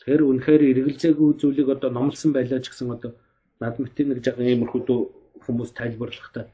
Тэр 0.01 0.23
үнэхээр 0.23 0.63
эргэлзээгүй 0.71 1.29
зүйлийг 1.35 1.69
одоо 1.75 1.89
номлосон 1.91 2.31
байлаа 2.31 2.63
ч 2.63 2.71
гэсэн 2.71 2.95
одоо 2.95 3.11
над 3.59 3.75
мэтийн 3.79 4.07
нэг 4.09 4.23
жаахан 4.23 4.47
иймэрхүү 4.47 4.81
хүмүүс 5.43 5.71
тайлбарлахдаа 5.75 6.45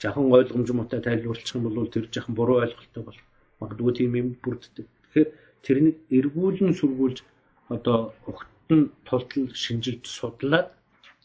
жахан 0.00 0.32
ойлгомжмоотой 0.32 1.00
тайлбарлчих 1.00 1.56
юм 1.56 1.68
бол 1.68 1.88
тэр 1.88 2.08
жахан 2.14 2.34
буруу 2.34 2.64
ойлголттой 2.64 3.02
бол 3.04 3.18
магадгүй 3.60 3.92
тийм 3.96 4.12
юм 4.20 4.28
бүрддэг. 4.42 4.86
Тэгэхээр 4.88 5.28
тэрнийг 5.64 5.96
эргүүлэн 6.16 6.72
сүргүүлж 6.80 7.18
одоо 7.74 8.12
ухтан 8.28 8.92
тултал 9.08 9.48
шинжилж 9.52 10.04
судлаад 10.08 10.68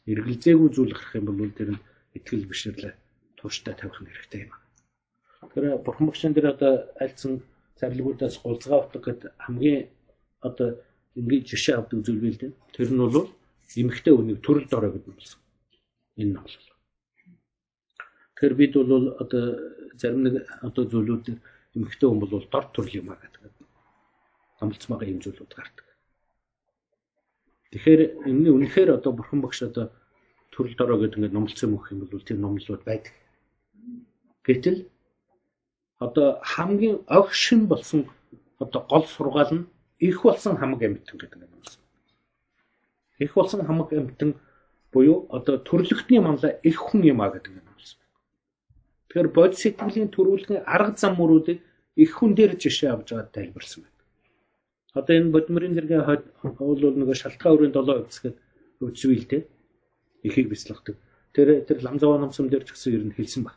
эргэлзээгүй 0.08 0.70
зүйл 0.76 0.94
гарах 0.96 1.16
юм 1.20 1.26
бол 1.28 1.52
тэр 1.60 1.70
нь 1.76 1.84
ихтгэл 2.18 2.50
бишрлээ 2.50 2.94
тууштай 3.38 3.74
тавих 3.76 4.00
нь 4.02 4.10
хэрэгтэй 4.10 4.42
юм. 4.48 4.54
Тэгэхээр 5.54 5.84
бурхан 5.86 6.08
багшин 6.08 6.34
дээр 6.34 6.54
одоо 6.54 6.74
альцсан 7.00 7.42
зарлагуудаас 7.80 8.36
гулцгаа 8.44 8.80
утга 8.84 9.00
гэд 9.00 9.22
хамгийн 9.46 9.88
одоо 10.42 10.70
ингээд 11.16 11.48
жишээ 11.50 11.76
авдаг 11.78 12.00
зүйл 12.04 12.24
байл 12.24 12.40
дээ. 12.40 12.54
Тэр 12.76 12.90
нь 12.92 13.00
бол 13.00 13.30
эмхтэй 13.76 14.14
үнийг 14.14 14.40
төрөл 14.42 14.68
дорой 14.70 14.92
гэдэг 14.92 15.14
болсон. 15.16 15.40
Энэ 16.20 16.32
нь 16.34 16.40
бол 16.40 16.56
Тэгэхээр 18.40 18.56
бид 18.56 18.74
бол 18.74 19.08
одоо 19.20 19.44
зарим 20.00 20.24
нэг 20.24 20.48
одоо 20.64 20.84
зүйлүүд 20.88 21.28
эмэгтэй 21.76 22.08
хүн 22.08 22.20
бол 22.24 22.32
дор 22.32 22.66
төрөл 22.72 23.04
юм 23.04 23.12
аа 23.12 23.20
гэдэг. 23.20 23.52
Амлцсан 24.64 24.96
байгаа 24.96 25.12
юм 25.12 25.20
зүйлүүд 25.20 25.52
гардаг. 25.60 25.88
Тэгэхээр 27.76 28.02
энэ 28.32 28.50
үнэхээр 28.56 28.96
одоо 28.96 29.12
бурхан 29.12 29.44
багш 29.44 29.68
одоо 29.68 29.92
төрөл 30.60 30.76
дорой 30.76 31.00
гэдэг 31.08 31.18
ингээд 31.24 31.36
номлцсон 31.40 31.72
мөх 31.72 31.88
юм 31.88 32.04
бол 32.04 32.20
тийм 32.20 32.44
номлолууд 32.44 32.84
байдаг. 32.84 33.16
Гэтэл 34.44 34.92
одоо 36.04 36.44
хамгийн 36.44 37.00
огшин 37.08 37.68
болсон 37.72 38.12
одоо 38.60 38.84
гол 38.92 39.08
сургаал 39.08 39.52
нь 39.56 39.68
их 40.04 40.24
болсон 40.24 40.60
хамаг 40.60 40.84
амьтан 40.84 41.16
гэдэг 41.16 41.40
юм 41.40 41.48
байна. 41.48 41.80
Их 43.24 43.32
болсон 43.40 43.64
хамаг 43.64 43.94
амьтан 43.94 44.36
буюу 44.92 45.28
одоо 45.32 45.56
төрлөختний 45.64 46.20
манлаа 46.20 46.52
их 46.60 46.76
хүн 46.76 47.08
юм 47.08 47.22
а 47.24 47.32
гэдэг 47.32 47.56
юм 47.56 47.64
байна. 47.64 47.68
Тэгэхээр 49.08 49.30
бод 49.32 49.56
сэтгэлийн 49.56 50.12
төрүүлгийн 50.12 50.68
арга 50.68 51.00
зам 51.00 51.16
мөрүүдийг 51.16 51.64
их 51.96 52.12
хүн 52.20 52.36
дээр 52.36 52.60
жишээ 52.60 52.92
авч 52.92 53.16
байгаа 53.16 53.32
тайлбарлсан 53.32 53.88
байна. 53.88 54.00
Одоо 55.00 55.14
энэ 55.16 55.32
бодмөрийн 55.32 55.76
зэргийн 55.80 56.04
бол 56.44 57.00
нөгөө 57.00 57.16
шалтгаан 57.16 57.56
өрийн 57.56 57.72
7 57.72 58.12
хэсгээд 58.12 58.38
үцвэл 58.84 59.26
тэ 59.32 59.48
ихийг 60.24 60.50
бяцлагдаг. 60.50 60.96
Тэр 61.34 61.62
тэр 61.68 61.78
ламзава 61.84 62.18
намсам 62.18 62.50
дээр 62.50 62.64
ч 62.66 62.74
гэсэн 62.74 62.94
ер 62.94 63.04
нь 63.08 63.16
хэлсэн 63.16 63.44
баг. 63.46 63.56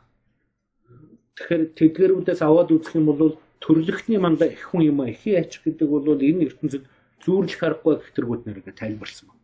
Тэгэхээр 1.37 1.63
тэдгэрүүдээс 1.73 2.41
аваад 2.45 2.69
үзэх 2.71 2.95
юм 2.95 3.09
бол 3.09 3.37
төрлөختний 3.63 4.19
мандаа 4.21 4.53
их 4.53 4.69
хүн 4.69 4.93
юм 4.93 5.01
а 5.01 5.09
ихий 5.09 5.33
ачих 5.39 5.63
гэдэг 5.63 5.87
бол 5.89 6.05
энэ 6.13 6.45
ертөнцид 6.51 6.85
зүүрлэх 7.25 7.61
аргагүй 7.63 7.95
гэх 7.97 8.13
тэргүүд 8.13 8.41
нэргээ 8.45 8.75
тайлбарсан 8.77 9.31
байна. 9.31 9.41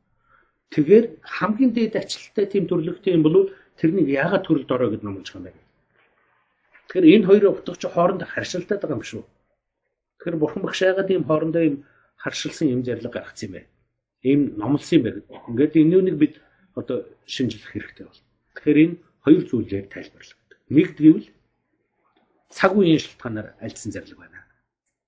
Тэгэхээр 0.70 1.06
хамгийн 1.24 1.72
дээд 1.74 1.96
ачлалтай 1.98 2.46
тийм 2.46 2.70
төрлөختний 2.70 3.16
юм 3.18 3.24
бол 3.26 3.50
тэрнийг 3.80 4.08
яагаад 4.12 4.46
төрөлд 4.46 4.70
ороо 4.70 4.90
гэд 4.94 5.04
номлож 5.04 5.34
байгаа 5.34 5.50
юм 5.50 5.58
бэ? 5.58 5.66
Тэгэхээр 6.90 7.12
энэ 7.16 7.26
хоёрын 7.26 7.52
утга 7.56 7.74
чи 7.74 7.88
хооронд 7.90 8.22
харшилтаад 8.28 8.82
байгаа 8.84 8.98
юм 9.00 9.06
шүү. 9.08 9.24
Тэгэхээр 10.20 10.38
бурхан 10.38 10.62
багш 10.62 10.80
яагаад 10.86 11.10
ийм 11.10 11.24
хоорондоо 11.26 11.64
ийм 11.64 11.76
харшилсан 12.22 12.68
юм 12.70 12.82
зэрлэг 12.86 13.14
гаргацсан 13.14 13.48
юм 13.50 13.54
бэ? 13.56 13.62
Ийм 14.30 14.42
номлосон 14.60 14.96
юм 15.00 15.04
бэ? 15.06 15.12
Ингээд 15.50 15.74
энэ 15.80 16.02
нүг 16.06 16.18
бид 16.22 16.34
одоо 16.80 16.98
шинжлэх 17.26 17.72
хэрэгтэй 17.72 18.06
бол. 18.08 18.22
Тэгэхээр 18.56 18.80
энэ 18.84 18.96
хоёр 19.26 19.44
зүйлээр 19.46 19.86
тайлбарлагдав. 19.94 20.60
Нэгд 20.72 20.98
гэвэл 21.04 21.28
цаг 22.50 22.72
үеийн 22.76 23.02
шалтгаанаар 23.04 23.48
альцсан 23.60 23.92
зарлиг 23.92 24.18
байна. 24.18 24.40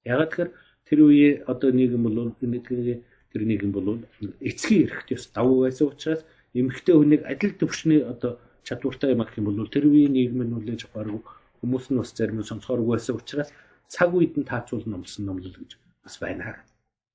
Ягаад 0.04 0.30
тэгэхээр 0.30 0.52
тэр 0.88 1.00
үе 1.08 1.30
одоо 1.48 1.70
нийгэм 1.72 2.04
бол 2.04 2.36
нэгдгийн 2.36 3.00
тэр 3.32 3.42
нийгэм 3.48 3.72
бол 3.72 4.04
эцгийн 4.44 4.86
эрхт 4.92 5.10
ёс 5.16 5.26
давуу 5.32 5.66
байсан 5.66 5.88
учраас 5.88 6.22
эмэгтэй 6.54 6.96
хүнийг 6.96 7.22
адил 7.24 7.54
төвшний 7.56 8.02
одоо 8.04 8.38
чадвартай 8.68 9.16
юм 9.16 9.24
гэх 9.24 9.40
юм 9.40 9.48
бол 9.48 9.72
тэр 9.72 9.88
үеийн 9.88 10.14
нийгэм 10.14 10.42
нь 10.44 10.58
үлээж 10.58 10.92
гаргав 10.92 11.24
Хүмүүс 11.62 11.94
нь 11.94 12.00
бас 12.02 12.10
зарим 12.18 12.42
нь 12.42 12.50
сонсохооргүй 12.50 12.98
байсан 12.98 13.22
учраас 13.22 13.50
цаг 13.86 14.10
үед 14.18 14.34
нь 14.34 14.50
таацуул 14.50 14.82
номлосон 14.90 15.30
номлол 15.30 15.54
гэж 15.54 15.78
бас 16.02 16.18
байна. 16.18 16.58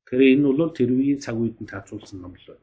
Тэгэхээр 0.06 0.38
энэ 0.38 0.46
бол 0.46 0.70
тэр 0.70 0.90
үеийн 0.94 1.18
цаг 1.18 1.34
үед 1.34 1.58
нь 1.58 1.66
таацуулсан 1.66 2.22
номлол. 2.22 2.62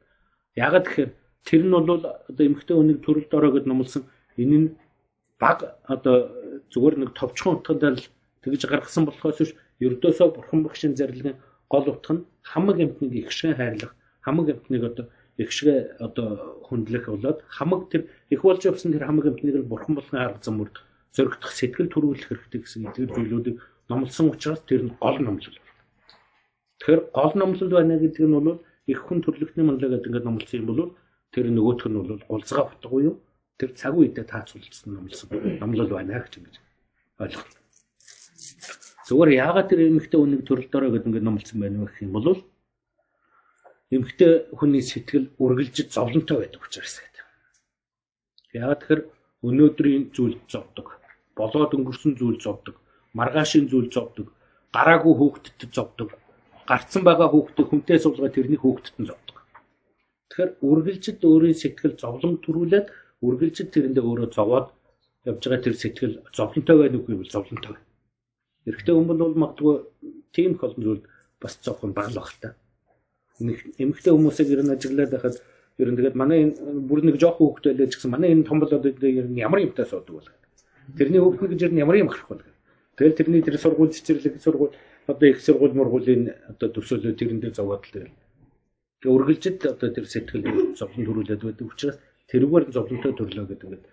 Ягаад 0.56 0.88
тэгэхээр 0.88 1.12
тэр 1.48 1.62
нь 1.64 1.72
бол 1.72 2.04
одоо 2.30 2.44
эмхтэй 2.48 2.76
хүнийг 2.76 3.00
төрөлд 3.04 3.32
ороо 3.38 3.52
гэд 3.54 3.68
номлосон 3.68 4.04
энэ 4.42 4.58
нь 4.58 4.68
баг 5.42 5.60
одоо 5.94 6.16
зүгээр 6.72 6.96
нэг 7.00 7.10
товчхон 7.20 7.60
утгад 7.60 7.84
л 7.84 8.08
тэгж 8.44 8.62
гаргасан 8.68 9.04
болохоос 9.06 9.38
биш 9.40 9.52
ердөөсөө 9.86 10.28
бурхан 10.36 10.60
багшийн 10.64 10.96
зарилгын 10.96 11.40
гол 11.70 11.86
утга 11.92 12.12
нь 12.16 12.26
хамаг 12.52 12.78
эмтнийг 12.80 13.14
их 13.14 13.32
шиг 13.32 13.58
хайрлах 13.58 13.96
хамаг 14.26 14.48
эмтнийг 14.54 14.84
одоо 14.90 15.06
их 15.38 15.52
шиг 15.52 15.68
одоо 16.00 16.62
хүндлэх 16.68 17.06
болоод 17.10 17.40
хамаг 17.58 17.82
тэр 17.92 18.02
их 18.34 18.42
болж 18.44 18.62
явсан 18.64 18.94
тэр 18.94 19.08
хамаг 19.08 19.26
эмтнийг 19.28 19.56
л 19.60 19.72
бурхан 19.72 19.96
болгон 19.96 20.20
арга 20.22 20.40
замаар 20.44 20.70
зөргөх 21.16 21.52
сэтгэл 21.52 21.94
төрүүлэх 21.94 22.28
хэрэгтэй 22.30 22.60
гэсэн 22.62 22.88
эдгээр 22.88 23.12
зүйлүүдийг 23.16 23.58
номлосон 23.90 24.32
учраас 24.34 24.62
тэр 24.66 24.82
нь 24.86 24.96
гол 24.98 25.18
номлол. 25.20 25.58
Тэгэхээр 26.80 27.02
гол 27.14 27.34
номлол 27.36 27.70
байна 27.70 28.00
гэдэг 28.00 28.26
нь 28.26 28.34
бол 28.34 28.64
их 28.88 29.00
хүн 29.06 29.20
төрлөختний 29.22 29.66
манлаа 29.66 29.90
гэдэг 29.92 30.08
ингээд 30.10 30.28
номлосон 30.28 30.60
юм 30.62 30.68
бол 30.70 30.82
тэр 31.34 31.50
нөгөөх 31.50 31.90
нь 31.90 31.98
бол 31.98 32.22
гулцгаа 32.30 32.70
бутгуу 32.70 33.02
юу? 33.02 33.16
Тэр 33.58 33.74
цаг 33.74 33.98
үедээ 33.98 34.26
таацуулсан 34.30 34.94
номлосон 34.94 35.30
номлол 35.58 35.90
байна 35.90 36.22
гэж 36.22 36.34
ингэж 36.38 36.56
ойлгох. 37.20 37.50
Зүгээр 39.10 39.32
яагаад 39.42 39.68
тэр 39.70 39.80
эмэгтэй 39.90 40.20
хүнийг 40.22 40.42
төрөлдөөрөө 40.46 40.92
гэдэг 40.94 41.08
ингээд 41.10 41.28
номлосон 41.28 41.58
байна 41.60 41.78
вэ 41.82 41.90
гэх 41.90 42.06
юм 42.06 42.14
бол 42.14 42.28
эмэгтэй 43.94 44.32
хүний 44.58 44.82
сэтгэл 44.82 45.26
үргэлж 45.38 45.78
зовлонтой 45.90 46.38
байдаг 46.46 46.62
учраас 46.62 46.98
гэдэг. 47.02 47.26
Яагаад 48.58 48.80
тэгэхээр 48.82 49.02
өнөөдрийн 49.44 50.04
зүйл 50.16 50.38
зовдөг, 50.50 50.88
болоод 51.38 51.74
өнгөрсөн 51.78 52.14
зүйл 52.18 52.40
зовдөг, 52.42 52.76
маргаашийн 53.14 53.68
зүйл 53.70 53.90
зовдөг, 53.92 54.32
гараагүй 54.74 55.14
хүүхдэд 55.18 55.70
зовдөг, 55.74 56.10
гарцсан 56.66 57.04
байгаа 57.04 57.30
хүүхдэд 57.30 57.68
хүнтэй 57.70 58.00
суулгаа 58.00 58.32
тэрний 58.34 58.58
хүүхдэд 58.58 58.96
нь 58.98 59.10
зовдөг. 59.10 59.33
Тэгэхээр 60.34 60.66
үргэлжид 60.66 61.22
өөрийн 61.22 61.54
сэтгэл 61.54 61.94
зовлон 61.94 62.42
төрүүлээд 62.42 62.88
үргэлжид 63.22 63.70
тэрэндээ 63.70 64.02
өөрөө 64.02 64.30
зовоод 64.34 64.74
явж 65.30 65.46
байгаа 65.46 65.62
тэр 65.62 65.76
сэтгэл 65.78 66.16
зовлонтой 66.34 66.76
байх 66.82 66.98
үгүй 66.98 67.16
бол 67.22 67.30
зовлонтой. 67.30 67.78
Эрэгтэй 68.66 68.94
хүн 68.98 69.06
бол 69.14 69.38
магадгүй 69.38 69.76
тийм 70.34 70.58
их 70.58 70.64
олон 70.66 70.82
зүйл 70.82 71.04
бас 71.38 71.54
зовхон 71.62 71.94
баг 71.94 72.10
та. 72.42 72.58
Эмэгтэй 73.78 74.10
хүмүүсийг 74.10 74.50
ер 74.58 74.66
нь 74.66 74.74
ажиглаад 74.74 75.14
байхад 75.14 75.38
ер 75.78 75.90
нь 75.94 75.98
тэгээд 76.02 76.18
манай 76.18 76.50
бүр 76.50 77.06
нэг 77.06 77.22
жоох 77.22 77.38
хүүхдээ 77.38 77.78
л 77.78 77.94
гэсэн 77.94 78.10
манай 78.10 78.34
энэ 78.34 78.50
том 78.50 78.58
болоод 78.58 78.90
ер 78.90 79.30
нь 79.30 79.38
ямар 79.38 79.62
юмтай 79.62 79.86
суудаг 79.86 80.18
бол. 80.18 80.30
Тэрний 80.98 81.22
хүүхэд 81.22 81.54
гэж 81.54 81.62
ер 81.70 81.74
нь 81.78 81.84
ямар 81.86 82.02
юм 82.02 82.10
гарах 82.10 82.26
бол. 82.26 82.42
Тэгэл 82.98 83.18
тэрний 83.22 83.46
тэр 83.46 83.62
сургууль 83.62 83.94
цэцэрлэг 83.94 84.42
сургууль 84.42 84.74
одоо 85.06 85.28
их 85.30 85.46
сургууль 85.46 85.78
мургуулийн 85.78 86.34
одоо 86.50 86.74
төсөөлөө 86.74 87.14
тэрэндээ 87.22 87.54
зовоод 87.54 87.86
л 87.86 87.94
тэгэл. 87.94 88.23
Тэгээ 89.04 89.16
үргэлжид 89.20 89.60
одоо 89.68 89.90
тэр 89.92 90.08
сэтгэл 90.08 90.80
зовлон 90.80 91.04
төрүүлээд 91.04 91.44
байдаг 91.44 91.68
учраас 91.68 91.98
тэрүүгээр 92.32 92.72
зовлонтой 92.72 93.12
төрлөө 93.20 93.46
гэдэг 93.52 93.68
ингээд 93.68 93.86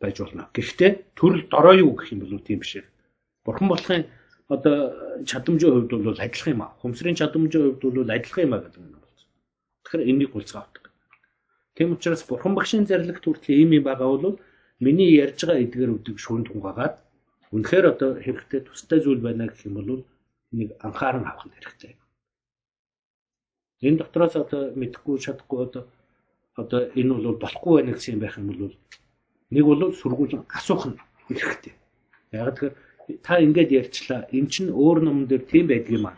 байж 0.00 0.16
болно. 0.16 0.48
Гэхдээ 0.56 0.90
төрөл 1.12 1.44
дорой 1.52 1.76
юу 1.84 1.92
гэх 1.92 2.16
юм 2.16 2.24
бол 2.24 2.40
тийм 2.40 2.64
биш. 2.64 2.80
Бурхан 3.44 3.68
болохын 3.68 4.08
одоо 4.48 4.76
чадамжийн 5.28 5.72
хувьд 5.86 5.92
бол 5.92 6.16
адилхан 6.16 6.52
юм 6.56 6.62
аа. 6.64 6.72
Хүмсрийн 6.80 7.20
чадамжийн 7.20 7.76
хувьд 7.76 7.84
бол 7.84 8.08
адилхан 8.16 8.44
юм 8.48 8.54
аа 8.56 8.64
гэдэг 8.64 8.80
нь 8.80 8.96
болсон. 8.96 9.28
Тэгэхээр 9.84 10.08
энийг 10.08 10.30
гүйлцээ 10.32 10.58
авдаг. 10.64 10.84
Тийм 11.76 11.92
учраас 11.92 12.24
бурхан 12.24 12.56
багшийн 12.56 12.88
зарлигт 12.88 13.28
хүртэл 13.28 13.60
ийм 13.60 13.76
юм 13.76 13.84
байгаа 13.84 14.08
бол 14.08 14.40
миний 14.80 15.12
ярьж 15.20 15.44
байгаа 15.44 15.60
эдгээр 15.60 15.94
үдэг 16.00 16.16
шүүн 16.16 16.48
тунгаагаад 16.48 16.96
Үнэхээр 17.54 17.86
одоо 17.94 18.10
хэрэгтэй 18.18 18.60
тустай 18.66 18.98
зүйл 19.00 19.22
байна 19.22 19.46
гэх 19.46 19.64
юм 19.70 19.74
бол 19.78 20.02
нэг 20.52 20.74
анхааран 20.82 21.24
авах 21.24 21.46
хэрэгтэй. 21.46 21.94
Энэ 23.82 23.98
дотроос 24.00 24.36
одоо 24.36 24.72
мэдхгүй 24.80 25.18
чадахгүй 25.20 25.60
одоо 25.66 25.84
одоо 26.56 26.80
энэ 26.96 27.12
бол 27.14 27.36
болохгүй 27.36 27.72
байна 27.76 27.92
гэсэн 27.92 28.14
юм 28.14 28.20
байх 28.20 28.38
юм 28.38 28.48
бол 28.48 28.76
нэг 29.50 29.64
бол 29.64 29.92
сургууль 29.92 30.40
асуух 30.48 30.86
нь 30.88 30.98
хэрэгтэй. 31.28 31.74
Яг 32.32 32.56
тэгэхээр 32.56 32.74
та 33.22 33.38
ингэж 33.38 33.68
ярьчлаа. 33.80 34.20
Эн 34.32 34.46
чинь 34.48 34.70
өөр 34.72 34.98
ном 35.04 35.26
дээр 35.26 35.44
тийм 35.44 35.66
байдаг 35.68 35.92
юм 35.92 36.06
аа. 36.08 36.16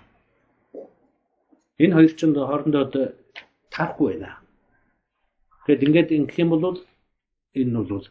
Энэ 1.78 1.94
хоёр 1.94 2.12
ч 2.14 2.20
хоорондоо 2.22 2.82
одоо 2.86 3.04
таарахгүй 3.70 4.06
байна. 4.14 4.38
Тэгэд 5.66 5.84
ингэж 5.86 6.08
ингэх 6.16 6.38
юм 6.38 6.50
бол 6.54 6.78
энэ 7.54 7.74
бол 7.74 8.06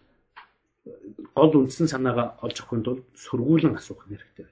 гол 1.35 1.53
үндсэн 1.57 1.87
санаагаа 1.87 2.37
олж 2.43 2.57
авахын 2.59 2.83
тулд 2.83 3.03
сургуулин 3.15 3.75
асуух 3.79 4.03
хэрэгтэй. 4.05 4.47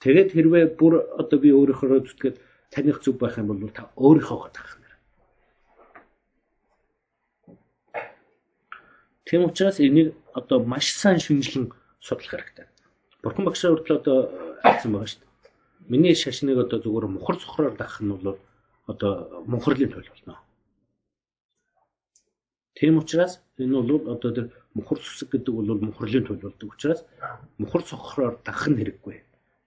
Тэгээд 0.00 0.30
хэрвээ 0.32 0.64
бүр 0.78 0.92
одоо 1.20 1.38
би 1.40 1.48
өөрийнхөө 1.52 2.00
зүтгээд 2.08 2.36
таних 2.70 3.02
зүг 3.02 3.18
байх 3.18 3.38
юм 3.38 3.48
бол 3.48 3.70
та 3.70 3.90
өөрийнхөө 3.96 4.38
гадах 4.42 4.78
юм. 4.78 4.84
Тийм 9.24 9.44
учраас 9.44 9.80
энийг 9.80 10.14
одоо 10.34 10.62
маш 10.64 10.92
сайн 10.92 11.18
шинжилэн 11.18 11.72
судлах 12.00 12.30
хэрэгтэй. 12.30 12.66
Бурхан 13.22 13.44
багшаа 13.44 13.72
хүртэл 13.72 13.96
одоо 13.96 14.18
айсан 14.62 14.92
байгаа 14.92 15.08
шүү 15.08 15.20
дээ. 15.20 15.32
Миний 15.88 16.14
шашныг 16.14 16.58
одоо 16.58 16.78
зүгээр 16.78 17.06
мухар 17.08 17.36
цохроор 17.40 17.74
дагах 17.76 18.00
нь 18.04 18.12
бол 18.12 18.38
одоо 18.86 19.42
мунхарлын 19.48 19.90
тойл 19.90 20.12
болно. 20.12 20.38
Тийм 22.74 22.98
учраас 22.98 23.40
энэ 23.56 23.80
бол 23.80 24.12
одоо 24.12 24.30
тэр 24.30 24.46
мухар 24.74 24.98
сүсэг 25.00 25.32
гэдэг 25.32 25.54
бол 25.54 25.80
мухарлын 25.80 26.26
тул 26.26 26.36
болдог 26.36 26.74
учраас 26.76 27.00
мухар 27.56 27.82
цохроор 27.82 28.38
дагах 28.44 28.68
нь 28.68 28.76
хэрэггүй. 28.76 29.16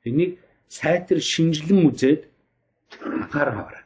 Энийг 0.05 0.37
сайтар 0.69 1.19
шинжилэн 1.19 1.89
үзээд 1.89 2.29
анхаараа 3.01 3.55
аваарай. 3.55 3.84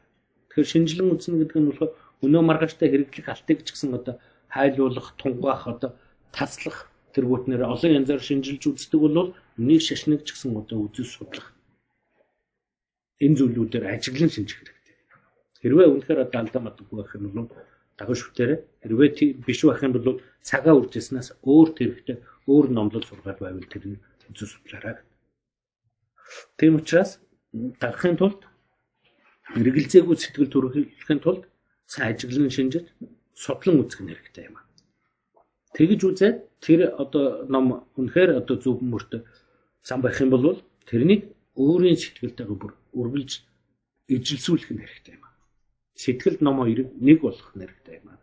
Тэгэхээр 0.49 0.71
шинжилэн 0.71 1.13
үзнэ 1.15 1.35
гэдэг 1.41 1.57
нь 1.59 1.69
болохоор 1.69 1.91
өнөө 2.25 2.41
маргааштай 2.45 2.87
хэрэглэх 2.89 3.27
алтыг 3.29 3.59
ч 3.65 3.73
гэсэн 3.73 3.97
одоо 3.97 4.15
хайлуулах, 4.51 5.15
тунгаах, 5.17 5.63
одоо 5.67 5.91
таслах 6.35 6.91
тэргүүтнэр 7.15 7.63
олон 7.65 7.91
янзаар 7.99 8.21
шинжилж 8.21 8.63
үздэг 8.67 8.99
бол 8.99 9.35
нэг 9.57 9.81
шашныг 9.81 10.21
ч 10.27 10.35
гэсэн 10.35 10.55
одоо 10.55 10.87
үзэл 10.87 11.07
судлах 11.07 11.51
энэ 13.21 13.37
зүйлүүдээр 13.37 13.85
ажиглан 13.85 14.31
шинжих 14.33 14.57
хэрэгтэй. 14.57 14.95
Хэрвээ 15.61 15.87
үнэхээр 15.93 16.19
одоо 16.25 16.39
алдаа 16.41 16.61
мадаггүй 16.65 16.97
байх 16.97 17.13
юм 17.15 17.25
бол 17.29 17.49
дагаж 17.97 18.17
шүтээрээ 18.17 18.59
хэрвээ 18.81 19.09
биш 19.45 19.61
байх 19.61 19.81
юм 19.85 19.93
бол 19.93 20.21
цагаа 20.41 20.73
үржсэнээс 20.73 21.45
өөр 21.45 21.69
тэрэгтэй 21.77 22.17
өөр 22.49 22.65
номлол 22.73 23.05
сургаал 23.05 23.37
байвал 23.37 23.69
тэрний 23.69 24.01
үзэл 24.25 24.49
судлаарай. 24.57 24.97
Тийм 26.57 26.81
учраас 26.81 27.21
дарахын 27.53 28.17
тулд 28.17 28.41
эргэлзээгүй 29.59 30.15
сэтгэл 30.17 30.51
төрөлхийн 30.53 31.19
тулд 31.23 31.43
сайн 31.87 32.13
ажиглан 32.13 32.51
шинжиж 32.53 32.85
судлан 33.35 33.81
үзэх 33.81 33.99
нь 34.01 34.11
хэрэгтэй 34.11 34.45
юм. 34.49 34.57
Тэгж 35.75 36.01
үзээд 36.07 36.37
тэр 36.63 36.79
одоо 37.03 37.47
ном 37.53 37.65
үнэхээр 37.99 38.39
одоо 38.39 38.55
зөв 38.63 38.77
мөртөө 38.79 39.21
сан 39.87 39.99
байх 40.01 40.21
юм 40.23 40.29
бол 40.31 40.61
тэрнийг 40.87 41.31
өөрийн 41.55 41.97
сэтгэлтэйгээ 41.99 42.57
бүр 42.59 42.73
үргэлж 42.99 43.31
ижилсүүлэх 44.15 44.71
нь 44.71 44.83
хэрэгтэй 44.83 45.15
юм 45.15 45.23
сэтгэлд 46.01 46.41
ном 46.41 46.57
хоёр 46.63 46.89
нэг 46.97 47.21
болох 47.21 47.49
нэртэй 47.55 48.01
юм. 48.01 48.17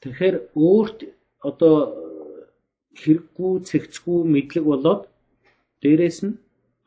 Тэгэхээр 0.00 0.36
өөрт 0.54 0.98
одоо 1.44 1.76
хэрэггүй 3.00 3.52
цэгцгүй 3.68 4.18
мэдлэг 4.24 4.64
болоод 4.64 5.02
дээрэс 5.82 6.18
нь 6.24 6.40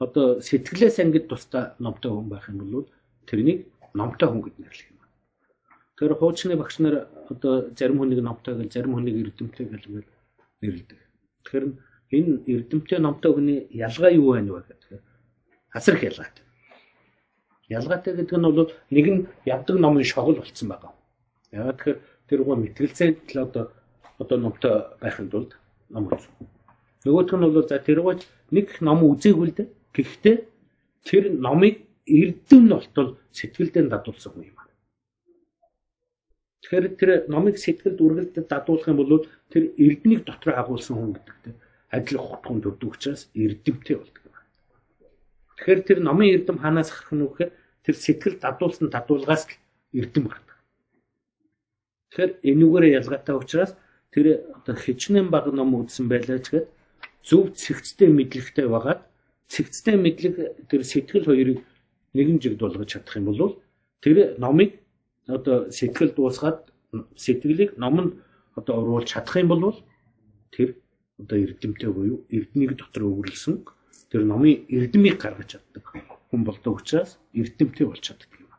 одоо 0.03 0.41
сэтгэлээс 0.47 0.97
ангид 1.03 1.25
тустай 1.29 1.75
номтой 1.83 2.11
хүн 2.11 2.27
байх 2.31 2.45
юм 2.49 2.57
бол 2.63 2.87
тэрнийг 3.27 3.67
номтой 3.93 4.27
хүн 4.29 4.41
гэж 4.41 4.55
нэрлэх 4.57 4.87
юм. 4.89 4.99
Тэр 5.97 6.13
хуучны 6.15 6.55
багш 6.55 6.79
нар 6.79 7.07
одоо 7.29 7.69
зарим 7.77 7.99
хүнийг 7.99 8.21
номтой 8.23 8.55
гэж 8.55 8.73
зарим 8.73 8.95
хүнийг 8.95 9.15
эрдэмтэй 9.21 9.65
гэж 9.67 9.83
нэрлэдэг. 10.61 10.99
Тэгэхээр 11.43 11.65
энэ 12.11 12.33
эрдэмтэй 12.47 12.99
номтой 12.99 13.31
хүний 13.33 13.59
ялгаа 13.71 14.11
юу 14.11 14.33
байна 14.33 14.51
вэ 14.53 14.63
гэхээр 14.67 15.01
асар 15.73 15.95
их 15.95 16.03
ялгаатай. 16.03 16.45
Ялгаатай 17.69 18.13
гэдэг 18.15 18.37
нь 18.37 18.43
бол 18.43 18.71
нэг 18.91 19.05
нь 19.07 19.21
явдаг 19.45 19.75
номын 19.79 20.03
шогол 20.03 20.35
болцсон 20.35 20.67
байгаа. 20.69 20.91
Ягаад 21.51 21.77
тэгэхээр 21.77 21.99
тэр 22.27 22.41
гоо 22.43 22.55
мэтгэлцээ 22.55 23.09
л 23.35 23.39
одоо 23.43 23.71
одоо 24.19 24.37
номтой 24.37 24.73
байхын 24.99 25.29
тулд 25.31 25.55
ном 25.89 26.07
үзв. 26.11 26.31
Нөгөөх 27.03 27.31
нь 27.35 27.43
бол 27.47 27.67
за 27.67 27.79
тэр 27.79 28.01
гоо 28.03 28.15
нэг 28.51 28.67
ном 28.81 28.99
үзээгүй 29.07 29.47
л 29.47 29.55
дээ. 29.55 29.67
Гэхдээ 29.95 30.37
тэр 31.07 31.23
номыг 31.35 31.90
эрдэм 32.07 32.61
нь 32.65 32.73
болтол 32.73 33.09
сэтгэлдээ 33.31 33.89
дадуулсан 33.89 34.33
юм 34.41 34.57
аа. 34.57 34.69
Тэгэхээр 36.61 36.87
тэр 36.99 37.09
номыг 37.27 37.57
сэтгэлд 37.57 37.99
үргэлж 37.99 38.33
дадуулах 38.45 38.87
юм 38.87 38.97
бол 39.01 39.25
тэр 39.49 39.63
эрднийг 39.77 40.25
дотор 40.25 40.53
агуулсан 40.55 40.95
хүн 40.97 41.13
гэдэгтэй 41.17 41.53
адил 41.91 42.19
хутгын 42.23 42.61
төрдөг 42.63 42.89
учраас 42.95 43.27
эрдэмтэй 43.35 43.95
болдог. 43.99 44.33
Тэгэхээр 45.57 45.81
тэр 45.83 45.99
номын 45.99 46.33
эрдэм 46.35 46.57
ханаас 46.63 46.89
гарах 46.89 47.13
нь 47.13 47.25
үхээр 47.27 47.51
тэр 47.83 47.95
сэтгэл 47.99 48.37
дадуулсан 48.39 48.87
дадуулгаас 48.89 49.43
эрдэм 49.91 50.25
гардаг. 50.31 50.57
Тэгэхээр 52.09 52.31
энүүгээр 52.49 52.85
ялгаатай 52.99 53.35
учраас 53.35 53.75
тэр 54.15 54.47
одоо 54.55 54.75
хичнээн 54.75 55.27
баг 55.27 55.51
ном 55.51 55.75
үзсэн 55.75 56.07
байлаа 56.07 56.39
ч 56.39 56.55
гэхэд 56.55 56.67
зөв 57.27 57.51
цэгцтэй 57.53 58.09
мэдлэгтэй 58.09 58.67
байгаад 58.71 59.01
цэгцтэй 59.51 59.95
мэдлэг 59.99 60.35
тэр 60.71 60.81
сэтгэл 60.87 61.27
хоёрыг 61.27 61.59
нэгэн 62.15 62.37
жигд 62.43 62.59
болгож 62.61 62.89
чадах 62.91 63.15
юм 63.17 63.25
бол 63.29 63.59
тэр 64.01 64.17
номыг 64.43 64.81
одоо 65.27 65.71
сэтгэл 65.71 66.11
дуусгаад 66.15 66.59
сэтгэлийг 67.15 67.77
ном 67.77 67.95
нь 68.01 68.11
одоо 68.59 68.73
оруулж 68.81 69.07
чадах 69.11 69.35
юм 69.43 69.49
бол 69.51 69.77
тэр 70.51 70.75
одоо 71.21 71.37
эрдэмтэй 71.37 71.89
буюу 71.93 72.25
эрднийг 72.29 72.75
дотор 72.77 73.03
өвөрлсөн 73.07 73.55
тэр 74.11 74.25
номын 74.25 74.65
эрдмийг 74.67 75.17
гаргаж 75.21 75.55
чаддаг 75.55 75.83
хүн 76.29 76.43
болдог 76.43 76.81
учраас 76.81 77.19
эрдэмтэй 77.33 77.85
болж 77.87 78.01
чаддаг 78.01 78.29
юм. 78.39 78.49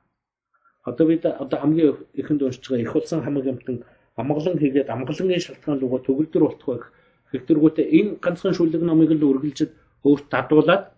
Одоо 0.85 1.07
бид 1.07 1.25
одоо 1.27 1.59
хамгийн 1.61 1.97
ихэнд 2.21 2.43
уншиж 2.43 2.65
байгаа 2.69 2.85
их 2.87 2.97
улсын 2.97 3.21
хамаг 3.23 3.47
амтан 3.47 3.85
амгалан 4.17 4.57
хийгээд 4.59 4.89
амгалангийн 4.95 5.45
шалтгаан 5.45 5.81
руугаа 5.81 6.01
төгөлдөр 6.07 6.43
болтох 6.45 6.69
байх 6.69 6.85
хэвтэргүүтээ 7.33 7.87
энэ 7.99 8.11
ганцхан 8.25 8.55
шүлэг 8.57 8.83
номыг 8.85 9.11
л 9.13 9.25
үргэлжид 9.25 9.73
өөрт 10.05 10.27
дадуулаад 10.29 10.92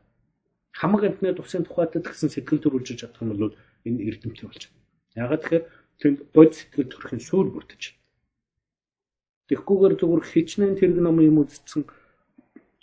хамаг 0.75 1.03
амтны 1.07 1.35
тусын 1.35 1.65
тухайд 1.65 1.95
гэсэн 1.95 2.31
сэтгэл 2.35 2.63
төрүүлж 2.63 2.99
чадах 2.99 3.23
юм 3.23 3.31
бол 3.39 3.55
энэ 3.87 4.03
эрдэмтэй 4.11 4.47
болж 4.47 4.63
байна. 4.67 4.83
Ягаад 5.15 5.43
тэгэхээр 5.47 5.65
тэр 6.03 6.13
бод 6.35 6.51
сэтгэл 6.55 6.91
төрхийн 6.91 7.23
суур 7.23 7.47
бүрдэж 7.55 7.83
байна. 7.95 8.03
Тэгхгүйгээр 9.49 9.95
зүгээр 10.01 10.23
хичнээн 10.35 10.75
тэрэг 10.81 10.99
ном 10.99 11.23
юм 11.23 11.47
үзсэн 11.47 11.87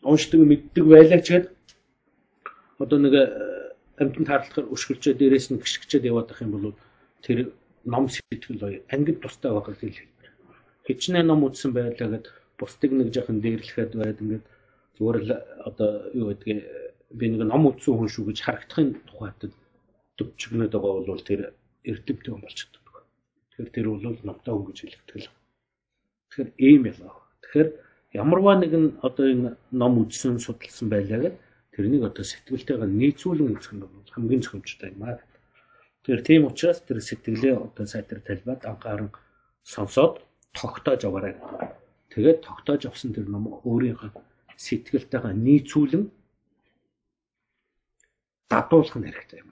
уншдаг 0.07 0.39
мэддэг 0.39 0.85
байлаач 0.87 1.27
гээд 1.27 1.47
одоо 2.79 2.97
нэг 3.01 3.13
э, 3.13 3.25
амьтанд 3.99 4.29
харуулахаар 4.29 4.71
өшгөлчөө 4.73 5.13
дээрээс 5.17 5.47
нь 5.51 5.61
гიშгчээд 5.61 6.07
яваад 6.07 6.29
байх 6.31 6.41
юм 6.41 6.51
бол 6.55 6.73
тэр 7.25 7.51
ном 7.85 8.07
сэтгэл 8.07 8.61
гоё 8.61 8.79
ангид 8.93 9.19
тустай 9.21 9.51
байгаа 9.51 9.75
гэж 9.75 9.97
хэлбэр. 9.99 10.29
Хичнээн 10.87 11.27
ном 11.27 11.43
үзсэн 11.45 11.73
байлаа 11.73 12.09
гэд 12.13 12.25
бусдыг 12.57 12.91
нэг 12.93 13.09
жоохон 13.13 13.41
дээрлэхэд 13.41 13.91
байд 13.97 14.21
ингээд 14.21 14.45
зүгээр 14.97 15.17
л 15.25 15.31
одоо 15.65 15.89
юу 16.13 16.29
гэдгийг 16.29 16.61
би 17.17 17.25
нэг 17.29 17.41
ном 17.47 17.67
үзсэн 17.69 17.95
хүн 17.97 18.09
шүү 18.11 18.25
гэж 18.31 18.37
харагдахын 18.41 18.89
тухайд 19.07 19.53
төвчгнөд 20.17 20.71
байгаа 20.71 20.93
бол 21.07 21.23
тэр 21.23 21.41
эрдэмтэй 21.83 22.31
хүн 22.31 22.43
болж 22.43 22.57
чаддаг. 22.57 23.05
Тэгэхээр 23.51 23.69
тэр 23.75 23.87
бол 23.89 24.03
номтой 24.23 24.53
хүн 24.53 24.67
гэж 24.69 24.77
хэлэгдэл. 24.81 25.29
Тэгэхээр 26.29 26.49
ийм 26.57 26.81
ялаа. 26.91 27.13
Тэгэхээр 27.41 27.69
ямарваа 28.21 28.55
нэгэн 28.59 28.85
одоо 29.01 29.25
энэ 29.27 29.49
ном 29.71 29.93
үзсэн 30.03 30.39
судалсан 30.39 30.87
байлаа 30.89 31.19
гэдэг 31.19 31.35
тэрнийг 31.71 32.03
одоо 32.03 32.23
сэтгэлтэйгээ 32.27 32.89
нийцүүлэн 32.99 33.55
үзэх 33.55 33.73
нь 33.75 33.83
хамгийн 34.11 34.43
зөвхөмжтэй 34.43 34.91
юм 34.91 35.03
аа. 35.07 35.19
Тэгэхээр 36.03 36.21
тийм 36.27 36.41
учраас 36.51 36.79
тэр 36.83 36.99
сэтгэлээ 36.99 37.55
одоо 37.55 37.85
сайтар 37.87 38.19
талбайд 38.19 38.61
анхааран 38.67 39.09
сонсоод 39.63 40.19
тогтоож 40.51 41.01
аваарай. 41.07 41.35
Тэгээд 42.11 42.43
тогтоож 42.43 42.81
авсан 42.85 43.15
тэр 43.15 43.31
ном 43.31 43.47
өөрийнхөө 43.63 44.11
сэтгэлтэйгээ 44.59 45.33
нийцүүлэн 45.33 46.03
дадуулах 48.51 48.95
нь 48.99 49.07
хэрэгтэй 49.07 49.39
юм. 49.39 49.51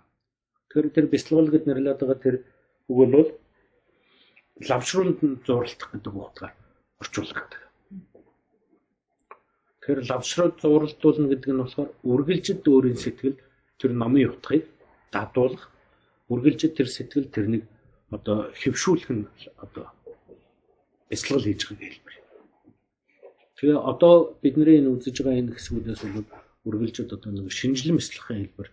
Тэр 0.67 0.85
тэр 0.91 1.05
бяцлагал 1.07 1.49
гэд 1.49 1.65
нэрлээд 1.65 1.99
байгаа 2.03 2.19
тэр 2.19 2.35
үг 2.91 2.97
бол 2.99 3.29
лавшрууланд 4.69 5.19
зурлах 5.47 5.89
гэдэг 5.91 6.13
утгаар 6.13 6.53
орчуулах 6.99 7.39
гэдэг. 7.39 7.61
Тэгэхээр 9.79 10.09
лавшрууд 10.11 10.55
зуралдуулна 10.59 11.27
гэдэг 11.31 11.51
нь 11.55 11.61
болохоор 11.63 11.89
үргэлжид 12.03 12.67
өөрийн 12.67 12.99
сэтгэл 12.99 13.39
тэр 13.79 13.91
номын 13.95 14.35
утгыг 14.35 14.67
дадуулах, 15.15 15.71
үргэлжид 16.27 16.75
тэр 16.75 16.91
сэтгэл 16.91 17.31
тэрнийг 17.31 17.63
одоо 18.11 18.51
хөвшүүлэх 18.59 19.09
нь 19.15 19.23
одоо 19.63 19.87
бяцлал 21.07 21.39
хийж 21.39 21.61
байгаа 21.71 21.87
хэлбэр. 21.87 22.15
Тэгээ 23.57 23.79
одоо 23.79 24.13
бидний 24.43 24.77
энэ 24.83 24.91
үзэж 24.91 25.15
байгаа 25.23 25.39
энэ 25.39 25.55
хэсгүүдээс 25.55 26.01
бол 26.03 26.27
үргэлжид 26.67 27.09
одоо 27.15 27.31
нэг 27.31 27.47
шинжлэн 27.47 27.97
бяцлахын 27.97 28.43
хэлбэр 28.43 28.69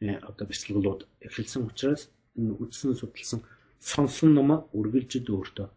одоо 0.00 0.44
бяцлаглууд 0.46 1.00
эхэлсэн 1.26 1.62
учраас 1.68 2.02
энэ 2.36 2.52
үзсэн 2.62 2.92
судалсан 2.94 3.40
сонсон 3.80 4.30
номоо 4.36 4.68
үргэлжид 4.78 5.26
өөртөө 5.32 5.68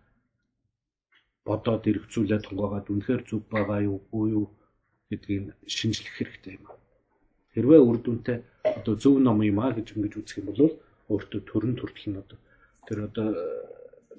бодоод 1.48 1.84
эргцүүлээд 1.88 2.44
тунгаагаад 2.46 2.88
үнэхээр 2.92 3.22
зүг 3.30 3.44
байгаа 3.48 3.80
юу 3.88 3.98
үгүй 4.12 4.28
юу 4.38 4.46
гэдгийг 5.10 5.56
шинжлэх 5.66 6.14
хэрэгтэй 6.16 6.54
юм. 6.60 6.68
Хэрвээ 7.56 7.82
үр 7.82 7.98
дүнтэй 8.04 8.38
одоо 8.64 8.94
зөв 9.00 9.16
ном 9.24 9.40
юм 9.42 9.58
аа 9.64 9.72
гэж 9.74 9.88
ингэж 9.96 10.14
үзэх 10.20 10.38
юм 10.44 10.48
бол 10.52 10.62
өөртөө 11.10 11.42
төрөн 11.50 11.74
төртөл 11.80 12.08
нь 12.12 12.22
одоо 12.22 12.38
тэр 12.86 13.00
одоо 13.08 13.28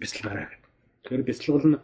бяцлагаараа 0.01 0.49
гэдэг. 0.51 0.71
Тэгэхээр 1.05 1.29
бяцлал 1.29 1.67
нь 1.71 1.79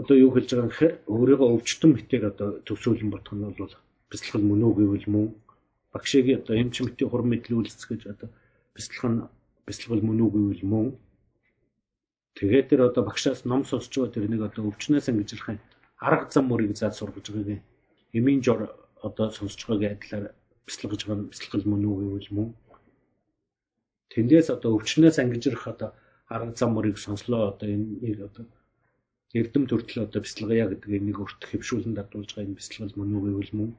одоо 0.00 0.16
юу 0.16 0.30
хэлж 0.32 0.48
байгаа 0.48 0.64
юм 0.64 0.72
гэхээр 0.72 0.94
өөрийгөө 1.12 1.48
өвчтөн 1.58 1.90
мэтээр 1.92 2.24
одоо 2.32 2.48
төвсүүлэн 2.64 3.10
бодох 3.12 3.34
нь 3.36 3.44
бол 3.44 3.74
бяцлал 4.08 4.44
мөн 4.46 4.64
үү 4.64 4.74
гэвэл 4.78 5.08
мөн 5.12 5.26
багшиг 5.98 6.26
одоо 6.38 6.54
эмч 6.54 6.78
мэтийн 6.86 7.10
хурм 7.10 7.28
мэдлүүлэлц 7.34 7.82
гэж 7.90 8.02
одоо 8.06 8.28
бяцлах 8.74 9.04
нь 9.10 9.20
бяцлал 9.66 10.02
мөн 10.06 10.22
үү 10.22 10.30
гэвэл 10.30 10.64
мөн. 10.70 10.86
Тэгээд 12.38 12.66
тэр 12.70 12.80
одоо 12.88 13.02
багшаас 13.02 13.42
ном 13.42 13.66
сонсч 13.66 13.90
байгаа 13.98 14.14
тэр 14.14 14.30
нэг 14.30 14.42
одоо 14.46 14.70
өвчнөөс 14.70 15.10
ангижлахын 15.10 15.58
арга 15.98 16.30
зам 16.30 16.46
мөрийг 16.46 16.78
заад 16.78 16.94
сургаж 16.94 17.26
байгааг 17.34 17.62
эмийн 18.14 18.40
жор 18.46 18.70
одоо 19.02 19.26
сонсч 19.34 19.58
байгаагийн 19.66 19.98
адилаар 19.98 20.24
бяцлагж 20.66 21.02
байгаа 21.02 21.18
нь 21.18 21.30
бяцлал 21.34 21.64
мөн 21.66 21.82
үү 21.90 21.96
гэвэл 21.98 22.30
мөн. 22.36 22.48
Тэндээс 24.14 24.48
одоо 24.54 24.70
өвчнөөс 24.78 25.16
ангижрах 25.18 25.66
одоо 25.66 25.90
арга 26.30 26.54
зам 26.54 26.70
мөрийг 26.78 26.98
сонслоо. 27.02 27.50
Одоо 27.50 27.68
энэ 27.74 27.86
нэг 28.06 28.18
одоо 28.28 28.46
эрдэм 29.34 29.64
төртөл 29.66 30.06
одоо 30.06 30.20
бяцлагая 30.22 30.66
гэдэг 30.70 31.02
нэг 31.02 31.16
өрт 31.18 31.42
хэвшүүлэн 31.50 31.94
дадуулж 31.98 32.30
байгаа 32.32 32.46
энэ 32.46 32.58
бяцлал 32.58 32.92
мөн 32.96 33.10
үү 33.18 33.22
гэвэл 33.26 33.54
мөн 33.58 33.70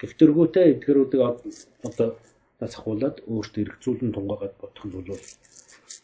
Гэхдээ 0.00 0.28
эдгэрүүдийг 0.72 1.22
одоо 1.84 2.08
засахуулаад 2.60 3.16
өөртөө 3.28 3.62
эргцүүлэн 3.64 4.10
тунгаагаад 4.16 4.54
бодох 4.60 4.84
нь 4.84 4.94
бол 4.96 5.20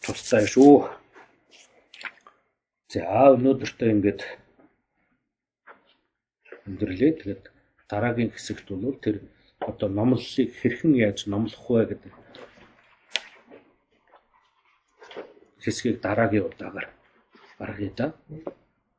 тустай 0.05 0.45
шүү. 0.45 0.75
За 2.93 3.01
өнөөдөртөө 3.37 3.89
ингээд 3.97 4.21
өндөрлөө. 6.69 7.13
Тэгээд 7.21 7.43
дараагийн 7.89 8.31
хэсэгт 8.37 8.69
бол 8.69 8.97
тэр 9.05 9.17
одоо 9.65 9.89
номлолыг 9.89 10.51
хэрхэн 10.61 10.93
яаж 11.07 11.19
номлох 11.33 11.65
вэ 11.71 11.85
гэдэг 11.91 12.13
хэсгийг 15.65 15.97
дараагийн 16.05 16.47
удаагаар 16.51 16.89
гаргая 17.59 17.93
да. 17.97 18.07